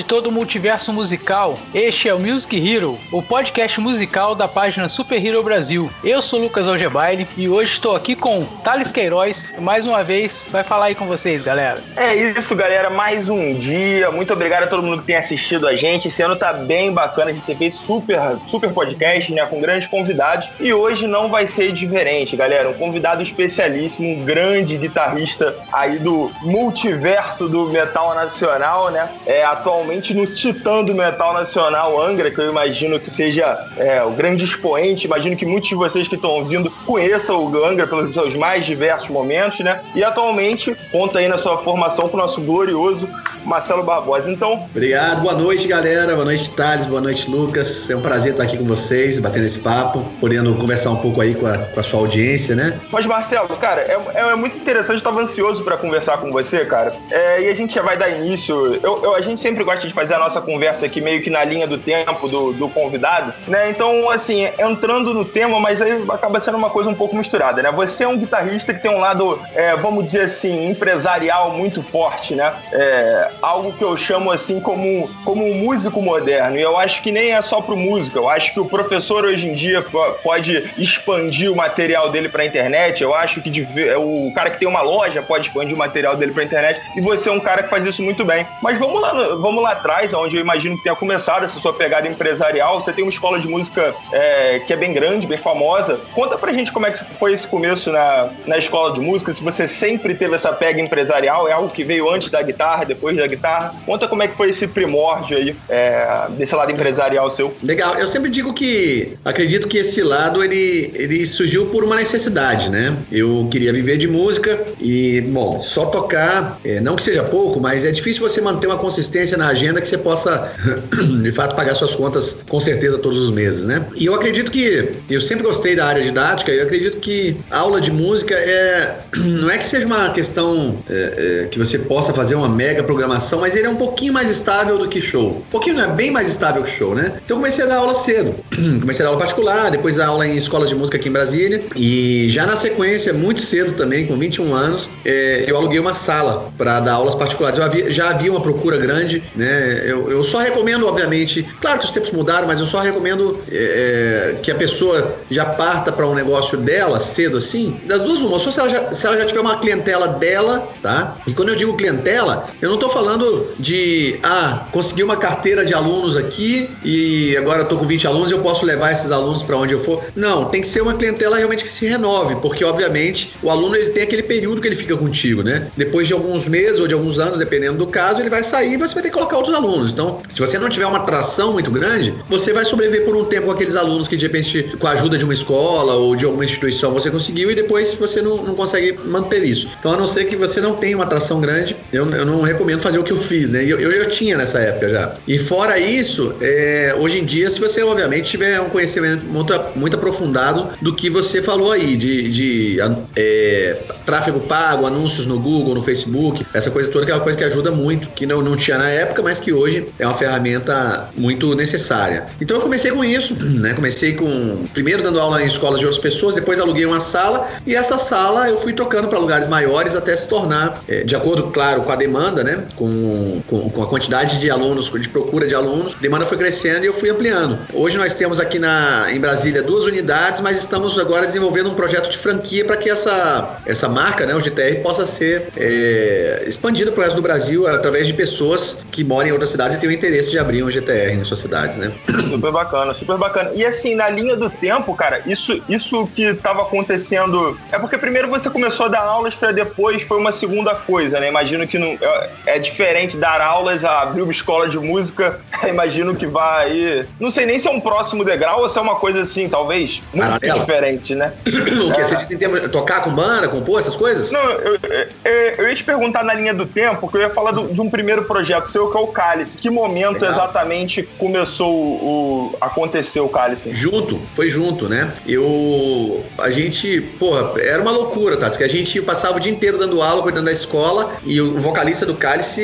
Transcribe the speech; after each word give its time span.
de 0.00 0.06
todo 0.06 0.28
o 0.28 0.32
multiverso 0.32 0.94
musical. 0.94 1.58
Este 1.74 2.08
é 2.08 2.14
o 2.14 2.18
Music 2.18 2.56
Hero, 2.56 2.98
o 3.12 3.22
podcast 3.22 3.78
musical 3.78 4.34
da 4.34 4.48
página 4.48 4.88
Super 4.88 5.24
Hero 5.24 5.42
Brasil. 5.42 5.90
Eu 6.02 6.22
sou 6.22 6.40
Lucas 6.40 6.66
Algebaile 6.66 7.28
e 7.36 7.50
hoje 7.50 7.72
estou 7.72 7.94
aqui 7.94 8.16
com 8.16 8.46
Thales 8.64 8.90
Queiroz. 8.90 9.54
Mais 9.58 9.84
uma 9.84 10.02
vez, 10.02 10.46
vai 10.50 10.64
falar 10.64 10.86
aí 10.86 10.94
com 10.94 11.06
vocês, 11.06 11.42
galera. 11.42 11.82
É 11.96 12.14
isso, 12.14 12.56
galera. 12.56 12.88
Mais 12.88 13.28
um 13.28 13.52
dia. 13.52 14.10
Muito 14.10 14.32
obrigado 14.32 14.62
a 14.62 14.66
todo 14.68 14.82
mundo 14.82 15.00
que 15.00 15.06
tem 15.06 15.16
assistido 15.16 15.68
a 15.68 15.76
gente. 15.76 16.08
Esse 16.08 16.22
ano 16.22 16.34
tá 16.34 16.54
bem 16.54 16.90
bacana. 16.90 17.30
A 17.30 17.34
gente 17.34 17.54
feito 17.54 17.76
super, 17.76 18.18
super 18.46 18.72
podcast, 18.72 19.30
né? 19.34 19.44
Com 19.44 19.60
grandes 19.60 19.86
convidados. 19.86 20.48
E 20.58 20.72
hoje 20.72 21.06
não 21.06 21.28
vai 21.28 21.46
ser 21.46 21.72
diferente, 21.72 22.36
galera. 22.36 22.70
Um 22.70 22.74
convidado 22.74 23.22
especialíssimo, 23.22 24.08
um 24.08 24.24
grande 24.24 24.78
guitarrista 24.78 25.54
aí 25.70 25.98
do 25.98 26.32
multiverso 26.40 27.50
do 27.50 27.68
metal 27.68 28.14
nacional, 28.14 28.90
né? 28.90 29.10
é, 29.26 29.44
atualmente 29.44 29.89
no 30.14 30.26
titã 30.26 30.84
do 30.84 30.94
metal 30.94 31.34
nacional, 31.34 32.00
Angra, 32.00 32.30
que 32.30 32.40
eu 32.40 32.48
imagino 32.48 32.98
que 33.00 33.10
seja 33.10 33.58
é, 33.76 34.02
o 34.02 34.10
grande 34.10 34.44
expoente. 34.44 35.06
Imagino 35.06 35.36
que 35.36 35.44
muitos 35.44 35.68
de 35.68 35.74
vocês 35.74 36.06
que 36.06 36.14
estão 36.14 36.30
ouvindo 36.30 36.70
conheçam 36.86 37.44
o 37.44 37.64
Angra 37.64 37.86
pelos 37.86 38.14
seus 38.14 38.34
mais 38.36 38.64
diversos 38.64 39.10
momentos, 39.10 39.60
né? 39.60 39.82
E 39.94 40.04
atualmente 40.04 40.76
conta 40.92 41.18
aí 41.18 41.28
na 41.28 41.36
sua 41.36 41.58
formação 41.58 42.08
com 42.08 42.16
o 42.16 42.20
nosso 42.20 42.40
glorioso 42.40 43.08
Marcelo 43.44 43.82
Barbosa. 43.82 44.30
Então. 44.30 44.68
Obrigado, 44.70 45.22
boa 45.22 45.34
noite, 45.34 45.66
galera. 45.66 46.14
Boa 46.14 46.24
noite, 46.24 46.50
Thales. 46.50 46.86
Boa 46.86 47.00
noite, 47.00 47.30
Lucas. 47.30 47.90
É 47.90 47.96
um 47.96 48.00
prazer 48.00 48.32
estar 48.32 48.44
aqui 48.44 48.56
com 48.56 48.64
vocês, 48.64 49.18
batendo 49.18 49.46
esse 49.46 49.58
papo, 49.58 50.04
podendo 50.20 50.54
conversar 50.56 50.90
um 50.90 50.96
pouco 50.96 51.20
aí 51.20 51.34
com 51.34 51.46
a, 51.46 51.58
com 51.58 51.80
a 51.80 51.82
sua 51.82 52.00
audiência, 52.00 52.54
né? 52.54 52.78
Mas, 52.90 53.06
Marcelo, 53.06 53.48
cara, 53.56 53.82
é, 53.82 53.98
é, 54.14 54.20
é 54.32 54.36
muito 54.36 54.56
interessante. 54.56 54.90
Eu 54.90 54.96
estava 54.96 55.20
ansioso 55.20 55.64
para 55.64 55.76
conversar 55.76 56.18
com 56.18 56.30
você, 56.30 56.64
cara. 56.64 56.94
É, 57.10 57.42
e 57.42 57.48
a 57.48 57.54
gente 57.54 57.74
já 57.74 57.82
vai 57.82 57.96
dar 57.96 58.08
início. 58.10 58.78
Eu, 58.82 59.04
eu, 59.04 59.14
a 59.14 59.20
gente 59.20 59.40
sempre 59.40 59.64
gosta 59.64 59.86
de 59.86 59.94
fazer 59.94 60.14
a 60.14 60.18
nossa 60.18 60.40
conversa 60.40 60.86
aqui 60.86 61.00
meio 61.00 61.22
que 61.22 61.30
na 61.30 61.44
linha 61.44 61.66
do 61.66 61.78
tempo 61.78 62.28
do, 62.28 62.52
do 62.52 62.68
convidado, 62.68 63.32
né? 63.46 63.70
Então, 63.70 64.08
assim, 64.10 64.48
entrando 64.58 65.12
no 65.14 65.24
tema, 65.24 65.58
mas 65.60 65.80
aí 65.80 66.04
acaba 66.08 66.40
sendo 66.40 66.56
uma 66.56 66.70
coisa 66.70 66.88
um 66.88 66.94
pouco 66.94 67.16
misturada, 67.16 67.62
né? 67.62 67.70
Você 67.72 68.04
é 68.04 68.08
um 68.08 68.16
guitarrista 68.16 68.74
que 68.74 68.82
tem 68.82 68.90
um 68.90 69.00
lado, 69.00 69.40
é, 69.54 69.76
vamos 69.76 70.04
dizer 70.04 70.22
assim, 70.22 70.68
empresarial 70.68 71.52
muito 71.52 71.82
forte, 71.82 72.34
né? 72.34 72.54
É, 72.72 73.29
algo 73.42 73.72
que 73.72 73.84
eu 73.84 73.96
chamo 73.96 74.30
assim 74.30 74.60
como, 74.60 75.10
como 75.24 75.44
um 75.44 75.54
músico 75.54 76.02
moderno. 76.02 76.56
E 76.56 76.62
eu 76.62 76.76
acho 76.76 77.02
que 77.02 77.12
nem 77.12 77.32
é 77.32 77.42
só 77.42 77.60
pro 77.60 77.76
músico. 77.76 78.18
Eu 78.18 78.28
acho 78.28 78.52
que 78.52 78.60
o 78.60 78.64
professor 78.64 79.24
hoje 79.24 79.46
em 79.46 79.54
dia 79.54 79.84
pode 80.22 80.72
expandir 80.76 81.50
o 81.50 81.56
material 81.56 82.10
dele 82.10 82.28
para 82.28 82.42
a 82.42 82.46
internet. 82.46 83.02
Eu 83.02 83.14
acho 83.14 83.40
que 83.40 83.50
o 83.96 84.32
cara 84.34 84.50
que 84.50 84.58
tem 84.58 84.68
uma 84.68 84.82
loja 84.82 85.22
pode 85.22 85.48
expandir 85.48 85.74
o 85.74 85.78
material 85.78 86.16
dele 86.16 86.32
para 86.32 86.42
a 86.42 86.46
internet. 86.46 86.80
E 86.96 87.00
você 87.00 87.28
é 87.28 87.32
um 87.32 87.40
cara 87.40 87.62
que 87.62 87.70
faz 87.70 87.84
isso 87.84 88.02
muito 88.02 88.24
bem. 88.24 88.46
Mas 88.62 88.78
vamos 88.78 89.00
lá, 89.00 89.12
vamos 89.36 89.62
lá 89.62 89.72
atrás, 89.72 90.12
onde 90.14 90.36
eu 90.36 90.40
imagino 90.40 90.76
que 90.76 90.82
tenha 90.82 90.96
começado 90.96 91.44
essa 91.44 91.58
sua 91.58 91.72
pegada 91.72 92.08
empresarial. 92.08 92.80
Você 92.80 92.92
tem 92.92 93.04
uma 93.04 93.10
escola 93.10 93.38
de 93.38 93.48
música 93.48 93.94
é, 94.12 94.60
que 94.60 94.72
é 94.72 94.76
bem 94.76 94.92
grande, 94.92 95.26
bem 95.26 95.38
famosa. 95.38 95.98
Conta 96.14 96.36
pra 96.36 96.52
gente 96.52 96.72
como 96.72 96.86
é 96.86 96.90
que 96.90 97.04
foi 97.18 97.32
esse 97.32 97.46
começo 97.46 97.90
na, 97.92 98.30
na 98.46 98.58
escola 98.58 98.92
de 98.92 99.00
música. 99.00 99.32
Se 99.32 99.42
você 99.42 99.66
sempre 99.66 100.14
teve 100.14 100.34
essa 100.34 100.52
pega 100.52 100.80
empresarial, 100.80 101.48
é 101.48 101.52
algo 101.52 101.70
que 101.70 101.84
veio 101.84 102.10
antes 102.10 102.30
da 102.30 102.42
guitarra, 102.42 102.84
depois 102.84 103.18
da 103.20 103.26
guitarra. 103.26 103.74
Conta 103.86 104.08
como 104.08 104.22
é 104.22 104.28
que 104.28 104.36
foi 104.36 104.50
esse 104.50 104.66
primórdio 104.66 105.36
aí, 105.36 105.56
é, 105.68 106.26
desse 106.36 106.54
lado 106.54 106.72
empresarial 106.72 107.30
seu. 107.30 107.54
Legal, 107.62 107.94
eu 107.96 108.06
sempre 108.06 108.30
digo 108.30 108.52
que 108.52 109.16
acredito 109.24 109.68
que 109.68 109.78
esse 109.78 110.02
lado 110.02 110.42
ele, 110.42 110.90
ele 110.94 111.24
surgiu 111.24 111.66
por 111.66 111.84
uma 111.84 111.96
necessidade, 111.96 112.70
né? 112.70 112.96
Eu 113.10 113.48
queria 113.50 113.72
viver 113.72 113.96
de 113.96 114.08
música 114.08 114.60
e, 114.80 115.20
bom, 115.20 115.60
só 115.60 115.86
tocar, 115.86 116.58
é, 116.64 116.80
não 116.80 116.96
que 116.96 117.02
seja 117.02 117.22
pouco, 117.22 117.60
mas 117.60 117.84
é 117.84 117.90
difícil 117.90 118.26
você 118.26 118.40
manter 118.40 118.66
uma 118.66 118.78
consistência 118.78 119.36
na 119.36 119.48
agenda 119.48 119.80
que 119.80 119.88
você 119.88 119.98
possa, 119.98 120.52
de 121.22 121.32
fato, 121.32 121.54
pagar 121.54 121.74
suas 121.74 121.94
contas 121.94 122.36
com 122.48 122.60
certeza 122.60 122.98
todos 122.98 123.18
os 123.18 123.30
meses, 123.30 123.64
né? 123.64 123.84
E 123.96 124.06
eu 124.06 124.14
acredito 124.14 124.50
que, 124.50 124.92
eu 125.08 125.20
sempre 125.20 125.44
gostei 125.44 125.76
da 125.76 125.86
área 125.86 126.02
didática, 126.02 126.50
eu 126.50 126.64
acredito 126.64 126.98
que 126.98 127.36
aula 127.50 127.80
de 127.80 127.90
música 127.90 128.34
é, 128.34 128.98
não 129.16 129.50
é 129.50 129.58
que 129.58 129.66
seja 129.66 129.86
uma 129.86 130.10
questão 130.10 130.82
é, 130.88 131.42
é, 131.44 131.48
que 131.48 131.58
você 131.58 131.78
possa 131.78 132.12
fazer 132.12 132.34
uma 132.34 132.48
mega 132.48 132.82
programação 132.82 133.09
programação, 133.10 133.40
mas 133.40 133.56
ele 133.56 133.66
é 133.66 133.70
um 133.70 133.76
pouquinho 133.76 134.12
mais 134.12 134.30
estável 134.30 134.78
do 134.78 134.88
que 134.88 135.00
show. 135.00 135.38
Um 135.38 135.50
pouquinho 135.50 135.76
não 135.76 135.84
é 135.84 135.88
bem 135.88 136.10
mais 136.10 136.28
estável 136.28 136.62
que 136.62 136.70
show, 136.70 136.94
né? 136.94 137.12
Então 137.24 137.38
comecei 137.38 137.64
a 137.64 137.66
dar 137.66 137.78
aula 137.78 137.94
cedo. 137.94 138.34
comecei 138.80 139.04
a 139.04 139.08
dar 139.08 139.14
aula 139.14 139.20
particular, 139.20 139.70
depois 139.70 139.98
a 139.98 140.06
aula 140.06 140.26
em 140.26 140.36
escolas 140.36 140.68
de 140.68 140.74
música 140.74 140.96
aqui 140.96 141.08
em 141.08 141.12
Brasília. 141.12 141.62
E 141.74 142.28
já 142.28 142.46
na 142.46 142.56
sequência, 142.56 143.12
muito 143.12 143.40
cedo 143.40 143.72
também, 143.72 144.06
com 144.06 144.16
21 144.16 144.54
anos, 144.54 144.88
é, 145.04 145.44
eu 145.46 145.56
aluguei 145.56 145.80
uma 145.80 145.94
sala 145.94 146.52
para 146.56 146.78
dar 146.80 146.94
aulas 146.94 147.14
particulares. 147.14 147.58
Havia, 147.58 147.90
já 147.90 148.10
havia 148.10 148.30
uma 148.30 148.40
procura 148.40 148.76
grande, 148.76 149.22
né? 149.34 149.82
Eu, 149.84 150.10
eu, 150.10 150.22
só 150.22 150.38
recomendo, 150.38 150.86
obviamente, 150.86 151.46
claro 151.60 151.80
que 151.80 151.86
os 151.86 151.92
tempos 151.92 152.12
mudaram, 152.12 152.46
mas 152.46 152.60
eu 152.60 152.66
só 152.66 152.80
recomendo 152.80 153.38
é, 153.50 154.34
é 154.34 154.38
que 154.42 154.50
a 154.50 154.54
pessoa 154.54 155.16
já 155.30 155.44
parta 155.44 155.90
para 155.90 156.06
um 156.06 156.14
negócio 156.14 156.56
dela 156.56 157.00
cedo 157.00 157.38
assim. 157.38 157.78
Das 157.84 158.02
duas, 158.02 158.20
uma, 158.20 158.38
só 158.38 158.50
se 158.50 158.60
ela, 158.60 158.68
já, 158.68 158.92
se 158.92 159.06
ela 159.06 159.16
já 159.16 159.24
tiver 159.24 159.40
uma 159.40 159.58
clientela 159.58 160.06
dela, 160.08 160.68
tá? 160.82 161.16
E 161.26 161.32
quando 161.32 161.48
eu 161.48 161.56
digo 161.56 161.76
clientela, 161.76 162.48
eu 162.60 162.70
não 162.70 162.78
tô 162.78 162.88
falando 162.88 162.99
falando 163.00 163.46
de, 163.58 164.20
ah, 164.22 164.66
consegui 164.70 165.02
uma 165.02 165.16
carteira 165.16 165.64
de 165.64 165.72
alunos 165.72 166.18
aqui 166.18 166.68
e 166.84 167.34
agora 167.34 167.62
estou 167.62 167.78
com 167.78 167.86
20 167.86 168.06
alunos 168.06 168.30
eu 168.30 168.40
posso 168.40 168.66
levar 168.66 168.92
esses 168.92 169.10
alunos 169.10 169.42
para 169.42 169.56
onde 169.56 169.72
eu 169.72 169.78
for. 169.78 170.04
Não, 170.14 170.44
tem 170.44 170.60
que 170.60 170.68
ser 170.68 170.82
uma 170.82 170.92
clientela 170.92 171.38
realmente 171.38 171.64
que 171.64 171.70
se 171.70 171.86
renove, 171.86 172.36
porque 172.36 172.62
obviamente 172.62 173.32
o 173.42 173.48
aluno 173.48 173.74
ele 173.74 173.88
tem 173.88 174.02
aquele 174.02 174.22
período 174.22 174.60
que 174.60 174.68
ele 174.68 174.76
fica 174.76 174.94
contigo, 174.98 175.42
né? 175.42 175.68
Depois 175.74 176.06
de 176.06 176.12
alguns 176.12 176.46
meses 176.46 176.78
ou 176.78 176.86
de 176.86 176.92
alguns 176.92 177.18
anos, 177.18 177.38
dependendo 177.38 177.78
do 177.78 177.86
caso, 177.86 178.20
ele 178.20 178.28
vai 178.28 178.44
sair 178.44 178.74
e 178.74 178.76
você 178.76 178.92
vai 178.92 179.02
ter 179.02 179.08
que 179.08 179.14
colocar 179.14 179.38
outros 179.38 179.54
alunos. 179.54 179.92
Então, 179.92 180.20
se 180.28 180.38
você 180.38 180.58
não 180.58 180.68
tiver 180.68 180.86
uma 180.86 180.98
atração 180.98 181.54
muito 181.54 181.70
grande, 181.70 182.12
você 182.28 182.52
vai 182.52 182.66
sobreviver 182.66 183.06
por 183.06 183.16
um 183.16 183.24
tempo 183.24 183.46
com 183.46 183.52
aqueles 183.52 183.76
alunos 183.76 184.08
que 184.08 184.16
de 184.16 184.26
repente, 184.26 184.76
com 184.78 184.86
a 184.86 184.90
ajuda 184.90 185.16
de 185.16 185.24
uma 185.24 185.32
escola 185.32 185.94
ou 185.94 186.14
de 186.14 186.26
alguma 186.26 186.44
instituição, 186.44 186.92
você 186.92 187.10
conseguiu 187.10 187.50
e 187.50 187.54
depois 187.54 187.94
você 187.94 188.20
não, 188.20 188.36
não 188.42 188.54
consegue 188.54 188.92
manter 189.06 189.42
isso. 189.42 189.70
Então, 189.78 189.94
a 189.94 189.96
não 189.96 190.06
ser 190.06 190.26
que 190.26 190.36
você 190.36 190.60
não 190.60 190.74
tenha 190.74 190.96
uma 190.96 191.04
atração 191.04 191.40
grande, 191.40 191.74
eu, 191.90 192.06
eu 192.14 192.26
não 192.26 192.42
recomendo 192.42 192.80
fazer 192.80 192.89
o 192.98 193.04
que 193.04 193.12
eu 193.12 193.18
fiz, 193.18 193.50
né? 193.50 193.62
Eu, 193.62 193.78
eu, 193.80 193.90
eu 193.90 194.08
tinha 194.08 194.36
nessa 194.36 194.58
época 194.58 194.88
já. 194.88 195.14
E 195.26 195.38
fora 195.38 195.78
isso, 195.78 196.34
é, 196.40 196.94
hoje 196.98 197.18
em 197.18 197.24
dia, 197.24 197.48
se 197.50 197.60
você 197.60 197.82
obviamente 197.82 198.30
tiver 198.30 198.60
um 198.60 198.68
conhecimento 198.68 199.24
muito, 199.26 199.52
muito 199.76 199.96
aprofundado 199.96 200.68
do 200.80 200.94
que 200.94 201.10
você 201.10 201.42
falou 201.42 201.72
aí, 201.72 201.96
de, 201.96 202.30
de 202.30 202.78
é, 203.16 203.76
tráfego 204.04 204.40
pago, 204.40 204.86
anúncios 204.86 205.26
no 205.26 205.38
Google, 205.38 205.74
no 205.74 205.82
Facebook, 205.82 206.46
essa 206.52 206.70
coisa 206.70 206.90
toda 206.90 207.06
que 207.06 207.12
é 207.12 207.14
uma 207.14 207.22
coisa 207.22 207.38
que 207.38 207.44
ajuda 207.44 207.70
muito, 207.70 208.08
que 208.08 208.26
não, 208.26 208.42
não 208.42 208.56
tinha 208.56 208.78
na 208.78 208.88
época, 208.88 209.22
mas 209.22 209.40
que 209.40 209.52
hoje 209.52 209.86
é 209.98 210.06
uma 210.06 210.16
ferramenta 210.16 211.08
muito 211.16 211.54
necessária. 211.54 212.26
Então 212.40 212.56
eu 212.56 212.62
comecei 212.62 212.90
com 212.90 213.04
isso, 213.04 213.34
né? 213.40 213.74
Comecei 213.74 214.14
com 214.14 214.64
primeiro 214.72 215.02
dando 215.02 215.20
aula 215.20 215.42
em 215.42 215.46
escolas 215.46 215.78
de 215.78 215.86
outras 215.86 216.02
pessoas, 216.02 216.34
depois 216.34 216.58
aluguei 216.58 216.86
uma 216.86 217.00
sala 217.00 217.48
e 217.66 217.74
essa 217.74 217.98
sala 217.98 218.48
eu 218.48 218.58
fui 218.58 218.72
tocando 218.72 219.08
para 219.08 219.18
lugares 219.18 219.48
maiores 219.48 219.94
até 219.94 220.14
se 220.14 220.26
tornar, 220.26 220.82
é, 220.88 221.02
de 221.04 221.14
acordo, 221.14 221.44
claro, 221.48 221.82
com 221.82 221.92
a 221.92 221.96
demanda, 221.96 222.42
né? 222.42 222.64
Com, 222.80 223.42
com, 223.46 223.68
com, 223.68 223.82
a 223.82 223.86
quantidade 223.86 224.40
de 224.40 224.50
alunos, 224.50 224.90
de 224.90 225.06
procura 225.06 225.46
de 225.46 225.54
alunos, 225.54 225.94
a 225.94 225.98
demanda 225.98 226.24
foi 226.24 226.38
crescendo 226.38 226.82
e 226.82 226.86
eu 226.86 226.94
fui 226.94 227.10
ampliando. 227.10 227.58
Hoje 227.74 227.98
nós 227.98 228.14
temos 228.14 228.40
aqui 228.40 228.58
na, 228.58 229.08
em 229.12 229.20
Brasília 229.20 229.62
duas 229.62 229.84
unidades, 229.84 230.40
mas 230.40 230.56
estamos 230.56 230.98
agora 230.98 231.26
desenvolvendo 231.26 231.68
um 231.70 231.74
projeto 231.74 232.10
de 232.10 232.16
franquia 232.16 232.64
para 232.64 232.78
que 232.78 232.88
essa, 232.88 233.60
essa 233.66 233.86
marca, 233.86 234.24
né, 234.24 234.34
o 234.34 234.40
GTR, 234.40 234.80
possa 234.82 235.04
ser 235.04 235.48
é, 235.58 236.44
expandida 236.46 236.90
para 236.90 237.02
o 237.02 237.04
resto 237.04 237.16
do 237.16 237.22
Brasil 237.22 237.66
através 237.66 238.06
de 238.06 238.14
pessoas 238.14 238.78
que 238.90 239.04
moram 239.04 239.28
em 239.28 239.32
outras 239.32 239.50
cidades 239.50 239.76
e 239.76 239.80
têm 239.80 239.90
o 239.90 239.92
interesse 239.92 240.30
de 240.30 240.38
abrir 240.38 240.62
um 240.62 240.70
GTR 240.70 241.12
em 241.12 241.22
suas 241.22 241.40
cidades, 241.40 241.76
né? 241.76 241.92
Super 242.30 242.50
bacana, 242.50 242.94
super 242.94 243.18
bacana. 243.18 243.50
E 243.54 243.62
assim, 243.62 243.94
na 243.94 244.08
linha 244.08 244.36
do 244.36 244.48
tempo, 244.48 244.94
cara, 244.94 245.20
isso, 245.26 245.62
isso 245.68 246.06
que 246.06 246.22
estava 246.22 246.62
acontecendo 246.62 247.58
é 247.70 247.78
porque 247.78 247.98
primeiro 247.98 248.30
você 248.30 248.48
começou 248.48 248.86
a 248.86 248.88
dar 248.88 249.02
aulas 249.02 249.34
para 249.34 249.52
depois 249.52 250.02
foi 250.02 250.16
uma 250.16 250.32
segunda 250.32 250.74
coisa, 250.74 251.20
né? 251.20 251.28
Imagino 251.28 251.66
que 251.66 251.78
não 251.78 251.88
é, 252.00 252.30
é 252.46 252.58
diferente 252.70 253.16
dar 253.16 253.40
aulas 253.40 253.84
abrir 253.84 254.22
uma 254.22 254.32
escola 254.32 254.68
de 254.68 254.78
música. 254.78 255.40
Imagino 255.68 256.14
que 256.14 256.26
vai. 256.26 257.06
Não 257.18 257.30
sei 257.30 257.46
nem 257.46 257.58
se 257.58 257.68
é 257.68 257.70
um 257.70 257.80
próximo 257.80 258.24
degrau 258.24 258.62
ou 258.62 258.68
se 258.68 258.78
é 258.78 258.80
uma 258.80 258.96
coisa 258.96 259.22
assim, 259.22 259.48
talvez 259.48 260.02
muito 260.12 260.58
diferente, 260.58 261.14
né? 261.14 261.32
o 261.46 261.92
que? 261.92 262.00
É. 262.00 262.04
Você 262.04 262.16
disse 262.16 262.34
em 262.34 262.38
termos 262.38 262.60
de 262.60 262.68
tocar 262.68 263.02
com 263.02 263.10
banda, 263.10 263.48
compor, 263.48 263.80
essas 263.80 263.96
coisas? 263.96 264.30
Não, 264.30 264.42
eu, 264.50 264.78
eu, 265.24 265.30
eu, 265.58 265.68
ia 265.68 265.74
te 265.74 265.84
perguntar 265.84 266.24
na 266.24 266.34
linha 266.34 266.54
do 266.54 266.66
tempo, 266.66 267.08
que 267.08 267.16
eu 267.16 267.20
ia 267.20 267.30
falar 267.30 267.52
do, 267.52 267.68
de 267.68 267.80
um 267.80 267.90
primeiro 267.90 268.24
projeto 268.24 268.66
seu, 268.66 268.90
que 268.90 268.96
é 268.96 269.00
o 269.00 269.08
Cálice. 269.08 269.58
Que 269.58 269.70
momento 269.70 270.14
Legal. 270.14 270.30
exatamente 270.30 271.02
começou 271.18 271.72
o. 271.74 272.56
aconteceu 272.60 273.24
o 273.24 273.28
Cálice? 273.28 273.72
Junto, 273.72 274.20
foi 274.34 274.48
junto, 274.48 274.88
né? 274.88 275.12
Eu. 275.26 276.24
A 276.38 276.50
gente, 276.50 277.00
porra, 277.18 277.52
era 277.60 277.80
uma 277.80 277.90
loucura, 277.90 278.36
tá? 278.36 278.50
Que 278.50 278.64
a 278.64 278.68
gente 278.68 279.00
passava 279.02 279.36
o 279.36 279.40
dia 279.40 279.52
inteiro 279.52 279.78
dando 279.78 280.02
aula, 280.02 280.22
cuidando 280.22 280.46
da 280.46 280.52
escola, 280.52 281.14
e 281.24 281.40
o 281.40 281.60
vocalista 281.60 282.04
do 282.04 282.14
Cálice 282.14 282.59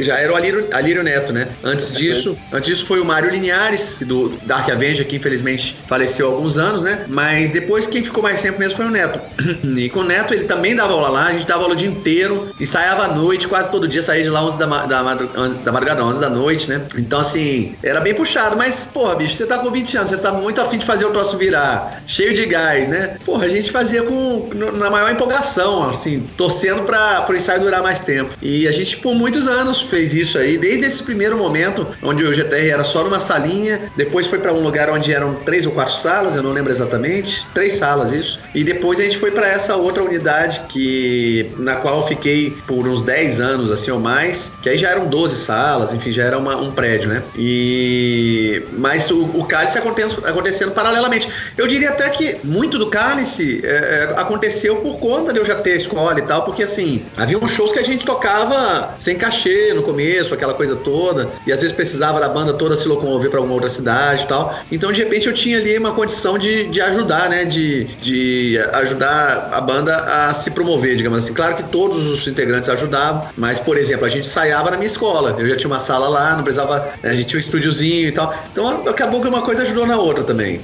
Já 0.00 0.18
era 0.18 0.32
o 0.32 0.36
Alírio, 0.36 0.66
Alírio 0.72 1.02
Neto, 1.02 1.32
né? 1.32 1.48
Antes 1.62 1.92
disso, 1.92 2.36
antes 2.52 2.68
disso 2.68 2.86
foi 2.86 3.00
o 3.00 3.04
Mário 3.04 3.30
Linhares, 3.30 3.96
do 4.00 4.30
Dark 4.44 4.70
Avenger, 4.70 5.06
que 5.06 5.16
infelizmente 5.16 5.76
faleceu 5.86 6.28
há 6.28 6.32
alguns 6.32 6.58
anos, 6.58 6.82
né? 6.82 7.04
Mas 7.08 7.52
depois 7.52 7.86
quem 7.86 8.02
ficou 8.02 8.22
mais 8.22 8.40
tempo 8.40 8.58
mesmo 8.58 8.76
foi 8.76 8.86
o 8.86 8.90
Neto. 8.90 9.20
E 9.84 9.90
com 9.90 10.00
o 10.00 10.04
Neto 10.04 10.32
ele 10.32 10.44
também 10.44 10.74
dava 10.74 10.92
aula 10.92 11.08
lá, 11.08 11.26
a 11.26 11.32
gente 11.32 11.46
dava 11.46 11.62
aula 11.62 11.74
o 11.74 11.76
dia 11.76 11.88
inteiro, 11.88 12.48
ensaiava 12.60 13.04
à 13.04 13.08
noite, 13.08 13.46
quase 13.46 13.70
todo 13.70 13.88
dia, 13.88 14.02
saía 14.02 14.22
de 14.22 14.30
lá 14.30 14.42
11 14.44 14.58
da, 14.58 14.66
da, 14.66 15.02
da 15.02 15.72
madrugada, 15.72 16.04
11 16.04 16.20
da 16.20 16.30
noite, 16.30 16.68
né? 16.68 16.82
Então 16.96 17.20
assim, 17.20 17.74
era 17.82 18.00
bem 18.00 18.14
puxado, 18.14 18.56
mas 18.56 18.88
porra, 18.92 19.16
bicho, 19.16 19.34
você 19.34 19.46
tá 19.46 19.58
com 19.58 19.70
20 19.70 19.96
anos, 19.96 20.10
você 20.10 20.16
tá 20.16 20.32
muito 20.32 20.60
afim 20.60 20.78
de 20.78 20.86
fazer 20.86 21.04
o 21.04 21.10
troço 21.10 21.36
virar, 21.36 22.02
cheio 22.06 22.34
de 22.34 22.46
gás, 22.46 22.88
né? 22.88 23.16
Porra, 23.24 23.46
a 23.46 23.48
gente 23.48 23.70
fazia 23.70 24.02
com 24.02 24.48
na 24.74 24.90
maior 24.90 25.10
empolgação, 25.10 25.88
assim, 25.88 26.26
torcendo 26.36 26.82
para 26.82 27.26
o 27.28 27.34
ensaio 27.34 27.60
durar 27.60 27.82
mais 27.82 28.00
tempo. 28.00 28.34
E 28.40 28.66
a 28.68 28.72
gente 28.72 28.96
por 28.96 29.14
muitos 29.24 29.48
anos 29.48 29.80
fez 29.80 30.12
isso 30.12 30.36
aí, 30.36 30.58
desde 30.58 30.84
esse 30.84 31.02
primeiro 31.02 31.38
momento, 31.38 31.86
onde 32.02 32.22
o 32.22 32.34
GTR 32.34 32.68
era 32.68 32.84
só 32.84 33.02
numa 33.02 33.18
salinha, 33.18 33.80
depois 33.96 34.26
foi 34.26 34.38
para 34.38 34.52
um 34.52 34.60
lugar 34.60 34.90
onde 34.90 35.14
eram 35.14 35.32
três 35.36 35.64
ou 35.64 35.72
quatro 35.72 35.94
salas, 35.94 36.36
eu 36.36 36.42
não 36.42 36.52
lembro 36.52 36.70
exatamente, 36.70 37.42
três 37.54 37.72
salas 37.72 38.12
isso. 38.12 38.38
E 38.54 38.62
depois 38.62 39.00
a 39.00 39.02
gente 39.04 39.16
foi 39.16 39.30
para 39.30 39.48
essa 39.48 39.76
outra 39.76 40.02
unidade 40.02 40.60
que 40.68 41.50
na 41.56 41.76
qual 41.76 41.96
eu 41.96 42.02
fiquei 42.02 42.54
por 42.66 42.86
uns 42.86 43.02
10 43.02 43.40
anos 43.40 43.70
assim 43.70 43.90
ou 43.90 43.98
mais, 43.98 44.52
que 44.62 44.68
aí 44.68 44.76
já 44.76 44.90
eram 44.90 45.06
12 45.06 45.42
salas, 45.42 45.94
enfim, 45.94 46.12
já 46.12 46.24
era 46.24 46.36
uma, 46.36 46.56
um 46.56 46.70
prédio, 46.70 47.08
né? 47.08 47.22
E 47.34 48.62
mas 48.76 49.10
o, 49.10 49.22
o 49.22 49.44
cálice 49.44 49.78
acontecendo, 49.78 50.26
acontecendo 50.26 50.72
paralelamente. 50.72 51.30
Eu 51.56 51.66
diria 51.66 51.88
até 51.88 52.10
que 52.10 52.36
muito 52.44 52.78
do 52.78 52.88
cálice 52.88 53.62
é, 53.64 53.68
é, 53.68 54.20
aconteceu 54.20 54.76
por 54.76 54.98
conta 54.98 55.32
de 55.32 55.38
eu 55.38 55.46
já 55.46 55.54
ter 55.54 55.78
escola 55.78 56.18
e 56.18 56.22
tal, 56.22 56.42
porque 56.42 56.62
assim, 56.62 57.06
havia 57.16 57.38
uns 57.38 57.52
shows 57.52 57.72
que 57.72 57.78
a 57.78 57.84
gente 57.84 58.04
tocava 58.04 58.94
sem 58.98 59.13
cachê 59.16 59.72
no 59.74 59.82
começo, 59.82 60.34
aquela 60.34 60.54
coisa 60.54 60.76
toda, 60.76 61.30
e 61.46 61.52
às 61.52 61.60
vezes 61.60 61.74
precisava 61.74 62.20
da 62.20 62.28
banda 62.28 62.52
toda 62.54 62.76
se 62.76 62.86
locomover 62.88 63.30
para 63.30 63.38
alguma 63.38 63.54
outra 63.54 63.70
cidade 63.70 64.24
e 64.24 64.26
tal. 64.26 64.54
Então, 64.70 64.92
de 64.92 65.02
repente, 65.02 65.26
eu 65.26 65.32
tinha 65.32 65.58
ali 65.58 65.76
uma 65.76 65.92
condição 65.92 66.38
de, 66.38 66.68
de 66.68 66.80
ajudar, 66.80 67.28
né? 67.28 67.44
De, 67.44 67.84
de 67.84 68.58
ajudar 68.74 69.50
a 69.52 69.60
banda 69.60 69.96
a 69.96 70.34
se 70.34 70.50
promover, 70.50 70.96
digamos 70.96 71.18
assim. 71.18 71.34
Claro 71.34 71.54
que 71.54 71.62
todos 71.64 72.06
os 72.06 72.26
integrantes 72.26 72.68
ajudavam, 72.68 73.28
mas, 73.36 73.60
por 73.60 73.76
exemplo, 73.76 74.06
a 74.06 74.08
gente 74.08 74.26
ensaiava 74.26 74.70
na 74.70 74.76
minha 74.76 74.86
escola. 74.86 75.36
Eu 75.38 75.46
já 75.48 75.56
tinha 75.56 75.68
uma 75.68 75.80
sala 75.80 76.08
lá, 76.08 76.36
não 76.36 76.42
precisava. 76.42 76.92
Né, 77.02 77.10
a 77.10 77.14
gente 77.14 77.26
tinha 77.26 77.38
um 77.38 77.40
estúdiozinho 77.40 78.08
e 78.08 78.12
tal. 78.12 78.34
Então, 78.52 78.86
acabou 78.88 79.20
que 79.20 79.28
uma 79.28 79.42
coisa 79.42 79.62
ajudou 79.62 79.86
na 79.86 79.96
outra 79.96 80.24
também. 80.24 80.60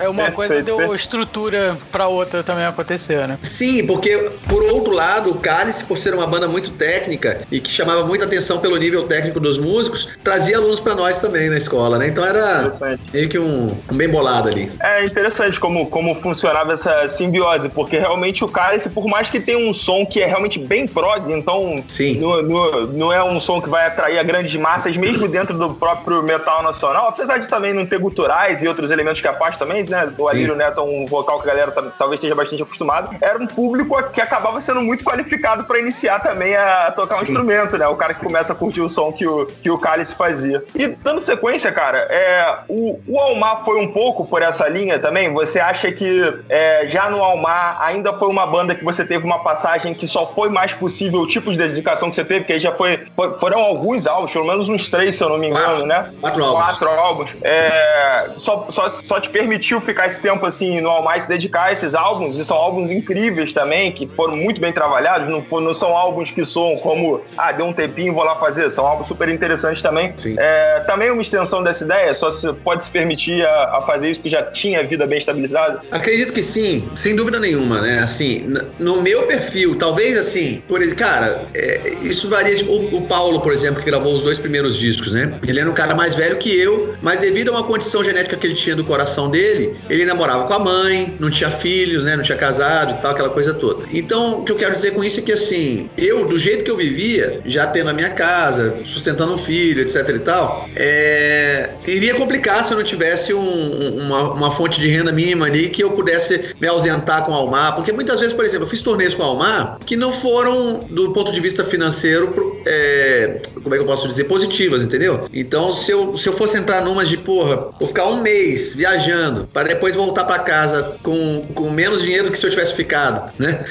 É 0.00 0.08
uma 0.08 0.30
coisa 0.30 0.62
deu 0.62 0.94
estrutura 0.94 1.76
para 1.92 2.08
outra 2.08 2.42
também 2.42 2.64
acontecer, 2.64 3.26
né? 3.28 3.38
Sim, 3.42 3.86
porque, 3.86 4.30
por 4.48 4.62
outro 4.62 4.92
lado, 4.92 5.30
o 5.30 5.34
Cálice, 5.34 5.84
por 5.84 5.98
ser 5.98 6.14
uma 6.14 6.26
banda 6.26 6.48
muito 6.48 6.70
técnica 6.70 7.42
e 7.50 7.60
que 7.60 7.70
chamava 7.70 7.93
muita 8.02 8.24
atenção 8.24 8.58
pelo 8.58 8.76
nível 8.76 9.04
técnico 9.04 9.40
dos 9.40 9.58
músicos, 9.58 10.08
trazia 10.22 10.56
alunos 10.56 10.80
para 10.80 10.94
nós 10.94 11.20
também 11.20 11.48
na 11.48 11.56
escola, 11.56 11.98
né? 11.98 12.08
Então 12.08 12.24
era 12.24 12.72
meio 13.12 13.28
que 13.28 13.38
um, 13.38 13.68
um, 13.90 13.96
bem 13.96 14.08
bolado 14.08 14.48
ali. 14.48 14.70
É 14.80 15.04
interessante 15.04 15.58
como, 15.60 15.86
como 15.88 16.14
funcionava 16.16 16.72
essa 16.72 17.08
simbiose, 17.08 17.68
porque 17.68 17.98
realmente 17.98 18.44
o 18.44 18.48
Cálice, 18.48 18.88
por 18.88 19.06
mais 19.06 19.30
que 19.30 19.40
tenha 19.40 19.58
um 19.58 19.72
som 19.72 20.04
que 20.04 20.20
é 20.20 20.26
realmente 20.26 20.58
bem 20.58 20.86
prog, 20.86 21.32
então 21.32 21.82
Sim. 21.86 22.18
Não, 22.18 22.42
não, 22.42 22.86
não 22.86 23.12
é 23.12 23.22
um 23.22 23.40
som 23.40 23.60
que 23.60 23.68
vai 23.68 23.86
atrair 23.86 24.18
a 24.18 24.22
grandes 24.22 24.54
massas, 24.56 24.96
mesmo 24.96 25.28
dentro 25.28 25.56
do 25.56 25.74
próprio 25.74 26.22
metal 26.22 26.62
nacional, 26.62 27.08
apesar 27.08 27.38
de 27.38 27.48
também 27.48 27.72
não 27.72 27.86
ter 27.86 27.98
guturais 27.98 28.62
e 28.62 28.68
outros 28.68 28.90
elementos 28.90 29.20
que 29.20 29.28
a 29.28 29.32
parte 29.32 29.58
também, 29.58 29.84
né? 29.84 30.12
O 30.18 30.28
Alírio 30.28 30.54
Neto 30.54 30.80
é 30.80 30.82
um 30.82 31.06
vocal 31.06 31.40
que 31.40 31.48
a 31.48 31.54
galera 31.54 31.72
talvez 31.98 32.18
esteja 32.18 32.34
bastante 32.34 32.62
acostumado. 32.62 33.16
Era 33.20 33.38
um 33.38 33.46
público 33.46 34.02
que 34.10 34.20
acabava 34.20 34.60
sendo 34.60 34.80
muito 34.80 35.04
qualificado 35.04 35.64
para 35.64 35.78
iniciar 35.78 36.20
também 36.20 36.54
a 36.56 36.92
tocar 36.92 37.16
Sim. 37.16 37.20
um 37.20 37.28
instrumento, 37.28 37.78
né? 37.78 37.83
O 37.88 37.96
cara 37.96 38.14
que 38.14 38.22
começa 38.22 38.52
a 38.52 38.56
curtir 38.56 38.80
o 38.80 38.88
som 38.88 39.12
que 39.12 39.26
o, 39.26 39.46
que 39.46 39.70
o 39.70 39.78
Cálice 39.78 40.14
fazia. 40.14 40.62
E 40.74 40.88
dando 40.88 41.20
sequência, 41.20 41.72
cara, 41.72 41.98
é, 42.10 42.58
o, 42.68 42.98
o 43.06 43.18
Almar 43.18 43.64
foi 43.64 43.78
um 43.78 43.92
pouco 43.92 44.26
por 44.26 44.42
essa 44.42 44.68
linha 44.68 44.98
também? 44.98 45.32
Você 45.32 45.60
acha 45.60 45.90
que 45.92 46.34
é, 46.48 46.88
já 46.88 47.10
no 47.10 47.22
Almar 47.22 47.80
ainda 47.80 48.12
foi 48.18 48.28
uma 48.28 48.46
banda 48.46 48.74
que 48.74 48.84
você 48.84 49.04
teve 49.04 49.24
uma 49.24 49.42
passagem 49.42 49.94
que 49.94 50.06
só 50.06 50.32
foi 50.34 50.48
mais 50.48 50.72
possível 50.74 51.20
o 51.20 51.26
tipo 51.26 51.50
de 51.50 51.58
dedicação 51.58 52.08
que 52.10 52.16
você 52.16 52.24
teve? 52.24 52.44
Que 52.44 52.54
aí 52.54 52.60
já 52.60 52.72
foi, 52.72 53.06
foi 53.14 53.34
foram 53.34 53.58
alguns 53.58 54.06
álbuns, 54.06 54.32
pelo 54.32 54.46
menos 54.46 54.68
uns 54.68 54.88
três, 54.88 55.16
se 55.16 55.24
eu 55.24 55.28
não 55.28 55.38
me 55.38 55.48
engano, 55.48 55.64
quatro, 55.66 55.86
né? 55.86 56.12
Quatro 56.20 56.44
álbuns. 56.44 56.64
Quatro 56.64 56.88
álbuns. 56.88 57.30
É, 57.42 58.30
só, 58.36 58.66
só, 58.68 58.88
só 58.88 59.20
te 59.20 59.28
permitiu 59.28 59.80
ficar 59.80 60.06
esse 60.06 60.20
tempo 60.20 60.44
assim 60.46 60.80
no 60.80 60.90
Almar 60.90 61.18
e 61.18 61.20
se 61.20 61.28
dedicar 61.28 61.64
a 61.64 61.72
esses 61.72 61.94
álbuns, 61.94 62.38
e 62.38 62.44
são 62.44 62.56
álbuns 62.56 62.90
incríveis 62.90 63.52
também, 63.52 63.92
que 63.92 64.06
foram 64.06 64.36
muito 64.36 64.60
bem 64.60 64.72
trabalhados, 64.72 65.28
não, 65.28 65.42
não 65.60 65.74
são 65.74 65.96
álbuns 65.96 66.30
que 66.30 66.44
soam 66.44 66.76
como, 66.76 67.20
ah, 67.36 67.52
deu 67.52 67.66
um 67.66 67.72
tempinho, 67.74 68.14
vou 68.14 68.24
lá 68.24 68.36
fazer, 68.36 68.70
são 68.70 68.86
álbuns 68.86 69.08
super 69.08 69.28
interessantes 69.28 69.82
também. 69.82 70.12
Sim. 70.16 70.36
É, 70.38 70.80
também 70.86 71.10
uma 71.10 71.20
extensão 71.20 71.62
dessa 71.62 71.84
ideia, 71.84 72.14
só 72.14 72.30
se 72.30 72.52
pode 72.52 72.84
se 72.84 72.90
permitir 72.90 73.44
a, 73.46 73.78
a, 73.78 73.82
fazer 73.82 74.10
isso, 74.10 74.20
porque 74.20 74.30
já 74.30 74.42
tinha 74.42 74.80
a 74.80 74.82
vida 74.82 75.06
bem 75.06 75.18
estabilizada? 75.18 75.80
Acredito 75.90 76.32
que 76.32 76.42
sim, 76.42 76.88
sem 76.94 77.14
dúvida 77.16 77.38
nenhuma, 77.38 77.80
né? 77.80 78.00
Assim, 78.00 78.46
no 78.78 79.02
meu 79.02 79.26
perfil, 79.26 79.76
talvez 79.76 80.16
assim, 80.16 80.62
por 80.66 80.80
exemplo, 80.80 81.04
cara, 81.04 81.46
é, 81.54 81.94
isso 82.02 82.28
varia, 82.28 82.54
tipo, 82.54 82.72
o, 82.72 82.98
o, 82.98 83.02
Paulo, 83.06 83.40
por 83.40 83.52
exemplo, 83.52 83.82
que 83.82 83.90
gravou 83.90 84.14
os 84.14 84.22
dois 84.22 84.38
primeiros 84.38 84.76
discos, 84.76 85.12
né? 85.12 85.38
Ele 85.46 85.60
era 85.60 85.68
um 85.68 85.74
cara 85.74 85.94
mais 85.94 86.14
velho 86.14 86.36
que 86.36 86.56
eu, 86.56 86.94
mas 87.02 87.20
devido 87.20 87.48
a 87.48 87.52
uma 87.52 87.64
condição 87.64 88.02
genética 88.02 88.36
que 88.36 88.46
ele 88.46 88.54
tinha 88.54 88.76
do 88.76 88.84
coração 88.84 89.30
dele, 89.30 89.76
ele 89.88 90.04
namorava 90.04 90.44
com 90.44 90.54
a 90.54 90.58
mãe, 90.58 91.14
não 91.18 91.30
tinha 91.30 91.50
filhos, 91.50 92.04
né? 92.04 92.16
Não 92.16 92.22
tinha 92.22 92.38
casado 92.38 92.94
e 92.98 93.02
tal, 93.02 93.12
aquela 93.12 93.30
coisa 93.30 93.54
toda. 93.54 93.84
Então, 93.92 94.40
o 94.40 94.44
que 94.44 94.52
eu 94.52 94.56
quero 94.56 94.72
dizer 94.72 94.92
com 94.92 95.02
isso 95.02 95.20
é 95.20 95.22
que, 95.22 95.32
assim, 95.32 95.88
eu, 95.96 96.26
do 96.26 96.38
jeito 96.38 96.64
que 96.64 96.70
eu 96.70 96.76
vivia, 96.76 97.40
já 97.44 97.63
tendo 97.66 97.90
a 97.90 97.92
minha 97.92 98.10
casa, 98.10 98.74
sustentando 98.84 99.34
um 99.34 99.38
filho, 99.38 99.82
etc 99.82 100.08
e 100.08 100.18
tal, 100.18 100.68
é... 100.76 101.70
iria 101.86 102.14
complicar 102.14 102.64
se 102.64 102.72
eu 102.72 102.76
não 102.76 102.84
tivesse 102.84 103.34
um, 103.34 103.98
uma, 103.98 104.32
uma, 104.32 104.50
fonte 104.50 104.80
de 104.80 104.88
renda 104.88 105.12
mínima 105.12 105.46
ali 105.46 105.68
que 105.68 105.82
eu 105.82 105.90
pudesse 105.90 106.54
me 106.60 106.66
ausentar 106.66 107.24
com 107.24 107.32
o 107.32 107.34
Almar, 107.34 107.74
porque 107.74 107.92
muitas 107.92 108.20
vezes, 108.20 108.32
por 108.32 108.44
exemplo, 108.44 108.66
eu 108.66 108.70
fiz 108.70 108.80
torneios 108.82 109.14
com 109.14 109.22
o 109.22 109.26
Almar 109.26 109.78
que 109.84 109.96
não 109.96 110.12
foram, 110.12 110.80
do 110.88 111.12
ponto 111.12 111.32
de 111.32 111.40
vista 111.40 111.64
financeiro, 111.64 112.60
é... 112.66 113.40
como 113.62 113.74
é 113.74 113.78
que 113.78 113.84
eu 113.84 113.86
posso 113.86 114.06
dizer, 114.06 114.24
positivas, 114.24 114.82
entendeu? 114.82 115.28
Então, 115.32 115.72
se 115.72 115.90
eu, 115.90 116.16
se 116.16 116.28
eu 116.28 116.32
fosse 116.32 116.58
entrar 116.58 116.84
numas 116.84 117.08
de, 117.08 117.16
porra, 117.16 117.70
vou 117.78 117.88
ficar 117.88 118.06
um 118.06 118.20
mês 118.20 118.74
viajando, 118.74 119.48
para 119.52 119.68
depois 119.68 119.96
voltar 119.96 120.24
para 120.24 120.38
casa 120.40 120.96
com, 121.02 121.42
com 121.54 121.70
menos 121.70 122.02
dinheiro 122.02 122.24
do 122.24 122.30
que 122.30 122.38
se 122.38 122.46
eu 122.46 122.50
tivesse 122.50 122.74
ficado, 122.74 123.32
né? 123.38 123.64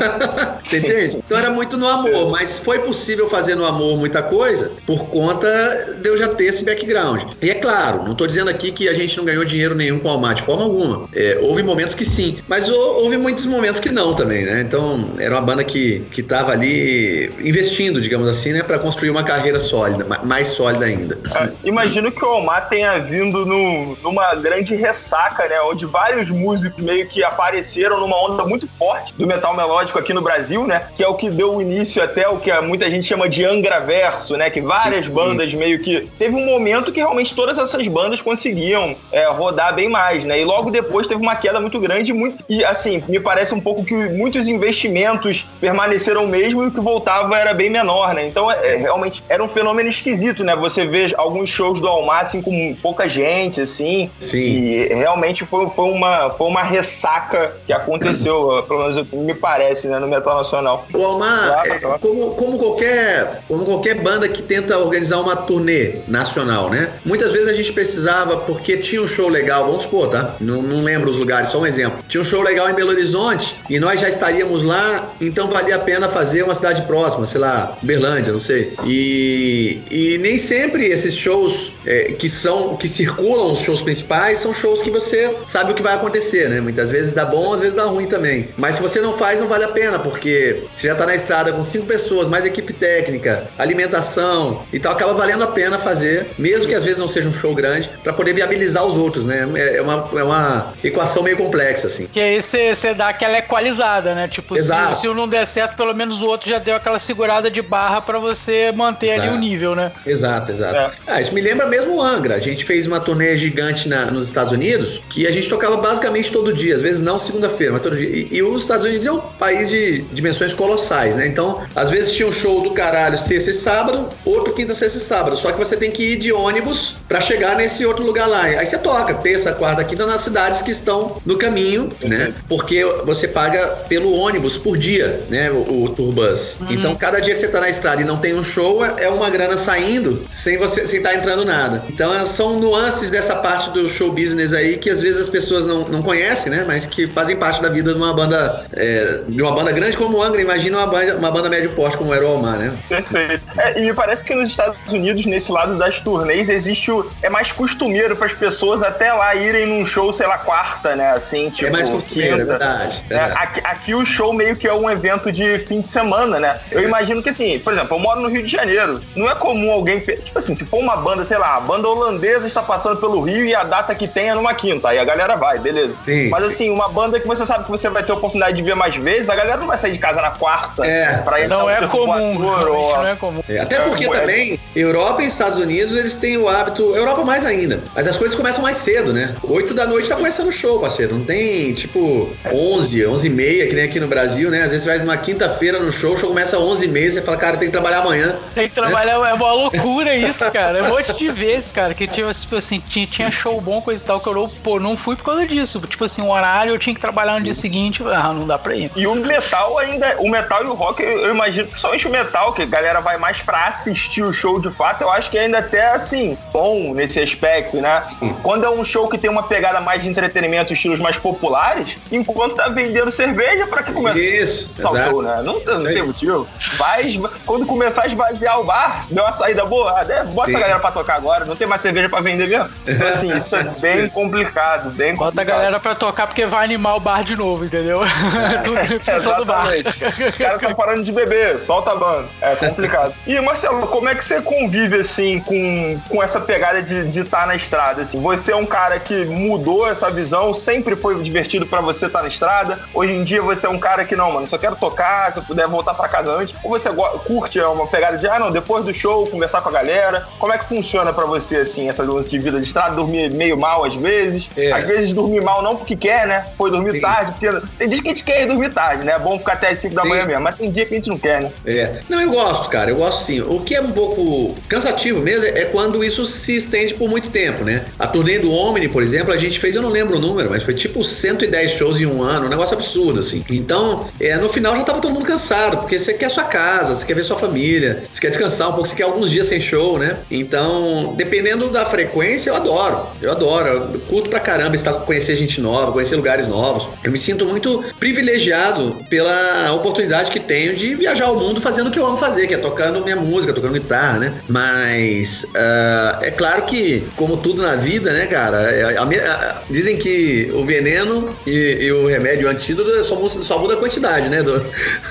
Você 0.62 0.78
entende? 0.78 1.22
Então 1.24 1.38
era 1.38 1.50
muito 1.50 1.76
no 1.76 1.86
amor, 1.86 2.30
mas 2.30 2.58
foi 2.58 2.80
possível 2.80 3.03
fazer 3.28 3.54
no 3.54 3.64
amor 3.64 3.96
muita 3.96 4.22
coisa 4.22 4.72
por 4.86 5.06
conta 5.06 5.96
de 6.00 6.08
eu 6.08 6.16
já 6.16 6.28
ter 6.28 6.44
esse 6.44 6.64
background. 6.64 7.22
E 7.40 7.50
é 7.50 7.54
claro, 7.54 8.04
não 8.04 8.12
estou 8.12 8.26
dizendo 8.26 8.50
aqui 8.50 8.72
que 8.72 8.88
a 8.88 8.94
gente 8.94 9.16
não 9.16 9.24
ganhou 9.24 9.44
dinheiro 9.44 9.74
nenhum 9.74 9.98
com 9.98 10.08
o 10.08 10.10
Almar, 10.10 10.34
de 10.34 10.42
forma 10.42 10.64
alguma. 10.64 11.08
É, 11.14 11.38
houve 11.42 11.62
momentos 11.62 11.94
que 11.94 12.04
sim, 12.04 12.38
mas 12.48 12.68
houve 12.68 13.16
muitos 13.16 13.46
momentos 13.46 13.80
que 13.80 13.90
não 13.90 14.14
também, 14.14 14.44
né? 14.44 14.60
Então 14.60 15.10
era 15.18 15.34
uma 15.34 15.42
banda 15.42 15.64
que, 15.64 16.00
que 16.10 16.22
tava 16.22 16.52
ali 16.52 17.30
investindo, 17.40 18.00
digamos 18.00 18.28
assim, 18.28 18.52
né, 18.52 18.62
para 18.62 18.78
construir 18.78 19.10
uma 19.10 19.22
carreira 19.22 19.60
sólida, 19.60 20.04
mais 20.22 20.48
sólida 20.48 20.84
ainda. 20.84 21.18
É, 21.34 21.48
imagino 21.64 22.10
que 22.10 22.24
o 22.24 22.28
Almar 22.28 22.68
tenha 22.68 22.98
vindo 22.98 23.44
no, 23.44 23.96
numa 24.02 24.34
grande 24.34 24.74
ressaca, 24.74 25.48
né? 25.48 25.60
Onde 25.62 25.86
vários 25.86 26.30
músicos 26.30 26.82
meio 26.82 27.06
que 27.06 27.22
apareceram 27.22 28.00
numa 28.00 28.16
onda 28.16 28.44
muito 28.44 28.66
forte 28.78 29.12
do 29.14 29.26
metal 29.26 29.54
melódico 29.54 29.98
aqui 29.98 30.12
no 30.12 30.22
Brasil, 30.22 30.66
né? 30.66 30.88
Que 30.96 31.04
é 31.04 31.08
o 31.08 31.14
que 31.14 31.28
deu 31.28 31.60
início 31.60 32.02
até 32.02 32.28
o 32.28 32.38
que 32.38 32.54
muita 32.60 32.90
gente 32.90 32.93
chama 33.02 33.28
de 33.28 33.44
Angraverso, 33.44 34.36
né? 34.36 34.50
Que 34.50 34.60
várias 34.60 35.06
Sim. 35.06 35.12
bandas 35.12 35.52
meio 35.54 35.78
que. 35.78 36.08
Teve 36.18 36.34
um 36.34 36.44
momento 36.44 36.92
que 36.92 37.00
realmente 37.00 37.34
todas 37.34 37.58
essas 37.58 37.86
bandas 37.88 38.20
conseguiam 38.20 38.96
é, 39.12 39.28
rodar 39.28 39.74
bem 39.74 39.88
mais, 39.88 40.24
né? 40.24 40.40
E 40.40 40.44
logo 40.44 40.70
depois 40.70 41.06
teve 41.06 41.20
uma 41.20 41.36
queda 41.36 41.60
muito 41.60 41.80
grande 41.80 42.12
muito, 42.12 42.42
e 42.48 42.64
assim, 42.64 43.02
me 43.08 43.20
parece 43.20 43.54
um 43.54 43.60
pouco 43.60 43.84
que 43.84 43.94
muitos 43.94 44.48
investimentos 44.48 45.46
permaneceram 45.60 46.26
mesmo 46.26 46.64
e 46.64 46.66
o 46.68 46.70
que 46.70 46.80
voltava 46.80 47.36
era 47.36 47.52
bem 47.54 47.70
menor, 47.70 48.14
né? 48.14 48.26
Então, 48.26 48.50
é, 48.50 48.76
realmente, 48.76 49.22
era 49.28 49.42
um 49.42 49.48
fenômeno 49.48 49.88
esquisito, 49.88 50.44
né? 50.44 50.54
Você 50.56 50.86
vê 50.86 51.12
alguns 51.16 51.50
shows 51.50 51.80
do 51.80 51.88
Almar, 51.88 52.22
assim, 52.22 52.40
com 52.40 52.74
pouca 52.80 53.08
gente, 53.08 53.60
assim. 53.60 54.10
Sim. 54.20 54.38
E 54.38 54.86
realmente 54.94 55.44
foi, 55.44 55.68
foi, 55.70 55.90
uma, 55.90 56.30
foi 56.30 56.46
uma 56.46 56.62
ressaca 56.62 57.52
que 57.66 57.72
aconteceu, 57.72 58.64
pelo 58.68 58.80
menos 58.80 59.10
me 59.12 59.34
parece, 59.34 59.88
né, 59.88 59.98
no 59.98 60.06
metal 60.06 60.38
nacional. 60.38 60.86
O 60.92 61.04
Almar, 61.04 61.62
é, 61.66 61.78
como, 61.98 62.34
como, 62.34 62.58
qualquer, 62.74 63.42
como 63.46 63.64
qualquer 63.64 63.94
banda 63.94 64.28
que 64.28 64.42
tenta 64.42 64.76
organizar 64.78 65.20
uma 65.20 65.36
turnê 65.36 65.96
nacional, 66.08 66.68
né? 66.68 66.90
Muitas 67.04 67.32
vezes 67.32 67.48
a 67.48 67.52
gente 67.52 67.72
precisava, 67.72 68.38
porque 68.38 68.76
tinha 68.76 69.00
um 69.00 69.06
show 69.06 69.28
legal, 69.28 69.64
vamos 69.66 69.84
supor, 69.84 70.10
tá? 70.10 70.36
Não, 70.40 70.60
não 70.60 70.82
lembro 70.82 71.10
os 71.10 71.16
lugares, 71.16 71.48
só 71.48 71.60
um 71.60 71.66
exemplo. 71.66 71.98
Tinha 72.08 72.20
um 72.20 72.24
show 72.24 72.42
legal 72.42 72.68
em 72.68 72.74
Belo 72.74 72.90
Horizonte 72.90 73.56
e 73.70 73.78
nós 73.78 74.00
já 74.00 74.08
estaríamos 74.08 74.64
lá, 74.64 75.14
então 75.20 75.48
valia 75.48 75.76
a 75.76 75.78
pena 75.78 76.08
fazer 76.08 76.42
uma 76.42 76.54
cidade 76.54 76.82
próxima, 76.82 77.26
sei 77.26 77.40
lá, 77.40 77.78
Berlândia, 77.82 78.32
não 78.32 78.40
sei. 78.40 78.74
E, 78.84 79.80
e 79.90 80.18
nem 80.18 80.38
sempre 80.38 80.86
esses 80.86 81.14
shows 81.14 81.72
é, 81.86 82.12
que 82.12 82.28
são 82.28 82.76
que 82.76 82.88
circulam 82.88 83.52
os 83.52 83.60
shows 83.60 83.82
principais 83.82 84.38
são 84.38 84.52
shows 84.52 84.82
que 84.82 84.90
você 84.90 85.34
sabe 85.44 85.72
o 85.72 85.74
que 85.74 85.82
vai 85.82 85.94
acontecer, 85.94 86.48
né? 86.48 86.60
Muitas 86.60 86.90
vezes 86.90 87.12
dá 87.12 87.24
bom, 87.24 87.52
às 87.52 87.60
vezes 87.60 87.74
dá 87.74 87.84
ruim 87.84 88.06
também. 88.06 88.48
Mas 88.56 88.76
se 88.76 88.82
você 88.82 89.00
não 89.00 89.12
faz, 89.12 89.40
não 89.40 89.46
vale 89.46 89.64
a 89.64 89.68
pena, 89.68 89.98
porque 89.98 90.64
você 90.74 90.88
já 90.88 90.94
tá 90.94 91.06
na 91.06 91.14
estrada 91.14 91.52
com 91.52 91.62
cinco 91.62 91.86
pessoas, 91.86 92.28
mais 92.28 92.44
equipe 92.44 92.63
técnica, 92.72 93.48
alimentação 93.58 94.62
e 94.72 94.78
tal, 94.78 94.92
acaba 94.92 95.14
valendo 95.14 95.44
a 95.44 95.48
pena 95.48 95.78
fazer, 95.78 96.28
mesmo 96.38 96.68
que 96.68 96.74
às 96.74 96.84
vezes 96.84 96.98
não 96.98 97.08
seja 97.08 97.28
um 97.28 97.32
show 97.32 97.54
grande, 97.54 97.90
para 98.02 98.12
poder 98.12 98.32
viabilizar 98.32 98.84
os 98.84 98.96
outros, 98.96 99.26
né? 99.26 99.48
É, 99.54 99.76
é 99.76 99.82
uma, 99.82 100.08
é 100.14 100.22
uma 100.22 100.72
equação 100.82 101.22
meio 101.22 101.36
complexa, 101.36 101.86
assim. 101.86 102.06
Que 102.06 102.20
aí 102.20 102.42
você 102.42 102.94
dá 102.94 103.08
aquela 103.08 103.38
equalizada, 103.38 104.14
né? 104.14 104.28
Tipo, 104.28 104.56
se, 104.56 104.72
se 104.94 105.06
não 105.08 105.28
der 105.28 105.46
certo, 105.46 105.76
pelo 105.76 105.94
menos 105.94 106.22
o 106.22 106.26
outro 106.26 106.48
já 106.48 106.58
deu 106.58 106.76
aquela 106.76 106.98
segurada 106.98 107.50
de 107.50 107.62
barra 107.62 108.00
para 108.00 108.18
você 108.18 108.72
manter 108.72 109.10
exato. 109.10 109.28
ali 109.28 109.36
o 109.36 109.40
nível, 109.40 109.74
né? 109.74 109.92
Exato, 110.06 110.52
exato. 110.52 110.76
É. 110.76 110.90
Ah, 111.06 111.20
isso 111.20 111.34
me 111.34 111.40
lembra 111.40 111.66
mesmo 111.66 111.96
o 111.96 112.02
Angra. 112.02 112.36
A 112.36 112.40
gente 112.40 112.64
fez 112.64 112.86
uma 112.86 113.00
turnê 113.00 113.36
gigante 113.36 113.88
na, 113.88 114.06
nos 114.06 114.26
Estados 114.26 114.52
Unidos 114.52 115.00
que 115.08 115.26
a 115.26 115.30
gente 115.30 115.48
tocava 115.48 115.76
basicamente 115.76 116.30
todo 116.32 116.52
dia, 116.52 116.74
às 116.74 116.82
vezes 116.82 117.00
não 117.00 117.18
segunda-feira, 117.18 117.72
mas 117.72 117.82
todo 117.82 117.96
dia. 117.96 118.08
E, 118.08 118.28
e, 118.30 118.42
os 118.42 118.62
Estados 118.62 118.84
Unidos 118.84 119.06
é 119.06 119.12
um 119.12 119.20
país 119.20 119.68
de 119.68 120.02
dimensões 120.12 120.52
colossais, 120.52 121.16
né? 121.16 121.26
Então, 121.26 121.62
às 121.74 121.90
vezes 121.90 122.12
tinha 122.12 122.28
um 122.28 122.32
show 122.32 122.53
do 122.60 122.70
caralho 122.70 123.18
sexta 123.18 123.50
e 123.50 123.54
sábado, 123.54 124.08
outro 124.24 124.52
quinta, 124.52 124.74
sexta 124.74 124.98
e 124.98 125.02
sábado. 125.02 125.36
Só 125.36 125.52
que 125.52 125.58
você 125.58 125.76
tem 125.76 125.90
que 125.90 126.02
ir 126.12 126.16
de 126.16 126.32
ônibus 126.32 126.96
para 127.08 127.20
chegar 127.20 127.56
nesse 127.56 127.84
outro 127.84 128.04
lugar 128.04 128.28
lá. 128.28 128.42
Aí 128.42 128.64
você 128.66 128.78
toca 128.78 129.14
terça, 129.14 129.52
quarta, 129.52 129.84
quinta 129.84 130.06
nas 130.06 130.20
cidades 130.20 130.62
que 130.62 130.70
estão 130.70 131.20
no 131.24 131.36
caminho, 131.36 131.88
né? 132.02 132.34
Porque 132.48 132.84
você 133.04 133.28
paga 133.28 133.66
pelo 133.88 134.12
ônibus 134.12 134.56
por 134.56 134.76
dia, 134.76 135.20
né? 135.28 135.50
O, 135.50 135.84
o 135.84 135.88
Turbus. 135.90 136.56
Uhum. 136.60 136.66
Então, 136.70 136.94
cada 136.94 137.20
dia 137.20 137.34
que 137.34 137.40
você 137.40 137.48
tá 137.48 137.60
na 137.60 137.68
estrada 137.68 138.02
e 138.02 138.04
não 138.04 138.16
tem 138.16 138.34
um 138.34 138.42
show, 138.42 138.84
é, 138.84 139.04
é 139.04 139.08
uma 139.08 139.30
grana 139.30 139.56
saindo 139.56 140.22
sem 140.30 140.56
você 140.58 140.86
sem 140.86 141.02
tá 141.02 141.14
entrando 141.14 141.44
nada. 141.44 141.84
Então, 141.88 142.12
são 142.26 142.58
nuances 142.58 143.10
dessa 143.10 143.36
parte 143.36 143.70
do 143.70 143.88
show 143.88 144.12
business 144.12 144.52
aí 144.52 144.76
que 144.76 144.90
às 144.90 145.00
vezes 145.00 145.22
as 145.22 145.28
pessoas 145.28 145.66
não, 145.66 145.80
não 145.84 146.02
conhecem, 146.02 146.50
né? 146.50 146.64
Mas 146.66 146.86
que 146.86 147.06
fazem 147.06 147.36
parte 147.36 147.60
da 147.62 147.68
vida 147.68 147.92
de 147.92 147.98
uma 147.98 148.12
banda 148.12 148.64
é, 148.72 149.20
de 149.28 149.42
uma 149.42 149.52
banda 149.52 149.72
grande 149.72 149.96
como 149.96 150.18
o 150.18 150.22
Angra. 150.22 150.40
Imagina 150.40 150.78
uma 150.78 150.86
banda, 150.86 151.16
uma 151.16 151.30
banda 151.30 151.48
médio 151.48 151.70
porte 151.70 151.96
como 151.96 152.10
o 152.10 152.14
Né? 152.52 152.76
Perfeito. 152.88 153.44
É, 153.58 153.80
e 153.80 153.84
me 153.84 153.94
parece 153.94 154.24
que 154.24 154.34
nos 154.34 154.50
Estados 154.50 154.78
Unidos, 154.92 155.26
nesse 155.26 155.50
lado 155.50 155.76
das 155.76 156.00
turnês, 156.00 156.48
existe 156.48 156.90
o, 156.90 157.10
é 157.22 157.28
mais 157.28 157.50
costumeiro 157.52 158.16
para 158.16 158.26
as 158.26 158.34
pessoas 158.34 158.82
até 158.82 159.12
lá 159.12 159.34
irem 159.34 159.66
num 159.66 159.86
show, 159.86 160.12
sei 160.12 160.26
lá, 160.26 160.38
quarta, 160.38 160.94
né? 160.94 161.10
Assim, 161.10 161.50
tipo, 161.50 161.68
é 161.68 161.70
mais 161.70 161.88
costumeiro, 161.88 162.42
é 162.42 162.44
verdade. 162.44 163.04
É, 163.10 163.16
aqui, 163.16 163.60
aqui, 163.64 163.94
o 163.94 164.04
show 164.04 164.32
meio 164.32 164.56
que 164.56 164.66
é 164.66 164.74
um 164.74 164.90
evento 164.90 165.30
de 165.30 165.58
fim 165.60 165.80
de 165.80 165.88
semana, 165.88 166.38
né? 166.38 166.58
Eu 166.70 166.82
imagino 166.82 167.22
que 167.22 167.30
assim, 167.30 167.58
por 167.58 167.72
exemplo, 167.72 167.96
eu 167.96 168.00
moro 168.00 168.20
no 168.20 168.28
Rio 168.28 168.44
de 168.44 168.50
Janeiro. 168.50 169.00
Não 169.14 169.30
é 169.30 169.34
comum 169.34 169.72
alguém. 169.72 170.00
Tipo 170.00 170.38
assim, 170.38 170.54
se 170.54 170.64
for 170.64 170.78
uma 170.78 170.96
banda, 170.96 171.24
sei 171.24 171.38
lá, 171.38 171.56
a 171.56 171.60
banda 171.60 171.88
holandesa 171.88 172.46
está 172.46 172.62
passando 172.62 172.96
pelo 172.98 173.20
Rio 173.20 173.44
e 173.44 173.54
a 173.54 173.64
data 173.64 173.94
que 173.94 174.06
tem 174.06 174.30
é 174.30 174.34
numa 174.34 174.54
quinta. 174.54 174.88
Aí 174.88 174.98
a 174.98 175.04
galera 175.04 175.36
vai, 175.36 175.58
beleza. 175.58 175.94
Sim, 175.98 176.28
Mas 176.28 176.42
sim. 176.42 176.48
assim, 176.48 176.70
uma 176.70 176.88
banda 176.88 177.18
que 177.20 177.26
você 177.26 177.44
sabe 177.46 177.64
que 177.64 177.70
você 177.70 177.88
vai 177.88 178.02
ter 178.02 178.12
a 178.12 178.14
oportunidade 178.14 178.56
de 178.56 178.62
ver 178.62 178.74
mais 178.74 178.94
vezes, 178.96 179.28
a 179.28 179.34
galera 179.34 179.56
não 179.56 179.66
vai 179.66 179.78
sair 179.78 179.92
de 179.92 179.98
casa 179.98 180.20
na 180.20 180.30
quarta 180.30 180.86
é. 180.86 181.18
pra 181.18 181.40
ir 181.40 181.48
Não 181.48 181.68
é 181.68 181.86
comum. 181.86 182.33
Ou... 182.42 182.96
Não 182.96 183.06
é 183.06 183.16
comum. 183.16 183.42
É, 183.48 183.58
até 183.58 183.80
porque 183.80 184.04
é 184.04 184.08
também, 184.08 184.60
Europa 184.74 185.22
e 185.22 185.26
Estados 185.26 185.58
Unidos, 185.58 185.96
eles 185.96 186.16
têm 186.16 186.36
o 186.36 186.48
hábito. 186.48 186.94
Europa 186.94 187.24
mais 187.24 187.44
ainda. 187.44 187.82
Mas 187.94 188.08
as 188.08 188.16
coisas 188.16 188.36
começam 188.36 188.62
mais 188.62 188.76
cedo, 188.76 189.12
né? 189.12 189.34
Oito 189.42 189.74
da 189.74 189.86
noite 189.86 190.08
tá 190.08 190.16
começando 190.16 190.48
o 190.48 190.52
show, 190.52 190.80
parceiro. 190.80 191.14
Não 191.14 191.24
tem, 191.24 191.72
tipo, 191.74 192.30
11, 192.52 193.06
11 193.06 193.26
e 193.26 193.30
meia, 193.30 193.66
que 193.66 193.74
nem 193.74 193.84
aqui 193.84 194.00
no 194.00 194.06
Brasil, 194.06 194.50
né? 194.50 194.62
Às 194.62 194.70
vezes 194.70 194.84
você 194.84 194.90
vai 194.90 194.98
numa 194.98 195.16
quinta-feira 195.16 195.78
no 195.78 195.92
show, 195.92 196.14
o 196.14 196.16
show 196.16 196.28
começa 196.28 196.56
às 196.56 196.62
11 196.62 196.84
e 196.84 196.88
meia, 196.88 197.10
você 197.10 197.22
fala, 197.22 197.36
cara, 197.36 197.56
tem 197.56 197.68
que 197.68 197.72
trabalhar 197.72 197.98
amanhã. 197.98 198.36
Tem 198.54 198.68
que 198.68 198.74
trabalhar, 198.74 199.18
né? 199.18 199.30
é 199.30 199.34
uma 199.34 199.52
loucura 199.52 200.14
isso, 200.14 200.50
cara. 200.50 200.78
É 200.78 200.82
um 200.82 200.88
monte 200.88 201.12
de 201.12 201.30
vezes, 201.30 201.72
cara, 201.72 201.94
que 201.94 202.06
tinha, 202.06 202.32
tipo 202.32 202.56
assim, 202.56 202.80
tinha, 202.80 203.06
tinha 203.06 203.30
show 203.30 203.60
bom, 203.60 203.80
coisa 203.80 204.02
e 204.02 204.06
tal, 204.06 204.20
que 204.20 204.28
eu, 204.28 204.50
pô, 204.62 204.78
não 204.78 204.96
fui 204.96 205.16
por 205.16 205.24
causa 205.24 205.46
disso. 205.46 205.80
Tipo 205.80 206.04
assim, 206.04 206.22
o 206.22 206.30
horário 206.30 206.72
eu 206.72 206.78
tinha 206.78 206.94
que 206.94 207.00
trabalhar 207.00 207.32
no 207.32 207.38
Sim. 207.38 207.44
dia 207.44 207.54
seguinte, 207.54 208.02
ah, 208.04 208.32
não 208.32 208.46
dá 208.46 208.58
pra 208.58 208.74
ir. 208.74 208.90
E 208.94 209.06
o 209.06 209.14
metal 209.14 209.78
ainda, 209.78 210.16
o 210.18 210.28
metal 210.28 210.64
e 210.64 210.66
o 210.66 210.74
rock, 210.74 211.02
eu, 211.02 211.08
eu 211.08 211.34
imagino, 211.34 211.68
principalmente 211.68 212.06
o 212.06 212.10
metal, 212.10 212.23
que 212.54 212.62
a 212.62 212.66
galera 212.66 213.00
vai 213.00 213.16
mais 213.16 213.40
pra 213.40 213.64
assistir 213.64 214.22
o 214.22 214.32
show 214.32 214.60
de 214.60 214.70
fato, 214.72 215.02
eu 215.02 215.10
acho 215.10 215.30
que 215.30 215.38
ainda 215.38 215.58
até, 215.58 215.90
assim, 215.90 216.36
bom 216.52 216.94
nesse 216.94 217.20
aspecto, 217.20 217.80
né? 217.80 218.00
Sim. 218.00 218.36
Quando 218.42 218.64
é 218.64 218.70
um 218.70 218.84
show 218.84 219.08
que 219.08 219.18
tem 219.18 219.30
uma 219.30 219.42
pegada 219.42 219.80
mais 219.80 220.02
de 220.02 220.08
entretenimento, 220.08 220.72
estilos 220.72 221.00
mais 221.00 221.16
populares, 221.16 221.96
enquanto 222.10 222.54
tá 222.54 222.68
vendendo 222.68 223.10
cerveja, 223.10 223.66
pra 223.66 223.82
que 223.82 223.92
começar? 223.92 224.20
Isso, 224.20 224.70
exato. 224.78 225.22
né? 225.22 225.42
Não, 225.42 225.54
não 225.54 225.84
tem 225.84 226.02
motivo. 226.02 226.48
Vai, 226.76 227.20
quando 227.46 227.66
começar 227.66 228.02
a 228.02 228.06
esvaziar 228.06 228.60
o 228.60 228.64
bar, 228.64 229.02
deu 229.10 229.24
uma 229.24 229.32
saída 229.32 229.64
boa, 229.64 230.00
é, 230.00 230.24
bota 230.24 230.50
Sim. 230.50 230.56
essa 230.56 230.60
galera 230.60 230.80
pra 230.80 230.92
tocar 230.92 231.16
agora, 231.16 231.44
não 231.44 231.56
tem 231.56 231.66
mais 231.66 231.80
cerveja 231.80 232.08
pra 232.08 232.20
vender 232.20 232.48
mesmo. 232.48 232.68
Então, 232.86 233.08
assim, 233.08 233.30
isso 233.36 233.54
é 233.56 233.64
bem 233.80 234.08
complicado, 234.08 234.90
bem 234.90 235.16
complicado. 235.16 235.34
Bota 235.34 235.40
a 235.40 235.44
galera 235.44 235.80
pra 235.80 235.94
tocar 235.94 236.26
porque 236.26 236.46
vai 236.46 236.64
animar 236.64 236.96
o 236.96 237.00
bar 237.00 237.22
de 237.22 237.36
novo, 237.36 237.64
entendeu? 237.64 238.02
É, 238.04 238.58
Tudo 238.58 238.78
é, 238.78 239.36
do 239.36 239.44
bar. 239.44 239.66
Os 239.68 240.38
caras 240.38 240.56
estão 240.56 240.74
parando 240.74 241.02
de 241.02 241.12
beber, 241.12 241.60
solta 241.60 241.92
a 241.92 241.94
banda. 241.94 242.13
É 242.40 242.54
complicado. 242.56 243.14
E, 243.26 243.40
Marcelo, 243.40 243.86
como 243.88 244.08
é 244.08 244.14
que 244.14 244.24
você 244.24 244.40
convive, 244.40 245.00
assim, 245.00 245.40
com, 245.40 245.98
com 246.08 246.22
essa 246.22 246.40
pegada 246.40 246.82
de 246.82 247.20
estar 247.20 247.40
tá 247.40 247.46
na 247.46 247.56
estrada, 247.56 248.02
assim? 248.02 248.20
Você 248.20 248.52
é 248.52 248.56
um 248.56 248.66
cara 248.66 249.00
que 249.00 249.24
mudou 249.24 249.88
essa 249.88 250.10
visão, 250.10 250.52
sempre 250.52 250.94
foi 250.94 251.20
divertido 251.22 251.66
pra 251.66 251.80
você 251.80 252.06
estar 252.06 252.18
tá 252.18 252.22
na 252.22 252.28
estrada. 252.28 252.78
Hoje 252.92 253.12
em 253.12 253.24
dia 253.24 253.40
você 253.40 253.66
é 253.66 253.70
um 253.70 253.78
cara 253.78 254.04
que, 254.04 254.14
não, 254.14 254.32
mano, 254.32 254.46
só 254.46 254.58
quero 254.58 254.76
tocar, 254.76 255.32
se 255.32 255.38
eu 255.38 255.42
puder 255.42 255.66
voltar 255.66 255.94
pra 255.94 256.08
casa 256.08 256.30
antes. 256.30 256.54
Ou 256.62 256.70
você 256.70 256.90
curte 257.26 257.58
uma 257.60 257.86
pegada 257.86 258.18
de, 258.18 258.28
ah, 258.28 258.38
não, 258.38 258.50
depois 258.50 258.84
do 258.84 258.92
show, 258.92 259.26
conversar 259.26 259.62
com 259.62 259.68
a 259.68 259.72
galera. 259.72 260.26
Como 260.38 260.52
é 260.52 260.58
que 260.58 260.66
funciona 260.66 261.12
pra 261.12 261.24
você, 261.24 261.58
assim, 261.58 261.88
essa 261.88 262.02
lance 262.02 262.28
de 262.28 262.38
vida 262.38 262.60
de 262.60 262.66
estrada? 262.66 262.94
Dormir 262.94 263.30
meio 263.30 263.56
mal 263.56 263.84
às 263.84 263.94
vezes. 263.94 264.48
É. 264.56 264.72
Às 264.72 264.84
vezes 264.84 265.14
dormir 265.14 265.40
mal 265.40 265.62
não 265.62 265.76
porque 265.76 265.96
quer, 265.96 266.26
né? 266.26 266.46
Foi 266.56 266.70
dormir 266.70 266.92
Sim. 266.92 267.00
tarde, 267.00 267.32
porque 267.32 267.66
tem 267.78 267.88
dias 267.88 268.00
que 268.00 268.08
a 268.08 268.10
gente 268.10 268.24
quer 268.24 268.46
dormir 268.46 268.70
tarde, 268.70 269.04
né? 269.04 269.12
É 269.12 269.18
bom 269.18 269.38
ficar 269.38 269.54
até 269.54 269.68
as 269.68 269.78
5 269.78 269.94
da 269.94 270.04
manhã 270.04 270.24
mesmo, 270.24 270.42
mas 270.42 270.56
tem 270.56 270.70
dia 270.70 270.84
que 270.86 270.94
a 270.94 270.96
gente 270.96 271.08
não 271.08 271.18
quer, 271.18 271.42
né? 271.42 271.52
É. 271.64 272.00
Não, 272.08 272.20
eu 272.20 272.30
gosto, 272.30 272.68
cara, 272.68 272.90
eu 272.90 272.96
gosto 272.96 273.24
sim. 273.24 273.40
O 273.40 273.60
que 273.60 273.74
é 273.74 273.80
um 273.80 273.92
pouco 273.92 274.54
cansativo 274.68 275.20
mesmo 275.20 275.46
é 275.46 275.64
quando 275.66 276.04
isso 276.04 276.24
se 276.26 276.56
estende 276.56 276.94
por 276.94 277.08
muito 277.08 277.30
tempo, 277.30 277.64
né? 277.64 277.84
A 277.98 278.06
turnê 278.06 278.38
do 278.38 278.50
Omni, 278.50 278.88
por 278.88 279.02
exemplo, 279.02 279.32
a 279.32 279.36
gente 279.36 279.58
fez, 279.58 279.76
eu 279.76 279.82
não 279.82 279.88
lembro 279.88 280.16
o 280.16 280.20
número, 280.20 280.50
mas 280.50 280.62
foi 280.62 280.74
tipo 280.74 281.04
110 281.04 281.72
shows 281.72 282.00
em 282.00 282.06
um 282.06 282.22
ano, 282.22 282.46
um 282.46 282.48
negócio 282.48 282.74
absurdo, 282.74 283.20
assim. 283.20 283.44
Então, 283.48 284.08
é, 284.20 284.36
no 284.36 284.48
final 284.48 284.76
já 284.76 284.82
tava 284.82 285.00
todo 285.00 285.12
mundo 285.12 285.26
cansado, 285.26 285.78
porque 285.78 285.98
você 285.98 286.14
quer 286.14 286.30
sua 286.30 286.44
casa, 286.44 286.94
você 286.94 287.06
quer 287.06 287.14
ver 287.14 287.22
sua 287.22 287.38
família, 287.38 288.04
você 288.12 288.20
quer 288.20 288.28
descansar 288.28 288.68
um 288.68 288.72
pouco, 288.72 288.88
você 288.88 288.94
quer 288.94 289.04
alguns 289.04 289.30
dias 289.30 289.46
sem 289.46 289.60
show, 289.60 289.98
né? 289.98 290.18
Então, 290.30 291.14
dependendo 291.16 291.68
da 291.68 291.84
frequência, 291.84 292.50
eu 292.50 292.56
adoro. 292.56 293.06
Eu 293.20 293.30
adoro. 293.30 293.68
Eu 293.68 294.00
curto 294.00 294.28
pra 294.28 294.40
caramba 294.40 294.76
estar 294.76 294.92
conhecer 295.04 295.36
gente 295.36 295.60
nova, 295.60 295.92
conhecer 295.92 296.16
lugares 296.16 296.48
novos. 296.48 296.88
Eu 297.02 297.10
me 297.10 297.18
sinto 297.18 297.46
muito 297.46 297.84
privilegiado 297.98 298.96
pela 299.08 299.72
oportunidade 299.72 300.30
que 300.30 300.40
tenho 300.40 300.76
de 300.76 300.94
viajar 300.94 301.30
o 301.30 301.38
mundo 301.38 301.60
fazendo 301.60 301.83
o 301.88 301.92
que 301.92 301.98
eu 301.98 302.06
amo 302.06 302.16
fazer, 302.16 302.46
que 302.46 302.54
é 302.54 302.58
tocando 302.58 303.02
minha 303.02 303.16
música, 303.16 303.52
tocando 303.52 303.72
guitarra, 303.72 304.18
né? 304.18 304.34
Mas 304.48 305.44
uh, 305.44 306.22
é 306.22 306.30
claro 306.30 306.62
que, 306.62 307.06
como 307.16 307.36
tudo 307.36 307.62
na 307.62 307.74
vida, 307.76 308.12
né, 308.12 308.26
cara, 308.26 308.62
é, 308.62 308.96
a, 308.96 309.02
a, 309.02 309.04
a, 309.04 309.62
dizem 309.70 309.96
que 309.96 310.50
o 310.54 310.64
veneno 310.64 311.28
e, 311.46 311.50
e, 311.50 311.92
o 311.92 312.06
remédio 312.06 312.48
o 312.48 312.50
antídoto 312.50 313.04
só, 313.04 313.16
só 313.28 313.58
muda 313.58 313.74
a 313.74 313.76
quantidade, 313.76 314.28
né, 314.28 314.42
do, 314.42 314.64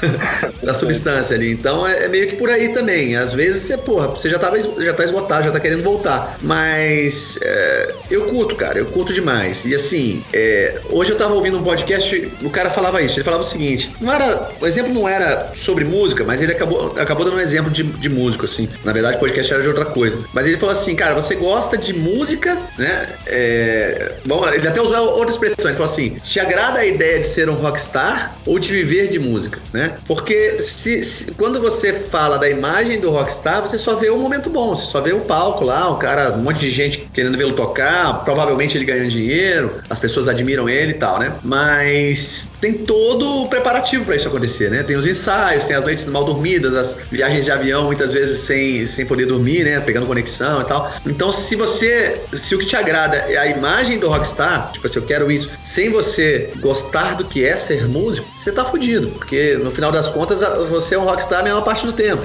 da 0.63 0.73
substância 0.73 1.35
ali. 1.35 1.51
Então 1.51 1.87
é, 1.87 2.05
é, 2.05 2.07
meio 2.07 2.27
que 2.27 2.35
por 2.35 2.49
aí 2.49 2.69
também. 2.69 3.15
Às 3.15 3.33
vezes 3.33 3.63
você, 3.63 3.77
porra, 3.77 4.07
você 4.07 4.29
já, 4.29 4.39
tava, 4.39 4.59
já 4.59 4.93
tá 4.93 5.03
esgotado, 5.03 5.45
já 5.45 5.51
tá 5.51 5.59
querendo 5.59 5.83
voltar. 5.83 6.37
Mas 6.41 7.37
é, 7.41 7.93
eu 8.09 8.25
curto, 8.25 8.55
cara, 8.55 8.79
eu 8.79 8.85
curto 8.87 9.13
demais. 9.13 9.65
E 9.65 9.75
assim, 9.75 10.23
é, 10.33 10.79
hoje 10.89 11.11
eu 11.11 11.17
tava 11.17 11.33
ouvindo 11.33 11.57
um 11.57 11.63
podcast, 11.63 12.31
o 12.41 12.49
cara 12.49 12.69
falava 12.69 13.01
isso, 13.01 13.17
ele 13.17 13.23
falava 13.23 13.43
o 13.43 13.47
seguinte: 13.47 13.91
não 13.99 14.11
era. 14.11 14.49
O 14.59 14.65
exemplo 14.65 14.93
não 14.93 15.07
era 15.07 15.51
sobre 15.55 15.83
música, 15.83 16.23
mas 16.23 16.41
ele 16.41 16.51
acabou, 16.51 16.62
acabou 16.99 17.25
dando 17.25 17.37
um 17.37 17.41
exemplo 17.41 17.71
de, 17.71 17.83
de 17.83 18.09
músico, 18.09 18.45
assim. 18.45 18.67
Na 18.83 18.91
verdade, 18.91 19.17
podcast 19.17 19.53
era 19.53 19.61
de 19.61 19.69
outra 19.69 19.85
coisa. 19.85 20.17
Mas 20.33 20.47
ele 20.47 20.57
falou 20.57 20.73
assim, 20.73 20.95
cara, 20.95 21.13
você 21.13 21.35
gosta 21.35 21.77
de 21.77 21.93
música, 21.93 22.57
né? 22.77 23.07
É, 23.25 24.15
bom, 24.25 24.47
ele 24.49 24.67
até 24.67 24.81
usou 24.81 24.97
outra 25.17 25.31
expressão, 25.31 25.65
ele 25.65 25.75
falou 25.75 25.91
assim: 25.91 26.17
te 26.23 26.39
agrada 26.39 26.79
a 26.79 26.85
ideia 26.85 27.19
de 27.19 27.25
ser 27.25 27.49
um 27.49 27.55
rockstar 27.55 28.37
ou 28.45 28.59
de 28.59 28.69
viver 28.71 29.07
de 29.07 29.19
música, 29.19 29.59
né? 29.71 29.95
Porque 30.05 30.59
se, 30.59 31.03
se, 31.03 31.31
quando 31.33 31.59
você 31.61 31.93
fala 31.93 32.37
da 32.37 32.49
imagem 32.49 32.99
do 32.99 33.09
rockstar, 33.09 33.61
você 33.61 33.77
só 33.77 33.95
vê 33.95 34.09
o 34.09 34.17
momento 34.17 34.49
bom, 34.49 34.75
você 34.75 34.85
só 34.85 35.01
vê 35.01 35.13
o 35.13 35.21
palco 35.21 35.63
lá, 35.63 35.89
o 35.89 35.97
cara, 35.97 36.31
um 36.33 36.41
monte 36.41 36.59
de 36.59 36.71
gente 36.71 37.07
querendo 37.13 37.37
vê-lo 37.37 37.53
tocar, 37.53 38.23
provavelmente 38.23 38.77
ele 38.77 38.85
ganhando 38.85 39.09
dinheiro, 39.09 39.81
as 39.89 39.99
pessoas 39.99 40.27
admiram 40.27 40.69
ele 40.69 40.91
e 40.91 40.95
tal, 40.95 41.19
né? 41.19 41.33
Mas 41.43 42.51
tem 42.59 42.73
todo 42.73 43.43
o 43.43 43.49
preparativo 43.49 44.05
para 44.05 44.15
isso 44.15 44.27
acontecer, 44.27 44.69
né? 44.69 44.83
Tem 44.83 44.95
os 44.95 45.05
ensaios, 45.05 45.65
tem 45.65 45.75
as 45.75 45.83
noites 45.83 46.07
mal 46.07 46.23
dormidas, 46.23 46.52
as 46.57 46.97
viagens 47.11 47.45
de 47.45 47.51
avião 47.51 47.85
muitas 47.85 48.13
vezes 48.13 48.41
sem, 48.41 48.85
sem 48.85 49.05
poder 49.05 49.25
dormir, 49.25 49.63
né? 49.63 49.79
Pegando 49.79 50.05
conexão 50.05 50.61
e 50.61 50.65
tal. 50.65 50.91
Então, 51.05 51.31
se 51.31 51.55
você, 51.55 52.21
se 52.31 52.55
o 52.55 52.59
que 52.59 52.65
te 52.65 52.75
agrada 52.75 53.17
é 53.17 53.37
a 53.37 53.45
imagem 53.47 53.99
do 53.99 54.09
rockstar, 54.09 54.71
tipo 54.71 54.85
assim, 54.85 54.99
eu 54.99 55.05
quero 55.05 55.31
isso, 55.31 55.49
sem 55.63 55.89
você 55.89 56.51
gostar 56.57 57.15
do 57.15 57.25
que 57.25 57.45
é 57.45 57.55
ser 57.57 57.87
músico, 57.87 58.27
você 58.35 58.51
tá 58.51 58.63
fudido, 58.65 59.09
porque 59.09 59.57
no 59.57 59.71
final 59.71 59.91
das 59.91 60.09
contas 60.09 60.41
você 60.69 60.95
é 60.95 60.99
um 60.99 61.05
rockstar 61.05 61.43
mesmo 61.43 61.61
parte 61.61 61.85
do 61.85 61.93
tempo. 61.93 62.23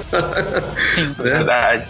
Sim. 0.94 1.14
né? 1.18 1.30
Verdade. 1.38 1.88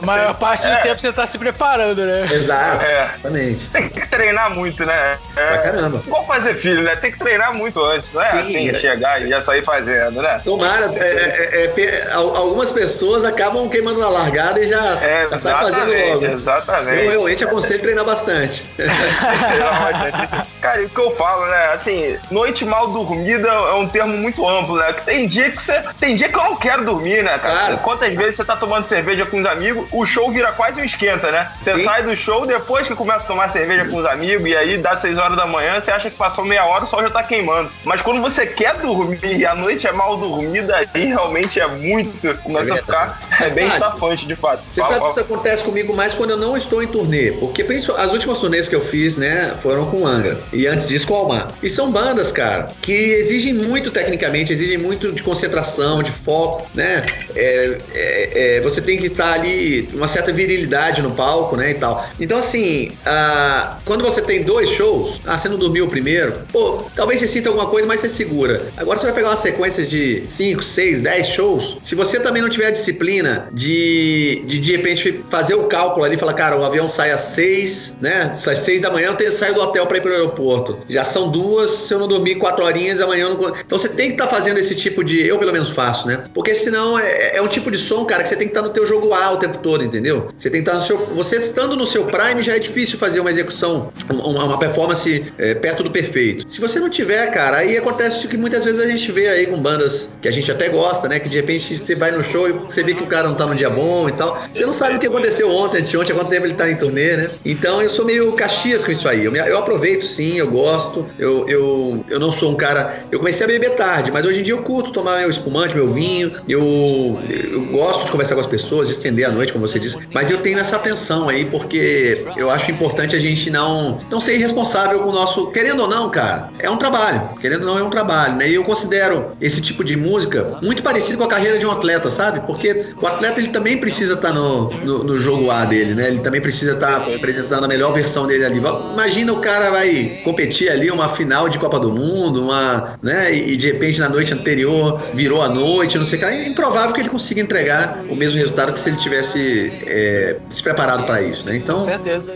A 0.00 0.04
maior 0.04 0.34
parte 0.34 0.66
do 0.66 0.72
é. 0.72 0.80
tempo 0.82 1.00
você 1.00 1.12
tá 1.12 1.26
se 1.26 1.38
preparando, 1.38 2.04
né? 2.04 2.28
Exato. 2.32 2.84
É. 2.84 3.02
Exatamente. 3.14 3.66
Tem 3.68 3.88
que 3.88 4.06
treinar 4.08 4.54
muito, 4.54 4.84
né? 4.84 5.18
É, 5.36 5.46
pra 5.46 5.58
caramba. 5.58 6.02
Igual 6.06 6.26
fazer 6.26 6.54
filho, 6.54 6.82
né? 6.82 6.96
Tem 6.96 7.12
que 7.12 7.18
treinar 7.18 7.56
muito 7.56 7.82
antes, 7.84 8.12
não 8.12 8.22
é 8.22 8.30
Sim, 8.30 8.38
assim, 8.38 8.68
é. 8.70 8.74
chegar 8.74 9.22
e 9.22 9.28
já 9.28 9.40
sair 9.40 9.62
fazendo, 9.62 10.22
né? 10.22 10.40
Tomara, 10.44 10.92
é, 10.96 11.64
é, 11.80 11.84
é 11.84 12.12
algumas 12.12 12.70
pessoas 12.70 13.24
acabam 13.24 13.68
queimando 13.68 14.00
na 14.00 14.08
largada 14.08 14.60
e 14.60 14.68
já, 14.68 14.96
já 15.30 15.38
sai 15.38 15.64
fazendo 15.64 15.92
logo. 15.92 16.26
Exatamente. 16.26 17.04
Eu 17.04 17.10
realmente 17.10 17.44
aconselho 17.44 17.80
treinar 17.80 18.04
bastante. 18.04 18.64
Cara, 20.60 20.82
e 20.82 20.86
o 20.86 20.88
que 20.88 21.00
eu 21.00 21.14
falo, 21.16 21.46
né? 21.46 21.72
Assim, 21.72 22.18
noite 22.30 22.64
mal 22.64 22.88
dormida 22.88 23.48
é 23.48 23.74
um 23.74 23.88
termo 23.88 24.16
muito 24.16 24.46
amplo, 24.48 24.76
né? 24.76 24.92
Que 24.92 25.02
tem 25.02 25.26
dia 25.26 25.50
que 25.50 25.62
você. 25.62 25.82
Tem 25.98 26.14
dia 26.14 26.28
que 26.28 26.38
eu 26.38 26.44
não 26.44 26.56
quero 26.56 26.84
dormir, 26.84 27.22
né, 27.22 27.38
cara? 27.38 27.58
Claro. 27.58 27.78
Quantas 27.78 28.14
vezes 28.14 28.36
você 28.36 28.44
tá 28.44 28.56
tomando 28.56 28.84
cerveja 28.84 29.26
com 29.26 29.38
os 29.38 29.46
amigos, 29.46 29.86
o 29.92 30.04
show 30.06 30.30
vira 30.30 30.52
quase 30.52 30.80
um 30.80 30.84
esquenta, 30.84 31.30
né? 31.30 31.50
Você 31.60 31.76
Sim. 31.76 31.84
sai 31.84 32.02
do 32.02 32.16
show 32.16 32.46
depois 32.46 32.86
que 32.86 32.94
começa 32.94 33.24
a 33.24 33.28
tomar 33.28 33.48
cerveja 33.48 33.84
com 33.86 33.98
os 33.98 34.06
amigos, 34.06 34.48
e 34.48 34.56
aí 34.56 34.78
dá 34.78 34.94
6 34.94 35.18
horas 35.18 35.36
da 35.36 35.46
manhã, 35.46 35.80
você 35.80 35.90
acha 35.90 36.10
que 36.10 36.16
passou 36.16 36.44
meia 36.44 36.64
hora, 36.64 36.84
o 36.84 36.86
sol 36.86 37.02
já 37.02 37.10
tá 37.10 37.22
queimando. 37.22 37.70
Mas 37.84 38.00
quando 38.02 38.20
você 38.20 38.46
quer 38.46 38.74
dormir 38.74 39.18
e 39.22 39.46
a 39.46 39.54
noite 39.54 39.86
é 39.86 39.92
mal 39.92 40.16
dormida, 40.16 40.76
aí 40.76 41.06
realmente 41.06 41.60
é 41.62 41.68
muito. 41.68 42.38
Começa 42.42 42.74
é 42.74 42.78
a 42.78 42.82
ficar 42.82 43.22
é 43.40 43.50
bem 43.50 43.68
estafante, 43.68 44.26
de 44.26 44.36
fato. 44.36 44.62
Você 44.70 44.80
fala, 44.80 44.94
sabe 44.94 45.04
que 45.04 45.10
isso 45.10 45.20
acontece 45.20 45.64
comigo 45.64 45.94
mais 45.94 46.12
quando 46.12 46.30
eu 46.30 46.36
não 46.36 46.56
estou 46.56 46.82
em 46.82 46.86
turnê. 46.86 47.32
Porque 47.32 47.62
as 47.62 48.12
últimas 48.12 48.38
turnês 48.38 48.68
que 48.68 48.74
eu 48.74 48.80
fiz, 48.80 49.16
né, 49.16 49.54
foram 49.60 49.86
com 49.86 50.06
Angra. 50.06 50.38
E 50.52 50.66
antes 50.66 50.86
disso 50.86 51.06
com 51.06 51.14
Almar. 51.14 51.48
E 51.62 51.70
são 51.70 51.90
bandas, 51.90 52.32
cara, 52.32 52.68
que 52.80 52.92
exigem 52.92 53.54
muito 53.54 53.90
tecnicamente, 53.90 54.52
exigem 54.52 54.78
muito 54.78 55.12
de 55.12 55.22
concentração, 55.22 56.02
de 56.02 56.10
foco, 56.10 56.66
né? 56.74 57.04
É, 57.34 57.78
é, 57.94 58.56
é, 58.56 58.60
você 58.60 58.80
tem 58.80 58.98
que 58.98 59.06
estar 59.06 59.32
ali, 59.32 59.88
uma 59.94 60.08
certa 60.08 60.32
virilidade 60.32 61.02
no 61.02 61.12
palco, 61.12 61.56
né? 61.56 61.70
E 61.70 61.74
tal. 61.74 62.06
Então, 62.20 62.38
assim, 62.38 62.90
ah, 63.04 63.78
quando 63.84 64.02
você 64.02 64.20
tem 64.20 64.42
dois 64.42 64.70
shows, 64.70 65.20
ah, 65.26 65.36
você 65.36 65.48
não 65.48 65.58
dormiu 65.58 65.86
o 65.86 65.88
primeiro, 65.88 66.42
pô, 66.52 66.84
talvez 66.94 67.20
você 67.20 67.28
sinta 67.28 67.48
alguma 67.48 67.66
coisa, 67.66 67.86
mas 67.86 68.00
você 68.00 68.08
segura. 68.08 68.62
Agora 68.76 68.98
você 68.98 69.06
vai 69.06 69.14
pegar 69.14 69.30
uma 69.30 69.36
sequência 69.36 69.84
de 69.84 70.24
5, 70.28 70.62
6, 70.62 71.00
10 71.00 71.26
shows. 71.28 71.51
Se 71.82 71.94
você 71.94 72.20
também 72.20 72.42
não 72.42 72.48
tiver 72.48 72.66
a 72.66 72.70
disciplina 72.70 73.48
de, 73.52 74.42
de 74.46 74.60
de 74.60 74.72
repente 74.76 75.20
fazer 75.30 75.54
o 75.54 75.64
cálculo 75.64 76.04
ali, 76.04 76.16
falar, 76.16 76.34
cara, 76.34 76.56
o 76.56 76.64
avião 76.64 76.88
sai 76.88 77.10
às 77.10 77.22
6, 77.22 77.96
né? 78.00 78.32
Às 78.32 78.58
6 78.58 78.80
da 78.80 78.90
manhã 78.90 79.08
eu 79.08 79.14
tenho, 79.14 79.32
saio 79.32 79.54
do 79.54 79.60
hotel 79.60 79.86
para 79.86 79.98
ir 79.98 80.00
pro 80.00 80.12
aeroporto. 80.12 80.78
Já 80.88 81.04
são 81.04 81.30
duas, 81.30 81.70
se 81.70 81.94
eu 81.94 81.98
não 81.98 82.08
dormir 82.08 82.36
quatro 82.36 82.64
horinhas, 82.64 83.00
amanhã 83.00 83.24
eu 83.24 83.34
não. 83.34 83.48
Então 83.48 83.78
você 83.78 83.88
tem 83.88 84.08
que 84.08 84.14
estar 84.14 84.26
tá 84.26 84.30
fazendo 84.30 84.58
esse 84.58 84.74
tipo 84.74 85.02
de. 85.02 85.26
Eu 85.26 85.38
pelo 85.38 85.52
menos 85.52 85.70
faço, 85.70 86.06
né? 86.06 86.24
Porque 86.32 86.54
senão 86.54 86.98
é, 86.98 87.36
é 87.36 87.42
um 87.42 87.48
tipo 87.48 87.70
de 87.70 87.78
som, 87.78 88.04
cara, 88.04 88.22
que 88.22 88.28
você 88.28 88.36
tem 88.36 88.46
que 88.46 88.52
estar 88.52 88.62
tá 88.62 88.68
no 88.68 88.72
teu 88.72 88.86
jogo 88.86 89.12
A 89.12 89.32
o 89.32 89.36
tempo 89.36 89.58
todo, 89.58 89.84
entendeu? 89.84 90.28
Você 90.36 90.50
tem 90.50 90.62
que 90.62 90.68
estar 90.68 90.78
tá 90.78 90.78
no 90.78 90.86
seu. 90.86 91.06
Você 91.14 91.36
estando 91.36 91.76
no 91.76 91.86
seu 91.86 92.04
prime 92.06 92.42
já 92.42 92.56
é 92.56 92.58
difícil 92.58 92.98
fazer 92.98 93.20
uma 93.20 93.30
execução, 93.30 93.92
uma, 94.08 94.44
uma 94.44 94.58
performance 94.58 95.24
é, 95.38 95.54
perto 95.54 95.82
do 95.82 95.90
perfeito. 95.90 96.46
Se 96.48 96.60
você 96.60 96.78
não 96.78 96.88
tiver, 96.88 97.30
cara, 97.30 97.58
aí 97.58 97.76
acontece 97.76 98.24
o 98.24 98.28
que 98.28 98.36
muitas 98.36 98.64
vezes 98.64 98.80
a 98.80 98.88
gente 98.88 99.10
vê 99.10 99.28
aí 99.28 99.46
com 99.46 99.56
bandas 99.56 100.10
que 100.20 100.28
a 100.28 100.30
gente 100.30 100.50
até 100.50 100.68
gosta, 100.68 101.08
né? 101.08 101.18
Que 101.18 101.28
de 101.28 101.38
repente 101.42 101.78
você 101.78 101.94
vai 101.94 102.10
no 102.10 102.24
show 102.24 102.48
e 102.48 102.52
você 102.52 102.82
vê 102.82 102.94
que 102.94 103.02
o 103.02 103.06
cara 103.06 103.28
não 103.28 103.34
tá 103.34 103.46
no 103.46 103.54
dia 103.54 103.68
bom 103.68 104.08
e 104.08 104.12
tal. 104.12 104.42
Você 104.52 104.64
não 104.64 104.72
sabe 104.72 104.96
o 104.96 104.98
que 104.98 105.06
aconteceu 105.06 105.50
ontem, 105.50 105.82
anteontem, 105.82 106.14
há 106.14 106.18
quanto 106.18 106.30
tempo 106.30 106.46
ele 106.46 106.54
tá 106.54 106.70
em 106.70 106.76
turnê, 106.76 107.16
né? 107.16 107.28
Então 107.44 107.82
eu 107.82 107.90
sou 107.90 108.04
meio 108.04 108.32
caxias 108.32 108.84
com 108.84 108.92
isso 108.92 109.08
aí. 109.08 109.24
Eu, 109.24 109.34
eu 109.34 109.58
aproveito 109.58 110.04
sim, 110.04 110.38
eu 110.38 110.50
gosto. 110.50 111.06
Eu, 111.18 111.46
eu, 111.48 112.04
eu 112.08 112.18
não 112.18 112.32
sou 112.32 112.52
um 112.52 112.54
cara. 112.54 113.04
Eu 113.10 113.18
comecei 113.18 113.44
a 113.44 113.48
beber 113.48 113.74
tarde, 113.74 114.10
mas 114.10 114.24
hoje 114.24 114.40
em 114.40 114.42
dia 114.42 114.54
eu 114.54 114.62
curto 114.62 114.92
tomar 114.92 115.18
meu 115.18 115.30
espumante, 115.30 115.74
meu 115.74 115.88
vinho. 115.92 116.32
Eu, 116.48 117.20
eu 117.28 117.60
gosto 117.66 118.06
de 118.06 118.12
conversar 118.12 118.34
com 118.34 118.40
as 118.40 118.46
pessoas, 118.46 118.86
de 118.88 118.94
estender 118.94 119.26
a 119.26 119.30
noite, 119.30 119.52
como 119.52 119.66
você 119.66 119.78
disse. 119.78 119.98
Mas 120.12 120.30
eu 120.30 120.38
tenho 120.38 120.58
essa 120.58 120.76
atenção 120.76 121.28
aí, 121.28 121.44
porque 121.44 122.24
eu 122.36 122.50
acho 122.50 122.70
importante 122.70 123.16
a 123.16 123.20
gente 123.20 123.50
não, 123.50 123.98
não 124.10 124.20
ser 124.20 124.34
irresponsável 124.34 125.00
com 125.00 125.08
o 125.08 125.12
nosso. 125.12 125.50
Querendo 125.50 125.80
ou 125.80 125.88
não, 125.88 126.08
cara, 126.10 126.50
é 126.58 126.70
um 126.70 126.76
trabalho. 126.76 127.30
Querendo 127.40 127.62
ou 127.62 127.66
não, 127.66 127.78
é 127.78 127.82
um 127.82 127.90
trabalho, 127.90 128.36
né? 128.36 128.48
E 128.48 128.54
eu 128.54 128.64
considero 128.64 129.32
esse 129.40 129.60
tipo 129.60 129.82
de 129.84 129.96
música 129.96 130.58
muito 130.62 130.82
parecido 130.82 131.18
com 131.18 131.24
a 131.24 131.28
carreira 131.32 131.58
de 131.58 131.64
um 131.64 131.70
atleta, 131.70 132.10
sabe? 132.10 132.40
Porque 132.40 132.92
o 133.00 133.06
atleta 133.06 133.40
ele 133.40 133.48
também 133.48 133.78
precisa 133.78 134.14
estar 134.14 134.32
no, 134.32 134.68
no, 134.68 135.04
no 135.04 135.18
jogo 135.18 135.50
A 135.50 135.64
dele, 135.64 135.94
né? 135.94 136.08
Ele 136.08 136.20
também 136.20 136.42
precisa 136.42 136.72
estar 136.72 136.96
apresentando 136.96 137.64
a 137.64 137.68
melhor 137.68 137.92
versão 137.94 138.26
dele 138.26 138.44
ali. 138.44 138.58
Imagina 138.58 139.32
o 139.32 139.40
cara 139.40 139.70
vai 139.70 140.20
competir 140.24 140.70
ali 140.70 140.90
uma 140.90 141.08
final 141.08 141.48
de 141.48 141.58
Copa 141.58 141.80
do 141.80 141.90
Mundo, 141.90 142.42
uma, 142.42 142.98
né? 143.02 143.34
E, 143.34 143.56
de 143.56 143.66
repente 143.66 143.98
na 143.98 144.10
noite 144.10 144.34
anterior 144.34 145.00
virou 145.14 145.40
a 145.40 145.48
noite, 145.48 145.96
não 145.96 146.04
sei 146.04 146.18
o 146.18 146.20
que. 146.20 146.26
É 146.26 146.46
improvável 146.46 146.92
que 146.92 147.00
ele 147.00 147.08
consiga 147.08 147.40
entregar 147.40 148.04
o 148.10 148.16
mesmo 148.16 148.38
resultado 148.38 148.72
que 148.72 148.80
se 148.80 148.90
ele 148.90 148.96
tivesse 148.98 149.72
é, 149.86 150.36
se 150.50 150.62
preparado 150.62 151.04
para 151.06 151.22
isso, 151.22 151.48
né? 151.48 151.56
Então, 151.56 151.78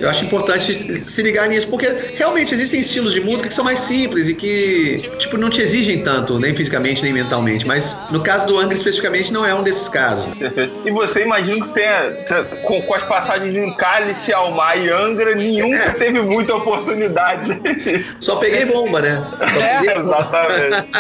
eu 0.01 0.09
acho 0.09 0.25
importante 0.25 0.75
se 0.75 1.23
ligar 1.23 1.49
nisso, 1.49 1.67
porque 1.69 1.87
realmente 2.15 2.55
existem 2.55 2.81
estilos 2.81 3.13
de 3.13 3.21
música 3.21 3.49
que 3.49 3.55
são 3.55 3.65
mais 3.65 3.81
simples 3.81 4.29
e 4.29 4.35
que, 4.35 5.11
tipo, 5.19 5.37
não 5.37 5.51
te 5.51 5.61
exigem 5.61 6.03
tanto, 6.03 6.39
nem 6.39 6.55
fisicamente, 6.55 7.03
nem 7.03 7.13
mentalmente. 7.13 7.67
Mas 7.67 7.97
no 8.11 8.21
caso 8.21 8.47
do 8.47 8.59
Angra 8.59 8.77
especificamente, 8.87 9.33
não 9.33 9.45
é 9.45 9.53
um 9.55 9.63
desses 9.63 9.89
casos. 9.89 10.33
E 10.85 10.91
você 10.91 11.23
imagina 11.23 11.67
que 11.67 11.73
tenha, 11.73 12.17
com, 12.63 12.81
com 12.83 12.95
as 12.95 13.03
passagens 13.03 13.57
em 13.57 13.73
Cálice, 13.75 14.33
Almar 14.33 14.79
e 14.79 14.89
Angra, 14.89 15.35
nenhum 15.35 15.75
é. 15.75 15.91
teve 15.91 16.21
muita 16.21 16.55
oportunidade. 16.55 17.61
Só 18.21 18.37
peguei 18.37 18.65
bomba, 18.65 19.01
né? 19.01 19.23
É, 19.61 19.99
exatamente. 19.99 20.89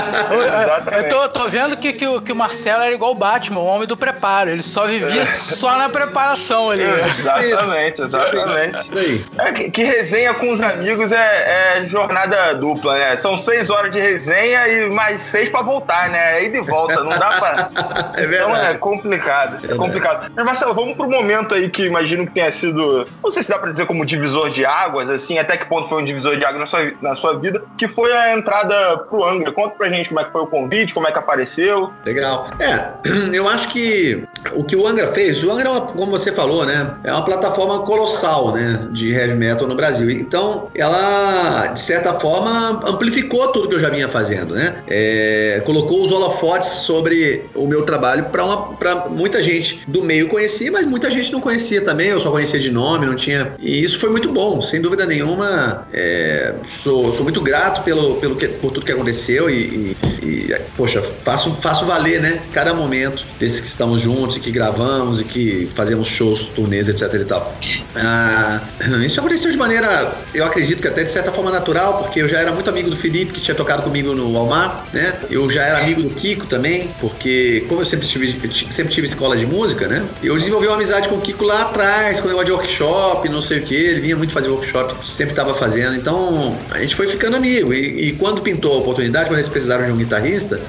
exatamente. 0.62 1.04
Eu 1.04 1.08
tô, 1.08 1.28
tô 1.28 1.48
vendo 1.48 1.76
que, 1.76 1.92
que, 1.92 2.06
o, 2.06 2.20
que 2.20 2.32
o 2.32 2.36
Marcelo 2.36 2.82
era 2.82 2.94
igual 2.94 3.12
o 3.12 3.14
Batman, 3.14 3.60
o 3.60 3.64
homem 3.64 3.86
do 3.86 3.96
preparo. 3.96 4.50
Ele 4.50 4.62
só 4.62 4.86
vivia 4.86 5.22
é. 5.22 5.24
só 5.24 5.76
na 5.76 5.88
preparação 5.88 6.70
ali. 6.70 6.82
Exatamente, 6.82 8.02
exatamente. 8.02 8.90
É, 9.38 9.52
que, 9.52 9.70
que, 9.70 9.84
resenha 9.84 10.34
com 10.34 10.50
os 10.50 10.60
amigos 10.60 11.12
é, 11.12 11.78
é, 11.78 11.86
jornada 11.86 12.54
dupla, 12.54 12.98
né? 12.98 13.16
São 13.16 13.38
seis 13.38 13.70
horas 13.70 13.92
de 13.92 14.00
resenha 14.00 14.66
e 14.68 14.90
mais 14.90 15.20
seis 15.20 15.48
pra 15.48 15.62
voltar, 15.62 16.10
né? 16.10 16.34
Aí 16.34 16.48
de 16.48 16.60
volta, 16.60 17.02
não 17.02 17.16
dá 17.18 17.28
pra. 17.28 17.65
É 18.14 18.26
verdade. 18.26 18.52
Então 18.52 18.56
é 18.56 18.74
complicado. 18.74 19.66
É, 19.66 19.72
é 19.72 19.76
complicado. 19.76 20.32
Mas, 20.34 20.44
Marcelo, 20.44 20.74
vamos 20.74 20.94
pro 20.94 21.08
momento 21.08 21.54
aí 21.54 21.68
que 21.68 21.84
imagino 21.84 22.26
que 22.26 22.32
tenha 22.32 22.50
sido. 22.50 23.04
Não 23.22 23.30
sei 23.30 23.42
se 23.42 23.50
dá 23.50 23.58
pra 23.58 23.70
dizer 23.70 23.86
como 23.86 24.04
divisor 24.04 24.50
de 24.50 24.64
águas, 24.64 25.08
assim, 25.10 25.38
até 25.38 25.56
que 25.56 25.66
ponto 25.66 25.88
foi 25.88 26.02
um 26.02 26.04
divisor 26.04 26.36
de 26.36 26.44
águas 26.44 26.60
na 26.60 26.66
sua, 26.66 26.92
na 27.00 27.14
sua 27.14 27.38
vida, 27.38 27.62
que 27.76 27.88
foi 27.88 28.12
a 28.12 28.32
entrada 28.32 28.98
pro 28.98 29.24
Angra. 29.24 29.52
Conta 29.52 29.74
pra 29.76 29.88
gente 29.88 30.08
como 30.08 30.20
é 30.20 30.24
que 30.24 30.32
foi 30.32 30.42
o 30.42 30.46
convite, 30.46 30.94
como 30.94 31.08
é 31.08 31.12
que 31.12 31.18
apareceu. 31.18 31.92
Legal. 32.04 32.48
É, 32.58 32.90
eu 33.32 33.48
acho 33.48 33.68
que 33.68 34.26
o 34.54 34.64
que 34.64 34.76
o 34.76 34.86
Angra 34.86 35.12
fez, 35.12 35.42
o 35.42 35.50
Angra, 35.50 35.68
é 35.68 35.70
uma, 35.70 35.80
como 35.80 36.10
você 36.10 36.32
falou, 36.32 36.64
né, 36.64 36.96
é 37.04 37.12
uma 37.12 37.24
plataforma 37.24 37.80
colossal, 37.80 38.52
né, 38.52 38.86
de 38.90 39.12
heavy 39.12 39.34
metal 39.34 39.66
no 39.66 39.74
Brasil. 39.74 40.10
Então, 40.10 40.68
ela, 40.74 41.68
de 41.68 41.80
certa 41.80 42.14
forma, 42.14 42.80
amplificou 42.86 43.48
tudo 43.48 43.68
que 43.68 43.74
eu 43.74 43.80
já 43.80 43.88
vinha 43.88 44.08
fazendo, 44.08 44.54
né? 44.54 44.76
É, 44.86 45.62
colocou 45.64 46.04
os 46.04 46.12
holofotes 46.12 46.68
sobre 46.68 47.44
o 47.56 47.66
meu 47.66 47.82
trabalho 47.82 48.26
para 48.26 49.08
muita 49.10 49.42
gente 49.42 49.80
do 49.86 50.02
meio 50.02 50.28
conhecer, 50.28 50.70
mas 50.70 50.86
muita 50.86 51.10
gente 51.10 51.32
não 51.32 51.40
conhecia 51.40 51.80
também, 51.80 52.08
eu 52.08 52.20
só 52.20 52.30
conhecia 52.30 52.60
de 52.60 52.70
nome, 52.70 53.06
não 53.06 53.14
tinha. 53.14 53.52
E 53.58 53.82
isso 53.82 53.98
foi 53.98 54.10
muito 54.10 54.30
bom, 54.32 54.60
sem 54.60 54.80
dúvida 54.80 55.06
nenhuma. 55.06 55.86
É, 55.92 56.54
sou, 56.64 57.12
sou 57.12 57.24
muito 57.24 57.40
grato 57.40 57.82
pelo, 57.82 58.16
pelo 58.16 58.36
que, 58.36 58.48
por 58.48 58.72
tudo 58.72 58.86
que 58.86 58.92
aconteceu 58.92 59.48
e, 59.50 59.54
e, 59.54 59.96
e, 60.26 60.60
poxa, 60.76 61.02
faço, 61.22 61.56
faço 61.60 61.84
valer, 61.86 62.20
né? 62.20 62.40
Cada 62.52 62.74
momento 62.74 63.24
desses 63.38 63.60
que 63.60 63.66
estamos 63.66 64.00
juntos 64.00 64.36
e 64.36 64.40
que 64.40 64.50
gravamos 64.50 65.20
e 65.20 65.24
que 65.24 65.68
fazemos 65.74 66.08
shows, 66.08 66.48
turnês, 66.54 66.88
etc 66.88 67.12
e 67.14 67.24
tal. 67.24 67.54
Ah, 67.94 68.60
isso 69.04 69.20
aconteceu 69.20 69.50
de 69.50 69.58
maneira, 69.58 70.12
eu 70.34 70.44
acredito 70.44 70.80
que 70.80 70.88
até 70.88 71.04
de 71.04 71.12
certa 71.12 71.32
forma 71.32 71.50
natural, 71.50 71.98
porque 71.98 72.20
eu 72.20 72.28
já 72.28 72.38
era 72.38 72.52
muito 72.52 72.68
amigo 72.68 72.90
do 72.90 72.96
Felipe, 72.96 73.32
que 73.32 73.40
tinha 73.40 73.54
tocado 73.54 73.82
comigo 73.82 74.14
no 74.14 74.36
Almar, 74.36 74.86
né? 74.92 75.14
Eu 75.30 75.48
já 75.50 75.62
era 75.62 75.80
amigo 75.80 76.02
do 76.02 76.10
Kiko 76.10 76.46
também, 76.46 76.90
porque 77.00 77.64
como 77.68 77.80
eu 77.82 77.86
sempre 77.86 78.06
tive, 78.06 78.66
sempre 78.70 78.92
tive 78.92 79.06
escola 79.06 79.36
de 79.36 79.46
música, 79.46 79.86
né? 79.86 80.04
Eu 80.22 80.36
desenvolvi 80.36 80.66
uma 80.66 80.76
amizade 80.76 81.08
com 81.08 81.16
o 81.16 81.20
Kiko 81.20 81.44
lá 81.44 81.62
atrás, 81.62 82.20
com 82.20 82.26
o 82.26 82.28
negócio 82.28 82.46
de 82.46 82.52
workshop, 82.52 83.28
não 83.28 83.42
sei 83.42 83.58
o 83.60 83.62
que. 83.62 83.74
Ele 83.74 84.00
vinha 84.00 84.16
muito 84.16 84.32
fazer 84.32 84.48
workshop, 84.48 84.94
sempre 85.06 85.32
estava 85.32 85.54
fazendo. 85.54 85.96
Então 85.96 86.56
a 86.70 86.78
gente 86.78 86.94
foi 86.94 87.06
ficando 87.06 87.36
amigo. 87.36 87.72
E, 87.72 88.08
e, 88.08 88.12
quando 88.12 88.40
pintou 88.40 88.74
a 88.74 88.78
oportunidade, 88.78 89.26
quando 89.26 89.38
eles 89.38 89.48
precisaram 89.48 89.84
de 89.84 89.92
um 89.92 89.96
guitarrista, 89.96 90.15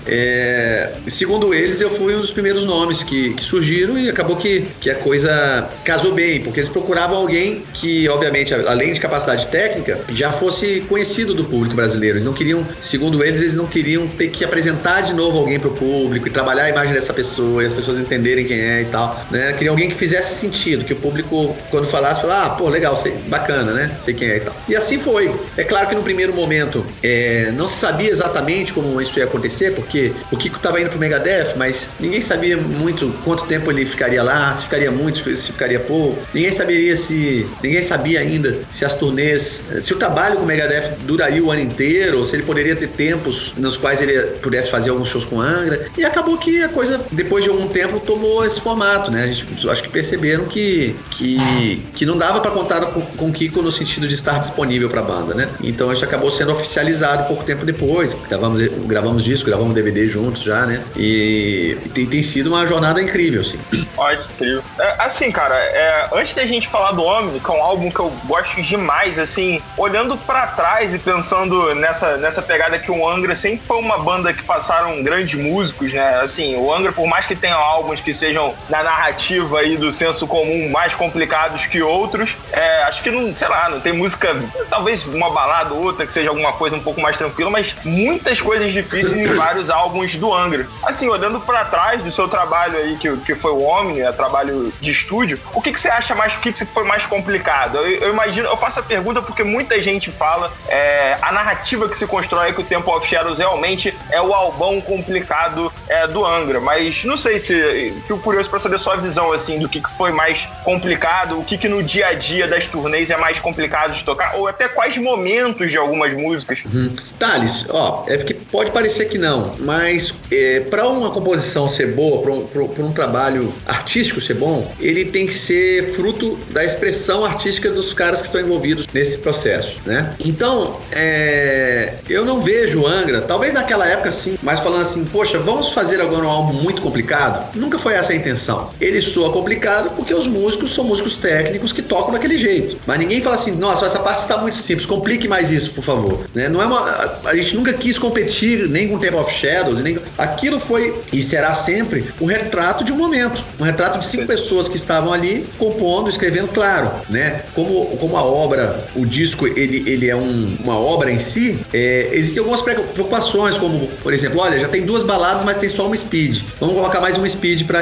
é, 0.06 0.94
segundo 1.08 1.54
eles, 1.54 1.82
eu 1.82 1.90
fui 1.90 2.16
um 2.16 2.22
dos 2.22 2.32
primeiros 2.32 2.66
nomes 2.66 3.04
que, 3.04 3.34
que, 3.34 3.44
surgiram 3.44 3.98
e 3.98 4.10
acabou 4.10 4.36
que, 4.36 4.66
que 4.82 4.90
a 4.90 4.96
coisa 4.96 5.70
casou 5.84 6.14
bem, 6.14 6.42
porque 6.42 6.60
eles 6.60 6.70
procuravam 6.70 7.18
alguém 7.18 7.62
que, 7.74 8.08
obviamente, 8.10 8.54
além 8.54 8.94
de 8.94 9.00
capacidade 9.00 9.48
técnica, 9.48 10.00
já 10.10 10.32
fosse 10.32 10.82
conhecido 10.88 11.34
do 11.34 11.44
público 11.44 11.76
brasileiro. 11.76 12.16
Eles 12.16 12.26
não 12.26 12.34
queriam, 12.34 12.66
segundo 12.82 13.24
eles, 13.24 13.42
eles 13.42 13.56
não 13.56 13.66
queriam 13.66 14.08
ter 14.08 14.30
que 14.30 14.44
apresentar 14.44 15.02
de 15.02 15.14
novo 15.14 15.38
alguém 15.38 15.60
para 15.60 15.70
o 15.70 15.76
público 15.76 16.28
e 16.28 16.32
trabalhar 16.32 16.64
a 16.64 16.70
imagem 16.70 16.94
dessa 16.94 17.14
pessoa 17.14 17.64
e 17.64 17.66
as 17.66 17.74
pessoas 17.74 18.00
entenderem 18.00 18.46
quem 18.46 18.60
é 18.60 18.82
e 18.82 18.86
tal. 18.86 19.26
Né? 19.32 19.54
Queriam 19.54 19.74
alguém 19.74 19.90
que 19.90 19.96
fizesse 19.96 20.40
sentido, 20.40 20.84
que 20.84 20.94
o 20.94 20.96
público, 20.96 21.56
quando 21.70 21.86
falasse, 21.86 22.22
falasse, 22.22 22.48
ah, 22.48 22.50
pô, 22.52 22.70
legal, 22.70 22.96
sei, 22.96 23.14
bacana, 23.28 23.74
né? 23.74 23.92
Sei 24.04 24.14
quem 24.14 24.30
é 24.30 24.38
e 24.38 24.40
tal. 24.40 24.56
E 24.68 24.76
assim 24.76 25.00
foi. 25.00 25.34
É 25.56 25.64
claro 25.64 25.88
que 25.88 25.96
no 25.96 26.04
primeiro 26.04 26.34
momento 26.34 26.86
é, 27.04 27.52
não 27.56 27.68
se 27.68 27.78
sabia 27.78 28.10
exatamente 28.10 28.74
como 28.74 29.02
isso 29.02 29.18
ia 29.20 29.27
acontecer, 29.28 29.72
porque 29.72 30.12
o 30.32 30.38
Kiko 30.38 30.58
estava 30.58 30.80
indo 30.80 30.90
pro 30.90 31.00
Megadeth, 31.00 31.56
mas 31.58 31.90
ninguém 32.00 32.22
sabia 32.22 32.58
muito 32.58 33.08
quanto 33.24 33.46
tempo 33.46 33.70
ele 33.72 33.86
ficaria 33.86 34.24
lá, 34.24 34.54
se 34.56 34.64
ficaria 34.64 34.92
muito, 34.92 35.18
se 35.18 35.52
ficaria 35.52 35.80
pouco. 35.80 36.18
Ninguém 36.34 36.52
saberia 36.52 36.96
se. 36.96 37.46
Ninguém 37.62 37.84
sabia 37.84 38.20
ainda 38.20 38.58
se 38.70 38.86
as 38.86 38.94
turnês. 38.96 39.62
Se 39.82 39.94
o 39.94 39.98
trabalho 39.98 40.38
com 40.38 40.44
o 40.44 40.46
Megadeth 40.46 40.98
duraria 41.04 41.44
o 41.44 41.52
ano 41.52 41.62
inteiro, 41.62 42.20
ou 42.20 42.26
se 42.26 42.36
ele 42.36 42.44
poderia 42.44 42.76
ter 42.76 42.88
tempos 42.88 43.54
nos 43.58 43.78
quais 43.78 44.02
ele 44.02 44.20
pudesse 44.42 44.70
fazer 44.70 44.90
alguns 44.90 45.10
shows 45.10 45.26
com 45.26 45.42
Angra. 45.42 45.88
E 45.98 46.06
acabou 46.06 46.38
que 46.38 46.64
a 46.64 46.70
coisa, 46.70 47.02
depois 47.12 47.44
de 47.44 47.50
algum 47.50 47.68
tempo, 47.68 48.00
tomou 48.00 48.46
esse 48.46 48.62
formato, 48.62 49.12
né? 49.12 49.24
A 49.24 49.28
gente 49.28 49.70
acho 49.70 49.84
que 49.84 49.90
perceberam 49.90 50.46
que, 50.46 50.96
que, 51.12 51.84
que 51.94 52.06
não 52.06 52.18
dava 52.18 52.40
para 52.40 52.52
contar 52.52 52.82
com, 52.88 53.02
com 53.02 53.30
o 53.30 53.34
Kiko 53.34 53.62
no 53.62 53.72
sentido 53.72 54.08
de 54.08 54.16
estar 54.16 54.40
disponível 54.40 54.90
para 54.90 55.02
a 55.02 55.04
banda, 55.04 55.34
né? 55.34 55.50
Então 55.62 55.92
gente 55.98 56.06
acabou 56.06 56.32
sendo 56.32 56.52
oficializado 56.52 57.28
pouco 57.28 57.44
tempo 57.44 57.66
depois. 57.66 58.16
Gravamos, 58.30 58.62
gravamos 58.86 59.17
disco, 59.24 59.48
gravamos 59.48 59.74
DVD 59.74 60.08
juntos 60.08 60.44
já, 60.44 60.66
né? 60.66 60.84
E 60.96 61.78
tem, 61.94 62.06
tem 62.06 62.22
sido 62.22 62.48
uma 62.48 62.66
jornada 62.66 63.02
incrível, 63.02 63.42
assim. 63.42 63.60
Ótimo, 63.98 64.28
incrível. 64.36 64.64
É, 64.80 64.96
assim, 65.00 65.32
cara, 65.32 65.56
é, 65.56 66.10
antes 66.14 66.34
da 66.34 66.46
gente 66.46 66.68
falar 66.68 66.92
do 66.92 67.04
Omni, 67.04 67.40
que 67.40 67.50
é 67.50 67.54
um 67.54 67.62
álbum 67.62 67.90
que 67.90 68.00
eu 68.00 68.12
gosto 68.26 68.62
demais, 68.62 69.18
assim, 69.18 69.62
olhando 69.78 70.18
para 70.18 70.48
trás 70.48 70.94
e 70.94 71.00
pensando 71.00 71.74
nessa, 71.76 72.18
nessa 72.18 72.42
pegada 72.42 72.78
que 72.80 72.92
o 72.92 73.08
Angra 73.08 73.36
sempre 73.36 73.62
foi 73.66 73.78
uma 73.78 73.98
banda 73.98 74.34
que 74.34 74.44
passaram 74.44 75.02
grandes 75.04 75.40
músicos, 75.40 75.94
né? 75.94 76.22
Assim, 76.22 76.56
o 76.56 76.74
Angra, 76.74 76.92
por 76.92 77.08
mais 77.08 77.26
que 77.26 77.36
tenha 77.36 77.56
álbuns 77.56 78.02
que 78.02 78.14
sejam 78.14 78.54
na 78.70 78.84
narrativa 78.84 79.60
aí 79.60 79.78
do 79.78 79.92
senso 79.92 80.28
comum 80.28 80.70
mais 80.70 80.94
complicados 80.96 81.66
que 81.66 81.82
outros, 81.82 82.36
é, 82.52 82.84
acho 82.84 83.02
que 83.02 83.12
não, 83.12 83.36
sei 83.36 83.48
lá, 83.48 83.70
não 83.70 83.80
tem 83.80 83.94
música, 83.94 84.36
talvez 84.70 85.06
uma 85.06 85.30
balada 85.30 85.74
ou 85.74 85.84
outra 85.84 86.06
que 86.06 86.14
seja 86.14 86.30
alguma 86.30 86.54
coisa 86.54 86.76
um 86.76 86.82
pouco 86.82 87.02
mais 87.02 87.18
tranquila, 87.18 87.50
mas 87.50 87.76
muitas 87.84 88.42
coisas 88.42 88.72
difíceis 88.72 89.07
em 89.12 89.28
vários 89.34 89.70
álbuns 89.70 90.16
do 90.16 90.34
Angra. 90.34 90.68
Assim, 90.84 91.08
olhando 91.08 91.40
para 91.40 91.66
trás 91.66 92.04
do 92.04 92.12
seu 92.12 92.28
trabalho 92.28 92.78
aí, 92.78 92.98
que, 92.98 93.16
que 93.18 93.36
foi 93.36 93.52
o 93.52 93.64
Omni, 93.64 94.02
é 94.02 94.12
trabalho 94.12 94.72
de 94.80 94.92
estúdio, 94.92 95.40
o 95.54 95.62
que, 95.62 95.72
que 95.72 95.80
você 95.80 95.90
acha 95.90 96.16
mais, 96.16 96.36
o 96.36 96.40
que, 96.40 96.52
que 96.52 96.66
foi 96.66 96.84
mais 96.84 97.06
complicado? 97.06 97.78
Eu, 97.78 97.88
eu 97.88 98.10
imagino, 98.14 98.48
eu 98.48 98.58
faço 98.58 98.80
a 98.80 98.84
pergunta 98.84 99.22
porque 99.22 99.44
muita 99.44 99.82
gente 99.82 100.12
fala 100.12 100.52
é, 100.68 101.18
a 101.22 101.32
narrativa 101.32 101.88
que 101.88 101.98
se 101.98 102.08
constrói 102.08 102.54
que 102.54 102.62
o 102.62 102.64
Temple 102.64 102.92
of 102.92 103.08
Shadows 103.08 103.40
realmente 103.40 103.96
é 104.12 104.22
o 104.22 104.34
albão 104.34 104.80
complicado 104.82 105.72
é, 105.88 106.08
do 106.08 106.26
Angra, 106.26 106.60
mas 106.60 107.04
não 107.04 107.18
sei 107.18 107.40
se 107.40 107.94
fico 108.06 108.20
curioso 108.20 108.50
para 108.50 108.60
saber 108.60 108.78
sua 108.78 108.96
visão 108.96 109.32
assim 109.32 109.60
do 109.60 109.70
que, 109.70 109.82
que 109.82 109.90
foi 109.98 110.12
mais 110.12 110.48
complicado, 110.64 111.40
o 111.40 111.44
que, 111.44 111.58
que 111.58 111.68
no 111.68 111.84
dia 111.84 112.08
a 112.08 112.14
dia 112.14 112.48
das 112.48 112.66
turnês 112.66 113.10
é 113.10 113.18
mais 113.18 113.40
complicado 113.40 113.94
de 113.94 114.04
tocar, 114.04 114.36
ou 114.36 114.48
até 114.48 114.68
quais 114.68 114.98
momentos 114.98 115.72
de 115.72 115.78
algumas 115.78 116.14
músicas. 116.14 116.64
Uhum. 116.66 116.96
Thales, 117.20 117.66
ó, 117.70 118.04
é 118.08 118.18
porque 118.18 118.34
pode 118.34 118.72
parecer 118.72 118.97
que 119.06 119.18
não, 119.18 119.56
mas 119.60 120.14
é, 120.32 120.62
para 120.62 120.88
uma 120.88 121.12
composição 121.12 121.70
ser 121.70 121.94
boa, 121.94 122.22
para 122.22 122.62
um, 122.62 122.88
um 122.88 122.92
trabalho 122.92 123.54
artístico 123.66 124.20
ser 124.20 124.36
bom, 124.36 124.72
ele 124.80 125.06
tem 125.06 125.28
que 125.28 125.34
ser 125.34 125.94
fruto 125.94 126.38
da 126.52 126.64
expressão 126.64 127.26
artística 127.26 127.70
dos 127.70 127.94
caras 127.94 128.22
que 128.22 128.28
estão 128.28 128.42
envolvidos 128.42 128.86
nesse 128.94 129.18
processo, 129.20 129.80
né? 129.86 130.14
Então, 130.24 130.80
é, 130.92 131.96
eu 132.10 132.26
não 132.26 132.42
vejo 132.42 132.86
Angra, 132.86 133.22
talvez 133.22 133.54
naquela 133.54 133.88
época 133.88 134.12
sim, 134.12 134.38
mas 134.42 134.60
falando 134.60 134.82
assim, 134.82 135.06
poxa, 135.06 135.40
vamos 135.40 135.72
fazer 135.72 136.02
agora 136.02 136.26
um 136.26 136.30
álbum 136.30 136.54
muito 136.54 136.82
complicado? 136.82 137.56
Nunca 137.56 137.78
foi 137.78 137.94
essa 137.94 138.14
a 138.14 138.16
intenção. 138.16 138.70
Ele 138.80 139.02
soa 139.02 139.32
complicado 139.32 139.96
porque 139.96 140.14
os 140.14 140.28
músicos 140.28 140.74
são 140.74 140.84
músicos 140.84 141.16
técnicos 141.18 141.72
que 141.72 141.82
tocam 141.82 142.14
daquele 142.14 142.38
jeito. 142.38 142.78
Mas 142.86 143.00
ninguém 143.00 143.22
fala 143.22 143.36
assim, 143.36 143.52
nossa, 143.52 143.86
essa 143.86 144.00
parte 144.00 144.22
está 144.22 144.38
muito 144.38 144.56
simples, 144.58 144.86
complique 144.86 145.28
mais 145.28 145.52
isso, 145.52 145.72
por 145.72 145.84
favor. 145.84 146.26
Né? 146.34 146.50
Não 146.50 146.62
é 146.62 146.66
uma, 146.66 147.20
a 147.26 147.36
gente 147.36 147.56
nunca 147.56 147.74
quis 147.74 147.98
competir 147.98 148.68
nem 148.70 148.87
com 148.90 148.98
Temple 148.98 149.20
of 149.20 149.34
Shadows, 149.34 149.82
nem 149.82 149.98
aquilo 150.18 150.60
foi 150.60 151.02
e 151.12 151.22
será 151.22 151.54
sempre 151.54 152.06
um 152.20 152.26
retrato 152.26 152.84
de 152.84 152.92
um 152.92 152.98
momento, 152.98 153.44
um 153.60 153.64
retrato 153.64 154.00
de 154.00 154.06
cinco 154.06 154.26
pessoas 154.26 154.68
que 154.68 154.78
estavam 154.78 155.14
ali 155.14 155.48
compondo, 155.58 156.10
escrevendo, 156.10 156.48
claro, 156.50 156.92
né? 157.10 157.44
Como, 157.54 157.98
como 157.98 158.18
a 158.18 158.24
obra, 158.24 158.88
o 158.96 159.06
disco, 159.06 159.48
ele, 159.48 159.90
ele 159.90 160.10
é 160.10 160.16
um, 160.16 160.58
uma 160.64 160.78
obra 160.78 161.12
em 161.12 161.20
si, 161.20 161.60
é, 161.74 162.10
existem 162.12 162.40
algumas 162.40 162.62
preocupações, 162.62 163.58
como, 163.58 163.88
por 163.88 164.14
exemplo, 164.14 164.40
olha, 164.40 164.60
já 164.60 164.68
tem 164.68 164.86
duas 164.86 165.04
baladas, 165.04 165.44
mas 165.44 165.58
tem 165.58 165.70
só 165.70 165.88
uma 165.88 165.96
speed. 165.96 166.44
Vamos 166.60 166.76
colocar 166.76 167.00
mais 167.00 167.18
uma 167.18 167.28
speed 167.28 167.66
para 167.66 167.80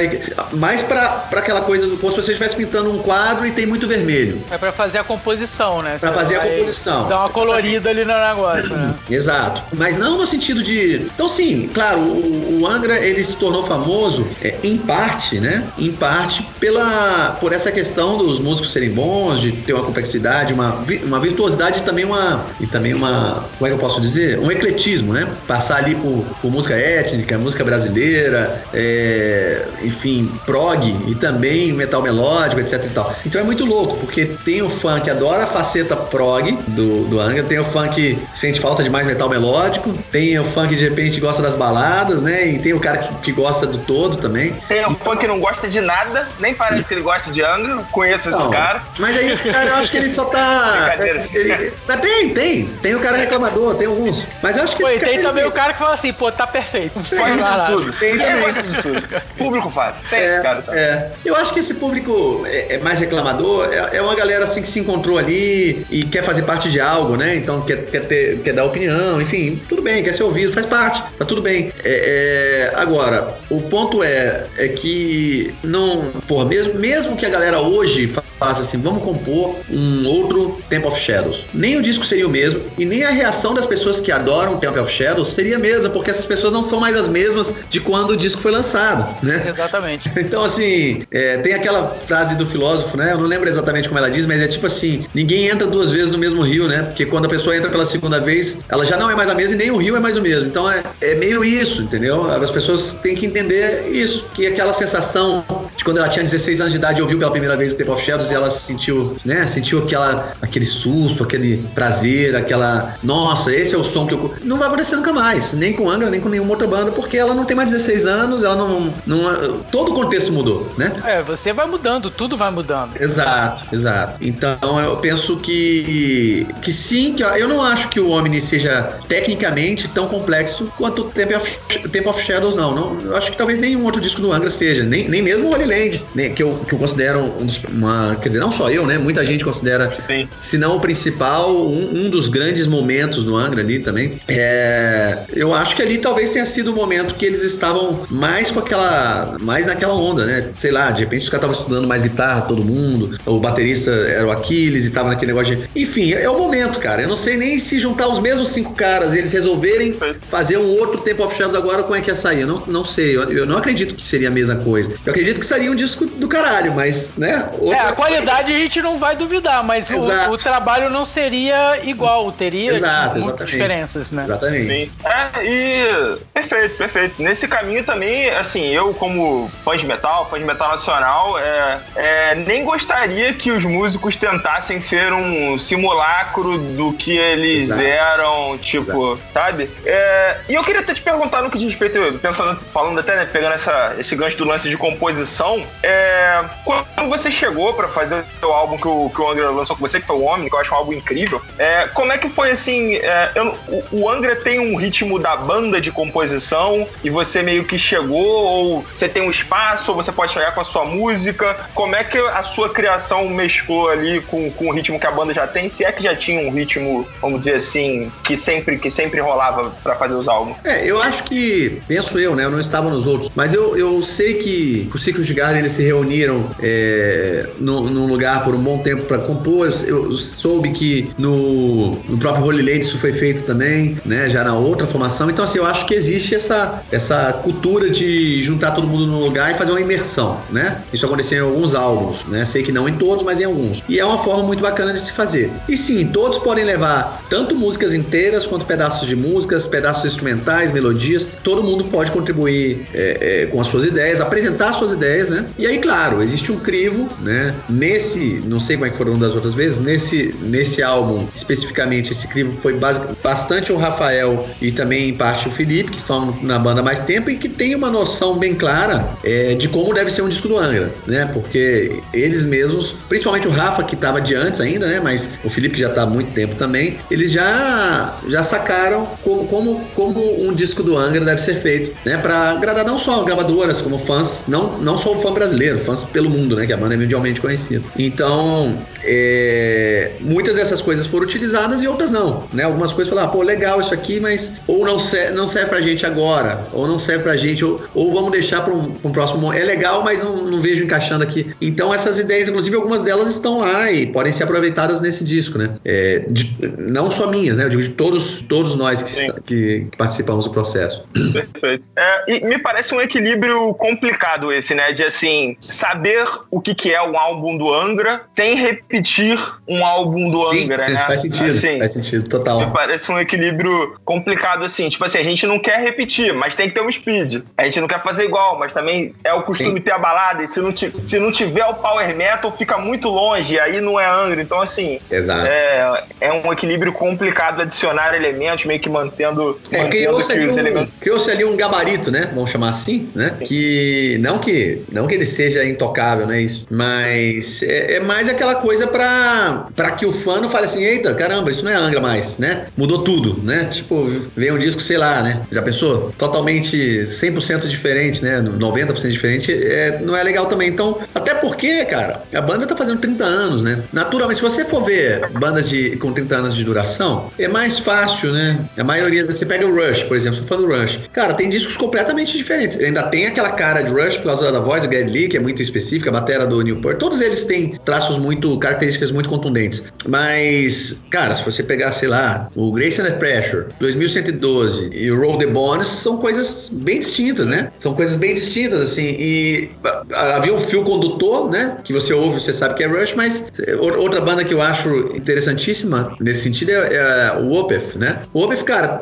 mais 0.53 0.81
para 0.81 1.27
aquela 1.31 1.61
coisa 1.61 1.87
do 1.87 1.97
como 1.97 2.13
se 2.13 2.21
você 2.21 2.31
estivesse 2.31 2.55
pintando 2.55 2.91
um 2.91 2.99
quadro 2.99 3.45
e 3.45 3.51
tem 3.51 3.65
muito 3.65 3.87
vermelho. 3.87 4.41
É 4.51 4.57
para 4.57 4.71
fazer 4.71 4.99
a 4.99 5.03
composição, 5.03 5.81
né? 5.81 5.97
Para 5.99 6.13
fazer 6.13 6.35
a 6.35 6.39
composição. 6.41 7.07
Dar 7.07 7.19
uma 7.19 7.29
colorida 7.29 7.89
ali 7.89 8.05
no 8.05 8.13
negócio, 8.13 8.75
né? 8.75 8.93
Exato. 9.09 9.63
Mas 9.73 9.97
não 9.97 10.17
no 10.17 10.27
sentido 10.27 10.63
de. 10.63 10.94
Então, 10.95 11.27
sim, 11.27 11.69
claro, 11.73 11.99
o, 11.99 12.61
o 12.61 12.67
Angra 12.67 12.97
ele 12.99 13.23
se 13.23 13.35
tornou 13.35 13.63
famoso 13.63 14.25
é, 14.41 14.55
em 14.63 14.77
parte, 14.77 15.39
né? 15.39 15.65
Em 15.77 15.91
parte 15.91 16.45
pela 16.59 17.37
por 17.39 17.53
essa 17.53 17.71
questão 17.71 18.17
dos 18.17 18.39
músicos 18.39 18.71
serem 18.71 18.91
bons, 18.91 19.41
de 19.41 19.51
ter 19.51 19.73
uma 19.73 19.83
complexidade, 19.83 20.53
uma, 20.53 20.83
uma 21.03 21.19
virtuosidade 21.19 21.79
e 21.79 21.83
também 21.83 22.05
uma 22.05 22.45
e 22.59 22.67
também 22.67 22.93
uma 22.93 23.45
como 23.57 23.67
é 23.67 23.69
que 23.69 23.75
eu 23.75 23.79
posso 23.79 24.01
dizer, 24.01 24.39
um 24.39 24.51
ecletismo, 24.51 25.13
né? 25.13 25.27
Passar 25.47 25.77
ali 25.77 25.95
por, 25.95 26.23
por 26.41 26.51
música 26.51 26.75
étnica, 26.75 27.37
música 27.37 27.63
brasileira, 27.63 28.63
é, 28.73 29.65
enfim, 29.83 30.29
prog 30.45 30.95
e 31.07 31.15
também 31.15 31.73
metal 31.73 32.01
melódico, 32.01 32.61
etc 32.61 32.83
e 32.85 32.89
tal. 32.89 33.15
Então 33.25 33.41
é 33.41 33.43
muito 33.43 33.65
louco 33.65 33.97
porque 33.97 34.25
tem 34.43 34.61
o 34.61 34.69
fã 34.69 34.99
que 34.99 35.09
adora 35.09 35.43
a 35.43 35.47
faceta 35.47 35.95
prog 35.95 36.57
do, 36.67 37.05
do 37.05 37.19
Angra, 37.19 37.43
tem 37.43 37.59
o 37.59 37.65
fã 37.65 37.87
que 37.87 38.17
sente 38.33 38.59
falta 38.59 38.83
de 38.83 38.89
mais 38.89 39.07
metal 39.07 39.29
melódico, 39.29 39.93
tem 40.11 40.37
o 40.39 40.45
fã 40.45 40.67
que 40.67 40.75
de 40.85 40.89
repente 40.89 41.19
gosta 41.19 41.41
das 41.41 41.55
baladas, 41.55 42.21
né? 42.21 42.47
E 42.47 42.59
tem 42.59 42.73
o 42.73 42.79
cara 42.79 42.97
que, 42.99 43.15
que 43.15 43.31
gosta 43.31 43.65
do 43.65 43.79
todo 43.79 44.17
também. 44.17 44.53
Tem 44.67 44.85
o 44.85 44.91
fã 44.91 45.17
que 45.17 45.27
não 45.27 45.39
gosta 45.39 45.67
de 45.67 45.81
nada, 45.81 46.27
nem 46.39 46.53
parece 46.53 46.83
que 46.83 46.93
ele 46.93 47.01
gosta 47.01 47.31
de 47.31 47.41
Angra, 47.41 47.83
conheço 47.91 48.29
não, 48.29 48.39
esse 48.39 48.49
cara. 48.49 48.83
Mas 48.99 49.17
aí 49.17 49.31
esse 49.31 49.51
cara 49.51 49.69
eu 49.71 49.75
acho 49.75 49.91
que 49.91 49.97
ele 49.97 50.09
só 50.09 50.25
tá. 50.25 50.95
ele, 50.99 51.71
tem, 52.01 52.29
tem. 52.29 52.65
Tem 52.65 52.95
o 52.95 52.99
cara 52.99 53.17
reclamador, 53.17 53.75
tem 53.75 53.87
alguns. 53.87 54.25
Mas 54.41 54.57
eu 54.57 54.63
acho 54.63 54.75
que 54.75 54.83
Pô, 54.83 54.89
tem 54.89 55.21
também 55.21 55.43
ele... 55.43 55.49
o 55.49 55.51
cara 55.51 55.73
que 55.73 55.79
fala 55.79 55.93
assim, 55.93 56.13
pô, 56.13 56.31
tá 56.31 56.45
perfeito. 56.45 57.03
Faz 57.03 57.39
isso 57.39 57.65
tudo. 57.65 57.93
Tem 57.93 58.17
também. 58.17 58.63
isso 58.63 58.81
tudo. 58.81 59.21
Público 59.37 59.69
faz. 59.69 59.97
Tem 60.09 60.19
é, 60.19 60.33
esse 60.33 60.41
cara 60.41 60.61
também. 60.61 60.81
É. 60.81 61.11
Eu 61.23 61.35
acho 61.35 61.53
que 61.53 61.59
esse 61.59 61.73
público 61.75 62.43
é, 62.45 62.75
é 62.75 62.77
mais 62.79 62.99
reclamador, 62.99 63.69
é, 63.71 63.97
é, 63.97 64.01
uma 64.01 64.15
galera 64.15 64.43
assim 64.43 64.61
que 64.61 64.67
se 64.67 64.79
encontrou 64.79 65.17
ali 65.17 65.85
e 65.89 66.03
quer 66.03 66.23
fazer 66.23 66.43
parte 66.43 66.69
de 66.69 66.79
algo, 66.79 67.15
né? 67.15 67.35
Então 67.35 67.61
quer, 67.61 67.85
quer, 67.85 68.01
ter, 68.01 68.39
quer 68.39 68.53
dar 68.53 68.65
opinião, 68.65 69.21
enfim, 69.21 69.59
tudo 69.67 69.81
bem, 69.81 70.03
quer 70.03 70.13
ser 70.13 70.23
ouvido, 70.23 70.53
faz 70.53 70.65
parte, 70.65 70.74
tá 71.17 71.25
tudo 71.25 71.41
bem. 71.41 71.71
É, 71.83 72.71
é, 72.73 72.79
agora, 72.79 73.35
o 73.49 73.61
ponto 73.61 74.03
é, 74.03 74.45
é 74.57 74.67
que 74.67 75.53
não, 75.63 76.11
porra, 76.27 76.45
mesmo, 76.45 76.75
mesmo 76.75 77.15
que 77.15 77.25
a 77.25 77.29
galera 77.29 77.59
hoje 77.59 78.07
faça 78.39 78.61
assim, 78.61 78.77
vamos 78.81 79.03
compor 79.03 79.55
um 79.69 80.05
outro 80.07 80.59
Temple 80.69 80.89
of 80.89 80.99
Shadows, 80.99 81.45
nem 81.53 81.77
o 81.77 81.81
disco 81.81 82.05
seria 82.05 82.27
o 82.27 82.29
mesmo 82.29 82.61
e 82.77 82.85
nem 82.85 83.03
a 83.03 83.09
reação 83.09 83.53
das 83.53 83.65
pessoas 83.65 83.99
que 83.99 84.11
adoram 84.11 84.57
Temple 84.57 84.81
of 84.81 84.91
Shadows 84.91 85.33
seria 85.33 85.55
a 85.55 85.59
mesma, 85.59 85.89
porque 85.89 86.11
essas 86.11 86.25
pessoas 86.25 86.51
não 86.51 86.63
são 86.63 86.79
mais 86.79 86.95
as 86.95 87.07
mesmas 87.07 87.55
de 87.69 87.79
quando 87.79 88.11
o 88.11 88.17
disco 88.17 88.41
foi 88.41 88.51
lançado, 88.51 89.15
né? 89.23 89.45
Exatamente. 89.47 90.11
Então, 90.25 90.43
assim, 90.43 91.03
é, 91.11 91.37
tem 91.37 91.53
aquela 91.53 91.87
frase 92.07 92.35
do 92.35 92.47
filósofo, 92.47 92.97
né? 92.97 93.13
Eu 93.13 93.19
não 93.19 93.27
lembro 93.27 93.47
exatamente 93.47 93.87
como 93.87 93.99
ela 93.99 94.09
diz, 94.09 94.25
mas 94.25 94.41
é 94.41 94.47
tipo 94.47 94.65
assim: 94.65 95.05
ninguém 95.13 95.47
entra 95.47 95.67
duas 95.67 95.91
vezes 95.91 96.11
no 96.11 96.17
mesmo 96.17 96.41
rio, 96.41 96.67
né? 96.67 96.81
Porque 96.81 97.05
quando 97.05 97.25
a 97.25 97.29
pessoa 97.29 97.55
entra 97.55 97.69
pela 97.69 97.85
segunda 97.85 98.19
vez, 98.19 98.57
ela 98.67 98.83
já 98.83 98.97
não 98.97 99.09
é 99.09 99.15
mais 99.15 99.29
a 99.29 99.35
mesma 99.35 99.55
e 99.55 99.57
nem 99.57 99.71
o 99.71 99.77
rio 99.77 99.95
é 99.95 99.99
mais 99.99 100.17
o 100.17 100.21
mesmo. 100.21 100.49
Então 100.55 100.71
é, 100.71 100.81
é 101.01 101.15
meio 101.15 101.43
isso, 101.43 101.81
entendeu? 101.81 102.31
As 102.31 102.49
pessoas 102.49 102.95
têm 102.95 103.13
que 103.13 103.25
entender 103.25 103.89
isso, 103.91 104.25
que 104.33 104.47
aquela 104.47 104.71
sensação 104.71 105.43
de 105.75 105.83
quando 105.83 105.97
ela 105.97 106.07
tinha 106.07 106.23
16 106.23 106.61
anos 106.61 106.71
de 106.71 106.79
idade 106.79 106.99
e 106.99 107.01
ouviu 107.01 107.19
pela 107.19 107.29
primeira 107.29 107.57
vez 107.57 107.73
o 107.73 107.75
Temple 107.75 107.91
of 107.91 108.01
Shadows 108.01 108.31
e 108.31 108.33
ela 108.33 108.49
sentiu, 108.49 109.17
né? 109.25 109.45
Sentiu 109.47 109.79
aquela, 109.83 110.33
aquele 110.41 110.65
susto, 110.65 111.25
aquele 111.25 111.57
prazer, 111.75 112.37
aquela. 112.37 112.95
Nossa, 113.03 113.53
esse 113.53 113.75
é 113.75 113.77
o 113.77 113.83
som 113.83 114.07
que 114.07 114.13
eu. 114.13 114.33
Não 114.45 114.57
vai 114.57 114.69
acontecer 114.69 114.95
nunca 114.95 115.11
mais. 115.11 115.51
Nem 115.51 115.73
com 115.73 115.89
Angra, 115.89 116.09
nem 116.09 116.21
com 116.21 116.29
nenhuma 116.29 116.51
outra 116.51 116.67
banda, 116.67 116.89
porque 116.89 117.17
ela 117.17 117.33
não 117.33 117.43
tem 117.43 117.57
mais 117.57 117.71
16 117.71 118.07
anos, 118.07 118.41
ela 118.41 118.55
não. 118.55 118.93
não 119.05 119.59
todo 119.69 119.91
o 119.91 119.93
contexto 119.93 120.31
mudou, 120.31 120.71
né? 120.77 120.93
É, 121.03 121.21
você 121.21 121.51
vai 121.51 121.67
mudando, 121.67 122.09
tudo 122.09 122.37
vai 122.37 122.49
mudando. 122.49 122.91
Exato, 122.97 123.75
exato. 123.75 124.19
Então 124.25 124.79
eu 124.79 124.95
penso 124.97 125.35
que. 125.35 126.47
que 126.61 126.71
sim, 126.71 127.13
que 127.13 127.23
eu 127.23 127.49
não 127.49 127.61
acho 127.61 127.89
que 127.89 127.99
o 127.99 128.11
Omni 128.11 128.39
seja 128.39 128.97
tecnicamente 129.09 129.89
tão 129.89 130.07
complexo 130.07 130.44
quanto 130.77 131.03
o 131.03 131.05
Temple 131.05 131.35
of, 131.35 131.59
Temple 131.91 132.07
of 132.07 132.21
Shadows, 132.21 132.55
não. 132.55 132.75
não. 132.75 133.01
Eu 133.01 133.17
acho 133.17 133.31
que 133.31 133.37
talvez 133.37 133.59
nenhum 133.59 133.83
outro 133.83 134.01
disco 134.01 134.21
do 134.21 134.31
Angra 134.31 134.49
seja, 134.49 134.83
nem, 134.83 135.07
nem 135.07 135.21
mesmo 135.21 135.47
o 135.47 135.51
Holy 135.51 135.65
Land, 135.65 136.03
né, 136.13 136.29
que, 136.29 136.43
eu, 136.43 136.57
que 136.67 136.73
eu 136.73 136.79
considero 136.79 137.33
um 137.39 137.45
dos, 137.45 137.61
uma. 137.69 138.15
Quer 138.21 138.29
dizer, 138.29 138.39
não 138.39 138.51
só 138.51 138.69
eu, 138.69 138.85
né? 138.85 138.97
Muita 138.97 139.25
gente 139.25 139.43
considera, 139.43 139.91
sim. 140.07 140.27
se 140.41 140.57
não 140.57 140.77
o 140.77 140.79
principal, 140.79 141.55
um, 141.55 142.05
um 142.05 142.09
dos 142.09 142.29
grandes 142.29 142.67
momentos 142.67 143.23
do 143.23 143.35
Angra 143.35 143.61
ali 143.61 143.79
também. 143.79 144.19
É, 144.27 145.19
eu 145.33 145.53
acho 145.53 145.75
que 145.75 145.81
ali 145.81 145.97
talvez 145.97 146.31
tenha 146.31 146.45
sido 146.45 146.71
o 146.71 146.75
momento 146.75 147.15
que 147.15 147.25
eles 147.25 147.43
estavam 147.43 148.05
mais 148.09 148.51
com 148.51 148.59
aquela. 148.59 149.37
mais 149.41 149.65
naquela 149.65 149.93
onda, 149.93 150.25
né? 150.25 150.49
Sei 150.53 150.71
lá, 150.71 150.91
de 150.91 151.01
repente 151.01 151.23
os 151.23 151.29
caras 151.29 151.45
estavam 151.45 151.63
estudando 151.63 151.87
mais 151.87 152.01
guitarra, 152.01 152.41
todo 152.41 152.63
mundo, 152.63 153.17
o 153.25 153.39
baterista 153.39 153.91
era 153.91 154.25
o 154.25 154.31
Aquiles 154.31 154.85
e 154.85 154.91
tava 154.91 155.09
naquele 155.09 155.33
negócio 155.33 155.55
de. 155.55 155.69
Enfim, 155.75 156.13
é 156.13 156.29
o 156.29 156.37
momento, 156.37 156.79
cara. 156.79 157.01
Eu 157.01 157.07
não 157.07 157.15
sei 157.15 157.37
nem 157.37 157.59
se 157.59 157.79
juntar 157.79 158.07
os 158.07 158.19
mesmos 158.19 158.49
cinco 158.49 158.73
caras 158.73 159.13
e 159.13 159.19
eles 159.19 159.31
resolverem 159.31 159.95
fazer 160.35 160.57
um 160.57 160.77
outro 160.77 160.97
Temple 160.97 161.23
of 161.23 161.33
Shadows 161.33 161.55
agora, 161.55 161.81
como 161.81 161.95
é 161.95 162.01
que 162.01 162.09
ia 162.09 162.15
sair? 162.15 162.41
Eu 162.41 162.47
não, 162.47 162.61
não 162.67 162.83
sei. 162.83 163.15
Eu, 163.15 163.31
eu, 163.31 163.45
não 163.45 163.55
acredito 163.55 163.95
que 163.95 164.05
seria 164.05 164.27
a 164.27 164.31
mesma 164.31 164.57
coisa. 164.57 164.93
Eu 165.05 165.11
acredito 165.11 165.39
que 165.39 165.45
seria 165.45 165.71
um 165.71 165.75
disco 165.75 166.05
do 166.05 166.27
caralho, 166.27 166.73
mas, 166.73 167.13
né? 167.15 167.49
Outra... 167.57 167.77
É, 167.77 167.87
a 167.87 167.93
qualidade 167.93 168.53
a 168.53 168.59
gente 168.59 168.81
não 168.81 168.97
vai 168.97 169.15
duvidar, 169.15 169.63
mas 169.63 169.89
o, 169.89 170.31
o, 170.31 170.37
trabalho 170.37 170.89
não 170.89 171.05
seria 171.05 171.79
igual, 171.85 172.33
teria 172.33 172.73
Exato, 172.73 173.17
muitas 173.17 173.49
diferenças, 173.49 174.11
né? 174.11 174.25
Exatamente. 174.25 174.91
Sim. 174.91 174.91
É, 175.05 175.45
e 175.45 176.17
perfeito, 176.33 176.75
perfeito. 176.75 177.23
Nesse 177.23 177.47
caminho 177.47 177.85
também, 177.85 178.29
assim, 178.31 178.65
eu 178.67 178.93
como 178.93 179.49
fã 179.63 179.77
de 179.77 179.87
metal, 179.87 180.27
fã 180.29 180.37
de 180.37 180.43
metal 180.43 180.69
nacional, 180.69 181.39
é, 181.39 181.79
é, 181.95 182.35
nem 182.35 182.65
gostaria 182.65 183.33
que 183.33 183.51
os 183.51 183.63
músicos 183.63 184.17
tentassem 184.17 184.81
ser 184.81 185.13
um 185.13 185.57
simulacro 185.57 186.57
do 186.57 186.91
que 186.91 187.17
eles 187.17 187.69
Exato. 187.69 187.81
eram, 187.81 188.57
tipo, 188.57 189.13
Exato. 189.13 189.21
sabe? 189.33 189.69
É, 189.85 190.24
e 190.49 190.53
eu 190.53 190.63
queria 190.63 190.81
até 190.81 190.93
te 190.93 191.01
perguntar 191.01 191.41
no 191.41 191.49
que 191.49 191.57
diz 191.57 191.67
respeito, 191.67 192.19
pensando, 192.19 192.59
falando 192.71 192.99
até, 192.99 193.15
né, 193.15 193.25
pegando 193.25 193.53
essa, 193.53 193.95
esse 193.97 194.15
gancho 194.15 194.37
do 194.37 194.45
lance 194.45 194.69
de 194.69 194.77
composição, 194.77 195.65
é, 195.83 196.43
quando 196.63 197.09
você 197.09 197.31
chegou 197.31 197.73
para 197.73 197.89
fazer 197.89 198.23
o 198.41 198.47
álbum 198.47 198.77
que 198.77 198.87
o, 198.87 199.09
que 199.09 199.21
o 199.21 199.29
Angra 199.29 199.49
lançou 199.49 199.75
com 199.75 199.87
você, 199.87 199.99
que 199.99 200.07
foi 200.07 200.15
o 200.15 200.21
Homem, 200.21 200.49
que 200.49 200.55
eu 200.55 200.59
acho 200.59 200.73
um 200.73 200.77
álbum 200.77 200.93
incrível, 200.93 201.41
é, 201.57 201.87
como 201.87 202.11
é 202.11 202.17
que 202.17 202.29
foi 202.29 202.51
assim? 202.51 202.95
É, 202.95 203.31
eu, 203.35 203.57
o, 203.67 204.03
o 204.03 204.09
Angra 204.09 204.35
tem 204.35 204.59
um 204.59 204.75
ritmo 204.75 205.19
da 205.19 205.35
banda 205.35 205.79
de 205.79 205.91
composição 205.91 206.87
e 207.03 207.09
você 207.09 207.41
meio 207.41 207.65
que 207.65 207.77
chegou, 207.77 208.25
ou 208.25 208.81
você 208.93 209.07
tem 209.07 209.23
um 209.23 209.29
espaço, 209.29 209.91
ou 209.91 209.97
você 209.97 210.11
pode 210.11 210.31
chegar 210.31 210.53
com 210.53 210.61
a 210.61 210.63
sua 210.63 210.85
música? 210.85 211.55
Como 211.73 211.95
é 211.95 212.03
que 212.03 212.17
a 212.17 212.43
sua 212.43 212.69
criação 212.69 213.27
mesclou 213.29 213.89
ali 213.89 214.21
com, 214.21 214.51
com 214.51 214.67
o 214.67 214.71
ritmo 214.71 214.99
que 214.99 215.07
a 215.07 215.11
banda 215.11 215.33
já 215.33 215.47
tem? 215.47 215.69
Se 215.69 215.83
é 215.83 215.91
que 215.91 216.03
já 216.03 216.15
tinha 216.15 216.47
um 216.47 216.51
ritmo, 216.51 217.07
vamos 217.21 217.39
dizer 217.39 217.55
assim, 217.55 218.11
que 218.23 218.35
sempre, 218.35 218.77
que 218.77 218.89
sempre 218.89 219.19
rolava 219.19 219.69
para 219.83 219.95
fazer 219.95 220.14
os 220.17 220.27
álbuns? 220.27 220.57
É, 220.63 220.89
eu 220.89 221.01
acho 221.01 221.23
que, 221.23 221.81
penso 221.87 222.17
eu, 222.19 222.35
né? 222.35 222.45
Eu 222.45 222.51
não 222.51 222.59
estava 222.59 222.89
nos 222.89 223.07
outros, 223.07 223.31
mas 223.35 223.53
eu, 223.53 223.75
eu 223.77 224.03
sei 224.03 224.35
que 224.35 224.89
o 224.93 224.97
Ciclo 224.97 225.23
de 225.23 225.33
Garden 225.33 225.59
eles 225.59 225.71
se 225.71 225.83
reuniram 225.83 226.45
é, 226.61 227.49
num, 227.59 227.83
num 227.83 228.07
lugar 228.07 228.43
por 228.43 228.53
um 228.53 228.59
bom 228.59 228.79
tempo 228.79 229.03
para 229.03 229.17
compor. 229.19 229.73
Eu 229.85 230.11
soube 230.13 230.71
que 230.71 231.11
no, 231.17 231.91
no 232.07 232.17
próprio 232.17 232.45
Holy 232.45 232.61
Lady 232.61 232.81
isso 232.81 232.97
foi 232.97 233.11
feito 233.11 233.43
também, 233.43 233.97
né? 234.05 234.29
Já 234.29 234.43
na 234.43 234.55
outra 234.55 234.85
formação. 234.85 235.29
Então, 235.29 235.45
assim, 235.45 235.57
eu 235.57 235.65
acho 235.65 235.85
que 235.85 235.93
existe 235.93 236.35
essa, 236.35 236.83
essa 236.91 237.33
cultura 237.43 237.89
de 237.89 238.43
juntar 238.43 238.71
todo 238.71 238.87
mundo 238.87 239.07
num 239.07 239.19
lugar 239.19 239.51
e 239.51 239.55
fazer 239.55 239.71
uma 239.71 239.81
imersão, 239.81 240.39
né? 240.51 240.81
Isso 240.93 241.05
aconteceu 241.05 241.45
em 241.45 241.49
alguns 241.49 241.75
álbuns, 241.75 242.25
né? 242.25 242.45
Sei 242.45 242.63
que 242.63 242.71
não 242.71 242.87
em 242.87 242.93
todos, 242.93 243.23
mas 243.23 243.39
em 243.39 243.45
alguns. 243.45 243.83
E 243.87 243.99
é 243.99 244.05
uma 244.05 244.17
forma 244.17 244.43
muito 244.43 244.61
bacana 244.61 244.93
de 244.93 245.05
se 245.05 245.11
fazer. 245.11 245.51
E 245.67 245.77
sim, 245.77 246.07
todos 246.07 246.39
podem 246.39 246.63
levar 246.63 247.23
tanto 247.29 247.55
músicas 247.55 247.93
inteiras 247.93 248.45
quanto 248.45 248.65
pedaços 248.65 249.07
de 249.07 249.15
músicas, 249.15 249.65
pedaços 249.65 250.04
instrumentais, 250.05 250.71
melodias. 250.71 251.27
Todo 251.43 251.63
mundo 251.63 251.85
pode 251.85 252.11
contribuir 252.11 252.87
é, 252.93 253.43
é, 253.43 253.45
com 253.47 253.61
as 253.61 253.67
suas 253.67 253.85
ideias, 253.85 254.21
apresentar 254.21 254.71
suas 254.73 254.91
ideias, 254.91 255.29
né? 255.29 255.45
E 255.57 255.65
aí, 255.67 255.77
claro, 255.79 256.21
existe 256.21 256.51
um 256.51 256.59
crivo, 256.59 257.09
né? 257.21 257.55
Nesse, 257.69 258.43
não 258.45 258.59
sei 258.59 258.75
como 258.75 258.87
é 258.87 258.89
que 258.89 258.97
foram 258.97 259.17
das 259.17 259.35
outras 259.35 259.53
vezes, 259.53 259.79
nesse, 259.79 260.33
nesse 260.41 260.81
álbum 260.81 261.25
especificamente, 261.35 262.11
esse 262.11 262.27
crivo 262.27 262.57
foi 262.61 262.77
bastante 263.23 263.71
o 263.71 263.77
Rafael 263.77 264.47
e 264.61 264.71
também 264.71 265.09
em 265.09 265.13
parte 265.13 265.47
o 265.47 265.51
Felipe, 265.51 265.91
que 265.91 265.97
estão 265.97 266.37
na 266.41 266.57
banda 266.59 266.81
há 266.81 266.83
mais 266.83 267.01
tempo 267.01 267.29
e 267.29 267.37
que 267.37 267.49
tem 267.49 267.75
uma 267.75 267.89
noção 267.89 268.37
bem 268.37 268.55
clara 268.55 269.09
é, 269.23 269.55
de 269.55 269.67
como 269.67 269.93
deve 269.93 270.11
ser 270.11 270.21
um 270.21 270.29
disco 270.29 270.47
do 270.47 270.57
Angra, 270.57 270.91
né? 271.05 271.29
Porque 271.33 271.99
eles 272.13 272.43
mesmos, 272.43 272.95
principalmente 273.07 273.47
o 273.47 273.51
Rafa, 273.51 273.83
que 273.83 273.95
estava 273.95 274.21
de 274.21 274.35
antes 274.35 274.59
ainda, 274.59 274.87
né? 274.87 274.99
Mas 275.03 275.29
o 275.43 275.49
Felipe 275.49 275.79
já 275.79 275.89
está 275.89 276.03
há 276.03 276.05
muito 276.05 276.33
tempo 276.33 276.55
também, 276.55 276.97
eles 277.09 277.31
já, 277.31 278.17
já 278.27 278.43
sacaram 278.43 279.07
como, 279.23 279.45
como, 279.47 279.81
como 279.95 280.43
um 280.43 280.53
disco 280.53 280.83
do 280.83 280.97
Angra 280.97 281.23
deve 281.23 281.41
ser 281.41 281.55
feito, 281.55 281.95
né? 282.05 282.17
Para 282.17 282.51
agradar 282.51 282.85
não 282.85 282.99
só 282.99 283.23
gravadoras, 283.23 283.81
como 283.81 283.97
fãs, 283.97 284.45
não, 284.47 284.77
não 284.79 284.97
só 284.97 285.15
o 285.15 285.21
fã 285.21 285.31
brasileiro, 285.31 285.79
fãs 285.79 286.03
pelo 286.03 286.29
mundo, 286.29 286.55
né? 286.55 286.65
Que 286.65 286.73
a 286.73 286.77
banda 286.77 286.93
é 286.93 286.97
mundialmente 286.97 287.41
conhecida. 287.41 287.83
Então, 287.97 288.77
é, 289.03 290.11
muitas 290.19 290.55
dessas 290.55 290.81
coisas 290.81 291.07
foram 291.07 291.25
utilizadas 291.25 291.81
e 291.81 291.87
outras 291.87 292.11
não, 292.11 292.43
né? 292.51 292.63
Algumas 292.63 292.91
coisas 292.91 293.09
falaram, 293.09 293.29
ah, 293.29 293.31
pô, 293.31 293.41
legal 293.41 293.79
isso 293.79 293.93
aqui, 293.93 294.19
mas 294.19 294.53
ou 294.67 294.85
não 294.85 294.99
serve, 294.99 295.33
não 295.33 295.47
serve 295.47 295.69
pra 295.69 295.81
gente 295.81 296.05
agora, 296.05 296.67
ou 296.73 296.87
não 296.87 296.99
serve 296.99 297.23
pra 297.23 297.37
gente, 297.37 297.63
ou, 297.63 297.81
ou 297.93 298.13
vamos 298.13 298.31
deixar 298.31 298.61
para 298.61 298.73
um, 298.73 298.93
um, 299.03 299.11
próximo. 299.11 299.53
É 299.53 299.63
legal, 299.63 300.03
mas 300.03 300.23
não, 300.23 300.37
não 300.43 300.59
vejo 300.59 300.83
encaixando 300.83 301.23
aqui. 301.23 301.47
Então, 301.61 301.93
essas 301.93 302.19
ideias, 302.19 302.49
inclusive, 302.49 302.75
algumas 302.75 303.03
delas 303.03 303.29
estão 303.29 303.59
lá 303.59 303.91
e 303.91 304.07
podem 304.07 304.33
ser 304.33 304.43
aproveitadas 304.43 305.01
nesse 305.01 305.23
disco, 305.23 305.57
né? 305.57 305.69
É, 305.85 306.25
de, 306.29 306.55
não 306.77 307.09
só 307.09 307.27
minhas, 307.27 307.57
né? 307.57 307.65
Eu 307.65 307.69
digo 307.69 307.81
de 307.83 307.89
todos, 307.89 308.41
todos 308.41 308.75
nós 308.75 309.03
que, 309.03 309.33
que, 309.45 309.84
que 309.89 309.97
participamos 309.97 310.45
do 310.45 310.51
processo. 310.51 311.07
Perfeito. 311.33 311.83
É, 311.95 312.23
e 312.27 312.39
me 312.41 312.57
parece 312.57 312.93
um 312.93 313.01
equilíbrio 313.01 313.73
complicado 313.73 314.51
esse, 314.51 314.73
né? 314.73 314.91
De 314.91 315.03
assim, 315.03 315.57
saber 315.59 316.27
o 316.49 316.61
que, 316.61 316.73
que 316.73 316.93
é 316.93 317.01
um 317.01 317.17
álbum 317.17 317.57
do 317.57 317.73
Angra 317.73 318.21
sem 318.35 318.55
repetir 318.55 319.39
um 319.67 319.85
álbum 319.85 320.29
do 320.29 320.43
Sim, 320.47 320.63
Angra, 320.63 320.89
né? 320.89 321.05
Faz 321.07 321.21
sentido, 321.21 321.51
assim, 321.51 321.77
faz 321.79 321.93
sentido, 321.93 322.29
total. 322.29 322.59
Me 322.59 322.71
parece 322.71 323.11
um 323.11 323.19
equilíbrio 323.19 323.95
complicado, 324.03 324.63
assim. 324.63 324.89
Tipo 324.89 325.05
assim, 325.05 325.17
a 325.17 325.23
gente 325.23 325.45
não 325.45 325.59
quer 325.59 325.79
repetir, 325.79 326.33
mas 326.33 326.55
tem 326.55 326.67
que 326.67 326.75
ter 326.75 326.81
um 326.81 326.91
speed. 326.91 327.43
A 327.57 327.65
gente 327.65 327.79
não 327.79 327.87
quer 327.87 328.01
fazer 328.01 328.25
igual, 328.25 328.57
mas 328.57 328.73
também 328.73 329.13
é 329.23 329.33
o 329.33 329.43
costume 329.43 329.79
Sim. 329.79 329.81
ter 329.81 329.91
a 329.91 329.97
balada. 329.97 330.43
E 330.43 330.47
se 330.47 330.59
não, 330.59 330.75
se 330.75 331.19
não 331.19 331.31
tiver 331.31 331.65
o 331.65 331.73
power 331.75 332.15
metal, 332.15 332.55
fica 332.55 332.77
muito 332.77 333.09
longe, 333.09 333.59
aí 333.59 333.81
não 333.81 333.99
é 333.99 334.05
Angra. 334.05 334.41
Então, 334.41 334.61
assim, 334.61 334.99
Exato. 335.09 335.45
É, 335.47 336.03
é 336.21 336.33
um 336.33 336.51
equilíbrio 336.51 336.91
complicado 336.91 337.61
adicionar 337.61 338.15
elementos, 338.15 338.65
meio 338.65 338.79
que 338.79 338.89
mantendo, 338.89 339.59
é, 339.75 339.87
criou-se 339.87 340.31
ali, 340.31 340.47
um, 340.47 340.87
criou 340.99 341.29
ali 341.29 341.45
um 341.45 341.55
gabarito, 341.55 342.11
né? 342.11 342.29
Vamos 342.33 342.51
chamar 342.51 342.69
assim, 342.69 343.09
né? 343.15 343.33
Que 343.43 344.17
não 344.21 344.39
que 344.39 344.81
não 344.91 345.07
que 345.07 345.15
ele 345.15 345.25
seja 345.25 345.65
intocável, 345.65 346.27
né? 346.27 346.41
Isso, 346.41 346.65
mas 346.69 347.61
é, 347.63 347.95
é 347.95 347.99
mais 347.99 348.27
aquela 348.29 348.55
coisa 348.55 348.87
para 348.87 349.67
para 349.75 349.91
que 349.91 350.05
o 350.05 350.13
fã 350.13 350.39
não 350.39 350.49
fale 350.49 350.65
assim, 350.65 350.83
eita, 350.83 351.13
caramba, 351.13 351.51
isso 351.51 351.63
não 351.63 351.71
é 351.71 351.75
Angra 351.75 351.99
mais, 351.99 352.37
né? 352.37 352.65
Mudou 352.75 353.03
tudo, 353.03 353.39
né? 353.43 353.65
Tipo, 353.65 354.09
vem 354.35 354.51
um 354.51 354.57
disco, 354.57 354.81
sei 354.81 354.97
lá, 354.97 355.21
né? 355.21 355.41
Já 355.51 355.61
pensou? 355.61 356.13
Totalmente 356.17 357.05
100% 357.05 357.67
diferente, 357.67 358.23
né? 358.23 358.41
90% 358.41 359.09
diferente, 359.09 359.51
é, 359.51 359.99
não 360.01 360.15
é 360.15 360.23
legal 360.23 360.45
também. 360.47 360.69
Então, 360.69 360.99
até 361.13 361.33
porque, 361.35 361.85
cara, 361.85 362.23
a 362.33 362.41
banda 362.41 362.65
tá 362.65 362.75
fazendo 362.75 362.99
30 362.99 363.23
anos, 363.23 363.61
né? 363.61 363.83
Naturalmente, 363.91 364.37
se 364.37 364.43
você 364.43 364.65
for 364.65 364.83
ver 364.83 365.29
bandas 365.29 365.69
de, 365.69 365.95
com 365.97 366.13
30 366.13 366.35
anos 366.35 366.55
de 366.55 366.63
duração, 366.63 367.29
é 367.37 367.47
mais 367.47 367.79
fácil, 367.79 368.31
né? 368.31 368.59
A 368.77 368.83
maioria, 368.83 369.25
você 369.25 369.45
pega 369.45 369.64
o 369.65 369.75
Rush, 369.75 370.03
por 370.03 370.17
exemplo, 370.17 370.37
sou 370.37 370.45
fã 370.45 370.57
do 370.57 370.67
Rush. 370.67 370.99
Cara, 371.13 371.33
tem 371.33 371.49
discos 371.49 371.77
completamente 371.77 372.37
diferentes. 372.37 372.79
Ainda 372.79 373.03
tem 373.03 373.25
aquela 373.25 373.51
cara 373.51 373.81
de 373.81 373.91
Rush 373.91 374.17
por 374.17 374.25
causa 374.25 374.51
da 374.51 374.59
voz 374.59 374.83
do 374.83 374.89
Gary 374.89 375.09
Lee, 375.09 375.27
que 375.27 375.37
é 375.37 375.39
muito 375.39 375.61
específica, 375.61 376.09
a 376.09 376.13
bateria 376.13 376.45
do 376.45 376.61
Newport. 376.61 376.97
Todos 376.97 377.21
eles 377.21 377.45
têm 377.45 377.79
traços 377.85 378.17
muito, 378.17 378.57
características 378.59 379.11
muito 379.11 379.29
contundentes. 379.29 379.83
Mas, 380.07 381.01
cara, 381.09 381.35
se 381.35 381.43
você 381.43 381.63
pegar, 381.63 381.91
sei 381.91 382.09
lá, 382.09 382.49
o 382.55 382.71
Grace 382.71 383.01
Under 383.01 383.17
Pressure, 383.17 383.65
2112 383.79 384.89
e 384.93 385.11
o 385.11 385.19
Roll 385.19 385.37
the 385.37 385.47
Bones, 385.47 385.87
são 385.87 386.17
coisas 386.17 386.69
bem 386.71 386.99
distintas, 386.99 387.47
né? 387.47 387.71
São 387.79 387.93
coisas 387.93 388.15
bem 388.15 388.33
distintas, 388.33 388.81
assim. 388.81 389.15
E 389.17 389.69
havia 390.13 390.53
um 390.53 390.57
fio 390.57 390.83
condutor, 390.83 391.49
né? 391.49 391.77
Que 391.83 391.93
você 391.93 392.13
ouve, 392.13 392.39
você 392.39 392.53
sabe 392.53 392.75
que 392.75 392.83
é 392.83 392.87
Rush, 392.87 393.13
mas 393.15 393.45
outra 393.79 394.21
banda 394.21 394.43
que 394.43 394.53
eu 394.53 394.61
acho 394.61 395.11
interessantíssima 395.15 396.15
nesse 396.19 396.41
sentido 396.41 396.71
é, 396.71 396.95
é 396.95 397.37
o 397.39 397.51
Opeth, 397.53 397.95
né? 397.95 398.19
O 398.33 398.41
Opeth, 398.41 398.63
cara, 398.63 399.01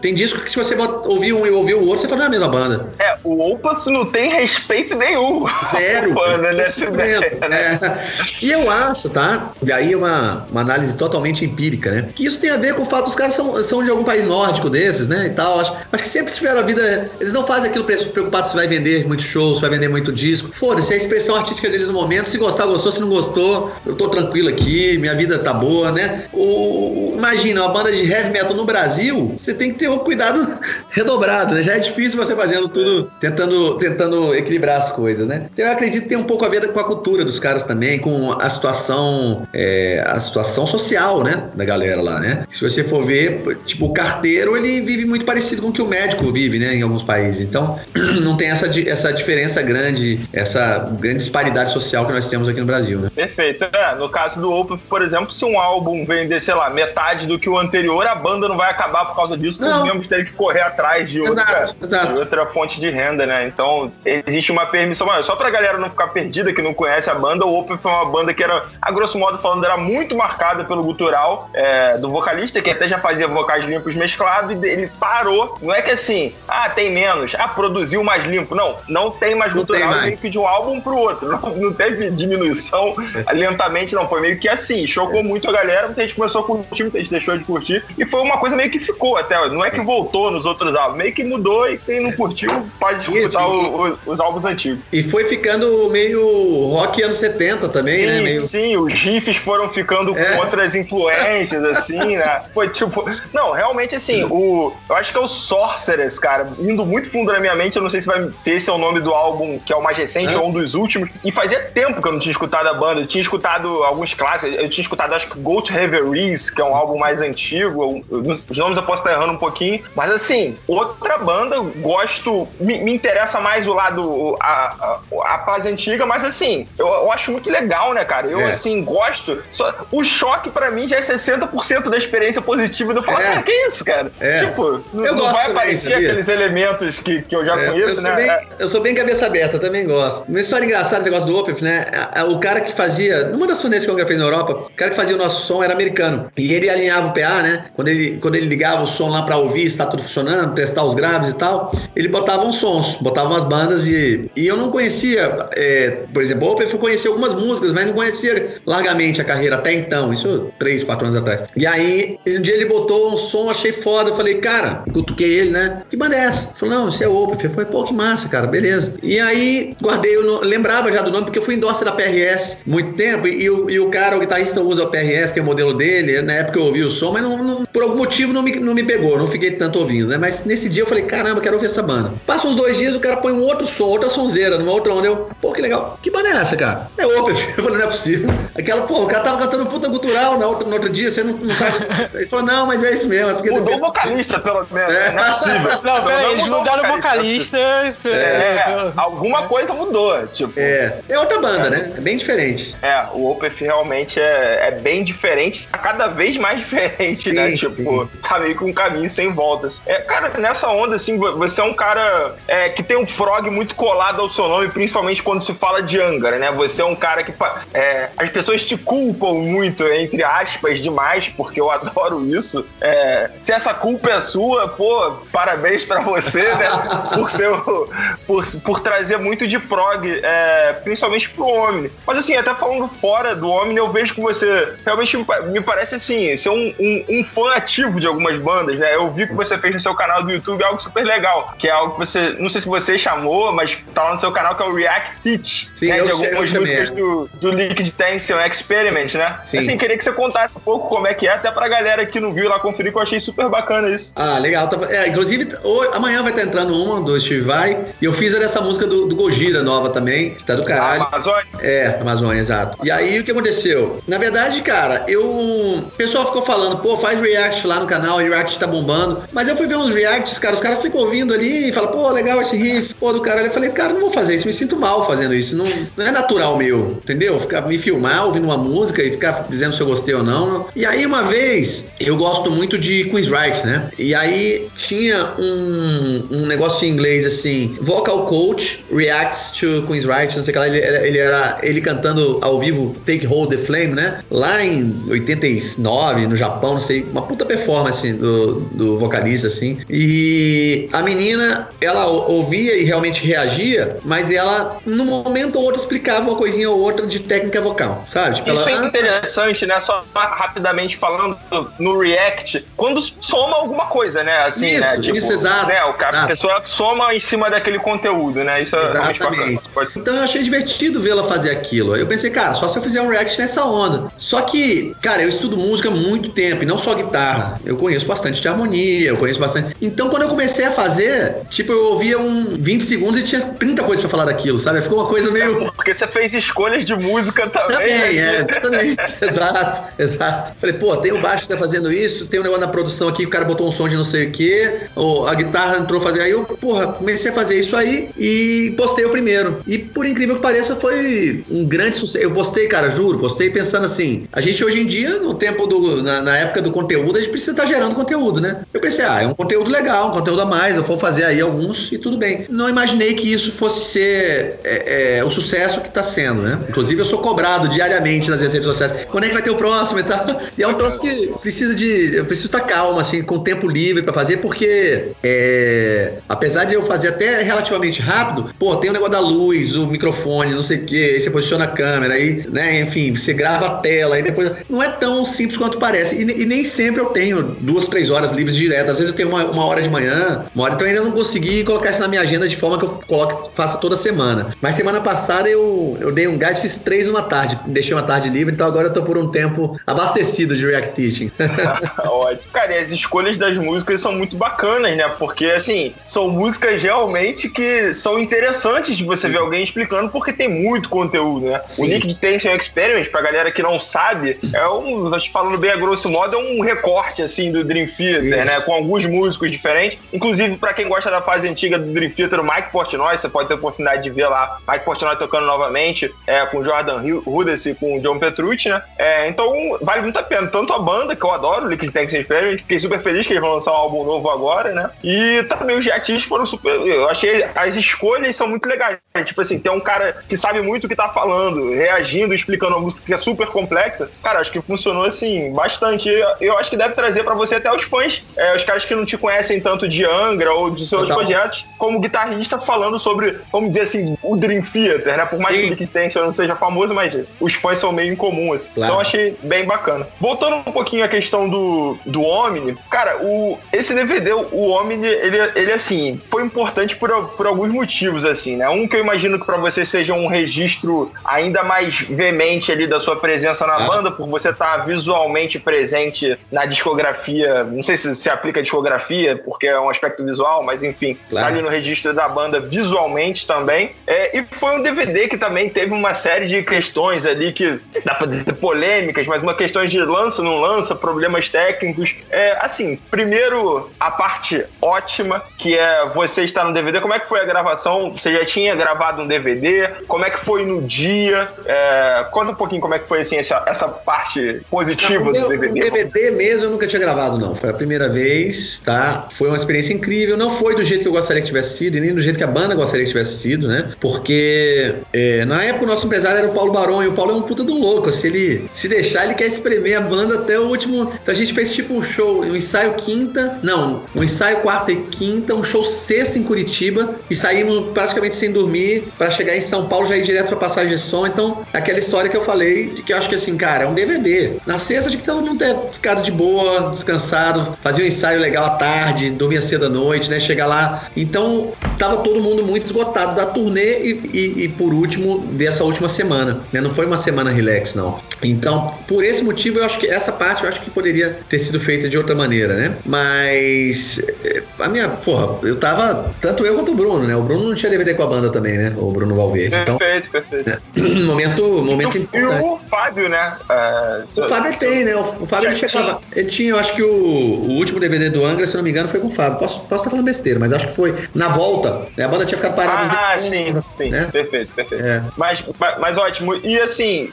tem 0.00 0.14
disco 0.14 0.40
que 0.40 0.50
se 0.50 0.56
você 0.56 0.74
ouvir 0.76 1.32
um 1.32 1.46
e 1.46 1.50
ouvir 1.50 1.74
o 1.74 1.84
outro, 1.84 2.00
você 2.00 2.08
fala, 2.08 2.18
não 2.18 2.24
é 2.24 2.26
a 2.26 2.30
mesma 2.30 2.48
banda. 2.48 2.88
É, 2.98 3.16
o 3.22 3.52
Opeth 3.52 3.90
não 3.90 4.06
tem 4.06 4.30
respeito 4.30 4.96
nenhum. 4.96 5.44
Zero. 5.72 6.14
banda 6.14 6.52
nessa 6.52 6.84
ideia, 6.84 7.20
né? 7.48 7.78
É. 7.82 7.96
E 8.42 8.50
eu 8.50 8.70
acho, 8.70 9.08
tá? 9.10 9.52
E 9.62 9.72
aí 9.72 9.94
uma, 9.94 10.46
uma 10.50 10.60
análise 10.60 10.96
totalmente 10.96 11.44
empírica, 11.44 11.90
né? 11.90 12.08
Que 12.14 12.24
isso 12.24 12.40
tem 12.40 12.50
a 12.50 12.56
ver 12.56 12.74
com 12.74 12.82
o 12.82 12.86
fato 12.86 13.06
dos 13.06 13.14
caras 13.14 13.34
são, 13.34 13.62
são 13.62 13.84
de 13.84 13.90
algum 13.90 14.04
país 14.04 14.24
nórdico 14.24 14.68
desses, 14.68 15.08
né? 15.08 15.26
E 15.26 15.30
tal. 15.30 15.60
Acho, 15.60 15.74
acho 15.92 16.02
que 16.02 16.08
sempre 16.08 16.32
tiveram 16.32 16.60
a 16.60 16.62
vida. 16.62 17.10
Eles 17.20 17.32
não 17.32 17.46
fazem 17.46 17.70
aquilo 17.70 17.84
preocupado 17.84 18.48
se 18.48 18.54
vai 18.54 18.66
vender 18.66 19.06
muito 19.06 19.22
show, 19.22 19.54
se 19.54 19.60
vai 19.60 19.70
vender 19.70 19.88
muito 19.88 20.12
disco. 20.12 20.50
Foda-se, 20.52 20.92
é 20.92 20.94
a 20.94 20.98
expressão 20.98 21.36
artística 21.36 21.68
deles 21.68 21.88
no 21.88 21.94
momento. 21.94 22.28
Se 22.28 22.38
gostar, 22.38 22.66
gostou. 22.66 22.92
Se 22.92 23.00
não 23.00 23.08
gostou, 23.08 23.72
eu 23.84 23.94
tô 23.94 24.08
tranquilo 24.08 24.48
aqui, 24.48 24.96
minha 24.98 25.14
vida 25.14 25.38
tá 25.38 25.52
boa, 25.52 25.92
né? 25.92 26.24
O, 26.32 27.12
o, 27.12 27.14
imagina, 27.16 27.62
uma 27.62 27.72
banda 27.72 27.92
de 27.92 28.10
heavy 28.10 28.30
metal 28.30 28.54
no 28.54 28.64
Brasil, 28.64 29.35
você 29.36 29.54
tem 29.54 29.72
que 29.72 29.78
ter 29.78 29.88
um 29.88 29.98
cuidado 29.98 30.46
redobrado, 30.90 31.54
né? 31.54 31.62
Já 31.62 31.76
é 31.76 31.78
difícil 31.78 32.18
você 32.18 32.34
fazendo 32.34 32.68
tudo, 32.68 33.10
tentando, 33.20 33.78
tentando 33.78 34.34
equilibrar 34.34 34.78
as 34.78 34.92
coisas, 34.92 35.26
né? 35.26 35.48
Então 35.52 35.64
eu 35.64 35.72
acredito 35.72 36.04
que 36.04 36.08
tem 36.08 36.18
um 36.18 36.24
pouco 36.24 36.44
a 36.44 36.48
ver 36.48 36.72
com 36.72 36.80
a 36.80 36.84
cultura 36.84 37.24
dos 37.24 37.38
caras 37.38 37.62
também, 37.62 37.98
com 37.98 38.32
a 38.32 38.48
situação, 38.48 39.46
é, 39.52 40.04
a 40.06 40.18
situação 40.20 40.66
social, 40.66 41.22
né? 41.22 41.48
Da 41.54 41.64
galera 41.64 42.00
lá, 42.00 42.20
né? 42.20 42.46
Se 42.50 42.62
você 42.62 42.84
for 42.84 43.04
ver, 43.04 43.58
tipo, 43.64 43.86
o 43.86 43.92
carteiro, 43.92 44.56
ele 44.56 44.80
vive 44.80 45.04
muito 45.04 45.24
parecido 45.24 45.62
com 45.62 45.68
o 45.68 45.72
que 45.72 45.82
o 45.82 45.86
médico 45.86 46.30
vive, 46.32 46.58
né? 46.58 46.74
Em 46.74 46.82
alguns 46.82 47.02
países. 47.02 47.42
Então, 47.42 47.78
não 48.22 48.36
tem 48.36 48.48
essa, 48.48 48.66
essa 48.88 49.12
diferença 49.12 49.62
grande, 49.62 50.20
essa 50.32 50.90
grande 50.98 51.18
disparidade 51.18 51.70
social 51.70 52.06
que 52.06 52.12
nós 52.12 52.28
temos 52.28 52.48
aqui 52.48 52.60
no 52.60 52.66
Brasil, 52.66 53.00
né? 53.00 53.10
Perfeito. 53.14 53.64
É, 53.72 53.94
no 53.94 54.08
caso 54.08 54.40
do 54.40 54.52
Opeth, 54.52 54.80
por 54.88 55.02
exemplo, 55.02 55.30
se 55.30 55.44
um 55.44 55.58
álbum 55.58 56.04
vender, 56.04 56.40
sei 56.40 56.54
lá, 56.54 56.70
metade 56.70 57.26
do 57.26 57.38
que 57.38 57.48
o 57.48 57.58
anterior, 57.58 58.06
a 58.06 58.14
banda 58.14 58.48
não 58.48 58.56
vai 58.56 58.70
acabar 58.70 59.04
por 59.06 59.16
causa 59.16 59.25
disso 59.34 59.58
que 59.58 59.66
os 59.66 59.82
membros 59.82 60.06
terem 60.06 60.26
que 60.26 60.32
correr 60.32 60.60
atrás 60.60 61.08
de 61.08 61.20
outra, 61.20 61.62
exato, 61.62 61.76
exato. 61.82 62.12
de 62.12 62.20
outra 62.20 62.44
fonte 62.46 62.78
de 62.78 62.90
renda, 62.90 63.24
né? 63.24 63.44
Então, 63.46 63.90
existe 64.04 64.52
uma 64.52 64.66
permissão. 64.66 65.06
Mas 65.06 65.24
só 65.24 65.34
pra 65.34 65.48
galera 65.48 65.78
não 65.78 65.88
ficar 65.88 66.08
perdida, 66.08 66.52
que 66.52 66.60
não 66.60 66.74
conhece 66.74 67.08
a 67.08 67.14
banda, 67.14 67.46
o 67.46 67.58
Open 67.58 67.78
foi 67.78 67.90
uma 67.90 68.04
banda 68.04 68.34
que 68.34 68.44
era, 68.44 68.62
a 68.80 68.90
grosso 68.90 69.18
modo 69.18 69.38
falando, 69.38 69.64
era 69.64 69.76
muito 69.76 70.14
marcada 70.14 70.64
pelo 70.64 70.82
gutural 70.82 71.50
é, 71.54 71.96
do 71.96 72.10
vocalista, 72.10 72.60
que 72.60 72.70
até 72.70 72.86
já 72.86 72.98
fazia 72.98 73.26
vocais 73.26 73.64
limpos 73.64 73.94
mesclados, 73.94 74.50
e 74.50 74.66
ele 74.66 74.90
parou. 75.00 75.56
Não 75.62 75.74
é 75.74 75.80
que 75.80 75.92
assim, 75.92 76.34
ah, 76.46 76.68
tem 76.68 76.92
menos, 76.92 77.34
ah, 77.38 77.48
produziu 77.48 78.04
mais 78.04 78.24
limpo. 78.24 78.54
Não, 78.54 78.76
não 78.88 79.10
tem 79.10 79.34
mais 79.34 79.52
não 79.52 79.60
gutural 79.60 79.92
tem 79.92 80.02
meio 80.02 80.18
que 80.18 80.28
de 80.28 80.38
um 80.38 80.46
álbum 80.46 80.80
pro 80.80 80.96
outro. 80.96 81.26
Não, 81.36 81.56
não 81.56 81.72
teve 81.72 82.10
diminuição 82.10 82.94
lentamente, 83.32 83.94
não. 83.94 84.08
Foi 84.08 84.20
meio 84.20 84.38
que 84.38 84.48
assim, 84.48 84.86
chocou 84.86 85.22
muito 85.22 85.48
a 85.48 85.52
galera, 85.52 85.86
muita 85.86 86.02
gente 86.02 86.14
começou 86.14 86.40
a 86.40 86.44
curtir, 86.44 86.82
muita 86.82 86.98
gente 86.98 87.10
deixou 87.10 87.36
de 87.36 87.44
curtir. 87.44 87.84
E 87.98 88.06
foi 88.06 88.20
uma 88.20 88.38
coisa 88.38 88.56
meio 88.56 88.70
que 88.70 88.78
ficou 88.78 89.15
até. 89.18 89.48
Não 89.48 89.64
é 89.64 89.70
que 89.70 89.80
voltou 89.80 90.30
nos 90.30 90.44
outros 90.44 90.74
álbuns, 90.74 90.98
meio 90.98 91.12
que 91.12 91.24
mudou 91.24 91.68
e 91.68 91.78
quem 91.78 92.00
não 92.00 92.12
curtiu 92.12 92.66
pode 92.78 93.00
escutar 93.00 93.46
o, 93.46 93.88
o, 93.88 93.98
os 94.06 94.20
álbuns 94.20 94.44
antigos. 94.44 94.80
E 94.92 95.02
foi 95.02 95.24
ficando 95.24 95.88
meio 95.90 96.68
rock 96.68 97.02
anos 97.02 97.18
70 97.18 97.68
também, 97.68 97.98
sim, 97.98 98.06
né? 98.06 98.20
Meio... 98.20 98.40
Sim, 98.40 98.76
os 98.76 98.92
riffs 98.92 99.36
foram 99.36 99.68
ficando 99.68 100.16
é. 100.16 100.24
com 100.24 100.38
outras 100.38 100.74
influências, 100.74 101.64
assim, 101.64 102.16
né? 102.16 102.42
Foi 102.54 102.68
tipo. 102.68 103.04
Não, 103.32 103.52
realmente 103.52 103.94
assim, 103.94 104.24
o. 104.24 104.72
Eu 104.88 104.96
acho 104.96 105.12
que 105.12 105.18
é 105.18 105.20
o 105.20 105.26
Sorceress, 105.26 106.18
cara, 106.18 106.48
indo 106.58 106.84
muito 106.84 107.10
fundo 107.10 107.32
na 107.32 107.40
minha 107.40 107.54
mente, 107.54 107.76
eu 107.76 107.82
não 107.82 107.90
sei 107.90 108.00
se 108.00 108.06
vai 108.06 108.30
se 108.38 108.50
esse 108.50 108.70
é 108.70 108.72
o 108.72 108.78
nome 108.78 109.00
do 109.00 109.12
álbum 109.12 109.58
que 109.58 109.72
é 109.72 109.76
o 109.76 109.82
mais 109.82 109.96
recente 109.98 110.34
é. 110.34 110.38
ou 110.38 110.48
um 110.48 110.50
dos 110.50 110.74
últimos. 110.74 111.10
E 111.24 111.32
fazia 111.32 111.60
tempo 111.60 112.00
que 112.00 112.08
eu 112.08 112.12
não 112.12 112.18
tinha 112.18 112.32
escutado 112.32 112.66
a 112.68 112.74
banda. 112.74 113.00
Eu 113.00 113.06
tinha 113.06 113.22
escutado 113.22 113.82
alguns 113.84 114.14
clássicos. 114.14 114.56
Eu 114.58 114.68
tinha 114.68 114.82
escutado, 114.82 115.14
acho 115.14 115.28
que 115.28 115.38
Ghost 115.38 115.72
Reveries, 115.72 116.50
que 116.50 116.60
é 116.60 116.64
um 116.64 116.74
álbum 116.74 116.98
mais 116.98 117.20
antigo. 117.22 118.04
Os 118.10 118.58
nomes 118.58 118.76
eu 118.76 118.82
posso 118.82 119.02
estar 119.06 119.12
errando 119.12 119.32
um 119.32 119.38
pouquinho. 119.38 119.82
Mas 119.94 120.10
assim, 120.10 120.56
outra 120.66 121.18
banda, 121.18 121.58
gosto. 121.76 122.46
Me, 122.60 122.78
me 122.78 122.92
interessa 122.92 123.40
mais 123.40 123.66
o 123.66 123.74
lado. 123.74 124.36
A, 124.40 124.74
a, 124.80 125.34
a 125.34 125.38
paz 125.38 125.66
antiga, 125.66 126.04
mas 126.04 126.24
assim, 126.24 126.66
eu, 126.78 126.86
eu, 126.86 127.12
acho 127.12 127.30
muito 127.30 127.50
legal, 127.50 127.92
né, 127.94 128.04
cara? 128.04 128.26
Eu, 128.26 128.40
é. 128.40 128.50
assim, 128.50 128.82
gosto. 128.82 129.42
Só, 129.52 129.72
o 129.90 130.04
choque 130.04 130.50
pra 130.50 130.70
mim 130.70 130.88
já 130.88 130.96
é 130.96 131.00
60% 131.00 131.88
da 131.88 131.96
experiência 131.96 132.42
positiva 132.42 132.92
do 132.92 133.02
falar, 133.02 133.20
é. 133.20 133.24
cara, 133.24 133.42
que 133.42 133.52
isso, 133.52 133.84
cara? 133.84 134.12
É. 134.20 134.36
Tipo, 134.36 134.82
eu 134.94 135.14
não 135.14 135.32
vai 135.32 135.50
aparecer 135.50 135.90
também, 135.90 136.06
aqueles 136.06 136.28
elementos 136.28 136.98
que, 136.98 137.22
que 137.22 137.36
eu 137.36 137.44
já 137.44 137.56
é. 137.60 137.66
conheço, 137.66 137.98
eu 137.98 138.02
né? 138.02 138.16
Bem, 138.16 138.48
eu 138.58 138.68
sou 138.68 138.80
bem 138.80 138.94
cabeça 138.94 139.26
aberta, 139.26 139.58
também 139.58 139.86
gosto. 139.86 140.24
Uma 140.28 140.40
história 140.40 140.64
engraçada, 140.64 141.02
esse 141.02 141.10
negócio 141.10 141.26
do 141.26 141.36
Opeth, 141.36 141.62
né? 141.62 141.86
O 142.28 142.38
cara 142.38 142.60
que 142.60 142.72
fazia, 142.72 143.26
numa 143.28 143.46
das 143.46 143.58
turnês 143.58 143.84
que 143.84 143.90
eu 143.90 143.94
gravei 143.94 144.16
na 144.16 144.24
Europa, 144.24 144.52
o 144.52 144.70
cara 144.74 144.90
que 144.90 144.96
fazia 144.96 145.14
o 145.14 145.18
nosso 145.18 145.46
som 145.46 145.62
era 145.62 145.72
americano. 145.72 146.30
E 146.36 146.52
ele 146.54 146.68
alinhava 146.68 147.08
o 147.08 147.12
PA, 147.12 147.42
né? 147.42 147.66
Quando 147.74 147.88
ele, 147.88 148.18
quando 148.18 148.34
ele 148.34 148.46
ligava 148.46 148.82
o 148.82 148.86
som 148.96 149.08
lá 149.08 149.22
pra 149.22 149.36
ouvir 149.36 149.70
se 149.70 149.76
tá 149.76 149.86
tudo 149.86 150.02
funcionando, 150.02 150.54
testar 150.54 150.84
os 150.84 150.94
graves 150.94 151.30
e 151.30 151.34
tal, 151.34 151.72
ele 151.94 152.08
botava 152.08 152.44
uns 152.44 152.56
sons, 152.56 152.96
botava 153.00 153.28
umas 153.28 153.44
bandas 153.44 153.86
e, 153.86 154.30
e 154.36 154.46
eu 154.46 154.56
não 154.56 154.70
conhecia, 154.70 155.48
é, 155.52 156.02
por 156.12 156.22
exemplo, 156.22 156.48
o 156.48 156.62
eu 156.62 156.78
conhecia 156.78 157.10
algumas 157.10 157.34
músicas, 157.34 157.72
mas 157.72 157.86
não 157.86 157.92
conhecia 157.92 158.56
largamente 158.66 159.20
a 159.20 159.24
carreira 159.24 159.56
até 159.56 159.72
então, 159.74 160.12
isso 160.12 160.50
três, 160.58 160.82
quatro 160.82 161.06
anos 161.06 161.18
atrás. 161.18 161.44
E 161.56 161.66
aí, 161.66 162.18
um 162.26 162.40
dia 162.40 162.54
ele 162.54 162.64
botou 162.64 163.12
um 163.12 163.16
som, 163.16 163.50
achei 163.50 163.72
foda, 163.72 164.10
eu 164.10 164.16
falei, 164.16 164.36
cara, 164.38 164.84
cutuquei 164.92 165.30
ele, 165.38 165.50
né? 165.50 165.82
Que 165.88 165.96
banda 165.96 166.16
é 166.16 166.20
essa? 166.20 166.48
Ele 166.48 166.56
falou, 166.56 166.74
não, 166.74 166.88
isso 166.88 167.02
é 167.02 167.08
Opeth. 167.08 167.44
Eu 167.44 167.50
falei, 167.50 167.66
pô, 167.66 167.84
que 167.84 167.94
massa, 167.94 168.28
cara, 168.28 168.46
beleza. 168.46 168.94
E 169.02 169.18
aí, 169.18 169.76
guardei, 169.80 170.16
eu 170.16 170.40
lembrava 170.40 170.90
já 170.90 171.02
do 171.02 171.10
nome, 171.10 171.24
porque 171.24 171.38
eu 171.38 171.42
fui 171.42 171.54
endorse 171.54 171.84
da 171.84 171.92
PRS 171.92 172.58
muito 172.66 172.94
tempo, 172.94 173.26
e, 173.26 173.42
e, 173.42 173.50
o, 173.50 173.70
e 173.70 173.80
o 173.80 173.88
cara, 173.88 174.16
o 174.16 174.20
guitarrista 174.20 174.60
usa 174.60 174.84
o 174.84 174.88
PRS, 174.88 175.32
tem 175.32 175.42
o 175.42 175.46
modelo 175.46 175.74
dele, 175.74 176.20
na 176.22 176.32
época 176.34 176.58
eu 176.58 176.64
ouvi 176.64 176.82
o 176.82 176.90
som, 176.90 177.12
mas 177.12 177.22
não, 177.22 177.42
não, 177.42 177.64
por 177.66 177.82
algum 177.82 177.96
motivo 177.96 178.32
não 178.32 178.42
me, 178.42 178.56
não 178.56 178.74
me 178.74 178.82
pegou, 178.86 179.18
não 179.18 179.28
fiquei 179.28 179.52
tanto 179.52 179.78
ouvindo, 179.78 180.08
né? 180.08 180.16
Mas 180.16 180.44
nesse 180.44 180.68
dia 180.68 180.82
eu 180.82 180.86
falei, 180.86 181.04
caramba, 181.04 181.40
quero 181.40 181.54
ouvir 181.54 181.66
essa 181.66 181.82
banda. 181.82 182.14
Passa 182.26 182.48
uns 182.48 182.54
dois 182.54 182.76
dias, 182.76 182.94
o 182.94 183.00
cara 183.00 183.16
põe 183.18 183.32
um 183.32 183.42
outro 183.42 183.66
som, 183.66 183.84
outra 183.84 184.08
sonzeira, 184.08 184.58
numa 184.58 184.72
outra 184.72 184.92
onda, 184.94 185.06
eu, 185.06 185.28
pô, 185.40 185.52
que 185.52 185.60
legal. 185.60 185.98
Que 186.02 186.10
banda 186.10 186.28
é 186.28 186.32
essa, 186.32 186.56
cara? 186.56 186.88
É 186.96 187.06
Opeth. 187.06 187.36
Eu 187.56 187.64
falei, 187.64 187.78
não 187.78 187.84
é 187.84 187.86
possível. 187.86 188.30
Aquela, 188.56 188.82
pô, 188.82 189.02
o 189.02 189.06
cara 189.06 189.24
tava 189.24 189.38
cantando 189.38 189.66
puta 189.66 189.88
gutural 189.88 190.38
no 190.38 190.46
outro, 190.46 190.68
no 190.68 190.74
outro 190.74 190.90
dia, 190.90 191.10
você 191.10 191.22
não, 191.22 191.34
não 191.34 191.54
sabe. 191.54 191.86
Ele 192.14 192.26
falou, 192.26 192.44
não, 192.44 192.66
mas 192.66 192.84
é 192.84 192.92
isso 192.92 193.08
mesmo. 193.08 193.30
É 193.30 193.34
porque 193.34 193.50
Mudou 193.50 193.76
o 193.76 193.80
vocalista, 193.80 194.38
pelo 194.38 194.66
menos. 194.70 194.94
É. 194.94 195.12
Não 195.12 195.24
é 195.24 195.30
possível. 195.30 195.70
Não, 195.86 196.04
peraí, 196.04 196.32
eles 196.32 196.48
mudaram 196.48 196.84
o 196.84 196.96
vocalista. 196.96 197.58
É, 197.58 197.94
é, 198.08 198.92
alguma 198.96 199.46
coisa 199.46 199.72
mudou, 199.72 200.26
tipo. 200.28 200.52
É, 200.56 200.98
é 201.08 201.18
outra 201.18 201.38
banda, 201.38 201.70
né? 201.70 201.92
É 201.96 202.00
bem 202.00 202.16
diferente. 202.16 202.74
É, 202.82 203.04
o 203.12 203.30
Opeth 203.30 203.60
realmente 203.60 204.20
é, 204.20 204.68
é 204.68 204.70
bem 204.70 205.04
diferente, 205.04 205.68
tá 205.68 205.78
cada 205.78 206.08
vez 206.08 206.36
mais 206.36 206.58
diferente, 206.58 207.32
né? 207.32 207.44
sim, 207.46 207.50
né? 207.50 207.52
Tipo, 207.52 208.04
sim. 208.04 208.18
tá 208.20 208.38
meio 208.38 208.56
com 208.56 208.72
caminho 208.76 209.08
sem 209.08 209.32
voltas. 209.32 209.80
É, 209.86 210.00
cara, 210.00 210.30
nessa 210.38 210.68
onda, 210.68 210.96
assim, 210.96 211.18
você 211.18 211.60
é 211.60 211.64
um 211.64 211.72
cara 211.72 212.36
é, 212.46 212.68
que 212.68 212.82
tem 212.82 212.96
um 212.96 213.06
prog 213.06 213.48
muito 213.50 213.74
colado 213.74 214.20
ao 214.20 214.30
seu 214.30 214.46
nome, 214.48 214.68
principalmente 214.68 215.22
quando 215.22 215.40
se 215.40 215.54
fala 215.54 215.82
de 215.82 216.00
Angra, 216.00 216.38
né? 216.38 216.52
Você 216.52 216.82
é 216.82 216.84
um 216.84 216.94
cara 216.94 217.22
que. 217.22 217.32
É, 217.72 218.10
as 218.16 218.28
pessoas 218.30 218.64
te 218.64 218.76
culpam 218.76 219.32
muito, 219.32 219.84
entre 219.86 220.22
aspas, 220.22 220.80
demais, 220.80 221.28
porque 221.28 221.60
eu 221.60 221.70
adoro 221.72 222.24
isso. 222.26 222.64
É, 222.80 223.30
se 223.42 223.52
essa 223.52 223.72
culpa 223.72 224.10
é 224.10 224.20
sua, 224.20 224.68
pô, 224.68 225.12
parabéns 225.32 225.84
para 225.84 226.02
você, 226.02 226.42
né? 226.42 226.66
Por, 227.16 227.30
seu, 227.30 227.88
por, 228.26 228.44
por 228.62 228.80
trazer 228.80 229.16
muito 229.16 229.46
de 229.46 229.58
prog, 229.58 230.06
é, 230.22 230.72
principalmente 230.84 231.30
pro 231.30 231.46
Omni. 231.46 231.90
Mas 232.06 232.18
assim, 232.18 232.34
até 232.34 232.54
falando 232.54 232.88
fora 232.88 233.34
do 233.34 233.48
Omni, 233.48 233.76
eu 233.76 233.90
vejo 233.90 234.14
que 234.14 234.20
você 234.20 234.74
realmente 234.84 235.16
me 235.16 235.60
parece 235.60 235.94
assim, 235.94 236.36
ser 236.36 236.50
um, 236.50 236.74
um, 236.78 237.04
um, 237.08 237.24
fã 237.24 237.52
ativo 237.54 237.98
de 238.00 238.06
algumas 238.06 238.38
bandas, 238.38 238.65
né? 238.74 238.94
Eu 238.94 239.10
vi 239.10 239.26
que 239.26 239.34
você 239.34 239.58
fez 239.58 239.74
no 239.74 239.80
seu 239.80 239.94
canal 239.94 240.22
do 240.22 240.30
YouTube 240.30 240.62
algo 240.64 240.80
super 240.80 241.04
legal, 241.04 241.54
que 241.58 241.68
é 241.68 241.70
algo 241.70 241.92
que 241.94 241.98
você, 242.00 242.36
não 242.38 242.48
sei 242.48 242.60
se 242.60 242.68
você 242.68 242.98
chamou, 242.98 243.52
mas 243.52 243.78
tá 243.94 244.04
lá 244.04 244.12
no 244.12 244.18
seu 244.18 244.32
canal 244.32 244.54
que 244.54 244.62
é 244.62 244.66
o 244.66 244.74
React 244.74 245.22
Teach, 245.22 245.70
Sim, 245.74 245.88
né? 245.88 246.02
De 246.02 246.10
algumas 246.10 246.52
músicas 246.52 246.90
do, 246.90 247.28
do 247.34 247.50
Liquid 247.50 247.90
Tension 247.92 248.38
Experiment, 248.40 249.14
né? 249.14 249.38
Sim. 249.44 249.58
Assim, 249.58 249.76
queria 249.76 249.96
que 249.96 250.04
você 250.04 250.12
contasse 250.12 250.58
um 250.58 250.60
pouco 250.60 250.88
como 250.88 251.06
é 251.06 251.14
que 251.14 251.26
é, 251.26 251.32
até 251.32 251.50
pra 251.50 251.68
galera 251.68 252.04
que 252.06 252.20
não 252.20 252.32
viu 252.32 252.48
lá 252.48 252.58
conferir, 252.58 252.92
que 252.92 252.98
eu 252.98 253.02
achei 253.02 253.20
super 253.20 253.48
bacana 253.48 253.88
isso. 253.88 254.12
Ah, 254.16 254.38
legal. 254.38 254.68
É, 254.88 255.08
inclusive, 255.08 255.56
hoje, 255.62 255.90
amanhã 255.94 256.22
vai 256.22 256.32
estar 256.32 256.42
entrando 256.42 256.74
uma 256.74 257.00
do 257.00 257.18
Steve 257.20 257.42
Vai. 257.42 257.84
E 258.00 258.04
eu 258.04 258.12
fiz 258.12 258.34
essa 258.34 258.60
música 258.60 258.86
do, 258.86 259.06
do 259.06 259.16
Gojira 259.16 259.62
nova 259.62 259.90
também, 259.90 260.34
que 260.34 260.44
tá 260.44 260.54
do 260.54 260.64
caralho. 260.64 261.02
A 261.02 261.06
Amazônia? 261.06 261.46
É, 261.60 261.98
Amazônia, 262.00 262.40
exato. 262.40 262.78
E 262.82 262.90
aí 262.90 263.18
o 263.18 263.24
que 263.24 263.30
aconteceu? 263.30 263.98
Na 264.06 264.18
verdade, 264.18 264.60
cara, 264.62 265.04
eu. 265.08 265.24
O 265.26 265.90
pessoal 265.96 266.26
ficou 266.26 266.42
falando, 266.42 266.78
pô, 266.78 266.96
faz 266.96 267.20
react 267.20 267.66
lá 267.66 267.80
no 267.80 267.86
canal, 267.86 268.16
o 268.16 268.22
react 268.56 268.58
tá 268.58 268.66
bombando. 268.66 269.22
Mas 269.32 269.48
eu 269.48 269.56
fui 269.56 269.66
ver 269.66 269.76
uns 269.76 269.94
reacts, 269.94 270.38
cara, 270.38 270.54
os 270.54 270.60
caras 270.60 270.80
ficam 270.80 271.00
ouvindo 271.00 271.32
ali 271.32 271.68
e 271.68 271.72
falam, 271.72 271.92
pô, 271.92 272.10
legal 272.10 272.40
esse 272.40 272.56
riff, 272.56 272.94
pô, 272.94 273.12
do 273.12 273.20
caralho. 273.20 273.46
Eu 273.48 273.52
falei, 273.52 273.70
cara, 273.70 273.92
não 273.92 274.00
vou 274.00 274.12
fazer 274.12 274.34
isso, 274.34 274.46
me 274.46 274.52
sinto 274.52 274.76
mal 274.76 275.06
fazendo 275.06 275.34
isso. 275.34 275.56
Não, 275.56 275.66
não 275.96 276.06
é 276.06 276.10
natural 276.10 276.56
meu, 276.56 276.98
entendeu? 277.02 277.38
Ficar 277.38 277.62
me 277.62 277.78
filmar 277.78 278.26
ouvindo 278.26 278.44
uma 278.44 278.56
música 278.56 279.02
e 279.02 279.10
ficar 279.10 279.46
dizendo 279.48 279.74
se 279.74 279.80
eu 279.80 279.86
gostei 279.86 280.14
ou 280.14 280.22
não. 280.22 280.66
E 280.74 280.84
aí, 280.84 281.04
uma 281.04 281.22
vez, 281.22 281.84
eu 282.00 282.16
gosto 282.16 282.50
muito 282.50 282.78
de 282.78 283.04
Queensryche, 283.04 283.66
né? 283.66 283.90
E 283.98 284.14
aí 284.14 284.68
tinha 284.76 285.32
um, 285.38 286.24
um 286.30 286.46
negócio 286.46 286.86
em 286.86 286.90
inglês 286.90 287.24
assim: 287.24 287.76
Vocal 287.80 288.26
Coach 288.26 288.84
Reacts 288.92 289.52
to 289.52 289.84
Queensryche, 289.86 290.36
não 290.36 290.44
sei 290.44 290.50
o 290.50 290.52
que 290.52 290.58
lá. 290.58 290.68
Ele, 290.68 290.78
ele 290.78 291.18
era 291.18 291.58
ele 291.62 291.80
cantando 291.80 292.38
ao 292.42 292.58
vivo 292.58 292.94
Take 293.04 293.26
Hold 293.26 293.50
the 293.50 293.58
Flame, 293.58 293.94
né? 293.94 294.20
Lá 294.30 294.64
em 294.64 294.94
89, 295.08 296.26
no 296.26 296.36
Japão, 296.36 296.74
não 296.74 296.80
sei, 296.80 297.06
uma 297.10 297.22
puta 297.22 297.44
performance 297.44 298.12
do, 298.12 298.35
do 298.36 298.96
vocalista, 298.96 299.46
assim. 299.46 299.78
E 299.88 300.88
a 300.92 301.02
menina, 301.02 301.68
ela 301.80 302.06
ouvia 302.06 302.76
e 302.76 302.84
realmente 302.84 303.24
reagia, 303.24 303.98
mas 304.04 304.30
ela, 304.30 304.78
num 304.84 305.04
momento 305.04 305.56
ou 305.56 305.64
outro, 305.64 305.80
explicava 305.80 306.28
uma 306.28 306.36
coisinha 306.36 306.70
ou 306.70 306.80
outra 306.80 307.06
de 307.06 307.20
técnica 307.20 307.60
vocal, 307.60 308.00
sabe? 308.04 308.36
Tipo, 308.36 308.52
Isso 308.52 308.68
ela, 308.68 308.84
é 308.84 308.86
interessante, 308.86 309.66
né? 309.66 309.78
Só 309.80 310.04
rapidamente 310.14 310.96
falando 310.96 311.36
no 311.78 311.98
React, 311.98 312.64
quando 312.76 313.00
soma 313.20 313.56
alguma 313.56 313.86
coisa, 313.86 314.22
né? 314.22 314.44
Assim, 314.44 314.68
isso, 314.68 314.80
né? 314.80 315.00
Tipo, 315.00 315.16
isso, 315.16 315.32
exato. 315.32 315.66
Né? 315.66 315.82
O 315.84 315.94
cara, 315.94 316.24
a 316.24 316.26
pessoa 316.26 316.62
soma 316.64 317.14
em 317.14 317.20
cima 317.20 317.50
daquele 317.50 317.78
conteúdo, 317.78 318.42
né? 318.44 318.62
Isso 318.62 318.76
é 318.76 318.84
Exatamente. 318.84 319.62
Pode... 319.72 319.90
Então 319.96 320.14
eu 320.14 320.22
achei 320.22 320.42
divertido 320.42 321.00
vê-la 321.00 321.24
fazer 321.24 321.50
aquilo. 321.50 321.96
Eu 321.96 322.06
pensei, 322.06 322.30
cara, 322.30 322.54
só 322.54 322.68
se 322.68 322.78
eu 322.78 322.82
fizer 322.82 323.00
um 323.00 323.08
react 323.08 323.38
nessa 323.38 323.64
onda. 323.64 324.10
Só 324.16 324.42
que, 324.42 324.94
cara, 325.00 325.22
eu 325.22 325.28
estudo 325.28 325.56
música 325.56 325.88
há 325.88 325.92
muito 325.92 326.30
tempo, 326.30 326.62
e 326.62 326.66
não 326.66 326.78
só 326.78 326.94
guitarra. 326.94 327.60
Eu 327.64 327.76
conheço 327.76 328.06
bastante 328.06 328.25
de 328.30 328.48
harmonia, 328.48 329.08
eu 329.08 329.16
conheço 329.16 329.40
bastante. 329.40 329.76
Então, 329.80 330.08
quando 330.08 330.22
eu 330.22 330.28
comecei 330.28 330.64
a 330.64 330.70
fazer, 330.70 331.36
tipo, 331.50 331.72
eu 331.72 331.92
ouvia 331.92 332.18
um 332.18 332.56
20 332.58 332.84
segundos 332.84 333.20
e 333.20 333.24
tinha 333.24 333.40
30 333.40 333.82
coisas 333.82 334.00
pra 334.00 334.10
falar 334.10 334.24
daquilo, 334.24 334.58
sabe? 334.58 334.80
Ficou 334.80 334.98
uma 334.98 335.08
coisa 335.08 335.30
meio. 335.30 335.72
Porque 335.76 335.94
você 335.94 336.06
fez 336.06 336.34
escolhas 336.34 336.84
de 336.84 336.94
música 336.94 337.46
também. 337.48 337.76
Também, 337.76 338.16
né? 338.16 338.36
é, 338.36 338.40
exatamente. 338.40 339.14
exato, 339.24 339.82
exato. 339.98 340.52
Falei, 340.60 340.76
pô, 340.76 340.96
tem 340.96 341.12
o 341.12 341.20
baixo 341.20 341.42
que 341.42 341.48
tá 341.48 341.56
fazendo 341.56 341.92
isso, 341.92 342.26
tem 342.26 342.40
um 342.40 342.42
negócio 342.42 342.60
na 342.60 342.68
produção 342.68 343.08
aqui, 343.08 343.24
o 343.24 343.30
cara 343.30 343.44
botou 343.44 343.68
um 343.68 343.72
som 343.72 343.88
de 343.88 343.96
não 343.96 344.04
sei 344.04 344.26
o 344.26 344.30
quê, 344.30 344.80
ou 344.94 345.26
a 345.26 345.34
guitarra 345.34 345.78
entrou 345.78 346.00
fazer. 346.00 346.22
Aí 346.22 346.30
eu, 346.30 346.44
porra, 346.44 346.88
comecei 346.88 347.30
a 347.30 347.34
fazer 347.34 347.58
isso 347.58 347.76
aí 347.76 348.08
e 348.16 348.74
postei 348.76 349.04
o 349.04 349.10
primeiro. 349.10 349.58
E 349.66 349.78
por 349.78 350.06
incrível 350.06 350.36
que 350.36 350.42
pareça, 350.42 350.76
foi 350.76 351.44
um 351.50 351.64
grande 351.64 351.96
sucesso. 351.96 352.24
Eu 352.24 352.30
postei, 352.30 352.66
cara, 352.68 352.90
juro, 352.90 353.18
postei 353.18 353.50
pensando 353.50 353.86
assim: 353.86 354.26
a 354.32 354.40
gente 354.40 354.64
hoje 354.64 354.80
em 354.80 354.86
dia, 354.86 355.18
no 355.18 355.34
tempo 355.34 355.66
do. 355.66 356.02
na, 356.02 356.20
na 356.20 356.36
época 356.36 356.62
do 356.62 356.70
conteúdo, 356.70 357.16
a 357.16 357.20
gente 357.20 357.30
precisa 357.30 357.52
estar 357.52 357.64
tá 357.64 357.68
gerando 357.68 357.94
conteúdo 357.94 358.15
conteúdo, 358.16 358.40
né? 358.40 358.62
Eu 358.72 358.80
pensei, 358.80 359.04
ah, 359.04 359.22
é 359.22 359.26
um 359.26 359.34
conteúdo 359.34 359.70
legal, 359.70 360.08
um 360.08 360.12
conteúdo 360.12 360.42
a 360.42 360.46
mais, 360.46 360.76
eu 360.76 360.82
vou 360.82 360.96
fazer 360.96 361.24
aí 361.24 361.40
alguns 361.40 361.92
e 361.92 361.98
tudo 361.98 362.16
bem. 362.16 362.46
Não 362.48 362.68
imaginei 362.68 363.14
que 363.14 363.32
isso 363.32 363.52
fosse 363.52 363.90
ser 363.90 364.58
é, 364.64 365.18
é, 365.18 365.24
o 365.24 365.30
sucesso 365.30 365.80
que 365.80 365.88
está 365.88 366.02
sendo, 366.02 366.42
né? 366.42 366.58
Inclusive, 366.68 367.00
eu 367.00 367.04
sou 367.04 367.18
cobrado 367.18 367.68
diariamente 367.68 368.30
nas 368.30 368.40
redes 368.40 368.64
sociais. 368.64 368.92
Quando 369.08 369.24
é 369.24 369.28
que 369.28 369.34
vai 369.34 369.42
ter 369.42 369.50
o 369.50 369.56
próximo 369.56 370.00
e 370.00 370.02
tal? 370.02 370.40
E 370.56 370.62
é 370.62 370.68
um 370.68 370.74
troço 370.74 371.00
que 371.00 371.28
precisa 371.40 371.74
de. 371.74 372.14
Eu 372.14 372.24
preciso 372.24 372.46
estar 372.46 372.60
calmo, 372.60 372.98
assim, 372.98 373.22
com 373.22 373.38
tempo 373.38 373.68
livre 373.68 374.02
para 374.02 374.12
fazer, 374.12 374.38
porque 374.38 375.08
é, 375.22 376.14
apesar 376.28 376.64
de 376.64 376.74
eu 376.74 376.82
fazer 376.82 377.08
até 377.08 377.42
relativamente 377.42 378.00
rápido, 378.00 378.50
pô, 378.58 378.76
tem 378.76 378.90
o 378.90 378.92
negócio 378.92 379.12
da 379.12 379.20
luz, 379.20 379.76
o 379.76 379.86
microfone, 379.86 380.54
não 380.54 380.62
sei 380.62 380.78
o 380.78 380.84
quê, 380.84 381.10
aí 381.14 381.20
você 381.20 381.30
posiciona 381.30 381.64
a 381.64 381.68
câmera, 381.68 382.14
aí, 382.14 382.44
né, 382.48 382.80
enfim, 382.80 383.14
você 383.14 383.32
grava 383.32 383.66
a 383.66 383.70
tela, 383.76 384.16
aí 384.16 384.22
depois. 384.22 384.50
Não 384.68 384.82
é 384.82 384.88
tão 384.90 385.24
simples 385.24 385.58
quanto 385.58 385.78
parece. 385.78 386.16
E, 386.16 386.42
e 386.42 386.46
nem 386.46 386.64
sempre 386.64 387.00
eu 387.00 387.06
tenho 387.06 387.56
duas, 387.60 387.86
três 387.86 388.05
horas 388.10 388.32
livres 388.32 388.56
direto. 388.56 388.90
Às 388.90 388.98
vezes 388.98 389.10
eu 389.10 389.16
tenho 389.16 389.28
uma, 389.28 389.44
uma 389.44 389.66
hora 389.66 389.82
de 389.82 389.88
manhã, 389.88 390.46
uma 390.54 390.64
hora, 390.64 390.74
então 390.74 390.86
eu 390.86 390.92
ainda 390.92 391.04
não 391.04 391.12
consegui 391.12 391.64
colocar 391.64 391.90
isso 391.90 392.00
na 392.00 392.08
minha 392.08 392.20
agenda 392.20 392.48
de 392.48 392.56
forma 392.56 392.78
que 392.78 392.84
eu 392.84 393.00
coloque, 393.06 393.50
faça 393.54 393.78
toda 393.78 393.96
semana. 393.96 394.54
Mas 394.60 394.74
semana 394.74 395.00
passada 395.00 395.48
eu, 395.48 395.96
eu 396.00 396.12
dei 396.12 396.26
um 396.26 396.38
gás, 396.38 396.58
fiz 396.58 396.76
três 396.76 397.06
numa 397.06 397.22
tarde, 397.22 397.58
deixei 397.66 397.94
uma 397.94 398.02
tarde 398.02 398.28
livre, 398.28 398.54
então 398.54 398.66
agora 398.66 398.88
eu 398.88 398.92
tô 398.92 399.02
por 399.02 399.16
um 399.18 399.28
tempo 399.28 399.78
abastecido 399.86 400.56
de 400.56 400.66
React 400.66 400.94
Teaching. 400.94 401.32
Ótimo. 402.04 402.52
Cara, 402.52 402.74
e 402.74 402.78
as 402.78 402.90
escolhas 402.90 403.36
das 403.36 403.58
músicas 403.58 404.00
são 404.00 404.12
muito 404.12 404.36
bacanas, 404.36 404.96
né? 404.96 405.08
Porque, 405.18 405.46
assim, 405.46 405.94
são 406.04 406.28
músicas 406.28 406.82
realmente 406.82 407.48
que 407.48 407.92
são 407.92 408.18
interessantes 408.18 408.96
de 408.96 409.04
você 409.04 409.28
ver 409.28 409.38
alguém 409.38 409.62
explicando, 409.62 410.10
porque 410.10 410.32
tem 410.32 410.48
muito 410.48 410.88
conteúdo, 410.88 411.46
né? 411.46 411.60
Sim. 411.68 411.82
O 411.82 411.86
Liquid 411.86 412.14
Tension 412.14 412.54
Experiment, 412.54 413.06
pra 413.10 413.20
galera 413.20 413.50
que 413.50 413.62
não 413.62 413.78
sabe, 413.78 414.38
é 414.52 414.68
um, 414.68 415.10
falando 415.32 415.58
bem 415.58 415.70
a 415.70 415.76
grosso 415.76 416.08
modo, 416.08 416.36
é 416.36 416.38
um 416.38 416.60
recorte, 416.60 417.22
assim, 417.22 417.50
do 417.52 417.64
Dream 417.64 417.86
Theater, 417.96 418.44
né? 418.44 418.60
Com 418.60 418.72
alguns 418.72 419.06
músicos 419.06 419.50
diferentes. 419.50 419.98
Inclusive, 420.12 420.56
pra 420.56 420.72
quem 420.72 420.88
gosta 420.88 421.10
da 421.10 421.22
fase 421.22 421.48
antiga 421.48 421.78
do 421.78 421.92
Dream 421.92 422.10
Theater, 422.10 422.40
o 422.40 422.44
Mike 422.44 422.70
Portnoy, 422.70 423.16
você 423.16 423.28
pode 423.28 423.48
ter 423.48 423.54
a 423.54 423.56
oportunidade 423.56 424.02
de 424.02 424.10
ver 424.10 424.28
lá 424.28 424.58
Mike 424.68 424.84
Portnoy 424.84 425.16
tocando 425.16 425.46
novamente, 425.46 426.12
é, 426.26 426.44
com 426.46 426.62
Jordan 426.62 427.02
Rudess 427.24 427.66
e 427.66 427.74
com 427.74 427.98
John 428.00 428.18
Petrucci, 428.18 428.68
né? 428.68 428.82
É, 428.98 429.28
então, 429.28 429.50
vale 429.80 430.02
muito 430.02 430.18
a 430.18 430.22
pena. 430.22 430.46
Tanto 430.48 430.72
a 430.72 430.78
banda, 430.78 431.16
que 431.16 431.24
eu 431.24 431.30
adoro, 431.30 431.68
Liquid 431.68 431.90
Tension 431.92 432.20
Experiment, 432.20 432.58
fiquei 432.58 432.78
super 432.78 433.00
feliz 433.00 433.26
que 433.26 433.32
eles 433.32 433.42
vão 433.42 433.54
lançar 433.54 433.72
um 433.72 433.76
álbum 433.76 434.04
novo 434.04 434.30
agora, 434.30 434.72
né? 434.72 434.90
E 435.02 435.42
também 435.44 435.76
os 435.76 435.84
Jetis 435.84 436.24
foram 436.24 436.46
super. 436.46 436.72
Eu 436.86 437.08
achei 437.08 437.44
as 437.54 437.76
escolhas 437.76 438.36
são 438.36 438.48
muito 438.48 438.68
legais. 438.68 438.98
Tipo 439.24 439.40
assim, 439.40 439.58
tem 439.58 439.72
um 439.72 439.80
cara 439.80 440.14
que 440.28 440.36
sabe 440.36 440.60
muito 440.60 440.84
o 440.84 440.88
que 440.88 440.96
tá 440.96 441.08
falando, 441.08 441.70
reagindo, 441.70 442.34
explicando 442.34 442.74
uma 442.74 442.82
música 442.82 443.02
que 443.04 443.14
é 443.14 443.16
super 443.16 443.46
complexa. 443.46 444.10
Cara, 444.22 444.40
acho 444.40 444.52
que 444.52 444.60
funcionou 444.60 445.04
assim 445.04 445.52
bastante. 445.52 446.08
Eu 446.40 446.58
acho 446.58 446.70
que 446.70 446.76
deve 446.76 446.94
trazer 446.94 447.24
para 447.24 447.34
você 447.34 447.56
até 447.56 447.72
os 447.72 447.85
fãs, 447.86 448.22
é, 448.36 448.54
os 448.54 448.64
caras 448.64 448.84
que 448.84 448.94
não 448.94 449.04
te 449.04 449.16
conhecem 449.16 449.60
tanto 449.60 449.88
de 449.88 450.04
Angra 450.04 450.52
ou 450.52 450.70
de 450.70 450.86
seus 450.86 451.08
projetos, 451.08 451.64
como 451.78 452.00
guitarrista 452.00 452.58
falando 452.58 452.98
sobre, 452.98 453.38
vamos 453.52 453.70
dizer 453.70 453.82
assim, 453.82 454.16
o 454.22 454.36
Dream 454.36 454.62
Theater, 454.62 455.16
né? 455.16 455.24
Por 455.24 455.38
mais 455.38 455.56
Sim. 455.56 455.62
que 455.62 455.66
o 455.66 455.70
Liquid 455.70 455.90
Tension 455.90 456.24
não 456.24 456.32
seja 456.32 456.56
famoso, 456.56 456.92
mas 456.92 457.18
os 457.40 457.54
fãs 457.54 457.78
são 457.78 457.92
meio 457.92 458.12
incomuns. 458.12 458.56
Assim. 458.56 458.70
Claro. 458.74 458.92
Então 458.92 459.00
achei 459.00 459.36
bem 459.42 459.64
bacana. 459.64 460.06
Voltando 460.20 460.56
um 460.56 460.72
pouquinho 460.72 461.04
à 461.04 461.08
questão 461.08 461.48
do, 461.48 461.96
do 462.04 462.22
Omni, 462.22 462.76
cara, 462.90 463.22
o, 463.22 463.58
esse 463.72 463.94
DVD, 463.94 464.32
o 464.32 464.70
Omni, 464.70 465.06
ele, 465.06 465.38
ele 465.54 465.72
assim, 465.72 466.20
foi 466.30 466.42
importante 466.42 466.96
por, 466.96 467.10
por 467.36 467.46
alguns 467.46 467.70
motivos, 467.70 468.24
assim, 468.24 468.56
né? 468.56 468.68
Um 468.68 468.86
que 468.86 468.96
eu 468.96 469.00
imagino 469.00 469.38
que 469.38 469.46
para 469.46 469.56
você 469.56 469.84
seja 469.84 470.14
um 470.14 470.26
registro 470.26 471.10
ainda 471.24 471.62
mais 471.62 472.00
veemente 472.00 472.72
ali 472.72 472.86
da 472.86 473.00
sua 473.00 473.16
presença 473.16 473.66
na 473.66 473.76
ah. 473.76 473.86
banda, 473.86 474.10
por 474.10 474.28
você 474.28 474.50
estar 474.50 474.78
tá 474.78 474.84
visualmente 474.84 475.58
presente 475.58 476.38
na 476.50 476.66
discografia, 476.66 477.64
não 477.76 477.82
sei 477.82 477.96
se 477.96 478.14
se 478.14 478.30
aplica 478.30 478.60
a 478.60 478.62
discografia, 478.62 479.36
porque 479.36 479.66
é 479.66 479.78
um 479.78 479.88
aspecto 479.88 480.24
visual, 480.24 480.64
mas 480.64 480.82
enfim, 480.82 481.14
tá 481.14 481.20
claro. 481.30 481.46
tá 481.46 481.52
ali 481.52 481.62
no 481.62 481.68
registro 481.68 482.12
da 482.12 482.28
banda 482.28 482.58
visualmente 482.60 483.46
também. 483.46 483.92
É, 484.06 484.36
e 484.38 484.44
foi 484.44 484.76
um 484.76 484.82
DVD 484.82 485.28
que 485.28 485.36
também 485.36 485.68
teve 485.68 485.92
uma 485.92 486.14
série 486.14 486.46
de 486.46 486.62
questões 486.62 487.26
ali 487.26 487.52
que 487.52 487.78
dá 488.04 488.14
pra 488.14 488.26
dizer 488.26 488.52
polêmicas, 488.54 489.26
mas 489.26 489.42
uma 489.42 489.54
questão 489.54 489.84
de 489.86 489.98
lança, 490.00 490.42
não 490.42 490.60
lança, 490.60 490.94
problemas 490.94 491.48
técnicos. 491.48 492.16
É, 492.30 492.56
assim, 492.60 492.96
primeiro 493.10 493.90
a 494.00 494.10
parte 494.10 494.64
ótima, 494.80 495.42
que 495.58 495.76
é 495.76 496.06
você 496.14 496.42
estar 496.42 496.64
no 496.64 496.72
DVD. 496.72 497.00
Como 497.00 497.14
é 497.14 497.20
que 497.20 497.28
foi 497.28 497.40
a 497.40 497.44
gravação? 497.44 498.12
Você 498.12 498.32
já 498.32 498.44
tinha 498.44 498.74
gravado 498.74 499.22
um 499.22 499.26
DVD? 499.26 499.88
Como 500.08 500.24
é 500.24 500.30
que 500.30 500.40
foi 500.40 500.64
no 500.64 500.82
dia? 500.82 501.48
É, 501.66 502.26
conta 502.30 502.52
um 502.52 502.54
pouquinho 502.54 502.80
como 502.80 502.94
é 502.94 502.98
que 502.98 503.08
foi 503.08 503.20
assim, 503.20 503.36
essa, 503.36 503.62
essa 503.66 503.88
parte 503.88 504.62
positiva 504.70 505.32
do 505.32 505.48
DVD. 505.48 505.88
O 505.88 505.92
DVD 505.92 506.30
mesmo 506.30 506.66
eu 506.66 506.70
nunca 506.70 506.86
tinha 506.86 507.00
gravado, 507.00 507.38
não. 507.38 507.54
Foi 507.54 507.65
a 507.68 507.72
primeira 507.72 508.08
vez, 508.08 508.80
tá? 508.84 509.28
Foi 509.32 509.48
uma 509.48 509.56
experiência 509.56 509.92
incrível. 509.92 510.36
Não 510.36 510.50
foi 510.50 510.74
do 510.74 510.84
jeito 510.84 511.02
que 511.02 511.08
eu 511.08 511.12
gostaria 511.12 511.42
que 511.42 511.48
tivesse 511.48 511.78
sido, 511.78 511.96
e 511.96 512.00
nem 512.00 512.14
do 512.14 512.22
jeito 512.22 512.36
que 512.36 512.44
a 512.44 512.48
banda 512.48 512.74
gostaria 512.74 513.04
que 513.04 513.10
tivesse 513.12 513.36
sido, 513.36 513.68
né? 513.68 513.90
Porque 514.00 514.94
é, 515.12 515.44
na 515.44 515.62
época 515.62 515.84
o 515.84 515.88
nosso 515.88 516.06
empresário 516.06 516.38
era 516.38 516.48
o 516.48 516.52
Paulo 516.52 516.72
Barão, 516.72 517.02
e 517.02 517.08
o 517.08 517.12
Paulo 517.12 517.32
é 517.32 517.34
um 517.34 517.42
puta 517.42 517.64
de 517.64 517.72
um 517.72 517.80
louco. 517.80 518.10
Se 518.12 518.26
ele 518.28 518.68
se 518.72 518.88
deixar, 518.88 519.24
ele 519.24 519.34
quer 519.34 519.46
espremer 519.46 519.98
a 519.98 520.00
banda 520.00 520.36
até 520.36 520.58
o 520.58 520.66
último. 520.66 521.12
Então 521.22 521.34
a 521.34 521.36
gente 521.36 521.52
fez 521.52 521.74
tipo 521.74 521.94
um 521.94 522.02
show, 522.02 522.42
um 522.42 522.56
ensaio 522.56 522.94
quinta, 522.94 523.58
não, 523.62 524.02
um 524.14 524.22
ensaio 524.22 524.58
quarta 524.58 524.92
e 524.92 524.96
quinta, 524.96 525.54
um 525.54 525.62
show 525.62 525.84
sexta 525.84 526.38
em 526.38 526.42
Curitiba, 526.42 527.16
e 527.30 527.34
saímos 527.34 527.92
praticamente 527.92 528.36
sem 528.36 528.52
dormir 528.52 529.04
para 529.18 529.30
chegar 529.30 529.56
em 529.56 529.60
São 529.60 529.86
Paulo 529.88 530.06
já 530.06 530.16
ir 530.16 530.22
direto 530.22 530.48
pra 530.48 530.56
passagem 530.56 530.94
de 530.94 531.00
som. 531.00 531.26
Então, 531.26 531.64
aquela 531.72 531.98
história 531.98 532.30
que 532.30 532.36
eu 532.36 532.42
falei, 532.42 532.86
de 532.86 533.02
que 533.02 533.12
eu 533.12 533.16
acho 533.16 533.28
que 533.28 533.34
assim, 533.34 533.56
cara, 533.56 533.84
é 533.84 533.86
um 533.86 533.94
DVD. 533.94 534.52
Na 534.66 534.78
sexta, 534.78 535.10
de 535.10 535.16
que 535.16 535.24
todo 535.24 535.42
mundo 535.42 535.58
ter 535.58 535.74
ficado 535.92 536.22
de 536.22 536.30
boa, 536.30 536.90
descansado, 536.90 537.45
fazia 537.82 538.04
um 538.04 538.08
ensaio 538.08 538.40
legal 538.40 538.66
à 538.66 538.70
tarde, 538.70 539.30
dormia 539.30 539.62
cedo 539.62 539.86
à 539.86 539.88
noite, 539.88 540.30
né? 540.30 540.40
Chegar 540.40 540.66
lá. 540.66 541.08
Então, 541.16 541.72
tava 541.98 542.18
todo 542.18 542.40
mundo 542.40 542.64
muito 542.64 542.84
esgotado 542.84 543.34
da 543.34 543.46
turnê 543.46 544.00
e, 544.00 544.30
e, 544.32 544.64
e 544.64 544.68
por 544.68 544.92
último, 544.92 545.40
dessa 545.52 545.84
última 545.84 546.08
semana. 546.08 546.60
Né? 546.72 546.80
Não 546.80 546.94
foi 546.94 547.06
uma 547.06 547.18
semana 547.18 547.50
relax, 547.50 547.94
não. 547.94 548.20
Então, 548.42 548.94
por 549.08 549.24
esse 549.24 549.42
motivo, 549.42 549.78
eu 549.78 549.84
acho 549.84 549.98
que 549.98 550.06
essa 550.06 550.32
parte 550.32 550.62
eu 550.62 550.68
acho 550.68 550.80
que 550.80 550.90
poderia 550.90 551.38
ter 551.48 551.58
sido 551.58 551.80
feita 551.80 552.08
de 552.08 552.16
outra 552.18 552.34
maneira, 552.34 552.74
né? 552.74 552.96
Mas 553.04 554.20
eh, 554.44 554.62
a 554.78 554.88
minha, 554.88 555.08
porra, 555.08 555.58
eu 555.66 555.76
tava. 555.76 556.34
Tanto 556.40 556.64
eu 556.66 556.74
quanto 556.74 556.92
o 556.92 556.94
Bruno, 556.94 557.26
né? 557.26 557.34
O 557.34 557.42
Bruno 557.42 557.68
não 557.68 557.74
tinha 557.74 557.90
DVD 557.90 558.14
com 558.14 558.22
a 558.22 558.26
banda 558.26 558.50
também, 558.50 558.76
né? 558.76 558.94
O 558.96 559.10
Bruno 559.10 559.34
Valverde. 559.34 559.74
Então, 559.74 559.96
perfeito, 559.96 560.30
perfeito. 560.30 560.68
Né? 560.68 560.78
momento, 561.24 561.82
momento 561.82 562.18
e. 562.18 562.28
E 562.32 562.44
o 562.44 562.76
Fábio, 562.76 563.28
né? 563.28 563.56
Uh, 563.68 564.40
o 564.40 564.48
Fábio 564.48 564.78
tem, 564.78 565.04
né? 565.04 565.16
O, 565.16 565.46
Fábio 565.46 565.74
tinha, 565.74 566.18
ele 566.34 566.48
tinha, 566.48 566.70
eu 566.70 566.78
acho 566.78 566.94
que 566.94 567.02
o, 567.02 567.08
o 567.36 567.78
último 567.78 568.00
DVD 568.00 568.30
do 568.30 568.44
Angra, 568.44 568.66
se 568.66 568.74
eu 568.74 568.78
não 568.78 568.84
me 568.84 568.90
engano, 568.90 569.08
foi 569.08 569.20
com 569.20 569.28
o 569.28 569.30
Fábio. 569.30 569.58
Posso, 569.58 569.80
posso 569.80 569.96
estar 569.96 570.10
falando 570.10 570.24
besteira, 570.24 570.58
mas 570.58 570.72
acho 570.72 570.88
que 570.88 570.94
foi 570.94 571.14
na 571.34 571.48
volta. 571.48 572.06
Né? 572.16 572.24
A 572.24 572.28
banda 572.28 572.44
tinha 572.44 572.58
ficado 572.58 572.74
parada. 572.74 573.12
Ah, 573.12 573.38
sim, 573.38 573.74
sim. 573.96 574.10
Né? 574.10 574.28
Perfeito, 574.30 574.72
perfeito. 574.72 575.04
É. 575.04 575.22
Mas, 575.36 575.64
mas, 575.78 575.98
mas, 575.98 576.18
ótimo. 576.18 576.54
E 576.56 576.78
assim, 576.80 577.30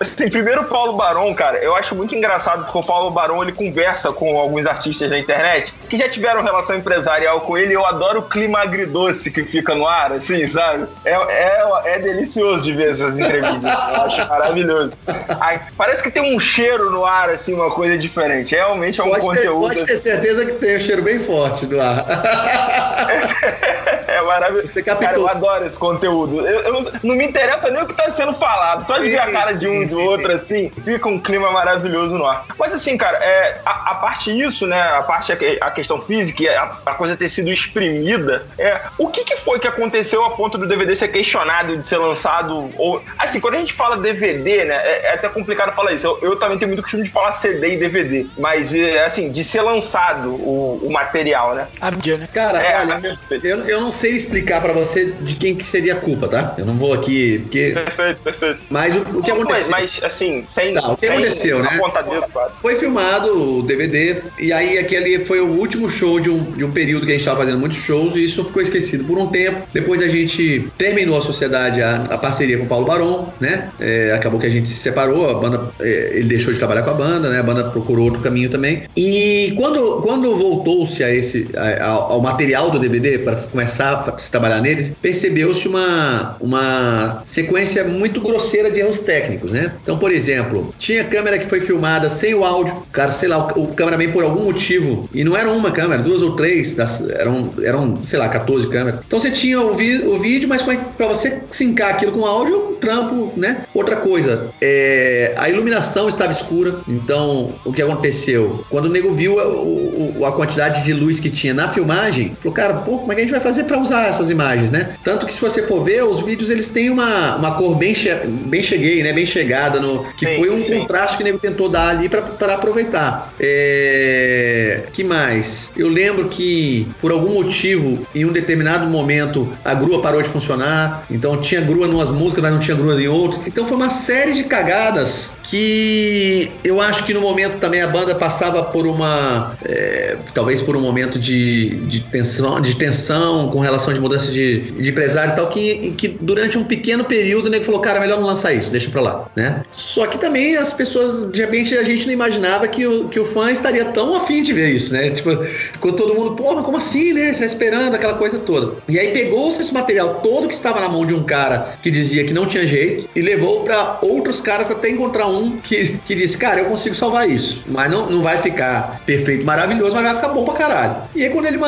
assim, 0.00 0.28
primeiro 0.28 0.62
o 0.62 0.64
Paulo 0.64 0.94
Barão, 0.94 1.32
cara, 1.34 1.58
eu 1.58 1.74
acho 1.74 1.94
muito 1.94 2.14
engraçado 2.14 2.64
porque 2.64 2.78
o 2.78 2.82
Paulo 2.82 3.10
Barão 3.10 3.42
ele 3.42 3.52
conversa 3.52 4.12
com 4.12 4.38
alguns 4.38 4.66
artistas 4.66 5.10
na 5.10 5.18
internet 5.18 5.72
que 5.88 5.96
já 5.96 6.08
tiveram 6.08 6.42
relação 6.42 6.76
empresarial 6.76 7.40
com 7.40 7.56
ele. 7.56 7.74
Eu 7.74 7.86
adoro 7.86 8.20
o 8.20 8.22
clima 8.22 8.60
agridoce 8.60 9.30
que 9.30 9.44
fica 9.44 9.74
no 9.74 9.86
ar, 9.86 10.12
assim, 10.12 10.44
sabe? 10.46 10.86
É, 11.04 11.14
é, 11.14 11.94
é 11.94 11.98
delicioso 11.98 12.64
de 12.64 12.72
ver 12.72 12.90
essas 12.90 13.18
entrevistas. 13.18 13.64
eu 13.64 14.02
acho 14.02 14.28
maravilhoso. 14.28 14.94
Aí, 15.40 15.60
parece 15.76 16.02
que 16.02 16.10
tem 16.10 16.34
um 16.34 16.38
cheiro 16.38 16.90
no 16.90 17.04
ar, 17.04 17.30
assim, 17.30 17.54
uma 17.54 17.70
coisa 17.70 17.96
diferente. 17.96 18.54
Realmente 18.54 19.00
é 19.00 19.04
um 19.04 19.10
pode 19.10 19.26
conteúdo. 19.46 19.68
Pode 19.68 19.86
ter 19.86 19.96
certeza 19.96 20.46
que 20.46 20.52
tem 20.52 20.76
um 20.76 20.80
cheiro 20.80 21.02
bem 21.02 21.18
forte 21.18 21.66
ar. 21.80 22.04
é 24.22 24.26
maravilhoso. 24.26 24.68
Você 24.68 24.82
captou. 24.82 25.06
Cara, 25.06 25.18
eu 25.18 25.28
adoro 25.28 25.64
esse 25.64 25.78
conteúdo. 25.78 26.40
Eu, 26.40 26.60
eu 26.60 26.72
não, 27.02 27.16
me 27.16 27.26
interessa 27.26 27.70
nem 27.70 27.82
o 27.82 27.86
que 27.86 27.92
está 27.92 28.10
sendo 28.10 28.34
falado. 28.34 28.86
Só 28.86 28.98
de 28.98 29.10
ver 29.10 29.18
a 29.18 29.30
cara 29.30 29.52
de 29.52 29.68
um 29.68 29.82
e 29.82 29.86
do 29.86 30.00
outro, 30.00 30.32
assim, 30.32 30.70
fica 30.84 31.08
um 31.08 31.18
clima 31.18 31.50
maravilhoso 31.50 32.16
no 32.16 32.26
ar. 32.26 32.46
Mas 32.58 32.72
assim, 32.72 32.96
cara, 32.96 33.18
é, 33.18 33.60
a, 33.64 33.92
a 33.92 33.94
parte 33.96 34.30
isso, 34.32 34.66
né? 34.66 34.80
A 34.80 35.02
parte, 35.02 35.32
a 35.32 35.70
questão 35.70 36.00
física, 36.00 36.50
a, 36.58 36.90
a 36.90 36.94
coisa 36.94 37.16
ter 37.16 37.28
sido 37.28 37.50
exprimida, 37.50 38.46
é, 38.58 38.80
o 38.98 39.08
que, 39.08 39.24
que 39.24 39.36
foi 39.36 39.58
que 39.58 39.68
aconteceu 39.68 40.24
a 40.24 40.30
ponto 40.30 40.58
do 40.58 40.66
DVD 40.66 40.94
ser 40.94 41.08
questionado 41.08 41.76
de 41.76 41.86
ser 41.86 41.98
lançado? 41.98 42.70
Ou, 42.76 43.02
assim, 43.18 43.40
quando 43.40 43.54
a 43.54 43.58
gente 43.58 43.72
fala 43.72 43.96
DVD, 43.96 44.64
né? 44.64 44.74
É, 44.74 45.06
é 45.06 45.14
até 45.14 45.28
complicado 45.28 45.74
falar 45.74 45.92
isso. 45.92 46.06
Eu, 46.06 46.18
eu, 46.22 46.36
também 46.36 46.58
tenho 46.58 46.70
muito 46.70 46.82
costume 46.82 47.04
de 47.04 47.10
falar 47.10 47.32
CD 47.32 47.74
e 47.74 47.76
DVD. 47.76 48.26
Mas, 48.38 48.74
é, 48.74 49.04
assim, 49.04 49.30
de 49.30 49.44
ser 49.44 49.62
lançado 49.62 50.30
o, 50.30 50.80
o 50.82 50.92
material, 50.92 51.54
né? 51.54 51.68
A 51.80 51.90
mídia, 51.90 52.16
né? 52.16 52.28
Cara, 52.32 52.58
é, 52.58 52.80
olha, 52.80 53.18
eu, 53.42 53.58
eu 53.68 53.80
não 53.80 53.92
sei 53.92 54.11
explicar 54.16 54.60
para 54.60 54.72
você 54.72 55.12
de 55.20 55.34
quem 55.34 55.54
que 55.54 55.66
seria 55.66 55.94
a 55.94 55.96
culpa, 55.96 56.28
tá? 56.28 56.54
Eu 56.58 56.66
não 56.66 56.76
vou 56.76 56.92
aqui. 56.92 57.38
Porque... 57.40 57.72
Perfeito, 57.72 58.20
perfeito. 58.22 58.58
Mas 58.70 58.96
o, 58.96 59.00
o 59.18 59.22
que 59.22 59.30
aconteceu? 59.30 59.70
Mas, 59.70 60.00
assim, 60.02 60.44
sem. 60.48 60.74
Tá, 60.74 60.92
o 60.92 60.96
que 60.96 61.06
aconteceu, 61.06 61.62
né? 61.62 61.70
Dedo, 61.70 62.26
Foi 62.60 62.76
filmado, 62.76 63.62
DVD. 63.62 64.22
E 64.38 64.52
aí 64.52 64.78
aquele 64.78 65.24
foi 65.24 65.40
o 65.40 65.48
último 65.48 65.88
show 65.88 66.20
de 66.20 66.30
um, 66.30 66.42
de 66.52 66.64
um 66.64 66.70
período 66.70 67.06
que 67.06 67.12
a 67.12 67.14
gente 67.14 67.20
estava 67.20 67.40
fazendo 67.40 67.58
muitos 67.58 67.78
shows 67.78 68.16
e 68.16 68.24
isso 68.24 68.44
ficou 68.44 68.62
esquecido 68.62 69.04
por 69.04 69.18
um 69.18 69.28
tempo. 69.28 69.66
Depois 69.72 70.02
a 70.02 70.08
gente 70.08 70.68
terminou 70.76 71.18
a 71.18 71.22
sociedade, 71.22 71.82
a, 71.82 72.02
a 72.10 72.18
parceria 72.18 72.58
com 72.58 72.64
o 72.64 72.68
Paulo 72.68 72.86
Barão, 72.86 73.32
né? 73.40 73.70
É, 73.80 74.12
acabou 74.14 74.38
que 74.40 74.46
a 74.46 74.50
gente 74.50 74.68
se 74.68 74.76
separou, 74.76 75.30
a 75.30 75.34
banda, 75.34 75.70
é, 75.80 76.12
ele 76.14 76.28
deixou 76.28 76.52
de 76.52 76.58
trabalhar 76.58 76.82
com 76.82 76.90
a 76.90 76.94
banda, 76.94 77.30
né? 77.30 77.38
A 77.38 77.42
banda 77.42 77.64
procurou 77.64 78.06
outro 78.06 78.20
caminho 78.20 78.48
também. 78.48 78.82
E 78.96 79.52
quando, 79.56 80.00
quando 80.02 80.34
voltou-se 80.36 81.02
a 81.02 81.12
esse 81.12 81.48
ao, 81.80 82.12
ao 82.12 82.20
material 82.20 82.70
do 82.70 82.78
DVD 82.78 83.18
para 83.18 83.36
começar 83.36 83.92
a 83.92 84.01
se 84.18 84.30
trabalhar 84.30 84.60
neles, 84.60 84.92
percebeu-se 85.00 85.66
uma, 85.68 86.36
uma 86.40 87.22
sequência 87.24 87.84
muito 87.84 88.20
grosseira 88.20 88.70
de 88.70 88.80
erros 88.80 89.00
técnicos, 89.00 89.52
né? 89.52 89.72
Então, 89.82 89.98
por 89.98 90.12
exemplo, 90.12 90.74
tinha 90.78 91.04
câmera 91.04 91.38
que 91.38 91.46
foi 91.46 91.60
filmada 91.60 92.08
sem 92.10 92.34
o 92.34 92.44
áudio, 92.44 92.82
cara, 92.92 93.12
sei 93.12 93.28
lá, 93.28 93.52
o, 93.54 93.64
o 93.64 93.68
cameraman 93.74 94.10
por 94.10 94.24
algum 94.24 94.44
motivo, 94.44 95.08
e 95.12 95.24
não 95.24 95.36
era 95.36 95.50
uma 95.50 95.70
câmera, 95.70 96.02
duas 96.02 96.22
ou 96.22 96.36
três, 96.36 96.74
das, 96.74 97.08
eram, 97.08 97.50
eram, 97.62 98.02
sei 98.04 98.18
lá, 98.18 98.28
14 98.28 98.68
câmeras. 98.68 99.00
Então 99.06 99.18
você 99.18 99.30
tinha 99.30 99.60
o, 99.60 99.74
vi, 99.74 99.98
o 100.04 100.18
vídeo, 100.18 100.48
mas 100.48 100.62
para 100.62 101.06
você 101.06 101.40
sincar 101.50 101.90
aquilo 101.90 102.12
com 102.12 102.24
áudio, 102.24 102.70
um 102.70 102.74
trampo, 102.74 103.32
né? 103.36 103.64
Outra 103.74 103.96
coisa, 103.96 104.50
é, 104.60 105.34
a 105.36 105.48
iluminação 105.48 106.08
estava 106.08 106.32
escura, 106.32 106.76
então 106.88 107.52
o 107.64 107.72
que 107.72 107.82
aconteceu? 107.82 108.64
Quando 108.70 108.86
o 108.86 108.88
nego 108.88 109.12
viu 109.12 109.38
a, 109.38 110.28
a 110.28 110.32
quantidade 110.32 110.84
de 110.84 110.92
luz 110.92 111.20
que 111.20 111.30
tinha 111.30 111.54
na 111.54 111.68
filmagem, 111.68 112.36
falou, 112.38 112.54
cara, 112.54 112.74
pô, 112.74 112.98
como 112.98 113.12
é 113.12 113.14
que 113.14 113.20
a 113.20 113.24
gente 113.24 113.32
vai 113.32 113.40
fazer 113.40 113.64
para 113.64 113.78
usar 113.78 113.91
essas 114.00 114.30
imagens, 114.30 114.70
né? 114.70 114.96
Tanto 115.04 115.26
que 115.26 115.32
se 115.32 115.40
você 115.40 115.62
for 115.62 115.82
ver, 115.84 116.02
os 116.04 116.22
vídeos 116.22 116.50
eles 116.50 116.68
têm 116.68 116.90
uma, 116.90 117.36
uma 117.36 117.54
cor 117.54 117.76
bem, 117.76 117.94
che 117.94 118.14
bem 118.14 118.62
cheguei, 118.62 119.02
né? 119.02 119.12
Bem 119.12 119.26
chegada, 119.26 119.80
no, 119.80 120.04
que 120.14 120.26
sim, 120.26 120.36
foi 120.36 120.50
um 120.50 120.62
sim. 120.62 120.80
contraste 120.80 121.16
que 121.16 121.22
o 121.22 121.26
nego 121.26 121.38
tentou 121.38 121.68
dar 121.68 121.90
ali 121.90 122.08
para 122.08 122.54
aproveitar. 122.54 123.32
É, 123.38 124.84
que 124.92 125.04
mais? 125.04 125.70
Eu 125.76 125.88
lembro 125.88 126.28
que, 126.28 126.86
por 127.00 127.12
algum 127.12 127.34
motivo, 127.34 128.06
em 128.14 128.24
um 128.24 128.32
determinado 128.32 128.86
momento, 128.86 129.48
a 129.64 129.74
grua 129.74 130.00
parou 130.00 130.22
de 130.22 130.28
funcionar, 130.28 131.04
então 131.10 131.40
tinha 131.40 131.60
grua 131.60 131.86
em 131.86 131.90
umas 131.90 132.10
músicas, 132.10 132.42
mas 132.42 132.52
não 132.52 132.58
tinha 132.58 132.76
grua 132.76 133.00
em 133.00 133.08
outras. 133.08 133.46
Então 133.46 133.66
foi 133.66 133.76
uma 133.76 133.90
série 133.90 134.32
de 134.32 134.44
cagadas 134.44 135.32
que 135.42 136.50
eu 136.62 136.80
acho 136.80 137.04
que 137.04 137.12
no 137.12 137.20
momento 137.20 137.58
também 137.58 137.82
a 137.82 137.86
banda 137.86 138.14
passava 138.14 138.62
por 138.62 138.86
uma. 138.86 139.54
É, 139.64 140.16
talvez 140.34 140.62
por 140.62 140.76
um 140.76 140.80
momento 140.80 141.18
de, 141.18 141.70
de, 141.86 142.00
tensão, 142.00 142.60
de 142.60 142.76
tensão 142.76 143.48
com 143.48 143.60
relação 143.60 143.71
de 143.92 144.00
mudança 144.00 144.30
de, 144.30 144.60
de 144.72 144.90
empresário 144.90 145.32
e 145.32 145.36
tal, 145.36 145.48
que, 145.48 145.94
que 145.96 146.08
durante 146.08 146.58
um 146.58 146.64
pequeno 146.64 147.04
período 147.04 147.46
o 147.46 147.48
nego 147.50 147.64
falou, 147.64 147.80
cara, 147.80 148.00
melhor 148.00 148.20
não 148.20 148.26
lançar 148.26 148.52
isso, 148.52 148.70
deixa 148.70 148.90
pra 148.90 149.00
lá, 149.00 149.30
né? 149.36 149.62
Só 149.70 150.06
que 150.06 150.18
também 150.18 150.56
as 150.56 150.72
pessoas, 150.72 151.30
de 151.30 151.40
repente, 151.40 151.76
a 151.76 151.82
gente 151.82 152.06
não 152.06 152.12
imaginava 152.12 152.68
que 152.68 152.86
o, 152.86 153.08
que 153.08 153.18
o 153.18 153.24
fã 153.24 153.50
estaria 153.50 153.84
tão 153.86 154.16
afim 154.16 154.42
de 154.42 154.52
ver 154.52 154.70
isso, 154.70 154.92
né? 154.92 155.10
Tipo, 155.10 155.30
ficou 155.72 155.92
todo 155.92 156.14
mundo, 156.14 156.34
porra, 156.34 156.62
como 156.62 156.76
assim, 156.76 157.12
né? 157.12 157.32
Já 157.32 157.44
esperando 157.44 157.94
aquela 157.94 158.14
coisa 158.14 158.38
toda. 158.38 158.76
E 158.88 158.98
aí 158.98 159.12
pegou-se 159.12 159.60
esse 159.60 159.72
material 159.72 160.20
todo 160.22 160.48
que 160.48 160.54
estava 160.54 160.80
na 160.80 160.88
mão 160.88 161.06
de 161.06 161.14
um 161.14 161.22
cara 161.22 161.76
que 161.82 161.90
dizia 161.90 162.24
que 162.24 162.32
não 162.32 162.46
tinha 162.46 162.66
jeito 162.66 163.08
e 163.14 163.20
levou 163.20 163.64
para 163.64 163.98
outros 164.02 164.40
caras 164.40 164.70
até 164.70 164.90
encontrar 164.90 165.26
um 165.26 165.58
que, 165.58 165.98
que 166.06 166.14
disse, 166.14 166.36
cara, 166.36 166.60
eu 166.60 166.66
consigo 166.66 166.94
salvar 166.94 167.28
isso, 167.28 167.62
mas 167.66 167.90
não, 167.90 168.10
não 168.10 168.22
vai 168.22 168.38
ficar 168.38 169.00
perfeito, 169.06 169.44
maravilhoso, 169.44 169.94
mas 169.94 170.04
vai 170.04 170.14
ficar 170.14 170.28
bom 170.28 170.44
pra 170.44 170.54
caralho. 170.54 170.96
E 171.14 171.22
aí 171.22 171.30
quando 171.30 171.46
ele 171.46 171.58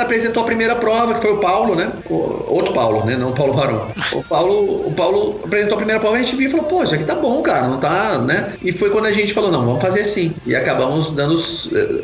apresentou 0.00 0.42
a 0.42 0.46
primeira 0.46 0.74
prova, 0.76 1.14
que 1.14 1.20
foi 1.20 1.32
o 1.32 1.38
Paulo, 1.38 1.53
né? 1.74 1.92
O, 2.08 2.54
outro 2.54 2.74
Paulo, 2.74 3.04
né? 3.04 3.16
Não 3.16 3.30
o 3.30 3.32
Paulo 3.32 3.54
Barão. 3.54 3.88
O 4.12 4.22
Paulo, 4.22 4.88
o 4.88 4.92
Paulo 4.92 5.40
apresentou 5.44 5.74
a 5.74 5.78
primeira 5.78 6.00
prova, 6.00 6.16
a 6.16 6.22
gente 6.22 6.34
viu 6.36 6.48
e 6.48 6.50
falou, 6.50 6.66
pô, 6.66 6.82
isso 6.82 6.94
aqui 6.94 7.04
tá 7.04 7.14
bom, 7.14 7.42
cara, 7.42 7.68
não 7.68 7.78
tá, 7.78 8.18
né? 8.18 8.54
E 8.62 8.72
foi 8.72 8.90
quando 8.90 9.06
a 9.06 9.12
gente 9.12 9.32
falou, 9.32 9.50
não, 9.50 9.64
vamos 9.64 9.82
fazer 9.82 10.04
sim. 10.04 10.34
E 10.46 10.54
acabamos 10.54 11.10
dando 11.10 11.36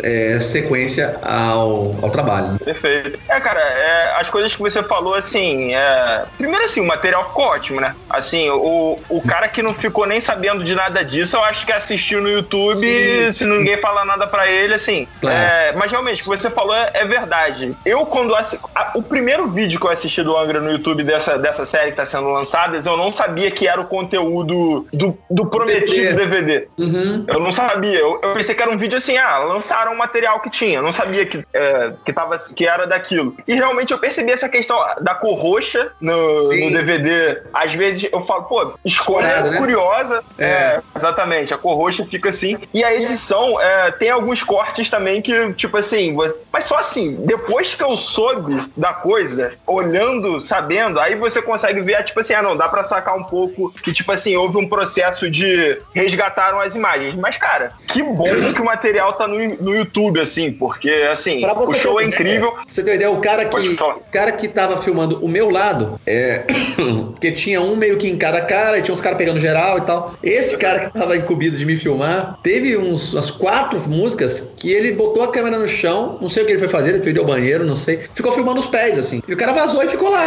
é, 0.03 0.38
sequência 0.40 1.18
ao, 1.22 1.96
ao 2.03 2.11
trabalho. 2.11 2.53
Né? 2.53 2.59
Perfeito. 2.64 3.18
É, 3.28 3.40
cara, 3.40 3.61
é, 3.61 4.20
as 4.20 4.28
coisas 4.28 4.55
que 4.55 4.62
você 4.62 4.82
falou, 4.82 5.14
assim, 5.14 5.74
é... 5.74 6.24
primeiro 6.36 6.64
assim, 6.64 6.80
o 6.80 6.86
material 6.86 7.26
ficou 7.28 7.44
ótimo, 7.46 7.80
né? 7.80 7.94
Assim, 8.09 8.48
o, 8.51 8.98
o 9.09 9.22
cara 9.22 9.48
que 9.48 9.62
não 9.62 9.74
ficou 9.74 10.07
nem 10.07 10.20
sabendo 10.20 10.62
de 10.62 10.74
nada 10.74 11.05
disso, 11.05 11.36
eu 11.36 11.44
acho 11.44 11.66
que 11.66 11.72
assistiu 11.72 12.20
no 12.20 12.28
YouTube, 12.28 12.76
sim, 12.76 13.32
se 13.32 13.46
ninguém 13.46 13.76
falar 13.78 14.05
nada 14.05 14.26
para 14.26 14.51
ele, 14.51 14.74
assim. 14.74 15.09
É, 15.24 15.72
mas 15.72 15.90
realmente, 15.90 16.20
o 16.20 16.24
que 16.24 16.30
você 16.30 16.51
falou 16.51 16.74
é, 16.74 16.90
é 16.94 17.05
verdade. 17.05 17.76
Eu, 17.84 18.07
quando. 18.07 18.34
A, 18.34 18.90
o 18.94 19.03
primeiro 19.03 19.39
vídeo 19.49 19.78
que 19.78 19.86
eu 19.86 19.91
assisti 19.91 20.22
do 20.22 20.36
Angra 20.36 20.61
no 20.61 20.70
YouTube 20.70 21.03
dessa, 21.03 21.38
dessa 21.38 21.64
série 21.64 21.91
que 21.91 21.97
tá 21.97 22.07
sendo 22.07 22.28
lançada, 22.30 22.76
eu 22.76 22.97
não 22.97 23.12
sabia 23.12 23.51
que 23.51 23.66
era 23.66 23.80
o 23.80 23.86
conteúdo 23.86 24.86
do, 24.93 25.16
do 25.30 25.47
prometido 25.47 26.16
DVD. 26.16 26.68
Uhum. 26.78 27.24
Eu 27.26 27.41
não 27.41 27.53
sabia. 27.53 27.99
Eu, 27.99 28.18
eu, 28.22 28.32
pensei 28.32 28.55
que 28.55 28.62
era 28.62 28.70
um 28.70 28.78
vídeo 28.78 28.99
assim, 28.99 29.16
ah, 29.16 29.38
lançaram 29.38 29.93
o 29.93 29.99
material 29.99 30.41
que 30.41 30.51
tinha. 30.51 30.78
Eu 30.78 30.82
não 30.82 30.93
sabia 30.93 31.26
que, 31.26 31.45
é, 31.53 31.93
que, 32.05 32.12
tava, 32.12 32.38
que 32.38 32.66
era 32.66 32.86
daquilo. 32.86 33.36
E 33.47 33.55
realmente 33.55 33.93
eu 33.93 33.99
percebi 33.99 34.32
essa 34.32 34.49
questão 34.49 34.78
da 35.01 35.14
cor 35.14 35.34
roxa 35.34 35.93
no, 36.01 36.34
no 36.34 36.70
DVD. 36.70 37.43
Às 37.53 37.74
vezes 37.74 38.09
eu 38.12 38.22
falo, 38.22 38.45
pô, 38.45 38.74
escolha 38.84 39.43
né? 39.43 39.59
curiosa. 39.59 40.22
É. 40.38 40.45
é. 40.45 40.80
exatamente. 40.95 41.55
A 41.55 41.59
cor 41.59 41.76
roxa 41.76 42.05
fica 42.05 42.28
assim. 42.28 42.59
E 42.72 42.82
a 42.82 42.95
edição 42.95 43.61
é, 43.61 43.91
tem 43.91 44.11
alguns 44.11 44.43
cortes 44.43 44.88
também 44.91 45.22
que, 45.22 45.53
tipo 45.55 45.76
assim, 45.76 46.16
mas 46.53 46.64
só 46.64 46.78
assim, 46.78 47.16
depois 47.24 47.74
que 47.74 47.82
eu 47.82 47.97
soube 47.97 48.62
da 48.76 48.93
coisa, 48.93 49.30
olhando, 49.66 50.41
sabendo, 50.41 50.99
aí 51.01 51.14
você 51.14 51.41
consegue 51.43 51.81
ver, 51.81 52.03
tipo 52.05 52.20
assim, 52.20 52.35
ah, 52.35 52.43
não, 52.43 52.57
dá 52.57 52.68
pra 52.68 52.85
sacar 52.85 53.16
um 53.16 53.24
pouco 53.24 53.72
que, 53.83 53.93
tipo 53.93 54.11
assim, 54.12 54.37
houve 54.37 54.57
um 54.59 54.68
processo 54.68 55.31
de 55.31 55.78
resgataram 55.95 56.61
as 56.61 56.74
imagens. 56.74 57.14
Mas, 57.14 57.37
cara, 57.37 57.72
que 57.89 58.03
bom 58.03 58.53
que 58.53 58.61
o 58.61 58.64
material 58.64 59.12
tá 59.14 59.26
no, 59.26 59.37
no 59.57 59.76
YouTube, 59.76 60.20
assim, 60.20 60.53
porque, 60.53 60.91
assim, 61.11 61.45
o 61.45 61.74
show 61.74 62.01
é 62.01 62.05
incrível. 62.05 62.55
Você 62.66 62.83
tem 62.83 62.95
ideia, 62.95 63.11
o 63.11 63.20
cara 63.20 63.45
que, 63.45 63.57
o 63.57 64.01
cara 64.12 64.33
que 64.33 64.49
tava 64.49 64.81
filmando 64.81 65.24
o 65.24 65.28
meu 65.28 65.51
lado, 65.51 65.99
é, 66.07 66.45
porque 67.11 67.33
tinha 67.33 67.61
um 67.61 67.76
meio 67.76 67.97
que 67.99 68.09
em 68.09 68.16
cada 68.16 68.41
cara, 68.43 68.78
e 68.78 68.83
tinha 68.83 68.95
uns 68.95 69.01
caras 69.01 69.18
pegando 69.18 69.39
geral 69.39 69.78
e 69.78 69.83
tal. 69.83 70.14
Esse 70.22 70.57
cara 70.57 70.81
que 70.81 70.99
tava 70.99 71.16
incumbido 71.16 71.57
de 71.57 71.64
me 71.64 71.76
filmar, 71.76 72.39
teve 72.43 72.76
uns, 72.76 73.12
umas 73.12 73.31
quatro 73.31 73.81
músicas 73.89 74.53
que 74.57 74.72
ele 74.72 74.93
botou 74.93 75.22
a 75.22 75.33
câmera 75.33 75.59
no 75.59 75.68
chão, 75.68 76.18
não 76.20 76.28
sei 76.28 76.43
o 76.43 76.47
que 76.47 76.53
ele 76.53 76.59
foi 76.59 76.68
fazer, 76.68 76.91
ele 76.91 77.03
foi 77.03 77.16
ao 77.18 77.24
banheiro, 77.24 77.64
não 77.64 77.76
sei. 77.76 77.99
Ficou 78.14 78.33
filmando 78.33 78.61
os 78.61 78.66
pés, 78.66 78.99
assim. 78.99 79.20
E 79.27 79.35
o 79.35 79.37
cara 79.37 79.53
vazou 79.53 79.83
e 79.83 79.89
ficou 79.89 80.11
lá. 80.11 80.27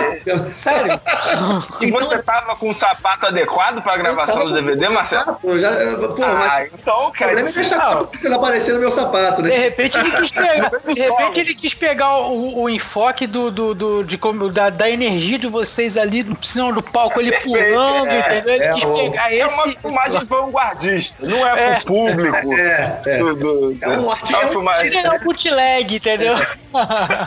Sério? 0.54 0.94
e 1.82 1.88
então, 1.88 2.00
você 2.00 2.22
tava 2.24 2.56
com 2.56 2.70
o 2.70 2.74
sapato 2.74 3.28
adequado 3.28 3.82
pra 3.82 3.98
gravação 3.98 4.46
do 4.46 4.54
DVD, 4.54 4.90
Marcelo? 4.90 5.38
Eu 5.44 5.60
já, 5.60 5.72
pô, 5.72 6.24
ah, 6.24 6.34
mas 6.34 6.72
então, 6.74 7.12
cara. 7.12 7.32
O 7.32 7.36
problema 7.36 7.50
é 7.50 7.54
deixar 7.54 8.04
precisa 8.06 8.36
aparecer 8.36 8.74
no 8.74 8.80
meu 8.80 8.92
sapato, 8.92 9.42
né? 9.42 9.50
De 9.50 9.58
repente 9.58 9.98
ele 9.98 10.12
quis 10.12 10.32
pegar, 10.32 10.72
de 10.94 11.02
repente 11.02 11.40
ele 11.40 11.56
quis 11.56 11.74
pegar 11.74 12.18
o, 12.18 12.62
o 12.64 12.70
enfoque 12.70 13.28
do, 13.28 13.52
do, 13.52 13.74
do 13.74 14.04
de 14.04 14.18
como, 14.18 14.50
da, 14.50 14.70
da 14.70 14.90
energia 14.90 15.38
de 15.38 15.48
vocês 15.48 15.98
ali 15.98 16.24
no 16.24 16.38
cima 16.42 16.72
do 16.72 16.82
palco, 16.82 17.20
ele 17.20 17.32
pulando, 17.40 18.10
é, 18.10 18.20
entendeu? 18.20 18.54
Ele 18.54 18.64
é, 18.64 18.74
quis 18.74 18.86
pegar 18.86 19.32
é 19.32 19.36
esse. 19.36 19.42
É 19.42 19.48
uma 19.48 19.74
filmagem 19.74 20.26
vanguardista, 20.26 21.26
não 21.26 21.48
é, 21.48 21.64
é 21.64 21.76
pro 21.76 21.86
público. 21.86 22.54
É, 22.54 23.02
é. 23.06 23.18
Do, 23.18 23.36
do, 23.36 23.78
é 23.82 23.88
um, 23.88 24.12
é 24.12 25.12
um, 25.12 25.16
um 25.16 25.20
bootleg, 25.24 25.96
entendeu? 25.96 26.36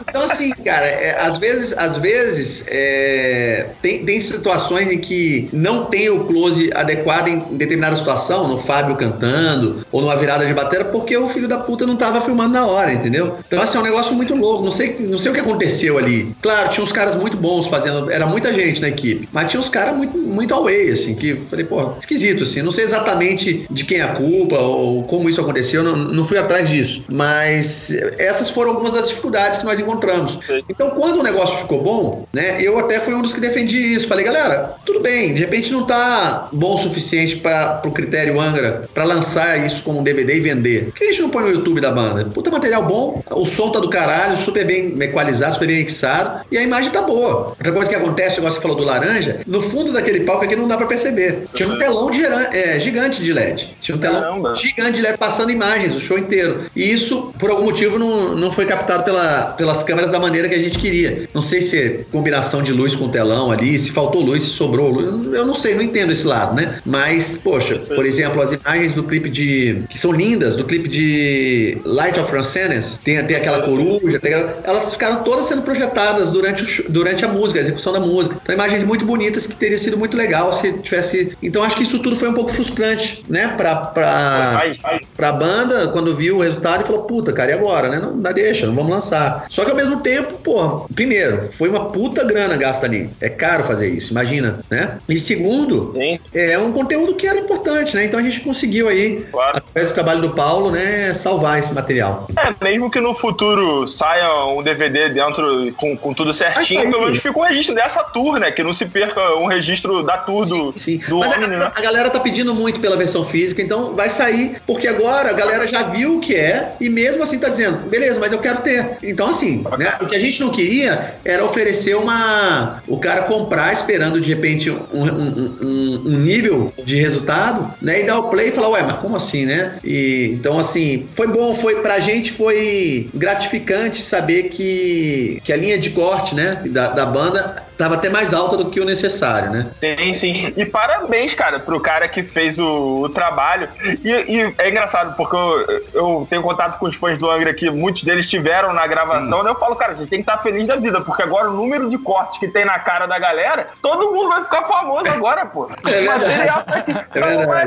Então, 0.09 0.23
assim, 0.23 0.51
cara, 0.51 0.85
é, 0.85 1.17
às 1.21 1.39
vezes, 1.39 1.56
às 1.77 1.99
vezes 1.99 2.65
é, 2.67 3.67
tem, 3.83 4.05
tem 4.05 4.21
situações 4.21 4.91
em 4.91 4.99
que 4.99 5.49
não 5.53 5.87
tem 5.87 6.09
o 6.11 6.25
close 6.25 6.71
adequado 6.75 7.29
em 7.29 7.39
determinada 7.57 7.97
situação, 7.97 8.49
no 8.49 8.59
Fábio 8.59 8.97
cantando, 8.97 9.85
ou 9.91 10.01
numa 10.01 10.17
virada 10.17 10.47
de 10.47 10.55
bateria, 10.55 10.85
porque 10.87 11.17
o 11.17 11.29
filho 11.29 11.49
da 11.49 11.59
puta 11.59 11.87
não 11.87 11.97
tava 11.97 12.21
filmando 12.21 12.53
na 12.53 12.67
hora, 12.67 12.93
entendeu? 12.93 13.37
Então, 13.47 13.61
assim, 13.61 13.77
é 13.77 13.81
um 13.81 13.85
negócio 13.85 14.15
muito 14.15 14.35
louco. 14.35 14.65
Não 14.65 14.71
sei, 14.71 14.97
não 15.01 15.19
sei 15.19 15.31
o 15.31 15.35
que 15.35 15.41
aconteceu 15.41 15.99
ali. 15.99 16.35
Claro, 16.43 16.71
tinha 16.71 16.85
uns 16.85 16.93
caras 16.93 17.15
muito 17.15 17.37
bons 17.37 17.67
fazendo, 17.67 18.11
era 18.11 18.27
muita 18.27 18.53
gente 18.53 18.81
na 18.81 18.89
equipe, 18.89 19.29
mas 19.33 19.51
tinha 19.51 19.61
uns 19.61 19.69
caras 19.69 19.97
muito, 19.97 20.17
muito 20.17 20.55
away, 20.55 20.91
assim, 20.91 21.15
que 21.15 21.35
falei, 21.35 21.65
pô, 21.65 21.93
esquisito, 21.99 22.45
assim. 22.45 22.63
Não 22.63 22.71
sei 22.71 22.85
exatamente 22.85 23.67
de 23.71 23.85
quem 23.85 23.99
é 23.99 24.03
a 24.03 24.15
culpa 24.15 24.59
ou 24.59 25.05
como 25.05 25.29
isso 25.29 25.41
aconteceu, 25.41 25.83
não, 25.83 25.97
não 25.97 26.25
fui 26.25 26.39
atrás 26.39 26.69
disso. 26.69 27.05
Mas 27.13 27.91
essas 28.19 28.51
foram 28.51 28.71
algumas 28.73 28.95
das 28.95 29.09
dificuldades 29.09 29.59
que 29.59 29.65
nós 29.65 29.79
encontramos. 29.79 30.39
Então, 30.69 30.91
quando 30.91 31.21
o 31.21 31.23
negócio 31.23 31.46
ficou 31.55 31.83
bom, 31.83 32.27
né, 32.33 32.61
eu 32.61 32.79
até 32.79 33.01
fui 33.01 33.15
um 33.15 33.23
dos 33.23 33.35
que 33.35 33.41
defendi 33.41 33.95
isso. 33.95 34.09
Falei, 34.09 34.25
galera, 34.25 34.75
tudo 34.85 35.01
bem, 35.01 35.35
de 35.35 35.41
repente 35.41 35.73
não 35.73 35.85
tá 35.85 36.49
bom 36.53 36.75
o 36.75 36.79
suficiente 36.79 37.37
para 37.37 37.83
o 37.85 37.91
critério 37.91 38.41
Angra 38.41 38.89
para 38.93 39.05
lançar 39.05 39.65
isso 39.65 39.83
como 39.83 40.01
um 40.01 40.03
DVD 40.03 40.37
e 40.37 40.41
vender. 40.41 40.85
Por 40.87 40.95
que 40.95 41.05
a 41.05 41.07
gente 41.09 41.23
não 41.23 41.31
põe 41.31 41.45
no 41.45 41.51
YouTube 41.51 41.81
da 41.81 41.91
banda? 41.91 42.25
Puta 42.27 42.51
material 42.51 42.85
bom, 42.85 43.23
o 43.31 43.45
som 43.45 43.71
tá 43.71 43.79
do 43.79 43.89
caralho, 43.89 44.37
super 44.37 44.65
bem 44.65 44.95
equalizado, 45.01 45.55
super 45.55 45.67
bem 45.67 45.79
mixado 45.79 46.45
e 46.51 46.59
a 46.59 46.63
imagem 46.63 46.91
tá 46.91 47.03
boa. 47.03 47.49
Outra 47.49 47.73
coisa 47.73 47.89
que 47.89 47.97
acontece, 47.97 48.35
o 48.35 48.41
negócio 48.41 48.59
que 48.59 48.63
falou 48.63 48.77
do 48.77 48.85
laranja, 48.85 49.41
no 49.47 49.63
fundo 49.63 49.93
daquele 49.93 50.21
palco 50.21 50.45
aqui 50.45 50.57
não 50.57 50.69
dá 50.69 50.77
para 50.77 50.87
perceber. 50.87 51.45
Tinha 51.55 51.69
um 51.69 51.79
telão 51.79 52.11
de, 52.11 52.25
é, 52.25 52.79
gigante 52.81 53.23
de 53.23 53.33
LED. 53.33 53.75
Tinha 53.81 53.97
um 53.97 54.01
telão 54.01 54.21
Caramba. 54.21 54.55
gigante 54.55 54.93
de 54.93 55.03
LED 55.03 55.19
passando 55.19 55.51
imagens 55.51 55.95
o 55.95 56.01
show 56.01 56.19
inteiro. 56.19 56.65
E 56.75 56.93
isso, 56.93 57.33
por 57.39 57.51
algum 57.51 57.65
motivo, 57.65 57.99
não, 57.99 58.35
não 58.35 58.53
foi 58.53 58.67
captado 58.67 59.05
pela, 59.05 59.55
pelas 59.57 59.83
câmeras 59.83 60.11
da 60.11 60.19
maneira 60.19 60.49
que 60.49 60.55
a 60.55 60.59
gente 60.59 60.79
queria. 60.79 61.29
Não 61.37 61.43
sei 61.43 61.61
se 61.61 61.79
é 61.79 62.05
combinação 62.11 62.63
de 62.63 62.73
luz 62.73 62.97
com 62.97 63.11
telão 63.11 63.51
ali, 63.51 63.79
se 63.79 63.91
faltou 63.91 64.23
luz, 64.23 64.43
se 64.43 64.49
sobrou 64.49 64.89
luz. 64.89 65.35
Eu 65.35 65.45
não 65.45 65.53
sei, 65.53 65.75
não 65.75 65.83
entendo 65.83 66.11
esse 66.11 66.27
lado, 66.27 66.55
né? 66.55 66.81
Mas, 66.83 67.37
poxa, 67.37 67.77
por 67.77 68.07
exemplo, 68.07 68.41
as 68.41 68.55
imagens 68.55 68.93
do 68.93 69.05
clipe 69.05 69.29
de. 69.29 69.83
que 69.91 69.99
são 69.99 70.13
lindas, 70.13 70.57
do 70.57 70.65
clipe 70.65 70.89
de 70.89 71.77
Light 71.85 72.19
of 72.19 72.31
Francenes, 72.31 72.99
tem, 73.05 73.23
tem 73.27 73.37
aquela 73.37 73.61
coruja, 73.61 74.19
tem 74.19 74.33
aquela, 74.33 74.61
elas 74.65 74.95
ficaram 74.95 75.23
todas 75.25 75.45
sendo 75.45 75.61
projetadas 75.61 76.31
durante, 76.31 76.63
o, 76.81 76.91
durante 76.91 77.23
a 77.23 77.29
música, 77.29 77.61
a 77.61 77.63
execução 77.63 77.93
da 77.93 78.01
música. 78.01 78.39
Então, 78.43 78.55
imagens 78.55 78.83
muito 78.83 79.05
bonitas 79.05 79.47
que 79.47 79.55
teria 79.55 79.77
sido 79.77 79.99
muito 79.99 80.17
legal 80.17 80.55
se 80.55 80.73
tivesse. 80.79 81.37
Então, 81.43 81.63
acho 81.63 81.77
que 81.77 81.83
isso 81.83 81.99
tudo 81.99 82.17
foi 82.17 82.31
um 82.31 82.35
pouco 82.35 82.51
frustrante, 82.51 83.23
né? 83.29 83.49
Pra, 83.59 83.77
pra, 83.77 84.75
pra 85.15 85.33
banda, 85.33 85.89
quando 85.89 86.15
viu 86.15 86.39
o 86.39 86.41
resultado 86.41 86.83
e 86.83 86.87
falou: 86.87 87.03
puta, 87.03 87.31
cara, 87.31 87.51
e 87.51 87.55
agora, 87.55 87.91
né? 87.91 87.99
Não 87.99 88.19
dá, 88.19 88.33
deixa, 88.33 88.67
não 88.67 88.75
vamos 88.75 88.91
lançar. 88.91 89.45
Só 89.51 89.67
que 89.67 89.71
ao 89.71 89.77
mesmo 89.77 90.01
tempo, 90.01 90.39
pô, 90.39 90.87
primeiro, 90.95 91.16
foi 91.53 91.69
uma 91.69 91.87
puta 91.87 92.25
grana 92.25 92.57
gasta 92.57 92.87
ali. 92.87 93.11
É 93.21 93.29
caro 93.29 93.65
fazer 93.65 93.89
isso, 93.89 94.11
imagina, 94.13 94.61
né? 94.71 94.99
E 95.09 95.19
segundo, 95.19 95.93
Sim. 95.97 96.19
é 96.35 96.59
um 96.59 96.73
conteúdo 96.73 97.15
que 97.15 97.27
era 97.27 97.39
importante, 97.39 97.97
né? 97.97 98.05
Então 98.05 98.19
a 98.19 98.23
gente 98.23 98.41
conseguiu 98.41 98.89
aí, 98.89 99.25
claro. 99.31 99.59
através 99.59 99.89
do 99.89 99.95
trabalho 99.95 100.21
do 100.21 100.31
Paulo, 100.31 100.71
né, 100.71 101.13
salvar 101.15 101.59
esse 101.59 101.73
material. 101.73 102.29
É, 102.37 102.65
mesmo 102.65 102.91
que 102.91 103.01
no 103.01 103.15
futuro 103.15 103.87
saia 103.89 104.45
um 104.47 104.63
DVD 104.63 105.09
dentro 105.09 105.73
com, 105.77 105.97
com 105.97 106.15
tudo 106.15 106.33
certinho, 106.33 106.91
pelo 106.91 107.03
menos 107.03 107.19
fica 107.19 107.39
um 107.39 107.43
registro 107.43 107.75
dessa 107.75 108.03
tour, 108.05 108.39
né? 108.39 108.51
Que 108.51 108.63
não 108.63 108.73
se 108.73 108.87
perca 108.87 109.37
um 109.37 109.47
registro 109.47 110.03
da 110.03 110.19
tour 110.19 110.47
do, 110.47 110.73
sim, 110.77 111.01
sim. 111.01 111.09
do 111.09 111.19
Mas 111.19 111.37
Omni, 111.37 111.45
a, 111.45 111.59
né? 111.59 111.73
a 111.75 111.81
galera 111.81 112.11
tá 112.11 112.21
pedindo 112.21 112.55
muito 112.55 112.81
pela 112.81 112.97
versão 112.97 113.25
física, 113.25 113.63
então 113.63 113.95
vai 113.95 114.09
sair, 114.09 114.61
porque 114.67 114.89
agora 114.89 115.31
a 115.31 115.33
galera 115.33 115.67
já 115.67 115.83
viu 115.83 116.17
o 116.17 116.21
que 116.21 116.35
é 116.35 116.75
e 116.81 116.89
mesmo 116.89 117.23
assim 117.23 117.39
tá 117.39 117.49
dizendo, 117.49 117.79
beleza, 117.89 118.19
mas 118.21 118.33
eu 118.33 118.39
quero 118.39 118.59
ter. 118.59 118.99
Então, 119.03 119.31
assim, 119.31 119.65
né? 119.79 119.95
O 120.01 120.07
que 120.07 120.17
a 120.17 120.21
gente 120.21 120.41
não 120.41 120.51
queria 120.51 121.06
era 121.25 121.45
oferecer 121.45 121.97
uma. 121.97 122.83
O 122.87 122.99
cara 122.99 123.23
comprar 123.23 123.73
esperando 123.73 124.21
de 124.21 124.29
repente 124.33 124.71
um, 124.71 124.77
um, 124.93 125.57
um, 125.63 126.03
um 126.07 126.19
nível 126.19 126.73
de 126.85 126.97
resultado, 126.97 127.73
né? 127.81 128.03
E 128.03 128.05
dar 128.05 128.19
o 128.19 128.29
play 128.29 128.49
e 128.49 128.53
falar, 128.53 128.69
ué, 128.71 128.83
mas 128.83 128.97
como 128.97 129.17
assim, 129.17 129.47
né? 129.47 129.79
E, 129.85 130.31
então, 130.33 130.59
assim, 130.59 131.05
foi 131.09 131.27
bom, 131.27 131.55
foi 131.55 131.77
pra 131.77 132.01
gente 132.01 132.33
foi 132.33 133.09
gratificante 133.15 134.03
saber 134.03 134.45
que, 134.45 135.41
que 135.43 135.53
a 135.53 135.57
linha 135.57 135.79
de 135.79 135.91
corte, 135.91 136.35
né, 136.35 136.63
da, 136.67 136.89
da 136.89 137.07
banda 137.07 137.67
tava 137.77 137.95
até 137.95 138.09
mais 138.09 138.33
alta 138.33 138.57
do 138.57 138.71
que 138.71 138.81
o 138.81 138.85
necessário, 138.85 139.51
né? 139.51 139.71
Sim, 139.81 140.13
sim. 140.13 140.55
E 140.57 140.65
parabéns, 140.65 141.35
cara, 141.35 141.61
pro 141.61 141.81
cara 141.81 142.09
que 142.09 142.23
fez 142.23 142.59
o, 142.59 143.03
o 143.03 143.09
trabalho. 143.09 143.69
E, 144.05 144.11
e, 144.11 144.55
é 144.59 144.69
engraçado, 144.69 145.17
porque 145.17 145.37
eu, 145.37 145.83
eu, 145.93 146.27
tenho 146.29 146.43
contato 146.43 146.79
com 146.79 146.87
os 146.87 146.97
fãs 146.97 147.19
do 147.19 147.31
Angra 147.31 147.53
que 147.53 147.71
muitos 147.71 148.03
deles 148.03 148.25
estiveram 148.25 148.73
na 148.73 148.87
gravação, 148.87 149.43
né? 149.43 149.51
Eu 149.51 149.55
falo, 149.55 149.77
cara, 149.77 149.95
vocês 149.95 150.09
tem 150.09 150.23
que 150.23 150.31
estar 150.31 150.43
feliz 150.43 150.69
da 150.69 150.77
vida, 150.77 151.01
porque 151.01 151.23
agora 151.23 151.51
o 151.51 151.55
número 151.55 151.89
de 151.89 151.99
cortes 151.99 152.39
que 152.39 152.49
tem 152.49 152.65
na 152.65 152.79
cara 152.79 153.07
da 153.07 153.19
galera, 153.19 153.69
todo 153.83 154.13
mundo 154.13 154.29
vai 154.29 154.43
ficar 154.43 154.65
famoso 154.65 155.09
agora, 155.09 155.47
pô. 155.47 155.69
É 155.87 156.01
o 156.01 156.05
material 156.05 156.63
tá 156.67 156.79
aqui. 156.79 156.93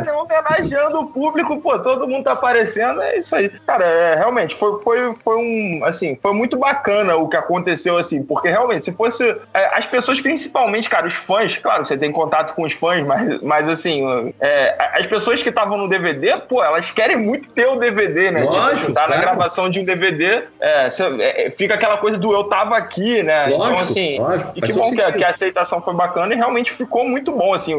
É 0.07 0.13
homenageando 0.13 0.99
o 0.99 1.07
público, 1.07 1.59
pô, 1.61 1.79
todo 1.79 2.07
mundo 2.07 2.23
tá 2.23 2.33
aparecendo, 2.33 3.01
é 3.01 3.17
isso 3.17 3.35
aí. 3.35 3.49
Cara, 3.65 3.85
é, 3.85 4.15
realmente, 4.15 4.55
foi, 4.55 4.81
foi, 4.81 5.15
foi 5.23 5.35
um, 5.35 5.81
assim, 5.85 6.17
foi 6.21 6.33
muito 6.33 6.57
bacana 6.57 7.15
o 7.15 7.27
que 7.27 7.37
aconteceu, 7.37 7.97
assim, 7.97 8.21
porque 8.21 8.49
realmente, 8.49 8.85
se 8.85 8.91
fosse 8.91 9.23
é, 9.53 9.77
as 9.77 9.85
pessoas 9.85 9.98
pessoas, 9.99 10.21
principalmente, 10.21 10.89
cara, 10.89 11.07
os 11.07 11.13
fãs, 11.13 11.57
claro, 11.57 11.85
você 11.85 11.97
tem 11.97 12.11
contato 12.11 12.53
com 12.53 12.63
os 12.63 12.73
fãs, 12.73 13.05
mas, 13.05 13.41
mas 13.41 13.67
assim, 13.67 14.33
é, 14.39 14.75
as 14.93 15.05
pessoas 15.05 15.43
que 15.43 15.49
estavam 15.49 15.77
no 15.77 15.89
DVD, 15.89 16.37
pô, 16.37 16.63
elas 16.63 16.89
querem 16.91 17.17
muito 17.17 17.49
ter 17.49 17.67
o 17.67 17.75
DVD, 17.75 18.31
né? 18.31 18.41
Tipo, 18.41 18.53
Lógico, 18.53 18.77
tipo, 18.77 18.93
tá 18.93 19.07
na 19.07 19.17
gravação 19.17 19.69
de 19.69 19.81
um 19.81 19.83
DVD, 19.83 20.43
é, 20.59 20.89
você, 20.89 21.03
é, 21.19 21.51
fica 21.51 21.73
aquela 21.73 21.97
coisa 21.97 22.17
do 22.17 22.31
eu 22.31 22.45
tava 22.45 22.77
aqui, 22.77 23.21
né? 23.21 23.47
Então, 23.47 23.57
lógico, 23.57 23.73
então, 23.73 23.83
assim, 23.83 24.19
lógico, 24.19 24.51
e 24.55 24.61
que 24.61 24.73
bom 24.73 24.91
que, 24.91 25.11
que, 25.13 25.23
a 25.23 25.29
aceitação 25.29 25.81
foi 25.81 25.93
bacana 25.93 26.33
e 26.33 26.37
realmente 26.37 26.71
ficou 26.71 27.07
muito 27.07 27.31
bom, 27.33 27.53
assim, 27.53 27.73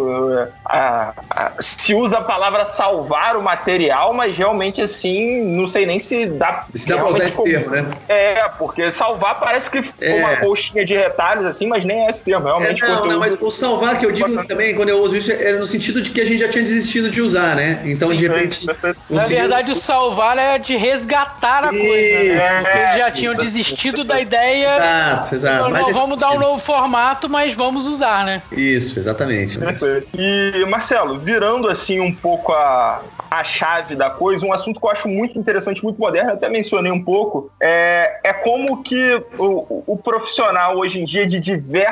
a, 0.67 1.13
a, 1.31 1.53
se 1.59 1.95
usa 1.95 2.19
a 2.19 2.23
palavra 2.23 2.67
salvar 2.67 3.37
o 3.37 3.43
material, 3.43 4.13
mas 4.13 4.37
realmente, 4.37 4.83
assim, 4.83 5.43
não 5.43 5.67
sei 5.67 5.87
nem 5.87 5.99
se 5.99 6.27
dá... 6.27 6.67
Se 6.75 6.87
dá 6.87 6.97
pra 6.97 7.09
usar 7.09 7.25
esse 7.25 7.43
termo, 7.43 7.71
né? 7.71 7.87
É, 8.09 8.49
porque 8.59 8.93
salvar 8.93 9.41
parece 9.41 9.71
que 9.71 9.81
foi 9.81 10.19
uma 10.19 10.33
é. 10.33 10.37
coxinha 10.37 10.85
de 10.85 10.95
retalhos, 10.95 11.47
assim, 11.47 11.67
mas 11.67 11.85
nem 11.85 12.07
é 12.07 12.10
esse 12.11 12.23
termo, 12.23 12.47
realmente. 12.47 12.85
É, 12.85 12.89
não, 12.89 13.07
não, 13.07 13.19
mas 13.19 13.37
o 13.41 13.51
salvar 13.51 13.99
que 13.99 14.07
eu 14.07 14.13
digo 14.13 14.45
também, 14.47 14.75
quando 14.75 14.89
eu 14.89 15.03
uso 15.03 15.17
isso, 15.17 15.33
é 15.33 15.53
no 15.53 15.67
sentido 15.67 16.01
de 16.03 16.11
que 16.11 16.21
a 16.21 16.25
gente 16.25 16.39
já 16.39 16.49
tinha 16.49 16.65
desistido 16.65 17.11
de 17.11 17.21
usar, 17.21 17.57
né? 17.57 17.81
Então, 17.85 18.11
Sim, 18.11 18.17
de 18.17 18.29
repente. 18.29 18.67
Na 19.09 19.27
verdade, 19.27 19.73
o 19.73 19.75
salvar 19.75 20.39
é 20.39 20.59
de 20.59 20.77
resgatar 20.77 21.65
a 21.65 21.73
isso, 21.73 21.87
coisa. 21.87 22.35
Né? 22.35 22.63
Porque 22.63 22.79
eles 22.79 22.99
já 22.99 23.11
tinham 23.11 23.33
desistido 23.33 24.05
da 24.05 24.21
ideia. 24.21 24.77
Exato, 24.77 25.35
exato. 25.35 25.71
Então, 25.71 25.93
vamos 25.93 26.19
dar 26.19 26.33
um 26.33 26.39
novo 26.39 26.61
formato, 26.61 27.29
mas 27.29 27.55
vamos 27.55 27.87
usar, 27.87 28.25
né? 28.25 28.43
Isso, 28.53 28.99
exatamente. 28.99 29.59
E, 30.17 30.65
Marcelo, 30.67 31.19
virando 31.19 31.69
assim 31.69 32.01
um 32.01 32.15
pouco 32.15 32.53
a, 32.53 33.03
a 33.31 33.45
chave 33.45 33.95
da 33.95 34.11
coisa, 34.11 34.45
um 34.45 34.53
assunto 34.53 34.81
que 34.81 34.87
eu 34.87 34.91
acho 34.91 35.09
muito 35.09 35.39
interessante, 35.39 35.83
muito 35.83 35.99
moderno, 35.99 36.33
até 36.33 36.49
mencionei 36.49 36.93
um 36.93 37.03
pouco, 37.03 37.51
é, 37.61 38.19
é 38.25 38.33
como 38.33 38.83
que 38.83 39.23
o, 39.39 39.83
o 39.87 39.97
profissional 39.97 40.77
hoje 40.77 41.01
em 41.01 41.05
dia 41.05 41.27
de 41.27 41.39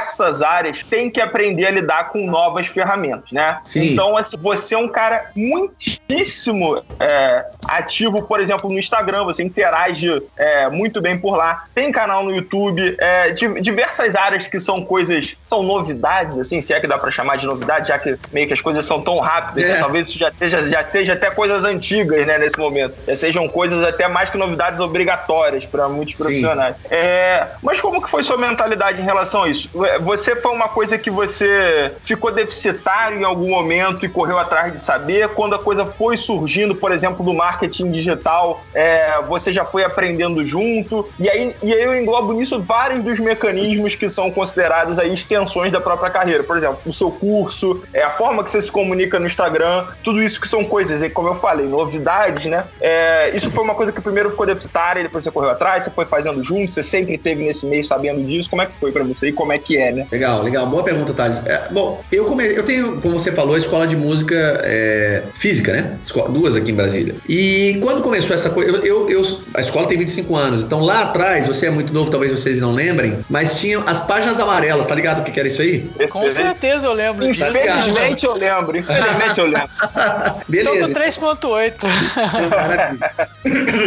diversas 0.09 0.43
áreas 0.43 0.83
tem 0.83 1.11
que 1.11 1.21
aprender 1.21 1.67
a 1.67 1.71
lidar 1.71 2.09
com 2.09 2.27
novas 2.27 2.67
ferramentas, 2.67 3.31
né? 3.31 3.59
Sim. 3.65 3.93
Então, 3.93 4.17
assim, 4.17 4.37
você 4.37 4.75
é 4.75 4.79
um 4.79 4.89
cara 4.89 5.31
muitíssimo 5.37 6.83
é, 6.99 7.45
ativo, 7.69 8.23
por 8.23 8.41
exemplo, 8.41 8.71
no 8.71 8.79
Instagram, 8.79 9.25
você 9.25 9.43
interage 9.43 10.23
é, 10.37 10.69
muito 10.69 11.01
bem 11.01 11.19
por 11.19 11.37
lá, 11.37 11.65
tem 11.75 11.93
canal 11.93 12.25
no 12.25 12.35
YouTube, 12.35 12.97
é, 12.99 13.31
diversas 13.33 14.17
áreas 14.17 14.47
que 14.47 14.59
são 14.59 14.85
coisas, 14.85 15.37
são 15.49 15.63
novidades, 15.63 16.39
assim, 16.39 16.61
se 16.63 16.73
é 16.73 16.81
que 16.81 16.87
dá 16.87 16.97
para 16.97 17.11
chamar 17.11 17.37
de 17.37 17.47
novidade, 17.47 17.89
já 17.89 17.99
que 17.99 18.19
meio 18.33 18.47
que 18.47 18.55
as 18.55 18.61
coisas 18.61 18.85
são 18.85 19.01
tão 19.01 19.19
rápidas, 19.19 19.71
né? 19.71 19.79
talvez 19.79 20.09
isso 20.09 20.19
já, 20.19 20.33
seja, 20.33 20.71
já 20.71 20.85
seja 20.85 21.13
até 21.13 21.31
coisas 21.31 21.65
antigas, 21.65 22.25
né, 22.27 22.39
nesse 22.39 22.59
momento. 22.59 22.95
Já 23.07 23.15
sejam 23.15 23.49
coisas 23.49 23.83
até 23.85 24.09
mais 24.09 24.31
que 24.31 24.39
novidades 24.39 24.81
obrigatórias 24.81 25.67
para 25.67 25.89
muitos 25.89 26.17
Sim. 26.17 26.23
profissionais. 26.23 26.77
É, 26.91 27.49
mas 27.63 27.81
como 27.81 28.03
que 28.03 28.11
foi 28.11 28.23
sua 28.23 28.37
mentalidade 28.37 29.03
em 29.03 29.05
relação 29.05 29.43
a 29.43 29.49
isso? 29.49 29.69
Você 30.01 30.37
foi 30.37 30.53
uma 30.53 30.69
coisa 30.69 30.99
que 30.99 31.11
você 31.11 31.93
ficou 32.05 32.33
deficitário 32.33 33.21
em 33.21 33.25
algum 33.25 33.49
momento 33.49 34.05
e 34.05 34.09
correu 34.09 34.39
atrás 34.39 34.73
de 34.73 34.81
saber? 34.81 35.29
Quando 35.29 35.55
a 35.55 35.59
coisa 35.59 35.87
foi 35.87 36.17
surgindo, 36.17 36.75
por 36.75 36.93
exemplo, 36.93 37.25
do 37.25 37.33
marketing 37.35 37.91
digital, 37.91 38.65
é, 38.75 39.21
você 39.29 39.53
já 39.53 39.65
foi 39.65 39.85
aprendendo 39.85 40.45
junto? 40.45 41.09
E 41.19 41.29
aí, 41.29 41.55
e 41.63 41.73
aí 41.73 41.83
eu 41.83 41.97
englobo 41.97 42.33
nisso 42.33 42.61
vários 42.61 43.03
dos 43.03 43.19
mecanismos 43.19 43.95
que 43.95 44.09
são 44.09 44.31
considerados 44.31 44.99
aí 44.99 45.13
extensões 45.13 45.73
da 45.73 45.81
própria 45.81 46.11
carreira. 46.11 46.45
Por 46.45 46.57
exemplo, 46.57 46.79
o 46.85 46.93
seu 46.93 47.11
curso, 47.11 47.83
é, 47.93 48.03
a 48.03 48.11
forma 48.11 48.45
que 48.45 48.51
você 48.51 48.61
se 48.61 48.71
comunica 48.71 49.19
no 49.19 49.27
Instagram, 49.27 49.87
tudo 50.03 50.23
isso 50.23 50.41
que 50.41 50.49
são 50.49 50.65
coisas 50.65 50.99
como 51.13 51.29
eu 51.29 51.35
falei, 51.35 51.67
novidades, 51.67 52.47
né? 52.47 52.65
É, 52.81 53.31
isso 53.35 53.51
foi 53.51 53.65
uma 53.65 53.75
coisa 53.75 53.93
que 53.93 54.01
primeiro 54.01 54.31
ficou 54.31 54.47
deficitária, 54.47 55.03
depois 55.03 55.25
você 55.25 55.31
correu 55.31 55.51
atrás, 55.51 55.85
você 55.85 55.91
foi 55.91 56.07
fazendo 56.07 56.43
junto, 56.43 56.73
você 56.73 56.83
sempre 56.83 57.17
teve 57.17 57.45
nesse 57.45 57.67
meio 57.67 57.85
sabendo 57.85 58.23
disso. 58.25 58.51
Como 58.51 58.63
é 58.63 58.67
que 58.67 58.73
foi 58.79 58.93
para 58.93 59.05
você 59.05 59.29
e 59.29 59.33
como 59.33 59.53
é 59.53 59.59
que 59.59 59.77
é, 59.77 59.88
né? 59.93 60.07
Legal, 60.11 60.43
legal. 60.43 60.67
Boa 60.67 60.83
pergunta, 60.83 61.13
Thales. 61.13 61.43
É, 61.47 61.69
bom, 61.71 62.03
eu, 62.11 62.25
come... 62.25 62.45
eu 62.45 62.65
tenho, 62.65 63.01
como 63.01 63.19
você 63.19 63.33
falou, 63.33 63.55
a 63.55 63.59
escola 63.59 63.87
de 63.87 63.97
música 63.97 64.61
é, 64.65 65.23
física, 65.35 65.73
né? 65.73 65.99
Duas 66.31 66.57
aqui 66.57 66.73
em 66.73 66.75
Brasília. 66.75 67.17
E 67.29 67.79
quando 67.83 68.03
começou 68.03 68.35
essa 68.35 68.51
coisa, 68.51 68.71
eu, 68.71 68.85
eu, 68.85 69.11
eu, 69.11 69.23
a 69.55 69.61
escola 69.61 69.87
tem 69.87 69.99
25 69.99 70.35
anos, 70.37 70.63
então 70.63 70.81
lá 70.81 71.03
atrás, 71.03 71.47
você 71.47 71.67
é 71.67 71.71
muito 71.71 71.93
novo, 71.93 72.11
talvez 72.11 72.33
vocês 72.33 72.61
não 72.61 72.73
lembrem, 72.73 73.19
mas 73.29 73.59
tinham 73.59 73.83
as 73.87 74.01
páginas 74.01 74.39
amarelas, 74.41 74.87
tá 74.87 74.95
ligado 74.95 75.21
o 75.21 75.25
que, 75.25 75.31
que 75.31 75.39
era 75.39 75.49
isso 75.49 75.63
aí? 75.63 75.91
Com 76.11 76.31
certeza 76.31 76.87
eu 76.87 76.93
lembro 76.93 77.27
disso. 77.27 77.41
Infelizmente 77.49 78.27
eu 78.27 78.35
lembro, 78.35 78.77
infelizmente 78.77 79.39
eu 79.39 79.45
lembro. 79.47 79.69
Beleza. 80.49 80.95
3.8 80.95 81.75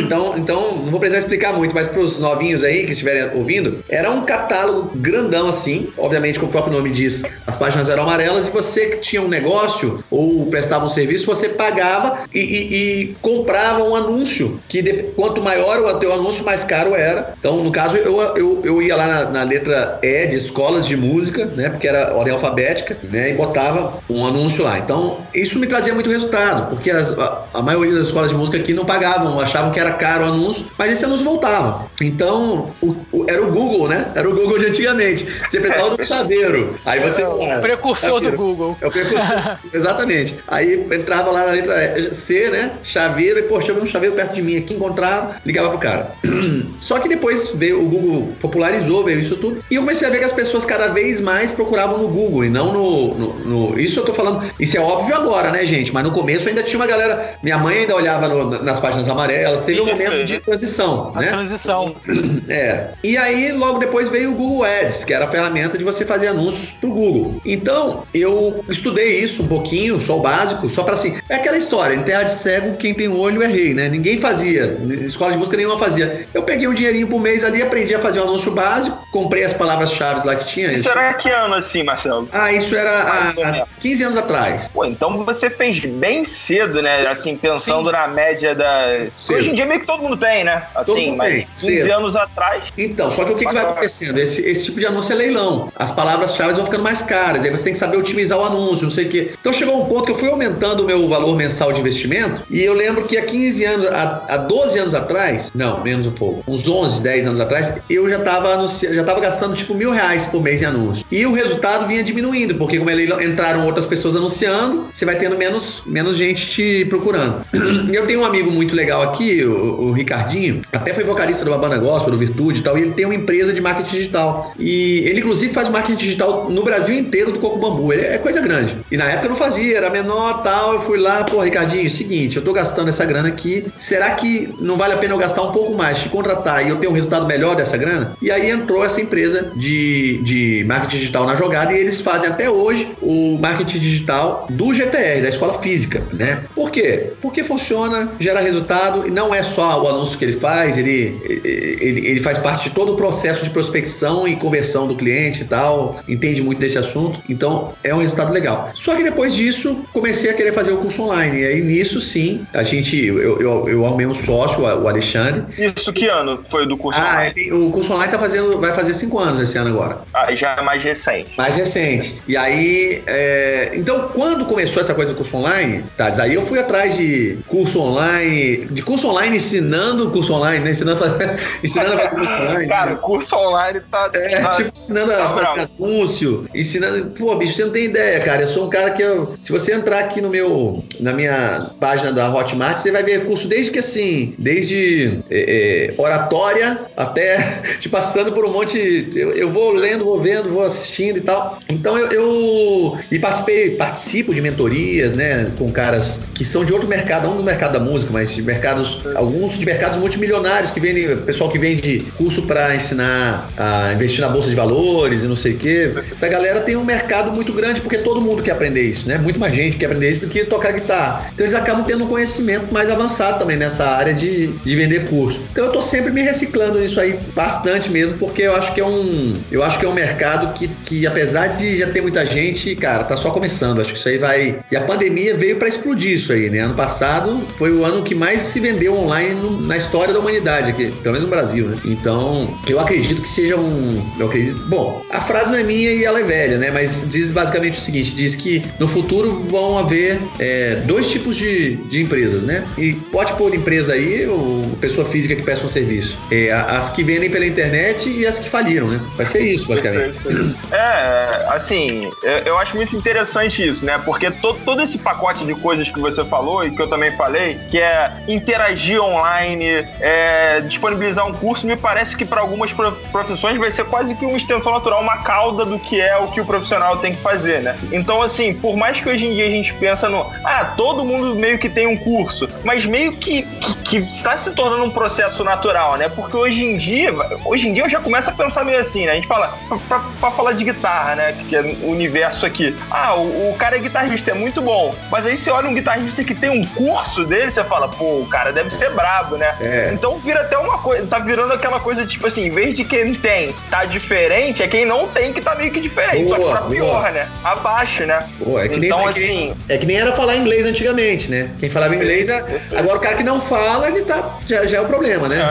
então, 0.04 0.38
então, 0.38 0.78
não 0.78 0.92
vou 0.92 1.00
precisar 1.00 1.20
explicar 1.20 1.54
muito, 1.54 1.74
mas 1.74 1.88
para 1.88 2.00
os 2.00 2.20
novinhos 2.20 2.64
aí 2.64 2.86
que 2.86 2.92
estiverem 2.92 3.38
ouvindo, 3.38 3.84
era 3.90 4.10
um 4.12 4.22
catálogo 4.24 4.92
grandão 4.96 5.50
assim, 5.50 5.91
obviamente, 5.98 6.40
como 6.40 6.50
o 6.50 6.52
próprio 6.52 6.74
nome 6.74 6.90
diz, 6.90 7.24
as 7.46 7.58
páginas 7.58 7.90
eram 7.90 8.04
amarelas 8.04 8.48
e 8.48 8.52
você 8.52 8.88
que 8.88 8.98
tinha 8.98 9.22
um 9.22 9.28
negócio 9.28 10.04
ou 10.10 10.46
prestava 10.48 10.86
um 10.86 10.90
serviço, 10.90 11.26
você 11.26 11.50
pagava 11.50 12.20
e, 12.34 12.40
e, 12.40 13.02
e 13.02 13.16
comprava 13.22 13.84
um 13.84 13.96
anúncio, 13.96 14.60
que 14.68 14.82
de, 14.82 15.04
quanto 15.16 15.42
maior 15.42 15.80
o 15.80 16.00
teu 16.00 16.14
anúncio, 16.14 16.44
mais 16.44 16.64
caro 16.64 16.96
era. 16.96 17.34
Então, 17.40 17.64
no 17.64 17.72
caso, 17.72 17.98
eu, 17.98 18.20
eu, 18.36 18.62
eu 18.64 18.82
ia 18.82 18.96
lá 18.96 19.08
na, 19.08 19.26
na 19.26 19.44
letra 19.44 20.00
E 20.02 20.28
de 20.28 20.36
escolas 20.38 20.86
de 20.86 20.96
música, 20.96 21.46
né, 21.46 21.70
porque 21.70 21.88
era 21.88 22.16
ordem 22.16 22.34
alfabética, 22.34 22.98
né, 23.04 23.32
e 23.32 23.34
botava 23.34 24.00
um 24.10 24.26
anúncio 24.26 24.64
lá. 24.64 24.78
Então, 24.80 25.20
isso 25.34 25.60
me 25.60 25.68
trazia 25.68 25.94
muito 25.94 26.10
resultado, 26.10 26.70
porque 26.70 26.92
as, 26.92 27.16
a 27.54 27.62
maioria 27.62 27.96
das 27.96 28.08
escolas 28.08 28.30
de 28.30 28.36
música 28.36 28.58
aqui 28.58 28.74
não 28.74 28.86
pagavam, 28.86 29.40
achavam 29.40 29.72
que 29.72 29.80
era 29.80 29.94
caro 29.94 30.26
o 30.26 30.28
anúncio, 30.28 30.66
mas 30.78 30.92
esse 30.92 31.06
anúncio 31.06 31.26
voltava. 31.26 31.86
Então, 32.02 32.70
o, 32.82 32.96
o, 33.12 33.26
era 33.28 33.44
o 33.44 33.52
Google, 33.52 33.88
né? 33.88 34.12
Era 34.16 34.30
o 34.30 34.34
Google 34.34 34.60
de 34.60 34.68
antigamente. 34.68 35.28
Você 35.50 35.60
prestava 35.60 35.81
tal 35.82 35.98
do 35.98 36.06
chaveiro. 36.06 36.76
Aí 36.86 37.00
você. 37.00 37.22
É, 37.22 37.28
o 37.28 37.62
precursor 37.62 38.10
chaveiro. 38.10 38.32
do 38.32 38.38
Google. 38.38 38.78
É 38.82 38.88
o 38.88 38.92
precursor. 38.92 39.58
Exatamente. 39.74 40.36
Aí 40.48 40.86
entrava 40.92 41.32
lá 41.32 41.46
na 41.46 41.52
letra 41.52 42.14
C, 42.14 42.50
né? 42.50 42.74
Chaveiro, 42.84 43.40
e 43.40 43.44
poxa, 43.44 43.72
eu 43.72 43.82
um 43.82 43.86
chaveiro 43.86 44.16
perto 44.16 44.34
de 44.34 44.42
mim 44.42 44.58
aqui, 44.58 44.74
encontrava, 44.74 45.36
ligava 45.46 45.70
pro 45.70 45.80
cara. 45.80 46.12
Só 46.78 47.00
que 47.00 47.10
depois 47.10 47.52
veio 47.56 47.84
o 47.84 47.90
Google 47.90 48.34
popularizou, 48.40 49.04
veio 49.04 49.20
isso 49.20 49.38
tudo. 49.38 49.64
E 49.70 49.76
eu 49.76 49.82
comecei 49.82 50.08
a 50.08 50.12
ver 50.12 50.20
que 50.20 50.26
as 50.26 50.34
pessoas 50.34 50.66
cada 50.66 50.88
vez 50.88 51.20
mais 51.22 51.52
procuravam 51.52 51.98
no 51.98 52.08
Google 52.08 52.46
e 52.46 52.50
não 52.50 52.72
no. 52.72 53.16
no, 53.16 53.34
no... 53.40 53.80
isso 53.80 54.00
eu 54.00 54.06
tô 54.06 54.14
falando. 54.14 54.42
Isso 54.60 54.78
é 54.78 54.80
óbvio 54.80 55.16
agora, 55.16 55.52
né, 55.52 55.66
gente? 55.66 55.94
Mas 55.94 56.04
no 56.04 56.12
começo 56.12 56.48
ainda 56.48 56.64
tinha 56.64 56.80
uma 56.80 56.88
galera. 56.88 57.36
Minha 57.42 57.58
mãe 57.58 57.80
ainda 57.80 57.96
olhava 57.96 58.28
no, 58.28 58.64
nas 58.64 58.80
páginas 58.80 59.08
amarelas. 59.10 59.66
Teve 59.66 59.82
um 59.82 59.86
momento 59.86 60.24
de 60.24 60.40
transição, 60.40 61.12
a 61.16 61.20
né? 61.20 61.28
transição. 61.28 61.96
É. 62.50 62.90
E 63.04 63.18
aí, 63.18 63.52
logo 63.52 63.80
depois 63.80 64.10
veio 64.10 64.32
o 64.32 64.36
Google 64.36 64.64
Ads, 64.66 65.04
que 65.04 65.14
era 65.14 65.26
a 65.26 65.28
ferramenta 65.28 65.61
de 65.70 65.84
você 65.84 66.06
fazer 66.06 66.28
anúncios 66.28 66.72
pro 66.72 66.90
Google. 66.90 67.42
Então, 67.46 68.04
eu 68.14 68.64
estudei 68.70 69.20
isso 69.20 69.44
um 69.44 69.48
pouquinho, 69.48 70.00
só 70.00 70.18
o 70.18 70.22
básico, 70.22 70.70
só 70.70 70.84
para 70.84 70.94
assim. 70.94 71.18
É 71.30 71.36
aquela 71.36 71.58
história, 71.58 71.96
em 71.96 72.04
terra 72.04 72.24
de 72.24 72.32
cego, 72.32 72.78
quem 72.78 72.94
tem 72.94 73.08
olho 73.08 73.42
é 73.42 73.48
rei, 73.48 73.74
né? 73.74 73.90
Ninguém 73.90 74.18
fazia. 74.18 74.78
Escola 75.02 75.32
de 75.32 75.38
música 75.38 75.58
nenhuma 75.58 75.78
fazia. 75.78 76.28
Eu 76.34 76.44
peguei 76.44 76.68
um 76.68 76.74
dinheirinho 76.74 77.08
por 77.08 77.20
mês 77.20 77.44
ali, 77.44 77.62
aprendi 77.62 77.94
a 77.94 78.00
fazer 78.00 78.20
um 78.20 78.24
anúncio 78.24 78.52
básico, 78.52 78.98
comprei 79.12 79.44
as 79.44 79.54
palavras-chave 79.54 80.26
lá 80.26 80.36
que 80.36 80.46
tinha. 80.46 80.72
Isso, 80.72 80.90
era 80.90 81.14
que 81.14 81.30
ano 81.30 81.56
assim, 81.56 81.84
Marcelo? 81.84 82.28
Ah, 82.32 82.52
isso 82.52 82.76
era 82.76 82.92
há, 82.92 83.30
há 83.30 83.68
15 83.80 84.04
anos 84.04 84.18
atrás. 84.18 84.70
Pô, 84.70 84.86
então 84.86 85.24
você 85.24 85.50
fez 85.50 85.80
bem 85.80 86.24
cedo, 86.24 86.82
né? 86.82 87.08
Assim, 87.08 87.36
pensando 87.36 87.88
Sim. 87.88 87.92
na 87.92 88.08
média 88.08 88.56
da. 88.56 89.08
Cedo. 89.20 89.38
Hoje 89.38 89.52
em 89.52 89.54
dia 89.54 89.66
meio 89.66 89.82
que 89.82 89.88
todo 89.88 90.02
mundo 90.02 90.18
tem, 90.18 90.44
né? 90.44 90.64
Assim, 90.76 91.16
mas 91.16 91.46
15 91.60 91.82
cedo. 91.82 91.94
anos 91.94 92.16
atrás. 92.16 92.72
Então, 92.78 93.10
só 93.10 93.26
que 93.26 93.32
o 93.32 93.36
que, 93.38 93.46
que 93.46 93.54
vai 93.54 93.64
acontecendo? 93.64 94.18
Esse, 94.20 94.42
esse 94.48 94.66
tipo 94.66 94.80
de 94.80 94.86
anúncio 94.86 95.14
é 95.14 95.16
leilão. 95.16 95.51
As 95.76 95.92
palavras-chave 95.92 96.54
vão 96.54 96.66
ficando 96.66 96.84
mais 96.84 97.02
caras, 97.02 97.44
aí 97.44 97.52
você 97.52 97.64
tem 97.64 97.74
que 97.74 97.80
saber 97.80 97.98
otimizar 97.98 98.38
o 98.40 98.44
anúncio, 98.44 98.86
não 98.86 98.92
sei 98.92 99.06
o 99.06 99.10
quê. 99.10 99.32
Então 99.40 99.54
chegou 99.54 99.82
um 99.82 99.86
ponto 99.86 100.06
que 100.06 100.12
eu 100.12 100.16
fui 100.16 100.30
aumentando 100.30 100.84
o 100.84 100.86
meu 100.86 101.08
valor 101.08 101.36
mensal 101.36 101.72
de 101.72 101.80
investimento, 101.80 102.44
e 102.50 102.64
eu 102.64 102.74
lembro 102.74 103.04
que 103.04 103.18
há 103.18 103.24
15 103.24 103.66
anos, 103.66 103.88
há, 103.88 104.26
há 104.30 104.38
12 104.38 104.80
anos 104.80 104.96
atrás, 104.96 105.52
não, 105.54 105.84
menos 105.84 106.08
um 106.08 106.12
pouco, 106.12 106.44
uns 106.48 106.68
11, 106.68 107.02
10 107.02 107.28
anos 107.28 107.40
atrás, 107.40 107.76
eu 107.90 108.10
já 108.10 108.18
estava 108.18 108.68
já 108.68 109.04
tava 109.04 109.20
gastando 109.20 109.56
tipo 109.56 109.74
mil 109.74 109.92
reais 109.92 110.26
por 110.26 110.42
mês 110.42 110.62
em 110.62 110.66
anúncio. 110.66 111.06
E 111.12 111.26
o 111.26 111.34
resultado 111.34 111.88
vinha 111.88 112.04
diminuindo, 112.04 112.56
porque 112.56 112.78
como 112.78 112.90
ele 112.90 113.12
entraram 113.24 113.66
outras 113.66 113.86
pessoas 113.86 114.16
anunciando, 114.16 114.88
você 114.92 115.06
vai 115.06 115.16
tendo 115.16 115.38
menos, 115.38 115.84
menos 115.86 116.18
gente 116.18 116.46
te 116.48 116.86
procurando. 116.86 117.46
Eu 117.92 118.08
tenho 118.08 118.22
um 118.22 118.26
amigo 118.26 118.52
muito 118.52 118.76
legal 118.76 119.02
aqui, 119.02 119.44
o, 119.44 119.88
o 119.88 119.92
Ricardinho, 119.92 120.62
até 120.72 120.94
foi 120.94 121.04
vocalista 121.04 121.44
de 121.44 121.50
uma 121.50 121.58
banda 121.58 121.78
gospel, 121.78 122.12
do 122.12 122.18
Virtude 122.18 122.60
e 122.60 122.64
tal, 122.64 122.78
e 122.78 122.82
ele 122.82 122.92
tem 122.92 123.06
uma 123.06 123.16
empresa 123.16 123.54
de 123.54 123.62
marketing 123.62 123.96
digital. 123.96 124.54
E 124.58 125.00
ele, 125.06 125.20
inclusive, 125.20 125.41
faz 125.50 125.70
marketing 125.70 125.98
digital 125.98 126.50
no 126.50 126.64
Brasil 126.64 126.96
inteiro 126.96 127.32
do 127.32 127.40
Coco 127.40 127.60
Bambu. 127.60 127.94
Ele 127.94 128.04
é 128.04 128.18
coisa 128.18 128.42
grande. 128.42 128.78
E 128.92 128.98
na 128.98 129.06
época 129.06 129.26
eu 129.26 129.30
não 129.30 129.38
fazia, 129.38 129.78
era 129.78 129.90
menor 129.90 130.44
tal. 130.44 130.74
Eu 130.74 130.82
fui 130.82 131.00
lá, 131.00 131.24
pô, 131.24 131.42
Ricardinho, 131.42 131.90
seguinte, 131.90 132.38
eu 132.38 132.42
tô 132.42 132.54
gastando 132.54 132.90
essa 132.90 133.06
grana 133.06 133.30
aqui. 133.30 133.66
Será 133.78 134.12
que 134.12 134.54
não 134.60 134.78
vale 134.78 134.94
a 134.94 134.98
pena 134.98 135.14
eu 135.14 135.18
gastar 135.18 135.42
um 135.44 135.52
pouco 135.52 135.76
mais, 135.76 136.00
te 136.00 136.10
contratar 136.10 136.66
e 136.66 136.70
eu 136.70 136.78
ter 136.78 136.88
um 136.88 136.94
resultado 136.94 137.26
melhor 137.26 137.56
dessa 137.56 137.78
grana? 137.78 138.16
E 138.22 138.32
aí 138.32 138.50
entrou 138.50 138.84
essa 138.84 139.02
empresa 139.02 139.52
de, 139.56 140.20
de 140.24 140.64
marketing 140.68 140.98
digital 140.98 141.26
na 141.26 141.36
jogada 141.36 141.74
e 141.74 141.80
eles 141.80 142.02
fazem 142.02 142.30
até 142.30 142.50
hoje 142.50 142.90
o 143.02 143.38
marketing 143.40 143.80
digital 143.80 144.48
do 144.50 144.74
GTR, 144.74 145.22
da 145.22 145.30
escola 145.30 145.54
física, 145.56 146.04
né? 146.14 146.44
Por 146.56 146.72
quê? 146.72 147.14
Porque 147.22 147.44
funciona, 147.44 148.12
gera 148.20 148.40
resultado 148.40 149.08
e 149.08 149.12
não 149.12 149.34
é 149.34 149.44
só 149.44 149.82
o 149.82 149.88
anúncio 149.88 150.18
que 150.18 150.26
ele 150.26 150.34
faz, 150.34 150.78
ele, 150.78 151.20
ele, 151.26 152.08
ele 152.08 152.20
faz 152.20 152.38
parte 152.38 152.70
de 152.70 152.76
todo 152.76 152.94
o 152.94 152.96
processo 152.96 153.44
de 153.44 153.50
prospecção 153.50 154.28
e 154.28 154.36
conversão 154.36 154.88
do 154.88 154.96
cliente 154.96 155.31
e 155.40 155.46
tal, 155.46 155.96
entende 156.08 156.42
muito 156.42 156.60
desse 156.60 156.78
assunto, 156.78 157.22
então 157.30 157.74
é 157.84 157.94
um 157.94 158.00
resultado 158.00 158.32
legal. 158.32 158.72
Só 158.74 158.96
que 158.96 159.04
depois 159.04 159.34
disso, 159.34 159.86
comecei 159.94 160.30
a 160.30 160.34
querer 160.34 160.54
fazer 160.54 160.72
o 160.72 160.78
curso 160.78 161.04
online, 161.04 161.42
e 161.42 161.46
aí 161.46 161.62
nisso 161.62 162.00
sim, 162.00 162.46
a 162.54 162.64
gente, 162.64 163.06
eu, 163.06 163.42
eu, 163.42 163.70
eu 163.70 163.86
arrumei 163.86 164.06
um 164.06 164.16
sócio, 164.16 164.64
o 164.64 164.88
Alexandre. 164.88 165.44
Isso 165.58 165.92
que 165.94 166.08
ano 166.08 166.42
foi 166.44 166.66
do 166.66 166.78
curso 166.78 167.00
ah, 167.00 167.16
online? 167.16 167.52
o 167.52 167.72
curso 167.72 167.94
online 167.94 168.12
tá 168.12 168.20
fazendo, 168.20 168.60
vai 168.60 168.74
fazer 168.74 168.94
cinco 168.94 169.20
anos 169.20 169.42
esse 169.42 169.58
ano 169.58 169.70
agora. 169.70 170.00
Ah, 170.14 170.34
já 170.36 170.56
é 170.56 170.62
mais 170.62 170.84
recente. 170.84 171.34
Mais 171.38 171.56
recente. 171.56 172.22
E 172.28 172.36
aí, 172.38 173.02
é... 173.08 173.72
então 173.74 174.10
quando 174.14 174.46
começou 174.46 174.82
essa 174.82 174.94
coisa 174.94 175.12
do 175.12 175.18
curso 175.18 175.38
online, 175.38 175.84
tá, 175.98 176.12
aí 176.22 176.36
eu 176.36 176.42
fui 176.42 176.60
atrás 176.60 176.98
de 176.98 177.40
curso 177.48 177.80
online, 177.82 178.68
de 178.72 178.82
curso 178.82 179.08
online 179.08 179.38
ensinando 179.38 180.12
curso 180.12 180.34
online, 180.34 180.64
né? 180.64 180.72
Ensinando 180.72 181.04
a 181.04 181.10
fazer, 181.10 181.40
ensinando 181.64 181.94
a 181.94 181.98
fazer 181.98 182.10
curso 182.10 182.32
online. 182.32 182.68
Cara, 182.68 182.96
curso 182.96 183.36
online 183.36 183.82
tá. 183.92 184.10
É, 184.14 184.42
tá, 184.42 184.52
tipo, 184.52 184.72
ensinando 184.78 185.14
a 185.14 185.21
fazer 185.30 185.70
anúncio, 185.80 186.46
ensinando. 186.54 187.12
Pô, 187.18 187.36
bicho, 187.36 187.56
você 187.56 187.66
não 187.66 187.72
tem 187.72 187.86
ideia, 187.86 188.20
cara. 188.20 188.44
Eu 188.44 188.48
sou 188.48 188.66
um 188.66 188.70
cara 188.70 188.92
que 188.92 189.02
eu. 189.02 189.36
Se 189.42 189.52
você 189.52 189.74
entrar 189.74 190.00
aqui 190.00 190.22
no 190.22 190.30
meu. 190.30 190.84
na 191.00 191.14
minha 191.14 191.72
página 191.80 192.12
da 192.12 192.34
Hotmart, 192.34 192.78
você 192.78 192.92
vai 192.92 193.04
ver 193.04 193.26
curso 193.26 193.48
desde 193.48 193.72
que 193.72 193.80
assim, 193.80 194.34
desde 194.38 195.20
é, 195.30 195.92
é, 195.92 195.94
oratória 195.98 196.86
até 196.96 197.62
te 197.80 197.90
passando 197.90 198.32
por 198.32 198.46
um 198.46 198.52
monte. 198.52 199.10
Eu, 199.16 199.32
eu, 199.32 199.52
vou 199.52 199.72
lendo, 199.72 200.06
vou 200.06 200.20
vendo, 200.20 200.50
vou 200.50 200.64
assistindo 200.64 201.18
e 201.18 201.22
tal. 201.22 201.58
Então 201.70 201.98
eu. 201.98 202.12
eu 202.12 202.98
e 203.12 203.20
participei, 203.20 203.72
participo 203.72 204.34
de 204.34 204.42
mentorias, 204.42 205.16
né? 205.16 205.52
Com 205.58 205.72
caras 205.72 206.20
que 206.34 206.44
são 206.44 206.64
de 206.64 206.74
outro 206.74 206.88
mercado, 206.88 207.28
não 207.28 207.38
do 207.38 207.44
mercado 207.44 207.74
da 207.74 207.80
música, 207.80 208.12
mas 208.12 208.34
de 208.34 208.42
mercados. 208.42 209.00
alguns 209.16 209.58
de 209.58 209.66
mercados 209.66 209.98
multimilionários 209.98 210.72
que 210.72 210.80
vendem, 210.80 211.16
pessoal 211.18 211.50
que 211.50 211.58
vende 211.58 212.06
curso 212.18 212.44
para 212.44 212.76
ensinar 212.76 213.50
a 213.58 213.94
investir 213.94 214.22
na 214.22 214.30
bolsa 214.30 214.50
de 214.50 214.56
valores 214.56 215.11
e 215.12 215.28
não 215.28 215.36
sei 215.36 215.54
o 215.54 215.58
quê. 215.58 215.92
Essa 216.12 216.28
galera 216.28 216.62
tem 216.62 216.76
um 216.76 216.84
mercado 216.84 217.32
muito 217.32 217.54
grande 217.54 217.82
porque 217.82 217.98
todo 217.98 218.22
mundo 218.22 218.42
quer 218.42 218.52
aprender 218.52 218.82
isso, 218.82 219.08
né? 219.08 219.18
Muito 219.18 219.40
mais 219.40 219.54
gente 219.54 219.78
quer 219.78 219.88
aprender 219.88 220.10
isso 220.10 220.22
do 220.22 220.28
que 220.28 220.46
tocar 220.46 220.72
guitarra. 220.72 221.30
Então 221.34 221.46
eles 221.46 221.56
acabam 221.56 221.84
tendo 221.84 222.04
um 222.04 222.08
conhecimento 222.08 222.74
mais 222.74 222.90
avançado 222.90 223.40
também 223.40 223.58
nessa 223.58 223.86
área 223.86 224.14
de, 224.14 224.48
de 224.48 224.76
vender 224.76 225.06
curso. 225.06 225.42
Então 225.52 225.66
eu 225.66 225.72
tô 225.72 225.82
sempre 225.82 226.12
me 226.12 226.22
reciclando 226.22 226.80
nisso 226.80 227.00
aí 227.00 227.20
bastante 227.36 227.90
mesmo, 227.90 228.18
porque 228.18 228.44
eu 228.44 228.56
acho 228.56 228.74
que 228.74 228.82
é 228.82 228.86
um, 228.86 229.34
eu 229.52 229.64
acho 229.64 229.80
que 229.80 229.86
é 229.86 229.90
um 229.90 229.94
mercado 229.94 230.54
que, 230.54 230.68
que 230.86 231.06
apesar 231.06 231.48
de 231.48 231.78
já 231.78 231.88
ter 231.88 232.02
muita 232.02 232.26
gente, 232.26 232.76
cara, 232.76 233.04
tá 233.04 233.18
só 233.18 233.32
começando. 233.32 233.82
Acho 233.82 233.94
que 233.94 234.00
isso 234.00 234.10
aí 234.10 234.18
vai. 234.18 234.60
E 234.72 234.76
a 234.76 234.82
pandemia 234.82 235.36
veio 235.36 235.58
para 235.58 235.68
explodir 235.68 236.12
isso 236.12 236.32
aí, 236.32 236.50
né? 236.50 236.60
Ano 236.60 236.76
passado 236.76 237.42
foi 237.58 237.72
o 237.72 237.84
ano 237.84 238.04
que 238.04 238.16
mais 238.16 238.42
se 238.42 238.60
vendeu 238.60 238.96
online 238.96 239.36
no, 239.36 239.62
na 239.62 239.78
história 239.78 240.14
da 240.14 240.20
humanidade 240.20 240.70
aqui, 240.70 240.92
pelo 241.02 241.14
menos 241.14 241.24
no 241.24 241.30
Brasil, 241.30 241.68
né? 241.68 241.76
Então, 241.86 242.58
eu 242.68 242.80
acredito 242.80 243.22
que 243.22 243.30
seja 243.30 243.58
um. 243.58 244.02
Eu 244.20 244.28
acredito. 244.28 244.62
Bom, 244.68 245.01
a 245.10 245.20
frase 245.20 245.52
não 245.52 245.58
é 245.58 245.64
minha 245.64 245.92
e 245.92 246.04
ela 246.04 246.20
é 246.20 246.24
velha, 246.24 246.58
né? 246.58 246.72
Mas 246.72 247.04
diz 247.08 247.32
basicamente 247.32 247.80
o 247.80 247.82
seguinte: 247.82 248.12
diz 248.12 248.36
que 248.36 248.64
no 248.80 248.88
futuro 248.88 249.42
vão 249.42 249.78
haver 249.78 250.20
é, 250.40 250.76
dois 250.76 251.10
tipos 251.10 251.36
de, 251.36 251.76
de 251.76 252.02
empresas, 252.02 252.44
né? 252.44 252.66
E 252.78 252.94
pode 252.94 253.34
pôr 253.34 253.54
empresa 253.54 253.94
aí, 253.94 254.28
ou 254.28 254.62
pessoa 254.80 255.08
física 255.08 255.36
que 255.36 255.42
peça 255.42 255.66
um 255.66 255.70
serviço. 255.70 256.20
É, 256.32 256.52
as 256.52 256.90
que 256.90 257.04
vendem 257.04 257.30
pela 257.30 257.46
internet 257.46 258.10
e 258.10 258.26
as 258.26 258.40
que 258.40 258.50
faliram, 258.50 258.88
né? 258.88 259.00
Vai 259.16 259.26
ser 259.26 259.42
isso, 259.42 259.68
basicamente. 259.68 260.20
É, 260.72 261.48
assim, 261.50 262.12
eu 262.46 262.58
acho 262.58 262.76
muito 262.76 262.96
interessante 262.96 263.68
isso, 263.68 263.86
né? 263.86 264.00
Porque 264.04 264.32
todo, 264.32 264.58
todo 264.64 264.82
esse 264.82 264.98
pacote 264.98 265.46
de 265.46 265.54
coisas 265.54 265.90
que 265.90 266.00
você 266.00 266.24
falou 266.26 266.66
e 266.66 266.72
que 266.72 266.82
eu 266.82 266.88
também 266.88 267.16
falei, 267.18 267.60
que 267.70 267.80
é 267.80 268.12
interagir 268.28 269.02
online, 269.02 269.86
é, 270.00 270.62
disponibilizar 270.62 271.28
um 271.28 271.34
curso, 271.34 271.68
me 271.68 271.76
parece 271.76 272.16
que 272.16 272.26
para 272.26 272.42
algumas 272.42 272.72
profissões 272.72 273.58
vai 273.58 273.70
ser 273.70 273.86
quase 273.86 274.16
que 274.16 274.26
uma 274.26 274.38
extensão 274.38 274.72
natural, 274.72 274.91
uma 275.00 275.18
cauda 275.18 275.66
do 275.66 275.80
que 275.80 276.00
é 276.00 276.18
o 276.18 276.28
que 276.28 276.40
o 276.42 276.46
profissional 276.46 276.98
tem 276.98 277.14
que 277.14 277.22
fazer, 277.22 277.62
né? 277.62 277.76
Então, 277.92 278.22
assim, 278.22 278.54
por 278.54 278.76
mais 278.76 279.00
que 279.00 279.10
hoje 279.10 279.26
em 279.26 279.34
dia 279.34 279.46
a 279.46 279.50
gente 279.50 279.74
pensa 279.76 280.10
no, 280.10 280.30
ah, 280.44 280.66
todo 280.76 281.04
mundo 281.04 281.36
meio 281.36 281.58
que 281.58 281.70
tem 281.70 281.88
um 281.88 281.98
curso, 281.98 282.48
mas 282.64 282.86
meio 282.86 283.14
que, 283.14 283.44
que, 283.44 283.76
que 283.76 283.98
está 283.98 284.38
se 284.38 284.54
tornando 284.54 284.84
um 284.84 284.92
processo 284.92 285.44
natural, 285.44 285.98
né? 285.98 286.10
Porque 286.10 286.36
hoje 286.36 286.64
em 286.64 286.76
dia, 286.76 287.14
hoje 287.46 287.70
em 287.70 287.74
dia 287.74 287.84
eu 287.84 287.90
já 287.90 288.00
começo 288.00 288.30
a 288.30 288.34
pensar 288.34 288.64
meio 288.64 288.80
assim, 288.80 289.06
né? 289.06 289.14
A 289.14 289.16
gente 289.16 289.28
fala, 289.28 289.58
pra, 289.88 290.00
pra 290.20 290.32
falar 290.32 290.54
de 290.54 290.64
guitarra, 290.64 291.16
né? 291.16 291.46
Que 291.48 291.56
é 291.56 291.62
o 291.62 291.90
universo 291.90 292.46
aqui. 292.46 292.76
Ah, 292.90 293.16
o, 293.16 293.52
o 293.52 293.56
cara 293.56 293.76
é 293.76 293.80
guitarrista, 293.80 294.32
é 294.32 294.34
muito 294.34 294.62
bom. 294.62 294.94
Mas 295.12 295.26
aí 295.26 295.38
você 295.38 295.50
olha 295.50 295.70
um 295.70 295.74
guitarrista 295.74 296.24
que 296.24 296.36
tem 296.36 296.50
um 296.50 296.66
curso 296.66 297.26
dele, 297.26 297.52
você 297.52 297.64
fala, 297.64 297.88
pô, 297.88 298.20
o 298.20 298.28
cara 298.28 298.52
deve 298.52 298.70
ser 298.70 298.92
brabo, 298.92 299.38
né? 299.38 299.56
É. 299.62 299.92
Então 299.94 300.18
vira 300.20 300.42
até 300.42 300.58
uma 300.58 300.78
coisa, 300.78 301.06
tá 301.08 301.20
virando 301.20 301.54
aquela 301.54 301.80
coisa 301.80 302.06
tipo 302.06 302.28
assim, 302.28 302.46
em 302.46 302.52
vez 302.52 302.76
de 302.76 302.84
quem 302.84 303.14
tem 303.16 303.54
tá 303.70 303.86
diferente, 303.86 304.64
é 304.64 304.68
quem 304.72 304.86
não 304.86 305.08
tem 305.10 305.34
que 305.34 305.42
tá 305.42 305.54
meio 305.54 305.70
que 305.70 305.82
diferente. 305.82 306.30
Boa, 306.30 306.30
só 306.30 306.36
que 306.38 306.50
pra 306.50 306.62
pior, 306.62 306.86
boa. 306.86 307.12
né? 307.12 307.30
Abaixo, 307.44 308.06
né? 308.06 308.26
Boa, 308.40 308.64
é 308.64 308.70
que 308.70 308.80
então, 308.80 309.00
nem, 309.00 309.08
assim. 309.10 309.50
É 309.50 309.54
que, 309.54 309.74
é 309.74 309.78
que 309.78 309.86
nem 309.86 309.98
era 309.98 310.14
falar 310.14 310.38
inglês 310.38 310.66
antigamente, 310.66 311.30
né? 311.30 311.52
Quem 311.60 311.70
falava 311.70 311.94
inglês, 311.94 312.30
é, 312.30 312.44
agora 312.76 312.98
o 312.98 313.02
cara 313.02 313.18
que 313.18 313.24
não 313.24 313.42
fala, 313.42 313.90
ele 313.90 314.02
tá. 314.04 314.38
Já, 314.48 314.66
já 314.66 314.78
é 314.78 314.82
o 314.82 314.86
um 314.86 314.88
problema, 314.88 315.28
né? 315.28 315.42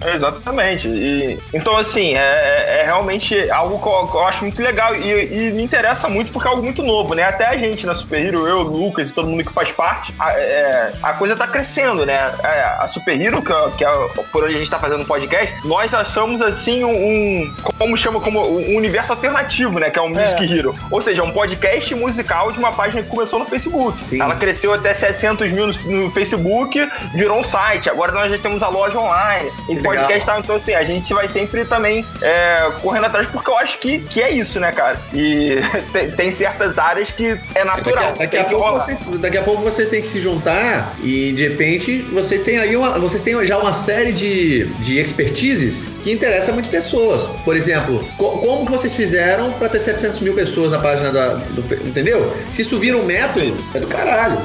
É, 0.00 0.14
exatamente. 0.14 0.88
E, 0.88 1.38
então, 1.52 1.76
assim, 1.76 2.14
é, 2.14 2.18
é, 2.18 2.80
é 2.80 2.84
realmente 2.84 3.50
algo 3.50 3.78
que 3.78 3.86
eu, 3.86 4.06
que 4.06 4.16
eu, 4.16 4.26
acho 4.26 4.44
muito 4.44 4.62
legal 4.62 4.94
e, 4.96 5.48
e, 5.48 5.52
me 5.52 5.62
interessa 5.62 6.08
muito 6.08 6.32
porque 6.32 6.48
é 6.48 6.50
algo 6.50 6.62
muito 6.62 6.82
novo, 6.82 7.14
né? 7.14 7.24
Até 7.24 7.46
a 7.46 7.56
gente 7.58 7.84
na 7.84 7.94
Super 7.94 8.24
Hero, 8.24 8.46
eu, 8.46 8.62
Lucas 8.62 9.10
e 9.10 9.12
todo 9.12 9.28
mundo 9.28 9.44
que 9.44 9.52
faz 9.52 9.70
parte, 9.72 10.14
a, 10.18 10.32
é, 10.32 10.92
a 11.02 11.12
coisa 11.12 11.36
tá 11.36 11.46
crescendo, 11.46 12.06
né? 12.06 12.32
a 12.78 12.88
Super 12.88 13.20
Hero, 13.20 13.42
que, 13.42 13.76
que 13.76 13.84
é 13.84 13.90
por 14.32 14.44
onde 14.44 14.54
a 14.54 14.58
gente 14.58 14.70
tá 14.70 14.78
fazendo 14.78 15.02
o 15.02 15.06
podcast, 15.06 15.54
nós 15.66 15.92
achamos 15.92 16.40
assim 16.40 16.82
um, 16.84 16.90
um 16.90 17.54
como 17.78 17.96
chama 17.96 18.20
como 18.20 18.40
um 18.40 18.69
universo 18.76 19.12
alternativo, 19.12 19.78
né? 19.78 19.90
Que 19.90 19.98
é 19.98 20.02
o 20.02 20.08
Music 20.08 20.42
é. 20.42 20.56
Hero. 20.56 20.74
Ou 20.90 21.00
seja, 21.00 21.22
um 21.22 21.32
podcast 21.32 21.94
musical 21.94 22.52
de 22.52 22.58
uma 22.58 22.72
página 22.72 23.02
que 23.02 23.08
começou 23.08 23.38
no 23.38 23.46
Facebook. 23.46 24.04
Sim. 24.04 24.20
Ela 24.20 24.36
cresceu 24.36 24.72
até 24.72 24.92
700 24.94 25.50
mil 25.50 25.66
no, 25.66 25.72
no, 26.04 26.10
Facebook, 26.10 26.78
virou 27.14 27.38
um 27.38 27.44
site. 27.44 27.88
Agora 27.88 28.12
nós 28.12 28.30
já 28.30 28.38
temos 28.38 28.62
a 28.62 28.68
loja 28.68 28.98
online. 28.98 29.50
E 29.68 29.76
podcast 29.76 30.26
tá, 30.26 30.38
então 30.38 30.56
assim, 30.56 30.74
a 30.74 30.84
gente 30.84 31.12
vai 31.12 31.28
sempre 31.28 31.64
também 31.64 32.04
é, 32.22 32.70
correndo 32.82 33.06
atrás, 33.06 33.26
porque 33.28 33.50
eu 33.50 33.56
acho 33.56 33.78
que, 33.78 34.00
que 34.00 34.22
é 34.22 34.30
isso, 34.30 34.60
né, 34.60 34.72
cara? 34.72 35.00
E 35.12 35.56
tem, 35.92 36.10
tem 36.10 36.32
certas 36.32 36.78
áreas 36.78 37.10
que 37.10 37.38
é 37.54 37.64
natural. 37.64 38.14
Daqui, 38.16 38.36
daqui 38.36 38.38
a 38.38 38.44
pouco 38.44 38.72
vocês, 38.72 39.06
daqui 39.18 39.38
a 39.38 39.42
pouco 39.42 39.62
vocês 39.62 39.88
têm 39.88 40.00
que 40.00 40.06
se 40.06 40.20
juntar 40.20 40.94
e 41.02 41.32
de 41.32 41.48
repente 41.48 42.02
vocês 42.12 42.42
têm 42.42 42.58
aí 42.58 42.76
uma, 42.76 42.98
vocês 42.98 43.22
têm 43.22 43.44
já 43.44 43.58
uma 43.58 43.72
série 43.72 44.12
de, 44.12 44.64
de 44.80 44.98
expertises 44.98 45.90
que 46.02 46.12
interessa 46.12 46.52
muitas 46.52 46.70
pessoas. 46.70 47.26
Por 47.44 47.56
exemplo, 47.56 48.04
co 48.16 48.38
como 48.60 48.66
que 48.66 48.72
vocês 48.72 48.94
fizeram 48.94 49.52
para 49.52 49.68
ter 49.70 49.80
700 49.80 50.20
mil 50.20 50.34
pessoas 50.34 50.70
na 50.70 50.78
página 50.78 51.10
da, 51.10 51.28
do, 51.34 51.62
entendeu? 51.86 52.30
Se 52.50 52.62
isso 52.62 52.78
vira 52.78 52.96
um 52.96 53.04
método, 53.04 53.56
é 53.74 53.80
do 53.80 53.86
caralho. 53.86 54.38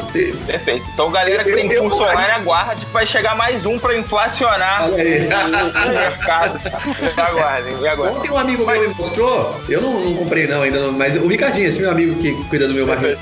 Perfeito. 0.46 0.86
Então, 0.94 1.12
galera 1.12 1.44
que 1.44 1.52
tem 1.52 1.68
curso 1.78 2.02
online, 2.02 2.32
aguarde 2.32 2.86
que 2.86 2.94
vai 2.94 3.06
chegar 3.06 3.36
mais 3.36 3.66
um 3.66 3.78
para 3.78 3.98
inflacionar 3.98 4.90
o 4.90 4.96
mercado. 4.96 6.60
Me 7.02 7.22
aguardem, 7.22 7.76
me 7.76 7.88
aguardem. 7.88 8.18
Ontem 8.18 8.32
um 8.32 8.38
amigo 8.38 8.66
meu 8.66 8.88
me 8.88 8.96
mostrou, 8.96 9.60
eu 9.68 9.82
não, 9.82 10.00
não 10.00 10.14
comprei 10.14 10.48
não 10.48 10.62
ainda, 10.62 10.92
mas 10.92 11.16
o 11.18 11.28
Ricardinho, 11.28 11.68
esse 11.68 11.82
meu 11.82 11.92
amigo 11.92 12.16
que 12.16 12.34
cuida 12.46 12.68
do 12.68 12.74
meu 12.74 12.88
marketing, 12.88 13.20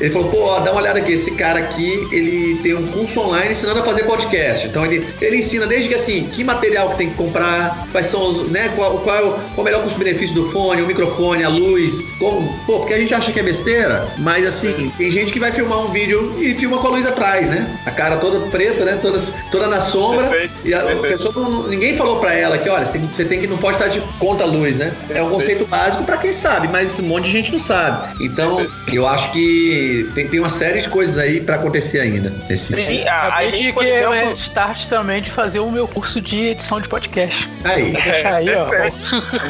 ele 0.00 0.10
falou, 0.10 0.28
pô, 0.28 0.44
ó, 0.44 0.60
dá 0.60 0.72
uma 0.72 0.80
olhada 0.80 0.98
aqui, 0.98 1.12
esse 1.12 1.32
cara 1.32 1.58
aqui, 1.58 2.08
ele 2.10 2.58
tem 2.62 2.74
um 2.74 2.86
curso 2.86 3.20
online 3.20 3.50
ensinando 3.50 3.80
a 3.80 3.82
fazer 3.82 4.04
podcast. 4.04 4.66
Então 4.66 4.84
ele, 4.86 5.06
ele 5.20 5.36
ensina 5.38 5.66
desde 5.66 5.88
que 5.88 5.94
assim, 5.94 6.28
que 6.32 6.42
material 6.42 6.90
que 6.90 6.98
tem 6.98 7.10
que 7.10 7.16
comprar, 7.16 7.86
quais 7.92 8.06
são 8.06 8.22
os, 8.30 8.48
né, 8.48 8.70
qual, 8.74 8.98
qual, 9.00 9.16
é 9.16 9.20
o, 9.20 9.30
qual 9.32 9.40
é 9.58 9.60
o 9.60 9.64
melhor 9.64 9.82
custo-benefício 9.82 10.21
do 10.30 10.44
fone, 10.46 10.82
o 10.82 10.86
microfone, 10.86 11.44
a 11.44 11.48
luz, 11.48 12.02
como, 12.18 12.48
pô, 12.66 12.80
porque 12.80 12.94
a 12.94 12.98
gente 12.98 13.14
acha 13.14 13.32
que 13.32 13.40
é 13.40 13.42
besteira, 13.42 14.08
mas 14.18 14.46
assim, 14.46 14.90
tem 14.96 15.10
gente 15.10 15.32
que 15.32 15.40
vai 15.40 15.52
filmar 15.52 15.80
um 15.80 15.88
vídeo 15.88 16.36
e 16.38 16.54
filma 16.54 16.78
com 16.78 16.88
a 16.88 16.90
luz 16.90 17.06
atrás, 17.06 17.48
né? 17.48 17.78
A 17.86 17.90
cara 17.90 18.16
toda 18.16 18.40
preta, 18.46 18.84
né? 18.84 18.98
Toda, 19.00 19.20
toda 19.50 19.66
na 19.66 19.80
sombra. 19.80 20.28
Perfeito, 20.28 20.54
e 20.64 20.74
a, 20.74 20.80
pessoa, 20.80 21.68
ninguém 21.68 21.96
falou 21.96 22.20
para 22.20 22.34
ela 22.34 22.58
que, 22.58 22.68
olha, 22.68 22.84
você 22.84 23.24
tem, 23.24 23.40
que 23.40 23.46
não 23.46 23.58
pode 23.58 23.76
estar 23.76 23.88
de 23.88 24.00
conta 24.18 24.44
a 24.44 24.46
luz, 24.46 24.76
né? 24.78 24.94
É 25.10 25.22
um 25.22 25.30
conceito 25.30 25.66
básico 25.66 26.04
para 26.04 26.16
quem 26.18 26.32
sabe, 26.32 26.68
mas 26.68 26.98
um 26.98 27.04
monte 27.04 27.24
de 27.24 27.32
gente 27.32 27.52
não 27.52 27.58
sabe. 27.58 28.24
Então, 28.24 28.64
eu 28.92 29.06
acho 29.06 29.32
que 29.32 30.08
tem, 30.14 30.28
tem 30.28 30.40
uma 30.40 30.50
série 30.50 30.82
de 30.82 30.88
coisas 30.88 31.18
aí 31.18 31.40
para 31.40 31.56
acontecer 31.56 32.00
ainda 32.00 32.30
nesse 32.48 32.72
Sim, 32.74 33.06
a, 33.06 33.36
a 33.36 33.44
gente 33.48 33.72
que 33.72 33.84
exemplo... 33.84 34.14
é 34.14 34.32
start 34.32 34.86
também 34.88 35.22
de 35.22 35.30
fazer 35.30 35.60
o 35.60 35.70
meu 35.70 35.86
curso 35.86 36.20
de 36.20 36.48
edição 36.48 36.80
de 36.80 36.88
podcast. 36.88 37.48
Aí. 37.64 37.92
Vou 37.92 38.02
deixar 38.02 38.34
aí, 38.34 38.48
ó. 38.54 38.68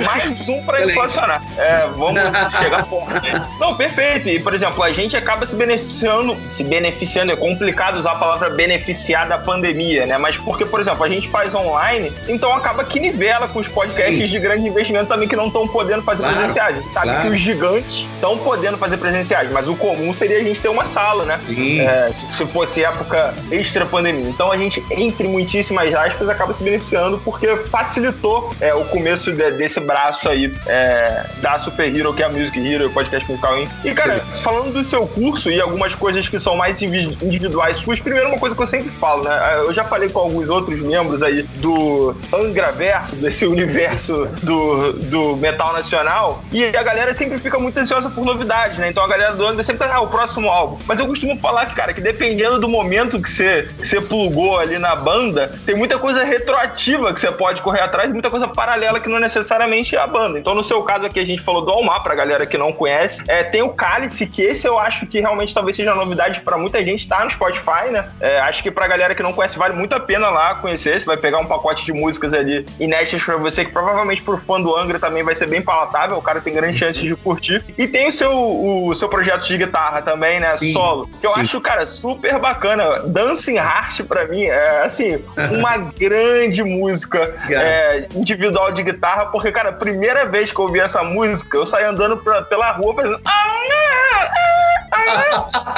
Mais 0.05 0.49
um 0.49 0.62
para 0.65 0.85
inflacionar. 0.85 1.43
É, 1.57 1.87
vamos 1.89 2.23
chegar 2.59 2.85
forte. 2.87 3.31
Não, 3.61 3.77
perfeito. 3.77 4.29
E, 4.29 4.39
por 4.39 4.55
exemplo, 4.55 4.83
a 4.83 4.93
gente 4.93 5.17
acaba 5.17 5.45
se 5.47 5.57
beneficiando, 5.57 6.37
se 6.49 6.65
beneficiando, 6.65 7.33
é 7.33 7.37
complicado 7.37 7.97
usar 7.97 8.13
a 8.13 8.17
palavra 8.17 8.51
beneficiar 8.51 9.29
da 9.29 9.39
pandemia, 9.39 10.07
né? 10.07 10.19
Mas 10.19 10.37
porque, 10.37 10.65
por 10.65 10.81
exemplo, 10.81 11.05
a 11.05 11.09
gente 11.09 11.29
faz 11.29 11.55
online, 11.55 12.13
então 12.29 12.53
acaba 12.55 12.85
que 12.85 12.99
nivela 13.01 13.49
com 13.49 13.61
os 13.61 13.69
podcasts 13.69 14.17
Sim. 14.17 14.27
de 14.27 14.39
grande 14.39 14.67
investimento 14.67 15.07
também 15.07 15.29
que 15.29 15.37
não 15.37 15.47
estão 15.47 15.67
podendo 15.67 16.03
fazer 16.03 16.23
claro, 16.23 16.39
presenciais. 16.39 16.77
A 16.77 16.81
gente 16.81 16.93
sabe 16.93 17.09
claro. 17.09 17.23
que 17.23 17.29
os 17.29 17.39
gigantes 17.39 18.09
estão 18.15 18.39
podendo 18.39 18.79
fazer 18.79 18.97
presenciais, 18.97 19.51
mas 19.51 19.69
o 19.69 19.77
comum 19.77 20.13
seria 20.13 20.39
a 20.39 20.43
gente 20.43 20.61
ter 20.61 20.69
uma 20.69 20.85
sala, 20.85 21.25
né? 21.25 21.39
Sim. 21.39 21.81
É, 21.81 22.11
se 22.13 22.47
fosse 22.47 22.85
época 22.85 23.35
extra 23.51 23.85
pandemia. 23.85 24.29
Então 24.29 24.51
a 24.51 24.57
gente, 24.57 24.83
entre 24.91 25.27
muitíssimas 25.29 25.93
aspas, 25.95 26.29
acaba 26.29 26.53
se 26.53 26.63
beneficiando 26.63 27.19
porque 27.19 27.57
facilitou 27.71 28.51
é, 28.61 28.75
o 28.75 28.85
começo 28.87 29.33
de, 29.33 29.51
desse 29.53 29.81
braço 29.81 30.29
aí 30.29 30.52
é, 30.67 31.27
da 31.41 31.59
Super 31.59 31.95
Hero, 31.95 32.13
que 32.15 32.23
é 32.23 32.27
a 32.27 32.29
Music 32.29 32.59
Hero, 32.59 32.87
o 32.87 32.91
podcast 32.91 33.29
musical. 33.29 33.57
Hein? 33.59 33.69
E, 33.85 33.93
cara, 33.93 34.25
falando 34.43 34.73
do 34.73 34.85
seu 34.85 35.07
curso 35.07 35.51
e 35.51 35.61
algumas 35.61 35.95
coisas 35.95 36.29
que 36.29 36.39
são 36.39 36.57
mais 36.57 36.81
individuais 36.83 37.79
suas, 37.79 38.01
primeiro 38.01 38.29
uma 38.29 38.39
coisa 38.39 38.55
que 38.57 38.63
eu 38.63 38.67
sempre 38.67 38.91
falo, 38.91 39.25
né? 39.25 39.55
Eu 39.59 39.73
já 39.73 39.85
falei 39.85 40.09
com 40.09 40.21
alguns 40.21 40.49
outros 40.49 40.81
membros 40.81 41.23
aí 41.23 41.43
do 41.59 42.17
Angraverso, 42.33 43.17
desse 43.17 43.47
universo 43.47 44.29
do, 44.43 44.93
do 44.93 45.37
metal 45.37 45.73
nacional, 45.73 46.43
e 46.53 46.65
a 46.65 46.83
galera 46.83 47.13
sempre 47.15 47.39
fica 47.39 47.59
muito 47.59 47.79
ansiosa 47.79 48.11
por 48.11 48.25
novidades, 48.25 48.79
né? 48.79 48.89
Então 48.89 49.05
a 49.05 49.09
galera 49.09 49.35
do 49.35 49.47
Angra 49.47 49.63
sempre 49.63 49.87
tá, 49.87 49.95
ah, 49.95 50.01
o 50.01 50.09
próximo 50.09 50.49
álbum. 50.49 50.79
Mas 50.87 50.99
eu 50.99 51.07
costumo 51.07 51.37
falar 51.39 51.67
que, 51.67 51.75
cara, 51.75 51.93
que 51.93 52.01
dependendo 52.01 52.59
do 52.59 52.69
momento 52.69 53.21
que 53.21 53.31
você, 53.31 53.69
que 53.79 53.87
você 53.87 54.01
plugou 54.01 54.59
ali 54.59 54.79
na 54.79 54.95
banda, 54.95 55.59
tem 55.67 55.75
muita 55.75 55.99
coisa 55.99 56.25
retroativa 56.25 57.13
que 57.13 57.21
você 57.21 57.31
pode 57.31 57.63
correr 57.63 57.81
atrás, 57.81 58.11
muita 58.13 58.31
coisa 58.31 58.49
paralela 58.49 59.01
que 59.01 59.09
não 59.09 59.19
necessariamente 59.19 59.97
é 59.97 60.01
a 60.01 60.07
banda. 60.07 60.39
Então, 60.43 60.57
no 60.57 60.65
seu 60.65 60.83
caso 60.83 61.07
aqui, 61.07 61.21
a 61.21 61.25
gente 61.25 61.41
falou 61.41 61.63
do 61.63 61.71
Almar, 61.71 62.03
pra 62.03 62.17
galera 62.17 62.45
que 62.45 62.59
não 62.59 62.73
conhece. 62.73 63.23
É, 63.29 63.45
tem 63.45 63.63
o 63.63 63.69
Cálice, 63.69 64.27
que 64.27 64.43
esse 64.43 64.67
eu 64.67 64.77
acho 64.77 65.07
que 65.07 65.21
realmente 65.21 65.55
talvez 65.55 65.77
seja 65.77 65.95
novidade 65.95 66.41
para 66.41 66.59
muita 66.59 66.85
gente, 66.85 67.07
tá 67.07 67.25
no 67.25 67.31
Spotify, 67.31 67.91
né? 67.93 68.09
É, 68.21 68.41
acho 68.41 68.61
que 68.61 68.69
pra 68.69 68.89
galera 68.89 69.15
que 69.15 69.23
não 69.23 69.33
conhece, 69.33 69.57
vale 69.57 69.75
muito 69.75 69.95
a 69.95 70.01
pena 70.01 70.29
lá 70.31 70.57
conhecer. 70.57 71.01
Você 71.01 71.07
vai 71.07 71.17
pegar 71.17 71.39
um 71.39 71.47
pacote 71.47 71.85
de 71.85 71.93
músicas 71.93 72.35
ali 72.35 72.67
inéditas 72.81 73.23
pra 73.23 73.37
você, 73.37 73.65
que 73.65 73.71
provavelmente 73.71 74.21
pro 74.21 74.37
fã 74.37 74.61
do 74.61 74.77
Angra 74.77 74.99
também 74.99 75.23
vai 75.23 75.37
ser 75.37 75.49
bem 75.49 75.63
palatável. 75.63 76.19
O 76.19 76.23
cara 76.23 76.41
tem 76.41 76.53
grande 76.53 76.77
chance 76.77 77.01
de 77.01 77.15
curtir. 77.15 77.65
E 77.79 77.87
tem 77.87 78.09
o 78.09 78.11
seu, 78.11 78.33
o 78.33 78.93
seu 78.97 79.09
projeto 79.09 79.47
de 79.47 79.57
guitarra 79.57 80.03
também, 80.03 80.41
né? 80.41 80.55
Sim, 80.55 80.73
Solo. 80.73 81.09
Que 81.21 81.27
eu 81.29 81.35
sim. 81.35 81.43
acho, 81.43 81.61
cara, 81.61 81.87
super 81.87 82.41
bacana. 82.41 82.99
Dancing 83.07 83.59
Heart, 83.59 84.03
pra 84.09 84.27
mim, 84.27 84.43
é 84.43 84.83
assim, 84.83 85.23
uma 85.57 85.77
grande 85.77 86.65
música 86.65 87.33
é, 87.49 88.09
individual 88.13 88.73
de 88.73 88.83
guitarra, 88.83 89.27
porque, 89.27 89.53
cara, 89.53 89.71
primeira 89.71 90.32
vez 90.33 90.51
que 90.51 90.59
eu 90.59 90.65
ouvi 90.65 90.81
essa 90.81 91.05
música, 91.05 91.57
eu 91.57 91.67
saí 91.67 91.85
andando 91.85 92.17
pra, 92.17 92.43
pela 92.43 92.73
rua 92.73 92.95
fazendo. 92.95 93.21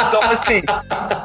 Então, 0.09 0.31
assim, 0.31 0.63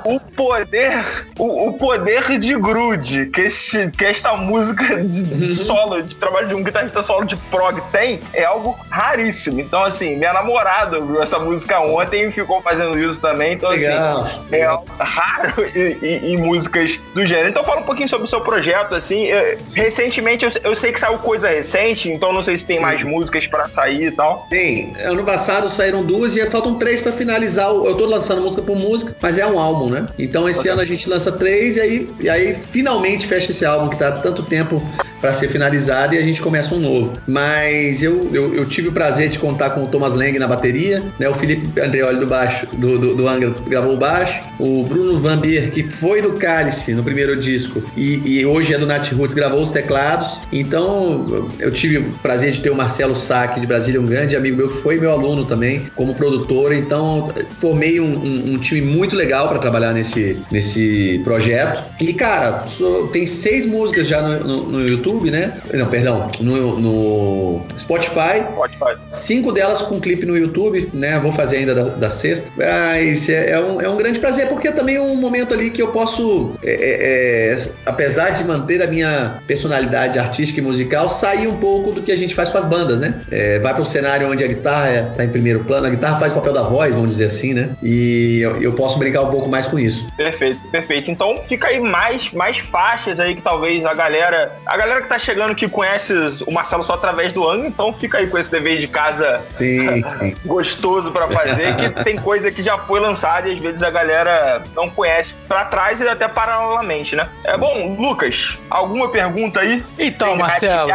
o 0.05 0.19
poder, 0.19 1.05
o, 1.37 1.69
o, 1.69 1.73
poder 1.73 2.39
de 2.39 2.55
grude 2.55 3.27
que, 3.27 3.41
este, 3.41 3.91
que 3.91 4.05
esta 4.05 4.35
música 4.35 5.03
de, 5.03 5.23
de 5.23 5.35
uhum. 5.35 5.55
solo, 5.55 6.03
de 6.03 6.15
trabalho 6.15 6.47
de 6.47 6.55
um 6.55 6.63
guitarrista 6.63 7.01
solo 7.01 7.25
de 7.25 7.35
prog 7.35 7.81
tem, 7.91 8.19
é 8.33 8.45
algo 8.45 8.77
raríssimo. 8.89 9.59
Então, 9.59 9.83
assim, 9.83 10.15
minha 10.15 10.33
namorada 10.33 10.99
ouviu 10.99 11.21
essa 11.21 11.39
música 11.39 11.79
ontem 11.79 12.27
e 12.27 12.31
ficou 12.31 12.61
fazendo 12.61 12.97
isso 12.99 13.19
também. 13.19 13.53
Então, 13.53 13.69
assim, 13.69 13.87
Legal. 13.87 14.23
assim, 14.23 14.39
é 14.51 14.65
raro 14.99 15.65
em, 15.75 16.33
em, 16.33 16.37
músicas 16.37 16.99
do 17.13 17.25
gênero. 17.25 17.49
Então, 17.49 17.63
fala 17.63 17.81
um 17.81 17.85
pouquinho 17.85 18.07
sobre 18.07 18.25
o 18.25 18.29
seu 18.29 18.41
projeto, 18.41 18.95
assim. 18.95 19.27
Recentemente, 19.75 20.45
eu, 20.45 20.51
eu, 20.63 20.75
sei 20.75 20.91
que 20.91 20.99
saiu 20.99 21.17
coisa 21.19 21.49
recente, 21.49 22.09
então 22.09 22.31
não 22.31 22.43
sei 22.43 22.57
se 22.57 22.65
tem 22.65 22.77
Sim. 22.77 22.83
mais 22.83 23.03
músicas 23.09 23.47
para 23.47 23.67
sair 23.67 24.07
e 24.07 24.11
tal. 24.11 24.45
Tem. 24.49 24.93
Ano 25.03 25.23
passado 25.23 25.69
saíram 25.69 26.03
duas 26.03 26.35
e 26.35 26.49
faltam 26.49 26.75
três 26.75 27.01
para 27.01 27.11
finalizar 27.11 27.69
eu 27.69 27.95
tô 27.95 28.05
lançando 28.05 28.41
música 28.41 28.61
por 28.61 28.77
música, 28.77 29.15
mas 29.21 29.37
é 29.37 29.45
um 29.45 29.59
álbum, 29.59 29.89
né? 29.89 30.07
Então 30.17 30.47
esse 30.47 30.67
ano 30.67 30.81
a 30.81 30.85
gente 30.85 31.09
lança 31.09 31.31
três 31.31 31.77
e 31.77 31.81
aí, 31.81 32.09
e 32.19 32.29
aí 32.29 32.53
finalmente 32.53 33.27
fecha 33.27 33.51
esse 33.51 33.65
álbum 33.65 33.89
que 33.89 33.97
tá 33.97 34.11
tanto 34.11 34.43
tempo 34.43 34.81
para 35.21 35.33
ser 35.33 35.49
finalizado 35.49 36.15
e 36.15 36.17
a 36.17 36.21
gente 36.21 36.41
começa 36.41 36.73
um 36.73 36.79
novo. 36.79 37.17
Mas 37.27 38.01
eu, 38.01 38.29
eu, 38.33 38.53
eu, 38.55 38.65
tive 38.65 38.89
o 38.89 38.91
prazer 38.91 39.29
de 39.29 39.39
contar 39.39 39.71
com 39.71 39.83
o 39.83 39.87
Thomas 39.87 40.15
Lang 40.15 40.37
na 40.39 40.47
bateria, 40.47 41.03
né? 41.19 41.27
O 41.27 41.33
Felipe 41.33 41.79
Andreoli 41.79 42.19
do 42.19 42.27
baixo, 42.27 42.67
do, 42.73 42.97
do, 42.97 43.15
do 43.15 43.27
Angra 43.27 43.53
gravou 43.67 43.95
o 43.95 43.97
baixo, 43.97 44.43
o 44.59 44.83
Bruno 44.83 45.19
Van 45.19 45.37
Beer, 45.37 45.71
que 45.71 45.83
foi 45.83 46.21
do 46.21 46.33
Cálice 46.33 46.93
no 46.93 47.03
primeiro 47.03 47.35
disco 47.35 47.83
e, 47.95 48.39
e 48.39 48.45
hoje 48.45 48.73
é 48.73 48.77
do 48.77 48.85
Nat 48.85 49.11
Roots, 49.11 49.35
gravou 49.35 49.61
os 49.61 49.71
teclados. 49.71 50.39
Então 50.51 51.49
eu 51.59 51.71
tive 51.71 51.97
o 51.97 52.11
prazer 52.21 52.51
de 52.51 52.61
ter 52.61 52.69
o 52.69 52.75
Marcelo 52.75 52.98
Sack 53.15 53.59
de 53.59 53.67
Brasília, 53.67 54.01
um 54.01 54.05
grande 54.05 54.35
amigo 54.35 54.57
meu 54.57 54.67
que 54.67 54.75
foi 54.75 54.99
meu 54.99 55.11
aluno 55.11 55.45
também 55.45 55.89
como 55.95 56.13
produtor. 56.15 56.73
Então 56.73 57.31
formei 57.57 57.99
um, 57.99 58.13
um, 58.13 58.53
um 58.53 58.57
time 58.57 58.81
muito 58.81 59.15
legal 59.15 59.47
para 59.47 59.59
trabalhar 59.59 59.93
nesse, 59.93 60.37
nesse 60.51 61.21
projeto. 61.23 61.83
E 62.01 62.13
cara, 62.13 62.65
tem 63.11 63.25
seis 63.25 63.65
músicas 63.65 64.07
já 64.07 64.21
no, 64.21 64.39
no, 64.39 64.63
no 64.63 64.87
YouTube 64.87 65.29
né? 65.29 65.61
Não, 65.73 65.87
perdão, 65.87 66.27
no, 66.39 66.79
no 66.79 67.61
Spotify. 67.77 68.43
Spotify. 68.53 68.97
Cinco 69.07 69.51
delas 69.51 69.81
com 69.81 69.99
clipe 69.99 70.25
no 70.25 70.37
YouTube, 70.37 70.89
né? 70.93 71.19
Vou 71.19 71.31
fazer 71.31 71.57
ainda 71.57 71.75
da, 71.75 71.83
da 71.83 72.09
sexta. 72.09 72.49
Mas 72.55 73.29
é, 73.29 73.51
é, 73.51 73.59
um, 73.59 73.81
é 73.81 73.89
um 73.89 73.97
grande 73.97 74.19
prazer, 74.19 74.47
porque 74.47 74.67
é 74.67 74.71
também 74.71 74.99
um 74.99 75.15
momento 75.15 75.53
ali 75.53 75.69
que 75.69 75.81
eu 75.81 75.89
posso, 75.89 76.53
é, 76.63 76.71
é, 76.71 77.53
é, 77.53 77.71
apesar 77.85 78.31
de 78.31 78.43
manter 78.43 78.81
a 78.81 78.87
minha 78.87 79.41
personalidade 79.47 80.17
artística 80.17 80.59
e 80.59 80.63
musical, 80.63 81.09
sair 81.09 81.47
um 81.47 81.57
pouco 81.57 81.91
do 81.91 82.01
que 82.01 82.11
a 82.11 82.17
gente 82.17 82.35
faz 82.35 82.49
com 82.49 82.57
as 82.57 82.65
bandas, 82.65 82.88
né? 82.97 83.21
É, 83.31 83.59
vai 83.59 83.73
para 83.73 83.81
o 83.81 83.85
cenário 83.85 84.29
onde 84.29 84.43
a 84.43 84.47
guitarra 84.47 85.09
está 85.11 85.23
em 85.23 85.29
primeiro 85.29 85.63
plano, 85.63 85.87
a 85.87 85.89
guitarra 85.89 86.19
faz 86.19 86.31
o 86.33 86.35
papel 86.35 86.53
da 86.53 86.63
voz, 86.63 86.93
vamos 86.93 87.09
dizer 87.09 87.25
assim, 87.25 87.53
né? 87.53 87.69
E 87.81 88.41
eu, 88.41 88.61
eu 88.61 88.73
posso 88.73 88.99
brincar 88.99 89.21
um 89.21 89.29
pouco 89.29 89.49
mais 89.49 89.65
com 89.65 89.79
isso. 89.79 90.07
Perfeito, 90.15 90.59
perfeito. 90.69 91.11
Então 91.11 91.41
fica 91.47 91.67
aí 91.67 91.79
mais, 91.79 92.31
mais 92.31 92.57
faixas 92.59 93.19
aí 93.19 93.35
que 93.35 93.41
talvez 93.41 93.85
a 93.85 93.93
galera. 93.93 94.51
A 94.65 94.77
galera 94.77 94.89
galera 94.89 95.01
que 95.01 95.07
tá 95.07 95.19
chegando 95.19 95.55
que 95.55 95.67
conhece 95.69 96.13
o 96.45 96.51
Marcelo 96.51 96.83
só 96.83 96.93
através 96.93 97.31
do 97.31 97.47
ano, 97.47 97.65
então 97.65 97.93
fica 97.93 98.17
aí 98.17 98.27
com 98.27 98.37
esse 98.37 98.49
dever 98.51 98.79
de 98.79 98.87
casa 98.87 99.41
sim, 99.51 100.01
sim. 100.09 100.35
gostoso 100.45 101.11
para 101.11 101.27
fazer, 101.27 101.75
que 101.75 102.03
tem 102.03 102.17
coisa 102.17 102.51
que 102.51 102.61
já 102.61 102.77
foi 102.77 102.99
lançada 102.99 103.47
e 103.47 103.55
às 103.55 103.61
vezes 103.61 103.83
a 103.83 103.89
galera 103.89 104.63
não 104.75 104.89
conhece 104.89 105.33
para 105.47 105.65
trás 105.65 106.01
e 106.01 106.07
até 106.07 106.27
paralelamente, 106.27 107.15
né? 107.15 107.29
Sim. 107.41 107.51
É 107.51 107.57
bom, 107.57 107.95
Lucas, 107.99 108.57
alguma 108.69 109.09
pergunta 109.09 109.59
aí? 109.59 109.83
Então, 109.97 110.35
Marcelo, 110.35 110.91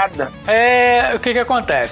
é, 0.46 1.12
o 1.14 1.18
que 1.20 1.32
que 1.32 1.38
acontece? 1.38 1.83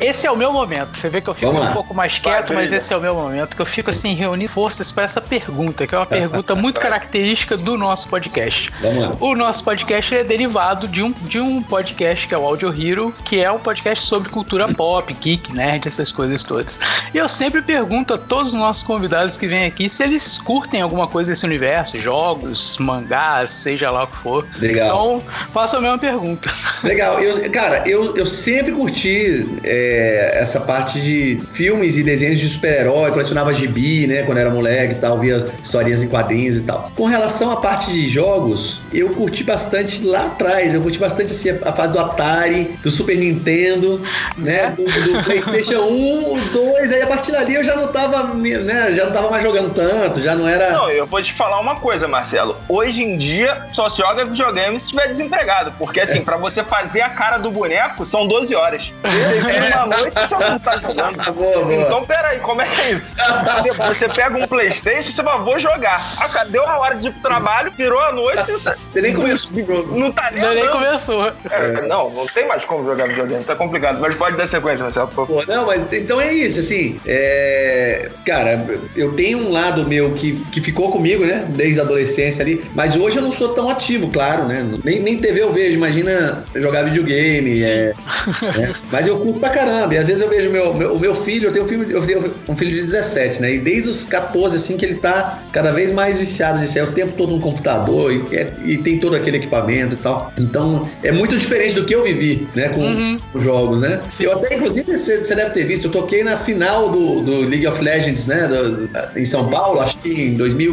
Esse 0.00 0.26
é 0.26 0.30
o 0.30 0.36
meu 0.36 0.52
momento. 0.52 0.96
Você 0.96 1.08
vê 1.08 1.20
que 1.20 1.28
eu 1.28 1.34
fico 1.34 1.52
um 1.52 1.72
pouco 1.72 1.94
mais 1.94 2.18
quieto, 2.18 2.48
Vai, 2.48 2.56
mas 2.56 2.72
esse 2.72 2.92
é 2.92 2.96
o 2.96 3.00
meu 3.00 3.14
momento 3.14 3.56
que 3.56 3.62
eu 3.62 3.66
fico 3.66 3.90
assim 3.90 4.14
reunindo 4.14 4.50
forças 4.50 4.90
para 4.90 5.04
essa 5.04 5.20
pergunta, 5.20 5.86
que 5.86 5.94
é 5.94 5.98
uma 5.98 6.06
pergunta 6.06 6.54
muito 6.56 6.80
característica 6.80 7.56
do 7.56 7.76
nosso 7.76 8.08
podcast. 8.08 8.70
Vamos 8.80 9.08
lá. 9.08 9.16
O 9.20 9.34
nosso 9.34 9.64
podcast 9.64 10.14
é 10.14 10.24
derivado 10.24 10.86
de 10.88 11.02
um, 11.02 11.12
de 11.12 11.40
um 11.40 11.62
podcast 11.62 12.26
que 12.26 12.34
é 12.34 12.38
o 12.38 12.44
Audio 12.44 12.68
Hero, 12.68 13.14
que 13.24 13.42
é 13.42 13.50
um 13.50 13.58
podcast 13.58 14.04
sobre 14.04 14.28
cultura 14.28 14.68
pop, 14.68 15.12
geek, 15.20 15.52
nerd, 15.52 15.88
essas 15.88 16.12
coisas 16.12 16.42
todas. 16.42 16.78
E 17.12 17.18
eu 17.18 17.28
sempre 17.28 17.62
pergunto 17.62 18.14
a 18.14 18.18
todos 18.18 18.52
os 18.52 18.58
nossos 18.58 18.82
convidados 18.82 19.36
que 19.36 19.46
vêm 19.46 19.66
aqui 19.66 19.88
se 19.88 20.02
eles 20.02 20.38
curtem 20.38 20.80
alguma 20.80 21.06
coisa 21.06 21.32
desse 21.32 21.44
universo, 21.44 21.98
jogos, 21.98 22.76
mangás, 22.78 23.50
seja 23.50 23.90
lá 23.90 24.04
o 24.04 24.06
que 24.06 24.16
for. 24.16 24.46
Legal. 24.58 24.86
Então, 24.86 25.22
faça 25.52 25.78
a 25.78 25.80
mesma 25.80 25.98
pergunta. 25.98 26.52
Legal. 26.82 27.20
Eu, 27.20 27.50
cara, 27.50 27.82
eu, 27.88 28.16
eu 28.16 28.26
sempre 28.26 28.72
curti 28.72 29.15
é, 29.64 30.38
essa 30.40 30.60
parte 30.60 31.00
de 31.00 31.40
filmes 31.46 31.96
e 31.96 32.02
desenhos 32.02 32.38
de 32.38 32.48
super-herói, 32.48 33.10
colecionava 33.10 33.52
gibi, 33.52 34.06
né, 34.06 34.22
quando 34.22 34.38
era 34.38 34.50
moleque 34.50 34.94
e 34.94 34.96
tal, 34.96 35.18
via 35.18 35.46
historinhas 35.62 36.02
em 36.02 36.08
quadrinhos 36.08 36.58
e 36.58 36.62
tal. 36.62 36.90
Com 36.94 37.06
relação 37.06 37.50
à 37.50 37.56
parte 37.56 37.90
de 37.90 38.08
jogos, 38.08 38.80
eu 38.92 39.10
curti 39.10 39.44
bastante 39.44 40.04
lá 40.04 40.26
atrás, 40.26 40.74
eu 40.74 40.80
curti 40.80 40.98
bastante 40.98 41.32
assim, 41.32 41.50
a 41.50 41.72
fase 41.72 41.92
do 41.92 41.98
Atari, 41.98 42.64
do 42.82 42.90
Super 42.90 43.16
Nintendo, 43.16 44.00
né, 44.36 44.74
do, 44.76 44.84
do 44.84 45.24
PlayStation 45.24 45.82
1, 45.82 46.32
o 46.32 46.40
2, 46.52 46.92
aí 46.92 47.02
a 47.02 47.06
partir 47.06 47.32
dali 47.32 47.54
eu 47.54 47.64
já 47.64 47.76
não 47.76 47.88
tava, 47.88 48.34
né, 48.34 48.92
já 48.94 49.06
não 49.06 49.12
tava 49.12 49.30
mais 49.30 49.42
jogando 49.42 49.74
tanto, 49.74 50.20
já 50.20 50.34
não 50.34 50.48
era... 50.48 50.72
Não, 50.72 50.90
eu 50.90 51.06
vou 51.06 51.22
te 51.22 51.32
falar 51.32 51.60
uma 51.60 51.76
coisa, 51.76 52.06
Marcelo, 52.08 52.56
hoje 52.68 53.02
em 53.02 53.16
dia 53.16 53.66
só 53.70 53.88
se 53.88 53.98
joga 53.98 54.24
videogame 54.24 54.78
se 54.78 54.86
estiver 54.86 55.08
desempregado, 55.08 55.72
porque 55.78 56.00
assim, 56.00 56.18
é. 56.18 56.22
para 56.22 56.36
você 56.36 56.62
fazer 56.64 57.00
a 57.00 57.10
cara 57.10 57.38
do 57.38 57.50
boneco, 57.50 58.04
são 58.04 58.26
12 58.26 58.54
horas. 58.54 58.92
Você 59.10 59.40
vira 59.40 59.76
uma 59.76 59.96
noite 59.96 60.16
e 60.16 60.26
você 60.26 60.50
não 60.50 60.58
tá 60.58 60.78
jogando. 60.78 61.16
Boa, 61.36 61.64
boa. 61.64 61.74
Então, 61.74 62.04
peraí, 62.04 62.38
como 62.40 62.62
é 62.62 62.66
que 62.66 62.80
é 62.80 62.92
isso? 62.92 63.14
Você, 63.44 63.72
você 63.72 64.08
pega 64.08 64.38
um 64.38 64.46
Playstation 64.46 65.10
e 65.10 65.12
você 65.12 65.22
fala, 65.22 65.42
vou 65.42 65.58
jogar. 65.58 66.14
Ah, 66.18 66.44
deu 66.44 66.66
a 66.66 66.78
hora 66.78 66.94
de 66.94 67.08
ir 67.08 67.12
pro 67.12 67.22
trabalho, 67.22 67.72
virou 67.76 68.00
a 68.00 68.12
noite. 68.12 68.52
Você, 68.52 68.74
você 68.92 69.02
nem 69.02 69.14
começou. 69.14 69.52
Não 69.90 70.12
tá 70.12 70.30
nem, 70.30 70.54
nem 70.54 70.68
começou. 70.68 71.32
É, 71.50 71.82
não, 71.82 72.10
não 72.10 72.26
tem 72.26 72.46
mais 72.46 72.64
como 72.64 72.84
jogar 72.84 73.08
videogame, 73.08 73.44
tá 73.44 73.54
complicado. 73.54 73.98
Mas 74.00 74.14
pode 74.14 74.36
dar 74.36 74.46
sequência, 74.46 74.84
Marcelo, 74.84 75.08
por 75.08 75.26
favor. 75.26 75.46
Não, 75.46 75.66
mas 75.66 75.92
então 75.92 76.20
é 76.20 76.32
isso, 76.32 76.60
assim. 76.60 77.00
É... 77.06 78.10
Cara, 78.24 78.64
eu 78.94 79.12
tenho 79.14 79.38
um 79.38 79.52
lado 79.52 79.86
meu 79.86 80.12
que, 80.12 80.38
que 80.46 80.60
ficou 80.60 80.90
comigo, 80.90 81.24
né? 81.24 81.46
Desde 81.48 81.80
a 81.80 81.82
adolescência 81.82 82.42
ali. 82.42 82.64
Mas 82.74 82.94
hoje 82.96 83.16
eu 83.16 83.22
não 83.22 83.32
sou 83.32 83.50
tão 83.50 83.68
ativo, 83.68 84.08
claro, 84.10 84.44
né? 84.44 84.66
Nem, 84.84 85.00
nem 85.00 85.18
TV 85.18 85.42
eu 85.42 85.52
vejo, 85.52 85.74
imagina 85.74 86.44
jogar 86.54 86.84
videogame. 86.84 87.62
É, 87.62 87.94
é. 88.42 88.72
Mas 88.96 89.06
eu 89.06 89.18
curto 89.18 89.38
pra 89.38 89.50
caramba. 89.50 89.92
E 89.94 89.98
às 89.98 90.06
vezes 90.06 90.22
eu 90.22 90.28
vejo 90.30 90.48
meu, 90.48 90.72
meu, 90.72 90.94
o 90.94 90.98
meu 90.98 91.14
filho, 91.14 91.48
eu 91.48 91.52
tenho 91.52 91.66
um 91.66 91.68
filho, 91.68 91.90
eu 91.90 92.06
tenho 92.06 92.34
um 92.48 92.56
filho 92.56 92.70
de 92.74 92.80
17, 92.80 93.42
né? 93.42 93.56
E 93.56 93.58
desde 93.58 93.90
os 93.90 94.06
14, 94.06 94.56
assim, 94.56 94.78
que 94.78 94.86
ele 94.86 94.94
tá 94.94 95.42
cada 95.52 95.70
vez 95.70 95.92
mais 95.92 96.18
viciado 96.18 96.60
nisso. 96.60 96.78
É 96.78 96.82
o 96.82 96.92
tempo 96.92 97.12
todo 97.12 97.34
no 97.34 97.40
computador 97.42 98.10
e, 98.10 98.34
é, 98.34 98.54
e, 98.64 98.78
tem 98.78 98.98
todo 98.98 99.14
aquele 99.14 99.36
equipamento 99.36 99.96
e 99.96 99.98
tal. 99.98 100.32
Então, 100.38 100.88
é 101.02 101.12
muito 101.12 101.36
diferente 101.36 101.74
do 101.74 101.84
que 101.84 101.94
eu 101.94 102.04
vivi, 102.04 102.48
né? 102.54 102.70
Com 102.70 102.80
uhum. 102.80 103.18
os 103.34 103.44
jogos, 103.44 103.80
né? 103.80 104.00
Eu 104.18 104.32
até, 104.32 104.54
inclusive, 104.54 104.96
você 104.96 105.34
deve 105.34 105.50
ter 105.50 105.64
visto, 105.64 105.88
eu 105.88 105.90
toquei 105.90 106.24
na 106.24 106.38
final 106.38 106.88
do, 106.88 107.20
do 107.20 107.40
League 107.42 107.66
of 107.66 107.82
Legends, 107.82 108.26
né? 108.26 108.48
Do, 108.48 108.88
em 109.14 109.26
São 109.26 109.50
Paulo, 109.50 109.80
acho 109.80 109.98
que 109.98 110.08
em 110.08 110.34
2000 110.34 110.66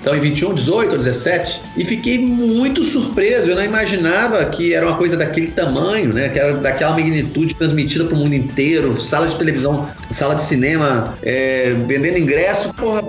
então, 0.00 0.14
em 0.16 0.20
21, 0.20 0.54
18 0.54 0.92
ou 0.92 0.98
17. 0.98 1.60
E 1.76 1.84
fiquei 1.84 2.18
muito 2.18 2.82
surpreso. 2.82 3.50
Eu 3.50 3.56
não 3.56 3.64
imaginava 3.64 4.42
que 4.46 4.72
era 4.72 4.86
uma 4.86 4.96
coisa 4.96 5.14
daquele 5.14 5.48
tamanho, 5.48 6.14
né? 6.14 6.30
Que 6.30 6.38
era 6.38 6.54
daquela 6.54 6.92
magnitude 6.92 7.54
transmitida 7.66 8.04
para 8.04 8.14
o 8.14 8.18
mundo 8.18 8.34
inteiro, 8.34 8.98
sala 9.00 9.26
de 9.26 9.36
televisão, 9.36 9.88
sala 10.10 10.34
de 10.34 10.42
cinema, 10.42 11.16
é, 11.22 11.74
vendendo 11.86 12.18
ingresso, 12.18 12.72
porra, 12.74 13.02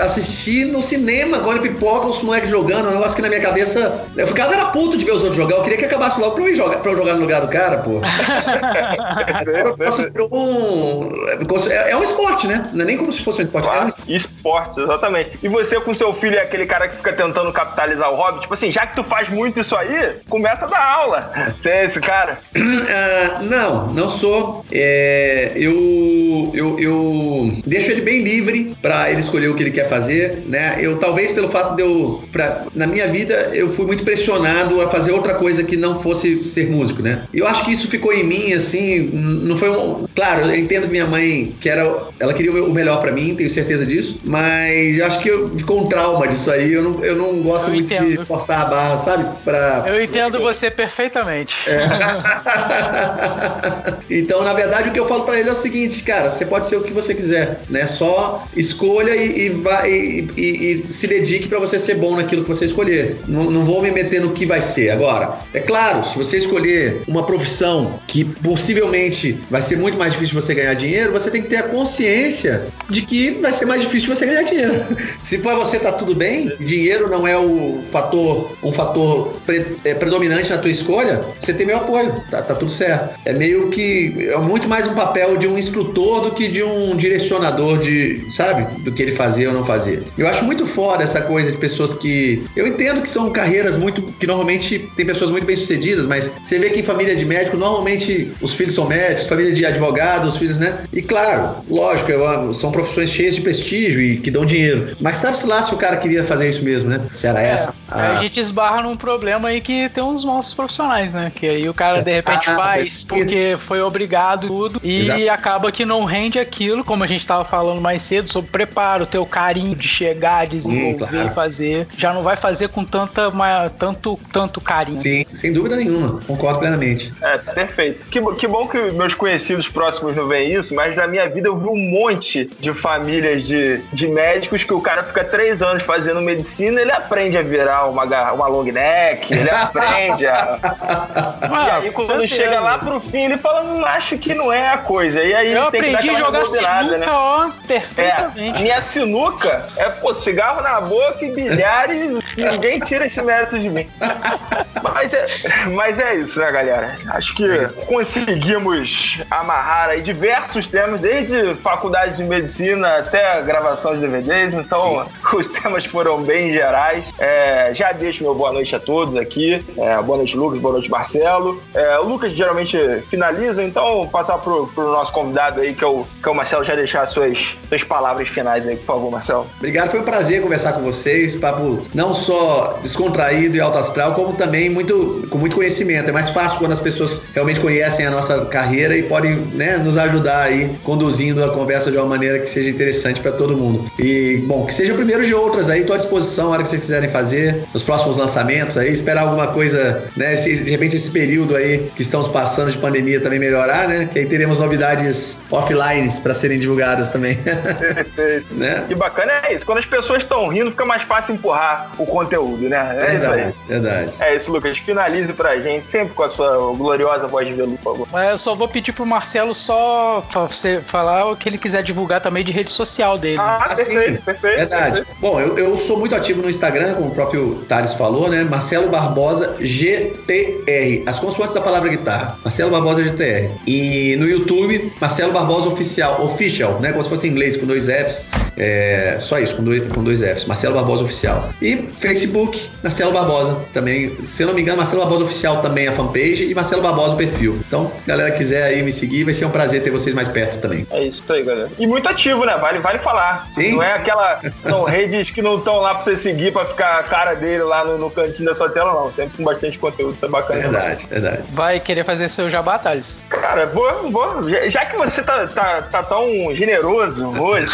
assistir 0.00 0.66
no 0.66 0.82
cinema, 0.82 1.36
agora 1.36 1.60
pipoca, 1.60 2.08
os 2.08 2.22
moleques 2.22 2.50
jogando, 2.50 2.88
um 2.88 2.92
negócio 2.92 3.14
que 3.14 3.22
na 3.22 3.28
minha 3.28 3.40
cabeça. 3.40 4.04
Eu 4.16 4.26
ficava 4.26 4.54
era 4.54 4.66
puto 4.66 4.96
de 4.96 5.04
ver 5.04 5.12
os 5.12 5.22
outros 5.22 5.36
jogar, 5.36 5.56
eu 5.56 5.62
queria 5.62 5.78
que 5.78 5.84
acabasse 5.84 6.20
logo 6.20 6.34
pra 6.34 6.44
eu, 6.44 6.54
jogar, 6.54 6.78
pra 6.78 6.90
eu 6.90 6.96
jogar 6.96 7.14
no 7.14 7.20
lugar 7.20 7.40
do 7.40 7.48
cara, 7.48 7.78
pô. 7.78 8.00
é, 11.70 11.90
é 11.90 11.96
um 11.96 12.02
esporte, 12.02 12.46
né? 12.46 12.62
Não 12.72 12.82
é 12.82 12.84
nem 12.84 12.96
como 12.96 13.12
se 13.12 13.22
fosse 13.22 13.40
um 13.40 13.44
esporte. 13.44 13.68
Claro, 13.68 13.88
é 13.88 14.12
um 14.12 14.16
esporte. 14.16 14.80
exatamente. 14.80 15.38
E 15.42 15.48
você 15.48 15.80
com 15.80 15.94
seu 15.94 16.12
filho 16.12 16.36
é 16.36 16.42
aquele 16.42 16.66
cara 16.66 16.88
que 16.88 16.96
fica 16.96 17.12
tentando 17.12 17.52
capitalizar 17.52 18.10
o 18.10 18.16
hobby, 18.16 18.40
tipo 18.40 18.54
assim, 18.54 18.72
já 18.72 18.86
que 18.86 18.96
tu 18.96 19.04
faz 19.04 19.28
muito 19.28 19.60
isso 19.60 19.76
aí, 19.76 20.16
começa 20.28 20.64
a 20.64 20.68
dar 20.68 20.84
aula. 20.84 21.54
Você 21.58 21.68
é 21.68 21.84
esse 21.84 22.00
cara? 22.00 22.38
Uh, 22.56 23.42
não, 23.44 23.86
não 23.88 23.99
sou. 24.08 24.64
É, 24.72 25.52
eu, 25.56 26.50
eu, 26.54 26.78
eu 26.78 27.52
deixo 27.66 27.90
ele 27.90 28.00
bem 28.00 28.22
livre 28.22 28.72
para 28.80 29.10
ele 29.10 29.20
escolher 29.20 29.48
o 29.48 29.54
que 29.54 29.62
ele 29.62 29.70
quer 29.70 29.88
fazer, 29.88 30.42
né? 30.46 30.78
Eu 30.80 30.98
talvez 30.98 31.32
pelo 31.32 31.48
fato 31.48 31.76
de 31.76 31.82
eu, 31.82 32.22
pra, 32.32 32.64
na 32.74 32.86
minha 32.86 33.08
vida, 33.08 33.50
eu 33.52 33.68
fui 33.68 33.86
muito 33.86 34.04
pressionado 34.04 34.80
a 34.80 34.88
fazer 34.88 35.12
outra 35.12 35.34
coisa 35.34 35.64
que 35.64 35.76
não 35.76 35.96
fosse 35.96 36.42
ser 36.44 36.70
músico, 36.70 37.02
né? 37.02 37.24
Eu 37.32 37.46
acho 37.46 37.64
que 37.64 37.72
isso 37.72 37.88
ficou 37.88 38.12
em 38.12 38.24
mim, 38.24 38.52
assim, 38.52 39.10
não 39.12 39.56
foi 39.56 39.70
um. 39.70 40.06
Claro, 40.14 40.42
eu 40.42 40.56
entendo 40.56 40.82
que 40.82 40.90
minha 40.90 41.06
mãe 41.06 41.54
que 41.60 41.68
era, 41.68 41.82
ela 42.18 42.32
queria 42.32 42.52
o 42.52 42.72
melhor 42.72 43.00
para 43.00 43.12
mim, 43.12 43.34
tenho 43.34 43.50
certeza 43.50 43.84
disso, 43.84 44.20
mas 44.24 44.98
eu 44.98 45.06
acho 45.06 45.20
que 45.20 45.28
eu, 45.28 45.50
ficou 45.56 45.80
um 45.80 45.88
trauma 45.88 46.26
disso 46.28 46.50
aí. 46.50 46.72
Eu 46.72 46.82
não, 46.82 47.04
eu 47.04 47.16
não 47.16 47.42
gosto 47.42 47.68
eu 47.68 47.74
muito 47.74 47.92
entendo. 47.92 48.18
de 48.18 48.24
forçar 48.24 48.62
a 48.62 48.64
barra, 48.64 48.98
sabe? 48.98 49.26
Pra, 49.44 49.84
eu 49.86 50.02
entendo 50.02 50.38
você 50.38 50.70
perfeitamente. 50.70 51.68
É. 51.68 51.80
então, 54.10 54.42
na 54.42 54.52
verdade, 54.52 54.88
o 54.88 54.92
que 54.92 55.00
eu 55.00 55.06
falo 55.06 55.24
para 55.24 55.38
ele 55.38 55.48
é 55.48 55.52
o 55.52 55.56
seguinte, 55.56 56.02
cara, 56.02 56.28
você 56.30 56.46
pode 56.46 56.66
ser 56.66 56.76
o 56.76 56.82
que 56.82 56.92
você 56.92 57.14
quiser, 57.14 57.60
né? 57.68 57.86
Só 57.86 58.44
escolha 58.56 59.14
e, 59.14 59.46
e, 59.46 59.48
vai, 59.50 59.90
e, 59.90 60.30
e, 60.36 60.84
e 60.86 60.92
se 60.92 61.06
dedique 61.06 61.48
para 61.48 61.58
você 61.58 61.78
ser 61.78 61.94
bom 61.96 62.16
naquilo 62.16 62.42
que 62.42 62.48
você 62.48 62.64
escolher. 62.64 63.16
Não, 63.26 63.50
não 63.50 63.64
vou 63.64 63.82
me 63.82 63.90
meter 63.90 64.20
no 64.20 64.32
que 64.32 64.46
vai 64.46 64.60
ser. 64.60 64.90
Agora, 64.90 65.38
é 65.52 65.60
claro, 65.60 66.08
se 66.08 66.16
você 66.16 66.38
escolher 66.38 67.02
uma 67.06 67.24
profissão 67.24 67.98
que 68.06 68.24
possivelmente 68.24 69.40
vai 69.50 69.62
ser 69.62 69.76
muito 69.76 69.98
mais 69.98 70.12
difícil 70.12 70.40
você 70.40 70.54
ganhar 70.54 70.74
dinheiro, 70.74 71.12
você 71.12 71.30
tem 71.30 71.42
que 71.42 71.48
ter 71.48 71.56
a 71.56 71.62
consciência 71.64 72.64
de 72.88 73.02
que 73.02 73.30
vai 73.32 73.52
ser 73.52 73.66
mais 73.66 73.80
difícil 73.80 74.14
você 74.14 74.26
ganhar 74.26 74.42
dinheiro. 74.42 74.80
se 75.22 75.38
para 75.38 75.54
você 75.54 75.78
tá 75.78 75.92
tudo 75.92 76.14
bem, 76.14 76.52
dinheiro 76.60 77.10
não 77.10 77.26
é 77.26 77.36
o 77.36 77.82
fator, 77.90 78.50
um 78.62 78.72
fator 78.72 79.32
pre, 79.46 79.76
é, 79.84 79.94
predominante 79.94 80.50
na 80.50 80.58
tua 80.58 80.70
escolha, 80.70 81.20
você 81.38 81.52
tem 81.52 81.66
meu 81.66 81.78
apoio, 81.78 82.22
tá, 82.30 82.42
tá 82.42 82.54
tudo 82.54 82.70
certo. 82.70 83.18
É 83.24 83.32
meio 83.32 83.69
que 83.70 84.28
é 84.30 84.36
muito 84.38 84.68
mais 84.68 84.86
um 84.86 84.94
papel 84.94 85.36
de 85.36 85.46
um 85.46 85.56
instrutor 85.58 86.22
do 86.22 86.32
que 86.32 86.48
de 86.48 86.62
um 86.62 86.96
direcionador 86.96 87.78
de, 87.78 88.24
sabe, 88.30 88.66
do 88.82 88.92
que 88.92 89.02
ele 89.02 89.12
fazer 89.12 89.46
ou 89.48 89.54
não 89.54 89.64
fazer. 89.64 90.04
Eu 90.18 90.26
acho 90.28 90.44
muito 90.44 90.66
foda 90.66 91.02
essa 91.02 91.22
coisa 91.22 91.50
de 91.50 91.58
pessoas 91.58 91.94
que 91.94 92.44
eu 92.56 92.66
entendo 92.66 93.00
que 93.00 93.08
são 93.08 93.30
carreiras 93.30 93.76
muito 93.76 94.02
que 94.02 94.26
normalmente 94.26 94.90
tem 94.96 95.06
pessoas 95.06 95.30
muito 95.30 95.46
bem 95.46 95.56
sucedidas, 95.56 96.06
mas 96.06 96.30
você 96.42 96.58
vê 96.58 96.70
que 96.70 96.80
em 96.80 96.82
família 96.82 97.14
de 97.14 97.24
médico 97.24 97.56
normalmente 97.56 98.32
os 98.40 98.54
filhos 98.54 98.74
são 98.74 98.86
médicos, 98.86 99.28
família 99.28 99.52
de 99.52 99.64
advogados, 99.64 100.34
os 100.34 100.38
filhos, 100.38 100.58
né? 100.58 100.82
E 100.92 101.00
claro, 101.02 101.56
lógico, 101.68 102.10
são 102.52 102.72
profissões 102.72 103.10
cheias 103.10 103.34
de 103.34 103.40
prestígio 103.40 104.00
e 104.00 104.18
que 104.18 104.30
dão 104.30 104.44
dinheiro. 104.44 104.96
Mas 105.00 105.18
sabe-se 105.18 105.46
lá 105.46 105.62
se 105.62 105.74
o 105.74 105.76
cara 105.76 105.96
queria 105.96 106.24
fazer 106.24 106.48
isso 106.48 106.64
mesmo, 106.64 106.90
né? 106.90 107.00
Se 107.12 107.26
era 107.26 107.42
é, 107.42 107.48
essa. 107.48 107.74
A 107.90 108.16
gente 108.16 108.38
esbarra 108.38 108.82
num 108.82 108.96
problema 108.96 109.48
aí 109.48 109.60
que 109.60 109.88
tem 109.88 110.02
uns 110.02 110.24
maus 110.24 110.54
profissionais, 110.54 111.12
né? 111.12 111.30
Que 111.34 111.48
aí 111.48 111.68
o 111.68 111.74
cara 111.74 112.02
de 112.02 112.12
repente 112.12 112.48
ah, 112.48 112.56
faz 112.56 113.02
porque 113.02 113.56
foi 113.60 113.80
obrigado 113.80 114.48
tudo 114.48 114.80
e 114.82 115.02
Exato. 115.02 115.30
acaba 115.30 115.72
que 115.72 115.84
não 115.84 116.04
rende 116.04 116.38
aquilo, 116.38 116.84
como 116.84 117.04
a 117.04 117.06
gente 117.06 117.26
tava 117.26 117.44
falando 117.44 117.80
mais 117.80 118.02
cedo, 118.02 118.30
sobre 118.30 118.50
preparo, 118.50 119.06
ter 119.06 119.18
o 119.18 119.26
carinho 119.26 119.74
de 119.74 119.86
chegar, 119.86 120.46
desenvolver 120.46 121.06
Sim, 121.06 121.14
claro. 121.14 121.30
fazer. 121.30 121.86
Já 121.96 122.12
não 122.12 122.22
vai 122.22 122.36
fazer 122.36 122.68
com 122.68 122.84
tanta, 122.84 123.30
tanto, 123.78 124.18
tanto 124.32 124.60
carinho. 124.60 125.00
Sim, 125.00 125.24
sem 125.32 125.52
dúvida 125.52 125.76
nenhuma. 125.76 126.20
Concordo 126.26 126.58
plenamente. 126.58 127.12
É, 127.20 127.38
perfeito. 127.38 128.04
Que, 128.06 128.20
que 128.34 128.46
bom 128.46 128.66
que 128.66 128.78
meus 128.92 129.14
conhecidos 129.14 129.68
próximos 129.68 130.14
não 130.16 130.26
veem 130.26 130.54
isso, 130.54 130.74
mas 130.74 130.96
na 130.96 131.06
minha 131.06 131.28
vida 131.28 131.48
eu 131.48 131.56
vi 131.56 131.68
um 131.68 131.76
monte 131.76 132.50
de 132.58 132.72
famílias 132.72 133.44
de, 133.44 133.80
de 133.92 134.08
médicos 134.08 134.64
que 134.64 134.72
o 134.72 134.80
cara 134.80 135.04
fica 135.04 135.24
três 135.24 135.62
anos 135.62 135.82
fazendo 135.82 136.20
medicina, 136.20 136.80
ele 136.80 136.92
aprende 136.92 137.36
a 137.36 137.42
virar 137.42 137.86
uma, 137.86 138.04
uma 138.32 138.46
long 138.46 138.64
neck, 138.64 139.32
ele 139.32 139.50
aprende 139.50 140.26
a. 140.26 140.58
Ah, 140.62 141.80
e 141.82 141.86
aí 141.86 141.90
quando 141.90 142.26
chega 142.26 142.60
lá, 142.60 142.78
pro 142.78 143.00
fim 143.00 143.24
ele 143.24 143.36
falando, 143.50 143.84
acho 143.84 144.18
que 144.18 144.34
não 144.34 144.52
é 144.52 144.68
a 144.68 144.78
coisa. 144.78 145.22
E 145.22 145.34
aí 145.34 145.52
eu 145.52 145.64
aprendi 145.64 146.10
a 146.10 146.14
jogar 146.14 146.44
sinuca, 146.46 146.98
né? 146.98 147.06
ó, 147.08 147.50
perfeitamente. 147.66 148.58
É, 148.58 148.62
minha 148.62 148.80
sinuca 148.80 149.68
é, 149.76 149.84
pô, 149.90 150.14
cigarro 150.14 150.62
na 150.62 150.80
boca 150.80 151.24
e 151.24 151.32
bilhar 151.32 151.90
e 151.90 152.18
ninguém 152.36 152.78
tira 152.80 153.06
esse 153.06 153.20
mérito 153.22 153.58
de 153.58 153.68
mim. 153.68 153.88
mas, 154.82 155.12
é, 155.12 155.26
mas 155.68 155.98
é 155.98 156.14
isso, 156.14 156.40
né, 156.40 156.50
galera? 156.50 156.96
Acho 157.08 157.34
que 157.34 157.46
conseguimos 157.86 159.20
amarrar 159.30 159.90
aí 159.90 160.00
diversos 160.00 160.66
temas, 160.66 161.00
desde 161.00 161.54
faculdade 161.56 162.16
de 162.16 162.24
medicina 162.24 162.98
até 162.98 163.40
gravação 163.42 163.94
de 163.94 164.00
DVDs, 164.00 164.54
então 164.54 165.04
Sim. 165.04 165.10
os 165.36 165.48
temas 165.48 165.84
foram 165.84 166.22
bem 166.22 166.52
gerais. 166.52 167.12
É, 167.18 167.72
já 167.74 167.92
deixo 167.92 168.22
meu 168.22 168.34
boa 168.34 168.52
noite 168.52 168.74
a 168.76 168.80
todos 168.80 169.16
aqui. 169.16 169.64
É, 169.76 170.00
boa 170.02 170.18
noite, 170.18 170.36
Lucas, 170.36 170.60
boa 170.60 170.74
noite, 170.74 170.90
Marcelo. 170.90 171.62
É, 171.74 171.98
o 171.98 172.04
Lucas 172.04 172.32
geralmente 172.32 172.78
finaliza, 173.08 173.39
então 173.58 174.08
passar 174.08 174.38
pro, 174.38 174.66
pro 174.68 174.84
nosso 174.92 175.12
convidado 175.12 175.60
aí, 175.60 175.74
que 175.74 175.84
é 175.84 175.86
o, 175.86 176.04
que 176.22 176.28
é 176.28 176.32
o 176.32 176.34
Marcelo, 176.34 176.64
já 176.64 176.74
deixar 176.74 177.06
suas, 177.06 177.56
suas 177.68 177.82
palavras 177.82 178.28
finais 178.28 178.66
aí, 178.66 178.76
por 178.76 178.86
favor, 178.86 179.10
Marcelo. 179.10 179.46
Obrigado, 179.58 179.90
foi 179.90 180.00
um 180.00 180.04
prazer 180.04 180.42
conversar 180.42 180.72
com 180.72 180.82
vocês. 180.82 181.36
Papo 181.36 181.86
não 181.94 182.14
só 182.14 182.78
descontraído 182.82 183.56
e 183.56 183.60
alto 183.60 183.78
astral, 183.78 184.14
como 184.14 184.34
também 184.34 184.68
muito, 184.68 185.26
com 185.30 185.38
muito 185.38 185.56
conhecimento. 185.56 186.08
É 186.08 186.12
mais 186.12 186.30
fácil 186.30 186.58
quando 186.58 186.72
as 186.72 186.80
pessoas 186.80 187.22
realmente 187.34 187.60
conhecem 187.60 188.06
a 188.06 188.10
nossa 188.10 188.46
carreira 188.46 188.96
e 188.96 189.02
podem 189.02 189.36
né, 189.54 189.76
nos 189.76 189.96
ajudar 189.96 190.44
aí 190.44 190.76
conduzindo 190.82 191.44
a 191.44 191.50
conversa 191.50 191.90
de 191.90 191.96
uma 191.96 192.06
maneira 192.06 192.38
que 192.38 192.48
seja 192.48 192.70
interessante 192.70 193.20
para 193.20 193.32
todo 193.32 193.56
mundo. 193.56 193.90
E, 193.98 194.42
bom, 194.46 194.66
que 194.66 194.74
seja 194.74 194.92
o 194.92 194.96
primeiro 194.96 195.24
de 195.24 195.34
outras 195.34 195.68
aí, 195.68 195.80
estou 195.80 195.94
à 195.94 195.96
disposição 195.96 196.48
a 196.48 196.50
hora 196.50 196.62
que 196.62 196.68
vocês 196.68 196.80
quiserem 196.80 197.08
fazer, 197.08 197.64
nos 197.72 197.82
próximos 197.82 198.16
lançamentos 198.16 198.76
aí, 198.76 198.90
esperar 198.90 199.22
alguma 199.22 199.48
coisa, 199.48 200.04
né? 200.16 200.34
Se, 200.36 200.64
de 200.64 200.70
repente 200.70 200.96
esse 200.96 201.10
período 201.10 201.56
aí 201.56 201.90
que 201.94 202.02
estamos 202.02 202.28
passando 202.28 202.70
de 202.70 202.78
pandemia 202.78 203.20
também 203.20 203.29
melhorar, 203.38 203.88
né? 203.88 204.08
Que 204.10 204.20
aí 204.20 204.26
teremos 204.26 204.58
novidades 204.58 205.40
offline 205.50 206.10
para 206.20 206.34
serem 206.34 206.58
divulgadas 206.58 207.10
também. 207.10 207.36
Perfeito. 207.36 208.46
né? 208.52 208.86
E 208.88 208.94
bacana 208.94 209.32
é 209.44 209.54
isso. 209.54 209.66
Quando 209.66 209.78
as 209.78 209.86
pessoas 209.86 210.22
estão 210.22 210.48
rindo, 210.48 210.70
fica 210.70 210.84
mais 210.84 211.02
fácil 211.02 211.34
empurrar 211.34 211.90
o 211.98 212.06
conteúdo, 212.06 212.68
né? 212.68 212.76
É 212.76 213.06
verdade, 213.06 213.16
isso 213.16 213.32
aí. 213.32 213.54
Verdade. 213.68 214.12
É 214.20 214.36
isso, 214.36 214.52
Lucas. 214.52 214.78
Finalize 214.78 215.32
pra 215.32 215.58
gente, 215.60 215.84
sempre 215.84 216.14
com 216.14 216.22
a 216.22 216.28
sua 216.28 216.74
gloriosa 216.76 217.26
voz 217.26 217.46
de 217.46 217.54
veludo, 217.54 217.76
por 217.78 217.92
favor. 217.92 218.08
Mas 218.12 218.30
eu 218.30 218.38
só 218.38 218.54
vou 218.54 218.68
pedir 218.68 218.92
pro 218.92 219.06
Marcelo 219.06 219.54
só 219.54 220.22
você 220.48 220.80
falar 220.80 221.26
o 221.26 221.36
que 221.36 221.48
ele 221.48 221.58
quiser 221.58 221.82
divulgar 221.82 222.20
também 222.20 222.44
de 222.44 222.52
rede 222.52 222.70
social 222.70 223.18
dele. 223.18 223.38
Ah, 223.38 223.58
ah 223.62 223.74
perfeito, 223.74 224.16
sim. 224.16 224.16
perfeito. 224.18 224.56
Verdade. 224.56 224.96
Perfeito. 224.96 225.20
Bom, 225.20 225.40
eu, 225.40 225.56
eu 225.58 225.78
sou 225.78 225.98
muito 225.98 226.14
ativo 226.14 226.42
no 226.42 226.50
Instagram, 226.50 226.94
como 226.94 227.08
o 227.08 227.14
próprio 227.14 227.56
Thales 227.68 227.94
falou, 227.94 228.28
né? 228.28 228.44
Marcelo 228.44 228.88
Barbosa 228.88 229.56
GTR. 229.60 231.04
As 231.06 231.18
consoantes 231.18 231.54
da 231.54 231.60
palavra 231.60 231.88
guitarra. 231.88 232.38
Marcelo 232.44 232.70
Barbosa 232.70 233.02
GTR. 233.02 233.19
E 233.66 234.16
no 234.16 234.26
YouTube, 234.26 234.92
Marcelo 235.00 235.32
Barbosa 235.32 235.68
Oficial. 235.68 236.22
Official, 236.22 236.80
né? 236.80 236.92
Como 236.92 237.02
se 237.02 237.10
fosse 237.10 237.28
em 237.28 237.30
inglês, 237.30 237.56
com 237.56 237.66
dois 237.66 237.86
Fs. 237.86 238.26
É, 238.56 239.16
só 239.20 239.38
isso, 239.38 239.56
com 239.56 239.64
dois, 239.64 239.88
com 239.88 240.02
dois 240.02 240.20
Fs. 240.20 240.44
Marcelo 240.44 240.74
Barbosa 240.74 241.04
Oficial. 241.04 241.50
E 241.62 241.88
Facebook, 241.98 242.68
Marcelo 242.82 243.12
Barbosa 243.12 243.56
também. 243.72 244.16
Se 244.26 244.42
eu 244.42 244.48
não 244.48 244.54
me 244.54 244.62
engano, 244.62 244.78
Marcelo 244.78 245.02
Barbosa 245.02 245.24
Oficial 245.24 245.60
também 245.62 245.86
é 245.86 245.88
a 245.88 245.92
fanpage 245.92 246.48
e 246.48 246.54
Marcelo 246.54 246.82
Barbosa 246.82 247.14
o 247.14 247.16
perfil. 247.16 247.58
Então, 247.66 247.90
galera 248.06 248.30
quiser 248.30 248.64
aí 248.64 248.82
me 248.82 248.92
seguir, 248.92 249.24
vai 249.24 249.34
ser 249.34 249.44
um 249.44 249.50
prazer 249.50 249.82
ter 249.82 249.90
vocês 249.90 250.14
mais 250.14 250.28
perto 250.28 250.60
também. 250.60 250.86
É 250.90 251.04
isso 251.04 251.22
aí, 251.28 251.42
galera. 251.42 251.70
E 251.78 251.86
muito 251.86 252.08
ativo, 252.08 252.44
né? 252.44 252.56
Vale, 252.56 252.78
vale 252.78 252.98
falar. 252.98 253.48
Sim. 253.52 253.72
Não 253.72 253.82
é 253.82 253.94
aquela. 253.94 254.40
São 254.68 254.84
redes 254.84 255.30
que 255.30 255.42
não 255.42 255.58
estão 255.58 255.76
lá 255.76 255.94
pra 255.94 256.02
você 256.02 256.16
seguir 256.16 256.52
pra 256.52 256.66
ficar 256.66 256.98
a 256.98 257.02
cara 257.02 257.34
dele 257.34 257.62
lá 257.62 257.84
no, 257.84 257.98
no, 257.98 258.10
cantinho 258.10 258.48
da 258.48 258.54
sua 258.54 258.68
tela, 258.68 258.92
não. 258.92 259.10
Sempre 259.10 259.38
com 259.38 259.44
bastante 259.44 259.78
conteúdo, 259.78 260.14
isso 260.14 260.24
é 260.24 260.28
bacana. 260.28 260.60
Verdade, 260.60 261.06
verdade. 261.08 261.42
Vai 261.50 261.80
querer 261.80 262.04
fazer 262.04 262.28
seu 262.28 262.50
jabá, 262.50 262.78
Thales? 262.78 263.09
Cara, 263.28 263.66
vou, 263.66 264.10
vou. 264.10 264.48
Já 264.68 264.86
que 264.86 264.96
você 264.96 265.22
tá, 265.22 265.46
tá, 265.46 265.82
tá 265.82 266.02
tão 266.02 266.54
generoso 266.54 267.28
hoje. 267.40 267.72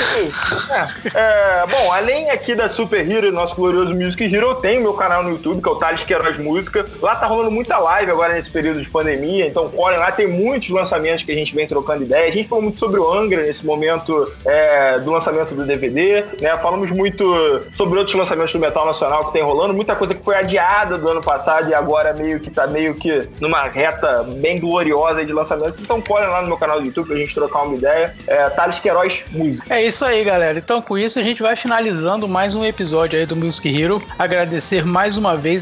é, 1.14 1.18
é, 1.18 1.66
bom, 1.66 1.92
além 1.92 2.30
aqui 2.30 2.54
da 2.54 2.68
Super 2.68 3.10
Hero, 3.10 3.32
nosso 3.32 3.56
glorioso 3.56 3.94
Music 3.94 4.22
Hero, 4.22 4.48
eu 4.48 4.54
tenho 4.56 4.82
meu 4.82 4.94
canal 4.94 5.22
no 5.22 5.30
YouTube, 5.30 5.62
que 5.62 5.68
é 5.68 5.72
o 5.72 5.76
Thales 5.76 6.04
Queiroz 6.04 6.36
Música. 6.36 6.84
Lá 7.00 7.16
tá 7.16 7.26
rolando 7.26 7.50
muita 7.50 7.78
live 7.78 8.10
agora 8.10 8.34
nesse 8.34 8.50
período 8.50 8.82
de 8.82 8.88
pandemia, 8.88 9.46
então 9.46 9.68
colhem 9.68 9.98
lá, 9.98 10.12
tem 10.12 10.26
muitos 10.26 10.68
lançamentos 10.70 11.24
que 11.24 11.32
a 11.32 11.34
gente 11.34 11.54
vem 11.54 11.66
trocando 11.66 12.04
ideia. 12.04 12.28
A 12.28 12.32
gente 12.32 12.48
falou 12.48 12.62
muito 12.62 12.78
sobre 12.78 13.00
o 13.00 13.12
Angra 13.12 13.42
nesse 13.42 13.64
momento 13.64 14.32
é, 14.44 14.98
do 14.98 15.10
lançamento 15.10 15.54
do 15.54 15.64
DVD, 15.64 16.24
né? 16.40 16.56
Falamos 16.62 16.90
muito 16.90 17.62
sobre 17.74 17.98
outros 17.98 18.14
lançamentos 18.14 18.52
do 18.52 18.58
metal 18.58 18.86
nacional 18.86 19.26
que 19.26 19.32
tem 19.32 19.42
rolando, 19.42 19.74
muita 19.74 19.96
coisa 19.96 20.14
que 20.14 20.24
foi 20.24 20.36
adiada 20.36 20.98
do 20.98 21.08
ano 21.08 21.20
passado 21.20 21.68
e 21.68 21.74
agora 21.74 22.12
meio 22.12 22.40
que 22.40 22.50
tá 22.50 22.66
meio 22.66 22.94
que 22.94 23.28
numa 23.40 23.62
reta 23.62 24.22
bem 24.36 24.60
gloriosa 24.60 25.15
de 25.24 25.32
lançamentos. 25.32 25.80
Então 25.80 26.00
colhem 26.00 26.28
lá 26.28 26.42
no 26.42 26.48
meu 26.48 26.56
canal 26.56 26.80
do 26.80 26.86
YouTube 26.86 27.08
pra 27.08 27.16
gente 27.16 27.34
trocar 27.34 27.62
uma 27.62 27.74
ideia. 27.74 28.14
É, 28.26 28.48
Thales 28.50 28.78
Queiroz 28.78 29.24
Música. 29.30 29.74
É 29.74 29.82
isso 29.82 30.04
aí, 30.04 30.22
galera. 30.24 30.58
Então 30.58 30.82
com 30.82 30.98
isso 30.98 31.18
a 31.18 31.22
gente 31.22 31.42
vai 31.42 31.56
finalizando 31.56 32.28
mais 32.28 32.54
um 32.54 32.64
episódio 32.64 33.18
aí 33.18 33.26
do 33.26 33.36
Music 33.36 33.68
Hero. 33.68 34.02
Agradecer 34.18 34.84
mais 34.84 35.16
uma 35.16 35.36
vez 35.36 35.56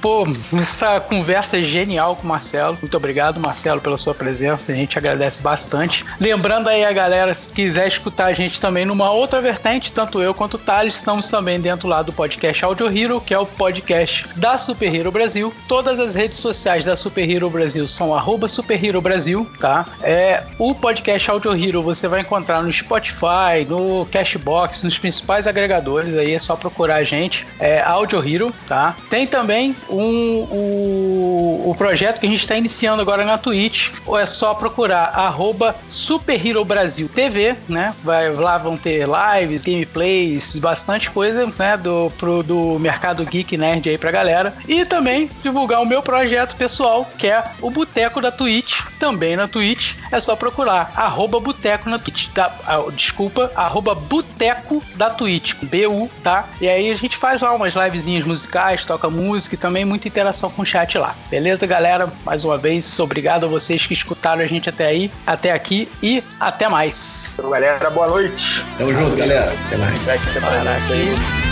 pô, 0.00 0.26
essa 0.56 1.00
conversa 1.00 1.62
genial 1.62 2.16
com 2.16 2.24
o 2.24 2.26
Marcelo. 2.26 2.78
Muito 2.80 2.96
obrigado, 2.96 3.40
Marcelo, 3.40 3.80
pela 3.80 3.96
sua 3.96 4.14
presença. 4.14 4.72
A 4.72 4.74
gente 4.74 4.98
agradece 4.98 5.42
bastante. 5.42 6.04
Lembrando 6.20 6.68
aí 6.68 6.84
a 6.84 6.92
galera, 6.92 7.34
se 7.34 7.52
quiser 7.52 7.88
escutar 7.88 8.26
a 8.26 8.32
gente 8.32 8.60
também 8.60 8.84
numa 8.84 9.10
outra 9.10 9.40
vertente, 9.40 9.92
tanto 9.92 10.20
eu 10.20 10.34
quanto 10.34 10.54
o 10.54 10.58
Thales, 10.58 10.96
estamos 10.96 11.28
também 11.28 11.60
dentro 11.60 11.88
lá 11.88 12.02
do 12.02 12.12
podcast 12.12 12.64
Audio 12.64 12.86
Hero, 12.86 13.20
que 13.20 13.34
é 13.34 13.38
o 13.38 13.46
podcast 13.46 14.26
da 14.36 14.58
Super 14.58 14.94
Hero 14.94 15.10
Brasil. 15.10 15.54
Todas 15.66 16.00
as 16.00 16.14
redes 16.14 16.38
sociais 16.38 16.84
da 16.84 16.96
Super 16.96 17.28
Hero 17.28 17.50
Brasil 17.50 17.86
são 17.86 18.14
arroba 18.14 18.48
Super 18.48 18.82
Hero 18.82 18.87
Brasil, 19.00 19.46
tá? 19.60 19.84
É, 20.02 20.42
o 20.58 20.74
podcast 20.74 21.30
Audio 21.30 21.54
Hero 21.54 21.82
você 21.82 22.08
vai 22.08 22.20
encontrar 22.20 22.62
no 22.62 22.72
Spotify, 22.72 23.64
no 23.68 24.06
Cashbox, 24.06 24.82
nos 24.82 24.98
principais 24.98 25.46
agregadores, 25.46 26.16
aí 26.16 26.34
é 26.34 26.38
só 26.38 26.56
procurar 26.56 26.96
a 26.96 27.04
gente, 27.04 27.46
é 27.60 27.80
Audio 27.80 28.26
Hero, 28.26 28.54
tá? 28.66 28.96
Tem 29.10 29.26
também 29.26 29.74
um, 29.90 30.46
o, 30.50 31.70
o 31.70 31.74
projeto 31.76 32.20
que 32.20 32.26
a 32.26 32.28
gente 32.28 32.40
está 32.40 32.56
iniciando 32.56 33.02
agora 33.02 33.24
na 33.24 33.38
Twitch, 33.38 33.90
ou 34.06 34.18
é 34.18 34.26
só 34.26 34.54
procurar 34.54 35.12
arroba 35.14 35.76
Super 35.88 36.46
Hero 36.46 36.64
Brasil 36.64 37.08
TV, 37.08 37.56
né? 37.68 37.94
Vai, 38.02 38.30
lá 38.30 38.58
vão 38.58 38.76
ter 38.76 39.06
lives, 39.06 39.62
gameplays, 39.62 40.56
bastante 40.56 41.10
coisa, 41.10 41.46
né? 41.58 41.76
Do, 41.76 42.10
pro, 42.18 42.42
do 42.42 42.78
mercado 42.78 43.24
geek 43.24 43.56
nerd 43.56 43.88
aí 43.88 43.98
pra 43.98 44.10
galera. 44.10 44.54
E 44.66 44.84
também 44.84 45.28
divulgar 45.42 45.80
o 45.80 45.86
meu 45.86 46.02
projeto 46.02 46.56
pessoal, 46.56 47.08
que 47.18 47.26
é 47.26 47.42
o 47.60 47.70
Boteco 47.70 48.20
da 48.20 48.30
Twitch, 48.30 48.77
também 48.98 49.36
na 49.36 49.48
Twitch. 49.48 49.94
É 50.10 50.20
só 50.20 50.36
procurar 50.36 50.92
arroba 50.96 51.40
Boteco 51.40 51.88
na 51.88 51.98
Twitch. 51.98 52.28
Tá? 52.28 52.54
Ah, 52.66 52.82
desculpa, 52.92 53.50
arroba 53.54 53.94
Boteco 53.94 54.82
da 54.94 55.10
Twitch, 55.10 55.54
B-U, 55.62 56.10
tá? 56.22 56.48
E 56.60 56.68
aí 56.68 56.90
a 56.90 56.94
gente 56.94 57.16
faz 57.16 57.40
lá 57.40 57.52
umas 57.52 57.74
livezinhas 57.74 58.24
musicais, 58.24 58.84
toca 58.84 59.10
música 59.10 59.54
e 59.54 59.58
também 59.58 59.84
muita 59.84 60.08
interação 60.08 60.50
com 60.50 60.62
o 60.62 60.66
chat 60.66 60.96
lá. 60.98 61.14
Beleza, 61.30 61.66
galera? 61.66 62.12
Mais 62.24 62.44
uma 62.44 62.58
vez, 62.58 62.98
obrigado 62.98 63.44
a 63.44 63.48
vocês 63.48 63.86
que 63.86 63.92
escutaram 63.92 64.42
a 64.42 64.46
gente 64.46 64.68
até 64.68 64.86
aí, 64.86 65.10
até 65.26 65.52
aqui 65.52 65.88
e 66.02 66.22
até 66.38 66.68
mais. 66.68 67.30
Então, 67.32 67.50
galera, 67.50 67.90
boa 67.90 68.08
noite. 68.08 68.62
Tamo 68.76 68.92
junto, 68.92 69.16
galera. 69.16 69.54
Até 69.66 69.76
mais. 69.76 70.08
Até 70.08 70.40
mais. 70.40 71.47